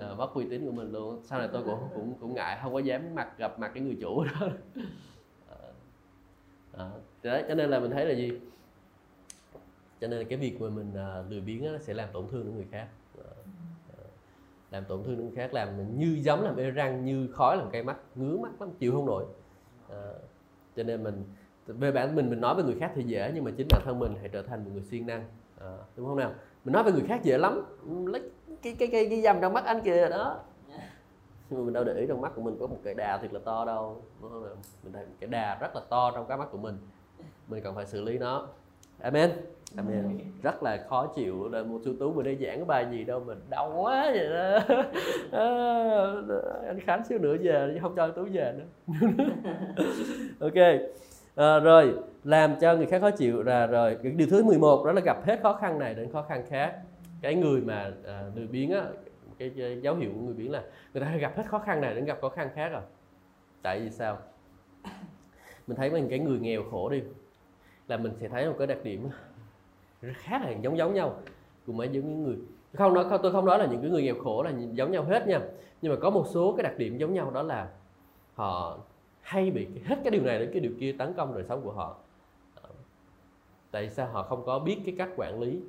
À, 0.00 0.08
mất 0.18 0.34
uy 0.34 0.44
tín 0.50 0.66
của 0.66 0.72
mình 0.72 0.92
luôn. 0.92 1.20
Sau 1.24 1.38
này 1.38 1.48
tôi 1.52 1.62
cũng 1.64 1.78
cũng 1.94 2.14
cũng 2.20 2.34
ngại 2.34 2.58
không 2.62 2.72
có 2.72 2.78
dám 2.78 3.14
mặt 3.14 3.38
gặp 3.38 3.58
mặt 3.58 3.70
cái 3.74 3.82
người 3.82 3.96
chủ 4.00 4.24
đó. 4.24 4.48
À, 6.78 6.84
đấy 7.22 7.44
cho 7.48 7.54
nên 7.54 7.70
là 7.70 7.80
mình 7.80 7.90
thấy 7.90 8.04
là 8.04 8.14
gì 8.14 8.32
cho 10.00 10.08
nên 10.08 10.28
cái 10.28 10.38
việc 10.38 10.60
mà 10.60 10.68
mình 10.68 10.90
uh, 10.90 11.30
lười 11.30 11.40
biếng 11.40 11.72
nó 11.72 11.78
sẽ 11.78 11.94
làm 11.94 12.08
tổn 12.12 12.28
thương 12.30 12.44
đến 12.44 12.54
người 12.54 12.66
khác. 12.70 12.88
Uh, 13.18 13.24
làm 14.70 14.84
tổn 14.84 15.04
thương 15.04 15.16
đến 15.16 15.26
người 15.26 15.36
khác 15.36 15.54
làm 15.54 15.76
mình 15.76 15.98
như 15.98 16.18
giống 16.22 16.42
làm 16.42 16.56
ê 16.56 16.70
răng 16.70 17.04
như 17.04 17.28
khói 17.32 17.56
làm 17.56 17.70
cây 17.70 17.82
mắt 17.82 17.96
ngứa 18.14 18.36
mắt 18.36 18.60
lắm 18.60 18.70
chịu 18.78 18.92
không 18.92 19.06
nổi. 19.06 19.24
Uh, 19.86 19.94
cho 20.76 20.82
nên 20.82 21.02
mình 21.02 21.24
về 21.66 21.92
bản 21.92 22.14
mình 22.14 22.30
mình 22.30 22.40
nói 22.40 22.54
với 22.54 22.64
người 22.64 22.76
khác 22.80 22.92
thì 22.94 23.02
dễ 23.02 23.32
nhưng 23.34 23.44
mà 23.44 23.50
chính 23.56 23.66
bản 23.70 23.82
thân 23.84 23.98
mình 23.98 24.14
hãy 24.20 24.28
trở 24.28 24.42
thành 24.42 24.64
một 24.64 24.70
người 24.74 24.82
siêng 24.82 25.06
năng. 25.06 25.24
Đúng 25.96 26.06
không 26.06 26.16
nào? 26.16 26.32
Mình 26.64 26.72
nói 26.72 26.82
với 26.82 26.92
người 26.92 27.04
khác 27.08 27.20
dễ 27.22 27.38
lắm. 27.38 27.64
Lấy 28.06 28.30
cái 28.62 28.76
cái 28.78 28.88
cái 28.88 29.08
cái 29.10 29.22
dầm 29.22 29.36
trong 29.40 29.52
mắt 29.52 29.64
anh 29.64 29.80
kìa 29.80 30.08
đó. 30.08 30.40
Nhưng 31.50 31.60
mà 31.60 31.64
mình 31.64 31.72
đâu 31.72 31.84
để 31.84 31.94
ý 31.94 32.06
trong 32.08 32.20
mắt 32.20 32.32
của 32.34 32.42
mình 32.42 32.56
có 32.60 32.66
một 32.66 32.76
cái 32.84 32.94
đà 32.94 33.18
thiệt 33.18 33.32
là 33.32 33.40
to 33.44 33.64
đâu 33.64 34.02
đúng 34.22 34.30
không 34.30 34.42
nào? 34.42 34.56
mình 34.82 34.92
thấy 34.92 35.06
cái 35.20 35.30
đà 35.30 35.58
rất 35.60 35.74
là 35.74 35.80
to 35.88 36.10
trong 36.14 36.26
cái 36.28 36.38
mắt 36.38 36.48
của 36.50 36.58
mình. 36.58 36.78
Mình 37.48 37.62
cần 37.64 37.74
phải 37.74 37.86
xử 37.86 38.00
lý 38.00 38.18
nó. 38.18 38.48
Amen 39.00 39.30
amen 39.76 40.18
rất 40.42 40.62
là 40.62 40.84
khó 40.88 41.06
chịu 41.06 41.48
là 41.48 41.62
một 41.62 41.78
sư 41.84 41.96
tú 42.00 42.12
vừa 42.12 42.22
đây 42.22 42.36
giảng 42.40 42.56
cái 42.56 42.64
bài 42.64 42.86
gì 42.90 43.04
đâu 43.04 43.20
mình 43.20 43.38
đau 43.50 43.72
quá 43.76 44.10
vậy 44.14 44.28
đó. 44.28 44.58
À, 45.32 45.46
anh 46.66 46.80
khánh 46.80 47.04
xíu 47.04 47.18
nữa 47.18 47.36
về 47.40 47.70
chứ 47.74 47.78
không 47.82 47.96
cho 47.96 48.08
tú 48.08 48.24
về 48.32 48.54
nữa. 48.58 48.94
Ok 50.40 50.80
à, 51.34 51.58
rồi 51.58 51.94
làm 52.24 52.54
cho 52.60 52.76
người 52.76 52.86
khác 52.86 53.00
khó 53.00 53.10
chịu 53.10 53.42
là 53.42 53.66
rồi. 53.66 53.98
Điều 54.02 54.28
thứ 54.30 54.44
11 54.44 54.84
đó 54.86 54.92
là 54.92 55.00
gặp 55.00 55.26
hết 55.26 55.40
khó 55.42 55.52
khăn 55.52 55.78
này 55.78 55.94
đến 55.94 56.12
khó 56.12 56.22
khăn 56.22 56.44
khác. 56.48 56.74
Cái 57.22 57.34
người 57.34 57.60
mà 57.60 57.92
à, 58.06 58.22
người 58.34 58.46
biến 58.46 58.70
á 58.70 58.84
cái, 59.38 59.50
cái 59.56 59.80
dấu 59.80 59.94
hiệu 59.94 60.10
của 60.14 60.20
người 60.20 60.34
biến 60.34 60.52
là 60.52 60.62
người 60.94 61.02
ta 61.02 61.16
gặp 61.16 61.36
hết 61.36 61.46
khó 61.46 61.58
khăn 61.58 61.80
này 61.80 61.94
đến 61.94 62.04
gặp 62.04 62.18
khó 62.20 62.28
khăn 62.28 62.48
khác 62.54 62.68
rồi. 62.68 62.82
Tại 63.62 63.80
vì 63.80 63.90
sao? 63.90 64.18
Mình 65.66 65.76
thấy 65.76 65.90
mình 65.90 66.08
cái 66.08 66.18
người 66.18 66.38
nghèo 66.38 66.62
khổ 66.70 66.88
đi 66.88 67.02
là 67.88 67.96
mình 67.96 68.12
sẽ 68.20 68.28
thấy 68.28 68.46
một 68.46 68.54
cái 68.58 68.66
đặc 68.66 68.78
điểm 68.84 69.08
khá 70.02 70.38
là 70.38 70.50
giống 70.50 70.76
giống 70.76 70.94
nhau. 70.94 71.20
Cùng 71.66 71.76
mấy 71.76 71.88
những 71.88 72.24
người. 72.24 72.36
Không 72.74 72.94
nói 72.94 73.04
tôi 73.22 73.32
không 73.32 73.44
nói 73.44 73.58
là 73.58 73.66
những 73.66 73.82
cái 73.82 73.90
người 73.90 74.02
nghèo 74.02 74.14
khổ 74.24 74.42
là 74.42 74.52
giống 74.72 74.92
nhau 74.92 75.04
hết 75.04 75.28
nha. 75.28 75.40
Nhưng 75.82 75.92
mà 75.92 75.98
có 76.00 76.10
một 76.10 76.24
số 76.28 76.54
cái 76.56 76.62
đặc 76.64 76.78
điểm 76.78 76.98
giống 76.98 77.14
nhau 77.14 77.30
đó 77.30 77.42
là 77.42 77.68
họ 78.34 78.78
hay 79.20 79.50
bị 79.50 79.66
hết 79.84 79.96
cái 80.04 80.10
điều 80.10 80.22
này 80.22 80.38
đến 80.38 80.50
cái 80.52 80.60
điều 80.60 80.72
kia 80.80 80.94
tấn 80.98 81.12
công 81.12 81.34
đời 81.34 81.44
sống 81.48 81.60
của 81.62 81.72
họ. 81.72 81.96
Ờ, 82.54 82.68
tại 83.70 83.90
sao 83.90 84.06
họ 84.12 84.22
không 84.22 84.42
có 84.46 84.58
biết 84.58 84.78
cái 84.84 84.94
cách 84.98 85.08
quản 85.16 85.40
lý? 85.40 85.60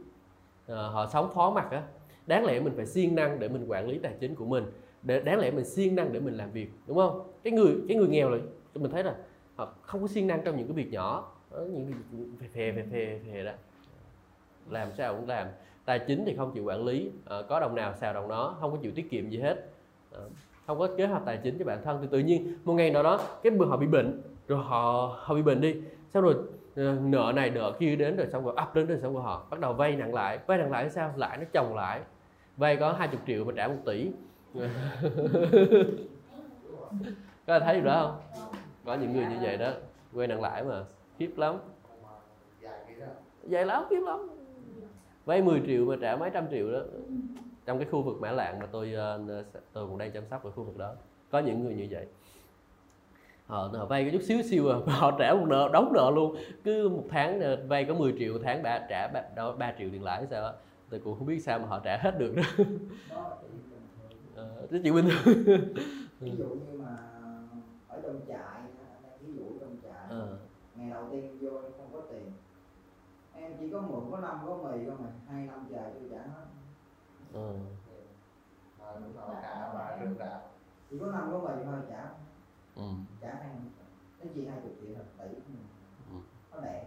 À, 0.68 0.76
họ 0.76 1.08
sống 1.08 1.32
phó 1.34 1.52
mặt 1.52 1.68
á. 1.72 1.84
Đáng 2.28 2.46
lẽ 2.46 2.60
mình 2.60 2.74
phải 2.76 2.86
siêng 2.86 3.16
năng 3.16 3.40
để 3.40 3.50
mình 3.50 3.66
quản 3.68 3.88
lý 3.88 4.00
tài 4.00 4.14
chính 4.20 4.36
của 4.36 4.46
mình. 4.46 4.64
Để 5.04 5.22
đáng 5.22 5.40
lẽ 5.40 5.52
mình 5.52 5.66
siêng 5.66 5.96
năng 5.96 6.14
để 6.14 6.20
mình 6.20 6.38
làm 6.38 6.52
việc 6.52 6.70
đúng 6.88 6.98
không? 6.98 7.32
Cái 7.44 7.54
người 7.54 7.76
cái 7.88 7.98
người 7.98 8.08
nghèo 8.08 8.30
là 8.30 8.38
mình 8.74 8.92
thấy 8.92 9.04
là 9.04 9.16
họ 9.56 9.74
không 9.82 10.02
có 10.02 10.08
siêng 10.08 10.28
năng 10.28 10.42
trong 10.46 10.58
những 10.58 10.68
cái 10.68 10.76
việc 10.76 10.92
nhỏ. 10.92 11.32
Ờ, 11.50 11.66
những 11.66 11.92
cái 12.40 12.50
phè 12.50 12.72
phè 12.72 12.84
phè 12.92 13.20
phè 13.24 13.34
phè 13.34 13.44
đó 13.44 13.52
làm 14.72 14.92
sao 14.98 15.16
cũng 15.16 15.28
làm. 15.28 15.48
Tài 15.86 16.00
chính 16.00 16.26
thì 16.26 16.36
không 16.36 16.52
chịu 16.54 16.64
quản 16.64 16.86
lý. 16.86 17.12
À, 17.26 17.38
có 17.50 17.60
đồng 17.60 17.76
nào 17.76 17.94
xào 17.94 18.14
đồng 18.14 18.28
đó 18.28 18.58
không 18.60 18.72
có 18.72 18.78
chịu 18.82 18.92
tiết 18.96 19.10
kiệm 19.10 19.30
gì 19.30 19.40
hết. 19.40 19.70
À, 20.12 20.20
không 20.68 20.80
có 20.80 20.88
kế 20.98 21.06
hoạch 21.06 21.22
tài 21.26 21.38
chính 21.44 21.60
cho 21.60 21.66
bản 21.66 21.82
thân. 21.84 21.98
Thì 22.02 22.08
tự 22.12 22.20
nhiên 22.20 22.58
một 22.64 22.74
ngày 22.74 22.92
nào 22.92 23.04
đó 23.04 23.20
cái 23.44 23.52
bữa 23.52 23.66
họ 23.66 23.78
bị 23.78 23.88
bệnh 23.88 24.22
rồi 24.48 24.64
họ 24.64 25.16
họ 25.20 25.36
bị 25.36 25.42
bệnh 25.42 25.62
đi 25.62 25.76
xong 26.10 26.24
rồi 26.24 26.36
ờ, 26.76 26.98
nợ 27.02 27.32
này 27.36 27.50
nợ 27.50 27.72
kia 27.80 27.96
đến 27.96 28.16
rồi 28.18 28.28
xong 28.28 28.46
rồi 28.46 28.54
áp 28.58 28.76
đến 28.76 28.88
đời 28.88 29.00
sống 29.02 29.14
của 29.14 29.22
họ. 29.22 29.46
Bắt 29.50 29.60
đầu 29.60 29.74
vay 29.74 29.96
nặng 29.96 30.14
lại 30.14 30.40
vay 30.48 30.58
nặng 30.58 30.72
lại 30.72 30.90
sao? 30.90 31.14
Lại 31.16 31.38
nó 31.38 31.44
chồng 31.52 31.76
lại 31.76 32.02
vay 32.58 32.76
có 32.76 32.94
20 32.94 33.20
triệu 33.28 33.46
mà 33.46 33.54
trả 33.56 33.68
một 33.68 33.78
tỷ. 33.86 34.12
Có 37.48 37.60
thấy 37.60 37.76
được 37.76 37.86
đó 37.86 38.02
không? 38.02 38.18
Có 38.86 38.94
những 38.96 39.14
người 39.14 39.26
như 39.26 39.38
vậy 39.42 39.58
đó. 39.58 39.72
Vay 40.12 40.28
nặng 40.28 40.42
lãi 40.42 40.64
mà. 40.64 40.84
Khiếp 41.20 41.32
lắm. 41.38 41.58
Dài 43.44 43.66
lắm 43.66 43.84
khiếp 43.90 44.00
lắm 44.00 44.39
vay 45.30 45.42
10 45.42 45.62
triệu 45.66 45.86
mà 45.86 45.96
trả 46.02 46.16
mấy 46.16 46.30
trăm 46.34 46.50
triệu 46.52 46.72
đó 46.72 46.80
trong 47.66 47.80
cái 47.80 47.88
khu 47.92 48.02
vực 48.02 48.22
mã 48.22 48.32
lạng 48.32 48.60
mà 48.60 48.66
tôi 48.72 48.94
uh, 48.94 49.46
tôi 49.74 49.88
cũng 49.88 49.98
đang 49.98 50.12
chăm 50.12 50.24
sóc 50.30 50.44
ở 50.44 50.52
khu 50.52 50.64
vực 50.64 50.78
đó 50.78 50.94
có 51.30 51.40
những 51.40 51.64
người 51.64 51.74
như 51.74 51.88
vậy. 51.90 52.06
Họ, 53.46 53.70
họ 53.74 53.86
vay 53.86 54.04
cái 54.04 54.12
chút 54.12 54.22
xíu 54.22 54.42
xíu 54.42 54.70
à 54.70 54.78
họ 54.88 55.16
trả 55.20 55.34
một 55.34 55.46
nợ 55.48 55.70
đóng 55.74 55.94
nợ 55.94 56.12
luôn. 56.16 56.36
Cứ 56.64 56.90
một 56.90 57.04
tháng 57.10 57.42
ờ, 57.42 57.66
vay 57.68 57.86
có 57.86 57.94
10 57.94 58.16
triệu 58.20 58.40
tháng 58.44 58.64
ba 58.64 58.80
trả 58.90 59.08
ba, 59.08 59.24
đó, 59.36 59.52
3 59.52 59.74
triệu 59.80 59.90
tiền 59.92 60.04
lãi 60.04 60.26
sao 60.30 60.46
á 60.46 60.52
tôi 60.90 61.00
cũng 61.00 61.18
không 61.18 61.28
biết 61.28 61.40
sao 61.40 61.60
mà 61.60 61.68
họ 61.68 61.80
trả 61.80 61.98
hết 61.98 62.20
được 62.20 62.36
đó. 62.36 62.44
Cái 64.72 64.82
chuyện 64.84 64.96
bình 64.96 65.06
thường. 65.10 65.44
Ví 66.20 66.32
dụ 66.38 66.46
như 66.46 66.80
mà 66.80 66.98
ở 67.88 68.00
trong 68.04 68.20
trại 68.28 68.62
ví 69.22 69.34
dụ 69.34 69.44
trong 69.60 69.78
trại 69.84 70.20
à. 70.20 70.28
ngày 70.76 70.90
đầu 70.90 71.08
tiên 71.12 71.38
vô 71.42 71.50
không 71.78 71.90
có 71.94 72.02
tiền 72.12 72.32
em 73.42 73.52
chỉ 73.60 73.70
có 73.74 73.82
mượn 73.82 74.12
có 74.12 74.20
năm 74.20 74.40
có 74.46 74.58
mì 74.58 74.86
không 74.86 75.04
mà 75.04 75.10
hai 75.28 75.46
năm 75.46 75.68
dài 75.70 75.92
tôi 75.94 76.10
trả 76.12 76.18
hết. 76.18 76.46
Ừ. 77.34 77.54
cả 79.42 79.72
bà 79.74 79.98
rừng 79.98 80.16
rạp 80.20 80.52
chỉ 80.90 81.00
có 81.00 81.06
năm 81.06 81.30
có 81.32 81.40
mì 81.40 81.64
thôi 81.66 81.80
trả. 81.90 82.10
Ừ. 82.76 82.84
trả 83.22 83.36
hai 83.36 83.50
nó 84.20 84.32
chỉ 84.36 84.48
hai 84.48 84.60
chục 84.64 84.74
triệu 84.82 84.94
là 84.94 85.04
tỷ 85.18 85.36
ừ. 85.36 86.20
nó 86.52 86.62
đẻ 86.62 86.86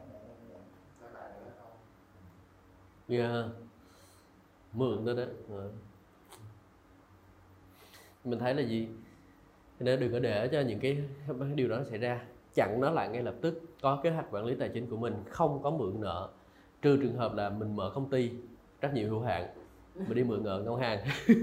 yeah. 3.09 3.47
mượn 4.73 5.05
đó 5.05 5.13
đó. 5.13 5.23
Ừ. 5.49 5.71
mình 8.25 8.39
thấy 8.39 8.55
là 8.55 8.63
gì? 8.63 8.89
Nên 9.81 10.01
đừng 10.01 10.13
có 10.13 10.19
để 10.19 10.49
cho 10.53 10.61
những 10.61 10.81
cái 10.81 11.05
điều 11.55 11.69
đó 11.69 11.85
xảy 11.85 11.99
ra. 11.99 12.25
Chặn 12.55 12.81
nó 12.81 12.91
lại 12.91 13.09
ngay 13.09 13.23
lập 13.23 13.35
tức. 13.41 13.61
Có 13.83 14.01
kế 14.03 14.11
hoạch 14.11 14.27
quản 14.31 14.45
lý 14.45 14.55
tài 14.55 14.69
chính 14.69 14.87
của 14.91 14.97
mình. 14.97 15.15
Không 15.31 15.63
có 15.63 15.71
mượn 15.71 16.01
nợ 16.01 16.31
trừ 16.83 16.97
trường 17.03 17.17
hợp 17.17 17.35
là 17.35 17.51
mình 17.51 17.77
mở 17.77 17.93
công 17.95 18.11
ty 18.11 18.31
trách 18.81 18.95
nhiệm 18.95 19.09
hữu 19.09 19.21
hạn 19.21 19.49
mình 19.95 20.15
đi 20.15 20.25
mượn 20.25 20.45
nợ 20.45 20.63
ngân 20.65 20.77
hàng. 20.77 20.99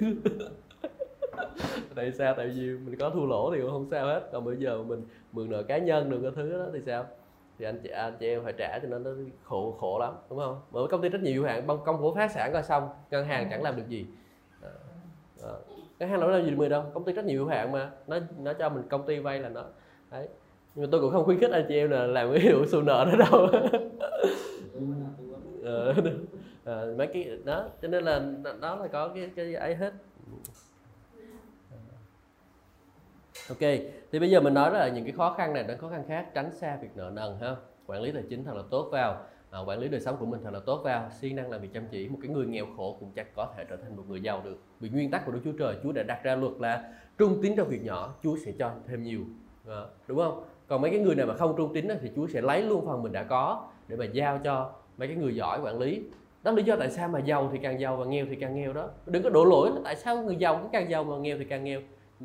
Tại 1.96 2.12
sao? 2.12 2.34
Tại 2.38 2.48
vì 2.48 2.62
mình 2.62 2.96
có 3.00 3.10
thua 3.10 3.26
lỗ 3.26 3.52
thì 3.56 3.62
cũng 3.62 3.72
không 3.72 3.88
sao 3.92 4.06
hết. 4.06 4.30
Còn 4.32 4.46
bây 4.46 4.56
giờ 4.56 4.84
mình 4.84 5.06
mượn 5.32 5.50
nợ 5.50 5.64
cá 5.64 5.78
nhân 5.78 6.10
được 6.10 6.20
cái 6.22 6.32
thứ 6.36 6.60
đó 6.60 6.66
thì 6.74 6.80
sao? 6.86 7.06
Thì 7.60 7.66
anh 7.66 7.80
chị 7.84 7.90
anh 7.90 8.14
chị 8.20 8.28
em 8.28 8.44
phải 8.44 8.54
trả 8.58 8.80
cho 8.80 8.88
nên 8.88 9.04
nó 9.04 9.12
khổ 9.44 9.78
khổ 9.80 10.00
lắm 10.00 10.14
đúng 10.30 10.40
không? 10.40 10.62
Mở 10.72 10.88
công 10.90 11.02
ty 11.02 11.10
trách 11.10 11.22
nhiệm 11.22 11.34
hữu 11.34 11.46
hạn 11.46 11.68
bằng 11.68 11.78
công 11.86 12.02
bố 12.02 12.16
phá 12.16 12.28
sản 12.28 12.54
coi 12.54 12.64
xong 12.64 12.90
ngân 13.12 13.26
hàng 13.26 13.48
chẳng 13.50 13.64
làm 13.64 13.76
được 13.76 13.88
gì. 13.88 14.06
À, 14.62 14.70
à. 15.44 15.54
ngân 16.00 16.10
hàng 16.10 16.20
đâu 16.20 16.30
làm 16.30 16.46
gì 16.46 16.52
được 16.52 16.68
đâu? 16.68 16.84
Công 16.94 17.04
ty 17.04 17.14
trách 17.14 17.26
nhiệm 17.26 17.38
hữu 17.38 17.48
hạn 17.48 17.72
mà. 17.72 17.92
Nó 18.08 18.20
nó 18.40 18.54
cho 18.54 18.70
mình 18.70 18.84
công 18.90 19.06
ty 19.06 19.20
vay 19.20 19.40
là 19.40 19.50
nó. 19.50 19.64
Đấy. 20.12 20.28
Nhưng 20.76 20.86
mà 20.86 20.90
tôi 20.92 21.02
cũng 21.02 21.12
không 21.12 21.26
khuyến 21.26 21.40
khích 21.40 21.52
anh 21.52 21.66
chị 21.68 21.76
em 21.76 21.90
là 21.90 22.08
làm 22.08 22.32
cái 22.32 22.40
hiệu 22.40 22.66
xù 22.66 22.82
nợ 22.82 23.06
đó 23.06 23.26
đâu 23.32 23.48
à, 26.66 26.86
mấy 26.98 27.08
cái 27.08 27.38
đó 27.46 27.68
cho 27.82 27.88
nên 27.88 28.04
là 28.04 28.20
đó 28.62 28.76
là 28.76 28.88
có 28.88 29.08
cái 29.08 29.30
cái 29.36 29.54
ấy 29.54 29.76
hết. 29.76 29.94
Ok 33.50 33.60
thì 34.12 34.20
bây 34.20 34.30
giờ 34.30 34.42
mình 34.42 34.54
nói 34.54 34.72
là 34.72 34.88
những 34.88 35.04
cái 35.04 35.14
khó 35.14 35.34
khăn 35.38 35.54
này 35.54 35.64
đến 35.64 35.78
khó 35.78 35.90
khăn 35.90 36.04
khác 36.08 36.28
tránh 36.34 36.52
xa 36.52 36.78
việc 36.82 36.90
nợ 36.96 37.12
nần 37.14 37.38
ha. 37.42 37.56
Quản 37.86 38.02
lý 38.02 38.12
tài 38.12 38.24
chính 38.30 38.44
thật 38.44 38.56
là 38.56 38.64
tốt 38.70 38.90
vào 38.92 39.26
à, 39.52 39.60
quản 39.60 39.80
lý 39.80 39.88
đời 39.88 40.02
sống 40.02 40.18
của 40.20 40.26
mình 40.26 40.42
thật 40.44 40.54
là 40.54 40.60
tốt 40.66 40.82
vào 40.84 41.10
siêng 41.20 41.36
năng 41.36 41.52
làm 41.52 41.62
việc 41.62 41.74
chăm 41.74 41.84
chỉ 41.92 42.10
một 42.10 42.18
cái 42.22 42.32
người 42.32 42.46
nghèo 42.46 42.66
khổ 42.78 42.98
cũng 43.00 43.12
chắc 43.16 43.36
có 43.36 43.54
thể 43.58 43.66
trở 43.70 43.76
thành 43.76 43.96
một 43.96 44.04
người 44.08 44.22
giàu 44.22 44.42
được. 44.46 44.58
Vì 44.80 44.90
nguyên 44.90 45.12
tắc 45.12 45.26
của 45.26 45.32
Đức 45.32 45.40
Chúa 45.44 45.52
Trời 45.60 45.76
Chúa 45.84 45.92
đã 45.92 46.04
đặt 46.04 46.24
ra 46.24 46.36
luật 46.36 46.54
là 46.60 46.94
trung 47.18 47.40
tín 47.42 47.56
trong 47.56 47.68
việc 47.68 47.84
nhỏ 47.84 48.16
Chúa 48.24 48.38
sẽ 48.46 48.52
cho 48.60 48.72
thêm 48.88 49.04
nhiều. 49.04 49.22
À, 49.68 49.82
đúng 50.08 50.18
không? 50.18 50.44
Còn 50.68 50.82
mấy 50.82 50.92
cái 50.92 51.00
người 51.00 51.16
này 51.16 51.26
mà 51.26 51.34
không 51.34 51.54
trung 51.58 51.74
tín 51.74 51.88
thì 52.02 52.12
Chúa 52.16 52.28
sẽ 52.28 52.42
lấy 52.42 52.62
luôn 52.62 52.86
phần 52.86 53.04
mình 53.04 53.12
đã 53.12 53.24
có 53.24 53.68
để 53.88 53.96
mà 53.96 54.06
giao 54.06 54.40
cho 54.44 54.72
mấy 55.00 55.08
cái 55.08 55.18
người 55.18 55.36
giỏi 55.36 55.62
quản 55.64 55.80
lý. 55.80 56.02
Đó 56.44 56.52
là 56.52 56.58
lý 56.58 56.64
do 56.64 56.76
tại 56.76 56.90
sao 56.90 57.08
mà 57.08 57.20
giàu 57.20 57.50
thì 57.52 57.58
càng 57.58 57.80
giàu 57.80 57.96
và 57.98 58.06
nghèo 58.06 58.26
thì 58.30 58.36
càng 58.36 58.56
nghèo 58.56 58.74
đó. 58.74 58.90
Đừng 59.06 59.24
có 59.24 59.30
đổ 59.30 59.46
lỗi 59.46 59.70
là 59.76 59.82
tại 59.84 59.96
sao 59.96 60.24
người 60.24 60.36
giàu 60.36 60.58
cũng 60.58 60.70
càng 60.72 60.90
giàu 60.90 61.04
mà 61.04 61.18
nghèo 61.18 61.38
thì 61.38 61.46
càng 61.46 61.64
nghèo. 61.64 61.82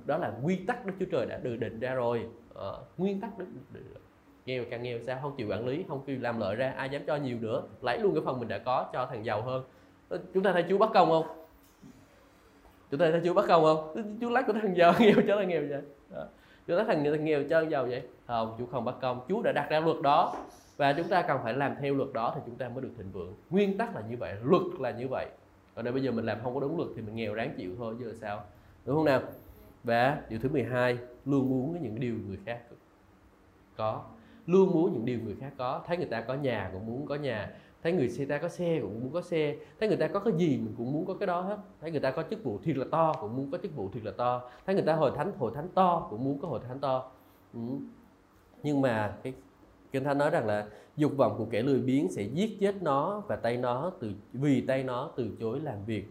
Đó 0.07 0.19
là 0.19 0.33
quy 0.43 0.57
tắc 0.57 0.87
Đức 0.87 0.93
Chúa 1.01 1.07
Trời 1.13 1.27
đã 1.27 1.39
được 1.39 1.57
định 1.57 1.81
ra 1.81 1.95
rồi. 1.95 2.29
À, 2.55 2.71
nguyên 2.97 3.21
tắc 3.21 3.39
Đức 3.39 3.47
nghèo 4.47 4.65
càng 4.71 4.83
nghèo 4.83 4.99
sao? 5.01 5.19
Không 5.23 5.37
chịu 5.37 5.49
quản 5.49 5.67
lý 5.67 5.85
không 5.89 6.05
chịu 6.07 6.19
làm 6.21 6.41
lợi 6.41 6.57
ra 6.57 6.71
ai 6.77 6.91
dám 6.91 7.03
cho 7.07 7.17
nhiều 7.17 7.39
nữa 7.41 7.63
lấy 7.83 7.99
luôn 7.99 8.15
cái 8.15 8.23
phần 8.25 8.39
mình 8.39 8.49
đã 8.49 8.59
có 8.59 8.87
cho 8.93 9.07
thằng 9.07 9.25
giàu 9.25 9.43
hơn. 9.43 9.65
Chúng 10.35 10.43
ta 10.43 10.53
thấy 10.53 10.65
chú 10.69 10.79
bắt 10.79 10.91
công 10.95 11.09
không? 11.09 11.27
Chúng 12.91 13.01
ta 13.01 13.11
thấy 13.11 13.21
chú 13.25 13.35
bắt 13.35 13.45
công 13.49 13.63
không? 13.63 14.05
Chú 14.21 14.31
lấy 14.31 14.43
của 14.43 14.53
thằng 14.53 14.77
giàu 14.77 14.95
nghèo 15.01 15.17
cho 15.27 15.37
thằng 15.37 15.49
nghèo 15.49 15.63
vậy. 15.69 15.83
Đó. 16.11 16.27
lắc 16.67 16.77
lấy 16.77 16.85
thằng, 16.85 17.05
thằng 17.05 17.25
nghèo 17.25 17.43
cho 17.51 17.61
thằng 17.61 17.71
giàu 17.71 17.87
vậy. 17.87 18.03
Không 18.27 18.55
chú 18.59 18.67
không 18.67 18.85
bắt 18.85 18.95
công. 19.01 19.21
Chú 19.29 19.43
đã 19.43 19.53
đặt 19.53 19.67
ra 19.71 19.81
luật 19.81 20.01
đó 20.03 20.35
và 20.77 20.93
chúng 20.93 21.09
ta 21.09 21.23
cần 21.23 21.41
phải 21.43 21.55
làm 21.55 21.75
theo 21.81 21.95
luật 21.95 22.13
đó 22.13 22.33
thì 22.35 22.41
chúng 22.47 22.57
ta 22.57 22.69
mới 22.69 22.83
được 22.83 22.91
thịnh 22.97 23.13
vượng. 23.13 23.35
Nguyên 23.51 23.79
tắc 23.79 23.95
là 23.95 24.03
như 24.09 24.17
vậy, 24.17 24.37
luật 24.43 24.63
là 24.79 24.91
như 24.91 25.09
vậy. 25.09 25.27
Còn 25.75 25.85
đây 25.85 25.93
bây 25.93 26.03
giờ 26.03 26.11
mình 26.11 26.25
làm 26.25 26.39
không 26.43 26.55
có 26.55 26.61
đúng 26.61 26.77
luật 26.77 26.89
thì 26.97 27.03
mình 27.03 27.17
nghèo 27.17 27.35
ráng 27.35 27.55
chịu 27.57 27.75
thôi 27.79 27.97
chứ 27.99 28.05
là 28.05 28.15
sao? 28.21 28.43
Đúng 28.85 28.97
không 28.97 29.05
nào? 29.05 29.23
Và 29.85 30.23
điều 30.29 30.39
thứ 30.39 30.49
12 30.49 30.99
luôn 31.25 31.51
muốn 31.51 31.83
những 31.83 32.01
điều 32.01 32.15
người 32.29 32.39
khác 32.47 32.61
có. 33.77 34.05
Luôn 34.47 34.73
muốn 34.73 34.93
những 34.93 35.05
điều 35.05 35.19
người 35.25 35.37
khác 35.41 35.53
có. 35.59 35.83
Thấy 35.87 35.97
người 35.97 36.07
ta 36.07 36.21
có 36.21 36.35
nhà 36.35 36.71
cũng 36.73 36.87
muốn 36.87 37.07
có 37.07 37.15
nhà. 37.15 37.51
Thấy 37.83 37.93
người 37.93 38.27
ta 38.29 38.39
có 38.39 38.49
xe 38.49 38.79
cũng 38.83 39.01
muốn 39.01 39.13
có 39.13 39.23
xe. 39.23 39.57
Thấy 39.81 39.89
người 39.89 39.99
ta 39.99 40.09
có 40.09 40.21
cái 40.21 40.35
gì 40.37 40.57
mình 40.57 40.75
cũng 40.79 40.93
muốn 40.93 41.07
có 41.07 41.15
cái 41.15 41.27
đó 41.27 41.41
hết. 41.41 41.59
Thấy 41.81 41.91
người 41.91 42.01
ta 42.01 42.11
có 42.11 42.25
chức 42.31 42.45
vụ 42.45 42.59
thiệt 42.59 42.77
là 42.77 42.85
to 42.91 43.13
cũng 43.21 43.37
muốn 43.37 43.51
có 43.51 43.59
chức 43.59 43.77
vụ 43.77 43.91
thiệt 43.91 44.05
là 44.05 44.13
to. 44.17 44.51
Thấy 44.67 44.75
người 44.75 44.85
ta 44.85 44.95
hồi 44.95 45.13
thánh 45.17 45.33
hồi 45.39 45.53
thánh 45.55 45.69
to 45.75 46.07
cũng 46.11 46.25
muốn 46.25 46.39
có 46.39 46.49
hồi 46.49 46.61
thánh 46.69 46.79
to. 46.81 47.11
Ừ. 47.55 47.61
nhưng 48.63 48.81
mà 48.81 49.17
cái 49.23 49.33
kinh 49.95 50.05
thánh 50.05 50.19
nói 50.19 50.31
rằng 50.31 50.47
là 50.47 50.67
dục 50.97 51.13
vọng 51.17 51.35
của 51.39 51.47
kẻ 51.51 51.63
lười 51.63 51.81
biếng 51.81 52.13
sẽ 52.13 52.23
giết 52.23 52.57
chết 52.61 52.83
nó 52.83 53.23
và 53.29 53.37
tay 53.37 53.57
nó 53.57 53.93
từ 54.01 54.13
vì 54.33 54.61
tay 54.61 54.83
nó 54.83 55.11
từ 55.17 55.31
chối 55.41 55.61
làm 55.61 55.85
việc 55.85 56.05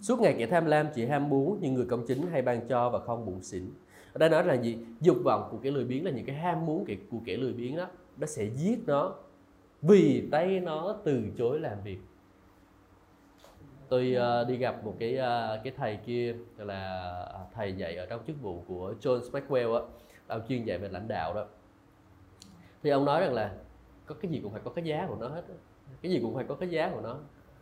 Suốt 0.00 0.20
ngày 0.20 0.34
kẻ 0.38 0.46
tham 0.46 0.66
lam 0.66 0.86
chỉ 0.94 1.06
ham 1.06 1.28
muốn 1.28 1.58
nhưng 1.60 1.74
người 1.74 1.86
công 1.86 2.06
chính 2.06 2.26
hay 2.26 2.42
ban 2.42 2.68
cho 2.68 2.90
và 2.90 2.98
không 2.98 3.26
bụng 3.26 3.42
xỉn. 3.42 3.70
Ở 4.12 4.18
đây 4.18 4.30
nói 4.30 4.44
là 4.44 4.54
gì? 4.54 4.78
Dục 5.00 5.16
vọng 5.24 5.48
của 5.50 5.58
kẻ 5.62 5.70
lười 5.70 5.84
biếng 5.84 6.04
là 6.04 6.10
những 6.10 6.24
cái 6.24 6.36
ham 6.36 6.66
muốn 6.66 6.84
của 7.10 7.18
kẻ 7.24 7.36
lười 7.36 7.52
biếng 7.52 7.76
đó. 7.76 7.86
Nó 8.16 8.26
sẽ 8.26 8.44
giết 8.44 8.78
nó 8.86 9.14
vì 9.82 10.28
tay 10.32 10.60
nó 10.60 10.96
từ 11.04 11.22
chối 11.38 11.60
làm 11.60 11.78
việc. 11.84 11.98
Tôi 13.88 14.16
uh, 14.16 14.48
đi 14.48 14.56
gặp 14.56 14.84
một 14.84 14.96
cái 14.98 15.14
uh, 15.14 15.64
cái 15.64 15.72
thầy 15.76 15.98
kia 16.06 16.34
là 16.56 17.10
ờ, 17.32 17.46
thầy 17.54 17.72
dạy 17.72 17.96
ở 17.96 18.06
trong 18.06 18.20
chức 18.26 18.42
vụ 18.42 18.62
của 18.68 18.94
John 19.00 19.20
Maxwell 19.20 19.74
á, 19.74 19.82
ông 20.26 20.42
chuyên 20.48 20.64
dạy 20.64 20.78
về 20.78 20.88
lãnh 20.88 21.08
đạo 21.08 21.34
đó. 21.34 21.46
Thì 22.82 22.90
ông 22.90 23.04
nói 23.04 23.20
rằng 23.20 23.34
là 23.34 23.52
có 24.06 24.14
cái 24.22 24.30
gì 24.30 24.40
cũng 24.42 24.52
phải 24.52 24.60
có 24.64 24.70
cái 24.70 24.84
giá 24.84 25.06
của 25.08 25.16
nó 25.20 25.28
hết. 25.28 25.42
Cái 26.02 26.12
gì 26.12 26.20
cũng 26.22 26.34
phải 26.34 26.44
có 26.48 26.54
cái 26.54 26.68
giá 26.68 26.90
của 26.94 27.00
nó. 27.00 27.16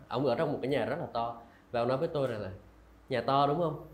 Ông 0.09 0.27
ở 0.27 0.35
trong 0.35 0.53
một 0.53 0.59
cái 0.63 0.71
nhà 0.71 0.85
rất 0.85 0.97
là 1.01 1.07
to. 1.13 1.41
Và 1.71 1.81
ông 1.81 1.89
nói 1.89 1.97
với 1.97 2.09
tôi 2.09 2.29
rằng 2.29 2.41
là 2.41 2.51
nhà 3.09 3.21
to 3.21 3.47
đúng 3.47 3.59
không? 3.59 3.87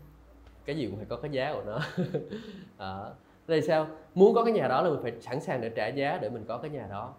Cái 0.65 0.77
gì 0.77 0.85
cũng 0.85 0.97
phải 0.97 1.05
có 1.09 1.17
cái 1.17 1.31
giá 1.31 1.53
của 1.53 1.63
nó. 1.65 1.79
À, 2.77 2.97
tại 3.47 3.61
sao? 3.61 3.87
Muốn 4.15 4.35
có 4.35 4.43
cái 4.43 4.53
nhà 4.53 4.67
đó 4.67 4.81
là 4.81 4.89
mình 4.89 5.03
phải 5.03 5.21
sẵn 5.21 5.41
sàng 5.41 5.61
để 5.61 5.69
trả 5.69 5.87
giá 5.87 6.17
để 6.21 6.29
mình 6.29 6.45
có 6.47 6.57
cái 6.57 6.69
nhà 6.69 6.87
đó. 6.89 7.13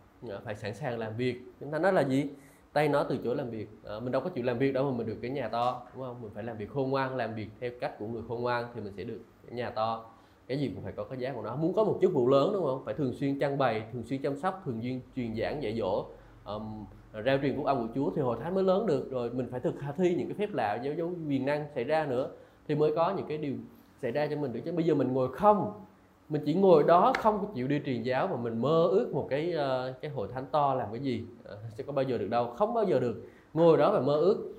Phải 0.45 0.55
sẵn 0.55 0.75
sàng 0.75 0.99
làm 0.99 1.17
việc. 1.17 1.41
Chúng 1.61 1.71
ta 1.71 1.79
nói 1.79 1.93
là 1.93 2.01
gì? 2.01 2.27
Tay 2.73 2.89
nó 2.89 3.05
từ 3.05 3.19
chối 3.25 3.37
làm 3.37 3.51
việc. 3.51 3.69
À, 3.85 4.01
mình 4.01 4.13
đâu 4.13 4.23
có 4.23 4.31
chịu 4.31 4.45
làm 4.45 4.59
việc 4.59 4.73
đâu 4.73 4.91
mà 4.91 4.97
mình 4.99 5.07
được 5.07 5.19
cái 5.23 5.31
nhà 5.31 5.49
to 5.49 5.83
đúng 5.95 6.05
không? 6.05 6.23
Mình 6.23 6.31
phải 6.35 6.45
làm 6.45 6.57
việc 6.57 6.71
khôn 6.71 6.91
ngoan 6.91 7.17
làm 7.17 7.35
việc 7.35 7.49
theo 7.61 7.71
cách 7.81 7.99
của 7.99 8.07
người 8.07 8.23
khôn 8.29 8.43
ngoan 8.43 8.67
thì 8.75 8.81
mình 8.81 8.93
sẽ 8.97 9.05
được 9.05 9.21
cái 9.47 9.57
nhà 9.57 9.71
to 9.71 10.05
cái 10.47 10.59
gì 10.59 10.71
cũng 10.75 10.85
phải 10.85 10.93
có 10.93 11.05
cái 11.05 11.19
giá 11.19 11.33
của 11.33 11.43
nó. 11.43 11.57
Muốn 11.57 11.75
có 11.75 11.85
một 11.85 11.99
chức 12.03 12.13
vụ 12.13 12.29
lớn 12.29 12.51
đúng 12.53 12.65
không? 12.65 12.83
Phải 12.85 12.95
thường 12.95 13.13
xuyên 13.13 13.39
trang 13.39 13.59
bày 13.59 13.83
thường 13.93 14.03
xuyên 14.03 14.23
chăm 14.23 14.37
sóc 14.37 14.63
thường 14.65 14.83
xuyên 14.83 15.01
truyền 15.17 15.37
giảng 15.37 15.63
dạy 15.63 15.79
dỗ. 15.79 16.07
Um, 16.45 16.85
rao 17.25 17.39
truyền 17.43 17.57
quốc 17.57 17.67
âm 17.67 17.89
của 17.89 17.95
Chúa 17.95 18.11
thì 18.17 18.23
hội 18.23 18.37
thánh 18.43 18.55
mới 18.55 18.65
lớn 18.65 18.87
được. 18.87 19.11
Rồi 19.11 19.31
mình 19.31 19.49
phải 19.51 19.61
thực 19.61 19.75
thi 19.97 20.15
những 20.15 20.29
cái 20.29 20.37
phép 20.39 20.55
lạ 20.55 20.75
dấu 20.83 20.95
dấu 20.95 21.11
quyền 21.29 21.47
năng 21.47 21.67
xảy 21.75 21.85
ra 21.85 22.07
nữa 22.07 22.31
thì 22.69 22.75
mới 22.75 22.95
có 22.95 23.15
những 23.17 23.27
cái 23.29 23.39
điều 23.39 23.55
xảy 24.03 24.13
ra 24.13 24.27
cho 24.27 24.37
mình 24.37 24.53
được. 24.53 24.61
Chứ 24.65 24.73
bây 24.73 24.85
giờ 24.85 24.95
mình 24.95 25.13
ngồi 25.13 25.33
không 25.33 25.73
mình 26.29 26.43
chỉ 26.47 26.55
ngồi 26.55 26.83
đó 26.83 27.13
không 27.19 27.53
chịu 27.55 27.69
đi 27.69 27.81
truyền 27.85 28.03
giáo 28.03 28.29
mà 28.29 28.37
mình 28.37 28.61
mơ 28.61 28.89
ước 28.91 29.11
một 29.13 29.27
cái 29.31 29.55
uh, 29.55 30.01
cái 30.01 30.11
hội 30.11 30.29
thánh 30.35 30.45
to 30.53 30.75
làm 30.75 30.89
cái 30.93 31.01
gì 31.01 31.25
uh, 31.43 31.59
sẽ 31.77 31.85
có 31.85 31.93
bao 31.93 32.03
giờ 32.03 32.19
được 32.19 32.29
đâu. 32.29 32.55
Không 32.57 32.75
bao 32.75 32.85
giờ 32.85 33.01
được. 33.01 33.23
Ngồi 33.55 33.77
đó 33.77 33.93
và 33.93 34.01
mơ 34.01 34.15
ước. 34.15 34.53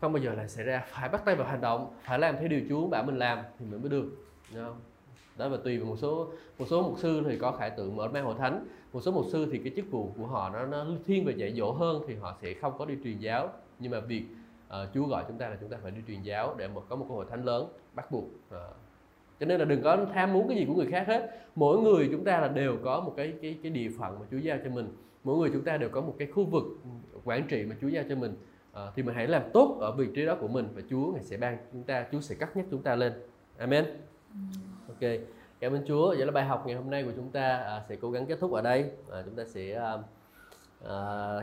Không 0.00 0.12
bao 0.12 0.22
giờ 0.22 0.34
là 0.34 0.48
xảy 0.48 0.64
ra. 0.64 0.84
Phải 0.88 1.08
bắt 1.08 1.24
tay 1.24 1.34
vào 1.34 1.46
hành 1.46 1.60
động 1.60 1.94
phải 2.02 2.18
làm 2.18 2.36
theo 2.36 2.48
điều 2.48 2.60
Chúa 2.68 2.86
bảo 2.86 3.02
mình 3.02 3.18
làm 3.18 3.38
thì 3.58 3.66
mình 3.70 3.80
mới 3.80 3.90
được 3.90 4.06
Đúng 4.54 4.64
không? 4.64 4.76
Đó 5.42 5.48
và 5.48 5.56
tùy 5.64 5.78
vào 5.78 5.88
một 5.88 5.96
số 5.96 6.30
một 6.58 6.66
số 6.68 6.82
mục 6.82 6.98
sư 6.98 7.22
thì 7.26 7.38
có 7.38 7.52
khải 7.52 7.70
tượng 7.70 7.96
mở 7.96 8.08
mang 8.08 8.24
hội 8.24 8.34
thánh. 8.38 8.66
Một 8.92 9.00
số 9.00 9.12
mục 9.12 9.24
sư 9.32 9.48
thì 9.52 9.58
cái 9.58 9.72
chức 9.76 9.90
vụ 9.90 10.12
của 10.18 10.26
họ 10.26 10.50
nó 10.50 10.66
nó 10.66 10.86
thiên 11.06 11.24
về 11.24 11.32
dạy 11.36 11.54
dỗ 11.54 11.72
hơn 11.72 12.02
thì 12.08 12.14
họ 12.14 12.34
sẽ 12.42 12.54
không 12.54 12.72
có 12.78 12.84
đi 12.84 12.94
truyền 13.04 13.18
giáo. 13.18 13.50
Nhưng 13.78 13.92
mà 13.92 14.00
việc 14.00 14.24
uh, 14.68 14.74
Chúa 14.94 15.06
gọi 15.06 15.24
chúng 15.28 15.38
ta 15.38 15.48
là 15.48 15.56
chúng 15.60 15.68
ta 15.68 15.76
phải 15.82 15.90
đi 15.90 16.00
truyền 16.08 16.22
giáo 16.22 16.54
để 16.58 16.68
mà 16.68 16.80
có 16.88 16.96
một 16.96 17.06
cơ 17.08 17.14
hội 17.14 17.26
thánh 17.30 17.44
lớn 17.44 17.66
bắt 17.94 18.10
buộc 18.10 18.24
uh, 18.24 18.54
cho 19.40 19.46
nên 19.46 19.58
là 19.58 19.64
đừng 19.64 19.82
có 19.82 20.06
tham 20.14 20.32
muốn 20.32 20.48
cái 20.48 20.56
gì 20.56 20.64
của 20.64 20.74
người 20.74 20.86
khác 20.90 21.04
hết. 21.06 21.30
Mỗi 21.54 21.78
người 21.78 22.08
chúng 22.12 22.24
ta 22.24 22.40
là 22.40 22.48
đều 22.48 22.76
có 22.84 23.00
một 23.00 23.14
cái 23.16 23.32
cái 23.42 23.58
cái 23.62 23.72
địa 23.72 23.90
phận 23.98 24.18
mà 24.20 24.26
Chúa 24.30 24.36
giao 24.36 24.58
cho 24.64 24.70
mình. 24.70 24.88
Mỗi 25.24 25.38
người 25.38 25.50
chúng 25.52 25.64
ta 25.64 25.76
đều 25.76 25.88
có 25.88 26.00
một 26.00 26.14
cái 26.18 26.28
khu 26.28 26.44
vực 26.44 26.64
quản 27.24 27.46
trị 27.48 27.64
mà 27.68 27.76
Chúa 27.80 27.88
giao 27.88 28.04
cho 28.08 28.14
mình 28.14 28.34
à, 28.72 28.82
thì 28.96 29.02
mình 29.02 29.14
hãy 29.14 29.28
làm 29.28 29.42
tốt 29.52 29.78
ở 29.80 29.92
vị 29.92 30.08
trí 30.14 30.26
đó 30.26 30.36
của 30.40 30.48
mình 30.48 30.68
và 30.74 30.82
Chúa 30.90 31.12
ngài 31.12 31.22
sẽ 31.22 31.36
ban 31.36 31.58
chúng 31.72 31.82
ta 31.82 32.06
Chúa 32.12 32.20
sẽ 32.20 32.34
cắt 32.34 32.56
nhắc 32.56 32.66
chúng 32.70 32.82
ta 32.82 32.94
lên. 32.94 33.12
Amen 33.58 33.84
ok 35.02 35.20
cảm 35.60 35.72
ơn 35.72 35.84
Chúa 35.86 36.08
vậy 36.08 36.26
là 36.26 36.32
bài 36.32 36.44
học 36.44 36.66
ngày 36.66 36.76
hôm 36.76 36.90
nay 36.90 37.04
của 37.04 37.12
chúng 37.16 37.30
ta 37.30 37.56
à, 37.56 37.82
sẽ 37.88 37.96
cố 37.96 38.10
gắng 38.10 38.26
kết 38.26 38.38
thúc 38.40 38.52
ở 38.52 38.62
đây 38.62 38.90
à, 39.10 39.22
chúng 39.24 39.36
ta 39.36 39.44
sẽ 39.44 39.74
à, 39.74 39.98
à, 40.88 40.96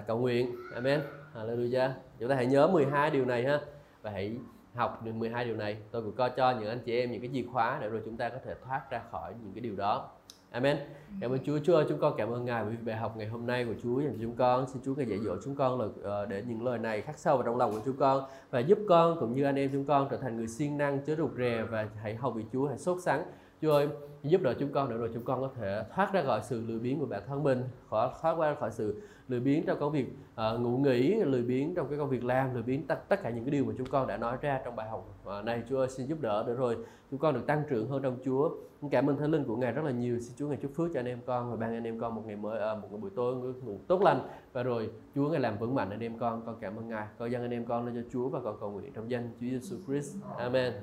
cầu 0.07 0.17
nguyện 0.17 0.55
Amen 0.73 1.01
Hallelujah 1.35 1.89
chúng 2.19 2.29
ta 2.29 2.35
hãy 2.35 2.45
nhớ 2.45 2.67
12 2.67 3.09
điều 3.09 3.25
này 3.25 3.43
ha 3.43 3.59
và 4.01 4.11
hãy 4.11 4.37
học 4.75 5.05
được 5.05 5.11
12 5.11 5.45
điều 5.45 5.55
này 5.55 5.77
tôi 5.91 6.01
cũng 6.01 6.15
có 6.15 6.29
cho 6.29 6.51
những 6.51 6.69
anh 6.69 6.79
chị 6.79 6.99
em 6.99 7.11
những 7.11 7.21
cái 7.21 7.29
chìa 7.33 7.43
khóa 7.51 7.77
để 7.81 7.89
rồi 7.89 8.01
chúng 8.05 8.17
ta 8.17 8.29
có 8.29 8.37
thể 8.45 8.55
thoát 8.65 8.91
ra 8.91 9.01
khỏi 9.11 9.33
những 9.43 9.53
cái 9.53 9.61
điều 9.61 9.75
đó 9.75 10.09
Amen. 10.51 10.77
Cảm 11.21 11.31
ơn 11.31 11.39
Chúa. 11.45 11.59
Chúa 11.63 11.75
ơi, 11.75 11.85
chúng 11.89 11.99
con 11.99 12.13
cảm 12.17 12.29
ơn 12.29 12.45
Ngài 12.45 12.65
vì 12.65 12.77
bài 12.85 12.95
học 12.95 13.17
ngày 13.17 13.27
hôm 13.27 13.47
nay 13.47 13.65
của 13.65 13.73
Chúa 13.83 14.01
dành 14.01 14.13
cho 14.13 14.19
chúng 14.21 14.35
con. 14.35 14.67
Xin 14.67 14.81
Chúa 14.85 14.95
Ngài 14.95 15.05
dạy 15.05 15.19
dỗ 15.19 15.35
chúng 15.45 15.55
con 15.55 15.81
là 15.81 15.87
ờ, 16.03 16.25
để 16.25 16.43
những 16.47 16.63
lời 16.63 16.77
này 16.77 17.01
khắc 17.01 17.19
sâu 17.19 17.37
vào 17.37 17.45
trong 17.45 17.57
lòng 17.57 17.71
của 17.71 17.79
chúng 17.85 17.97
con 17.97 18.23
và 18.51 18.59
giúp 18.59 18.79
con 18.89 19.17
cũng 19.19 19.35
như 19.35 19.43
anh 19.43 19.55
em 19.55 19.69
chúng 19.71 19.85
con 19.85 20.07
trở 20.11 20.17
thành 20.17 20.37
người 20.37 20.47
siêng 20.47 20.77
năng, 20.77 20.99
chớ 21.05 21.15
rụt 21.15 21.31
rè 21.37 21.63
và 21.69 21.87
hãy 22.01 22.15
hầu 22.15 22.31
vì 22.31 22.43
Chúa, 22.53 22.67
hãy 22.67 22.77
sốt 22.77 23.01
sắng. 23.01 23.23
Chúa 23.61 23.71
ơi, 23.71 23.87
giúp 24.23 24.41
đỡ 24.41 24.53
chúng 24.59 24.71
con 24.71 24.89
để 24.89 24.97
rồi 24.97 25.09
chúng 25.13 25.23
con 25.23 25.41
có 25.41 25.49
thể 25.55 25.83
thoát 25.95 26.13
ra 26.13 26.23
khỏi 26.23 26.41
sự 26.43 26.61
lười 26.67 26.79
biếng 26.79 26.99
của 26.99 27.05
bản 27.05 27.21
thân 27.27 27.43
mình, 27.43 27.63
khỏi 27.89 28.09
thoát 28.21 28.37
ra 28.37 28.55
khỏi 28.59 28.71
sự 28.71 29.01
lười 29.27 29.39
biếng 29.39 29.65
trong 29.65 29.79
công 29.79 29.91
việc 29.91 30.07
uh, 30.33 30.61
ngủ 30.61 30.77
nghỉ, 30.77 31.15
lười 31.15 31.41
biếng 31.41 31.75
trong 31.75 31.87
cái 31.89 31.97
công 31.97 32.09
việc 32.09 32.23
làm, 32.23 32.53
lười 32.53 32.63
biếng 32.63 32.87
tất, 32.87 33.09
tất 33.09 33.21
cả 33.23 33.29
những 33.29 33.43
cái 33.43 33.51
điều 33.51 33.65
mà 33.65 33.73
chúng 33.77 33.87
con 33.87 34.07
đã 34.07 34.17
nói 34.17 34.37
ra 34.41 34.61
trong 34.65 34.75
bài 34.75 34.89
học 34.89 35.21
uh, 35.39 35.45
này. 35.45 35.63
Chúa 35.69 35.77
ơi, 35.77 35.89
xin 35.89 36.07
giúp 36.07 36.21
đỡ 36.21 36.43
để 36.47 36.53
rồi 36.53 36.77
chúng 37.11 37.19
con 37.19 37.33
được 37.33 37.47
tăng 37.47 37.63
trưởng 37.69 37.89
hơn 37.89 38.03
trong 38.03 38.17
Chúa. 38.25 38.49
Cảm 38.91 39.09
ơn 39.09 39.17
Thánh 39.17 39.31
Linh 39.31 39.43
của 39.43 39.55
Ngài 39.55 39.71
rất 39.71 39.85
là 39.85 39.91
nhiều. 39.91 40.19
Xin 40.19 40.35
Chúa 40.37 40.47
Ngài 40.47 40.57
chúc 40.57 40.71
phước 40.75 40.89
cho 40.93 40.99
anh 40.99 41.05
em 41.05 41.19
con 41.25 41.49
và 41.49 41.55
ban 41.55 41.73
anh 41.73 41.83
em 41.83 41.99
con 41.99 42.15
một 42.15 42.23
ngày 42.25 42.35
mới, 42.35 42.73
uh, 42.77 42.91
một 42.91 42.97
buổi 43.01 43.11
tối 43.15 43.35
ngủ 43.35 43.79
tốt 43.87 44.01
lành 44.01 44.21
và 44.53 44.63
rồi 44.63 44.89
Chúa 45.15 45.29
Ngài 45.29 45.39
làm 45.39 45.57
vững 45.57 45.75
mạnh 45.75 45.89
anh 45.89 45.99
em 45.99 46.17
con. 46.17 46.43
Con 46.45 46.55
cảm 46.59 46.75
ơn 46.75 46.87
Ngài. 46.87 47.07
Con 47.17 47.31
dâng 47.31 47.41
anh 47.41 47.51
em 47.51 47.65
con 47.65 47.85
lên 47.85 47.95
cho 47.95 48.09
Chúa 48.11 48.29
và 48.29 48.39
con 48.43 48.57
cầu 48.59 48.71
nguyện 48.71 48.93
trong 48.93 49.09
danh 49.09 49.31
Chúa 49.39 49.47
Giêsu 49.47 49.75
Christ. 49.87 50.15
Amen. 50.37 50.73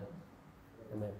Amen. 0.91 1.11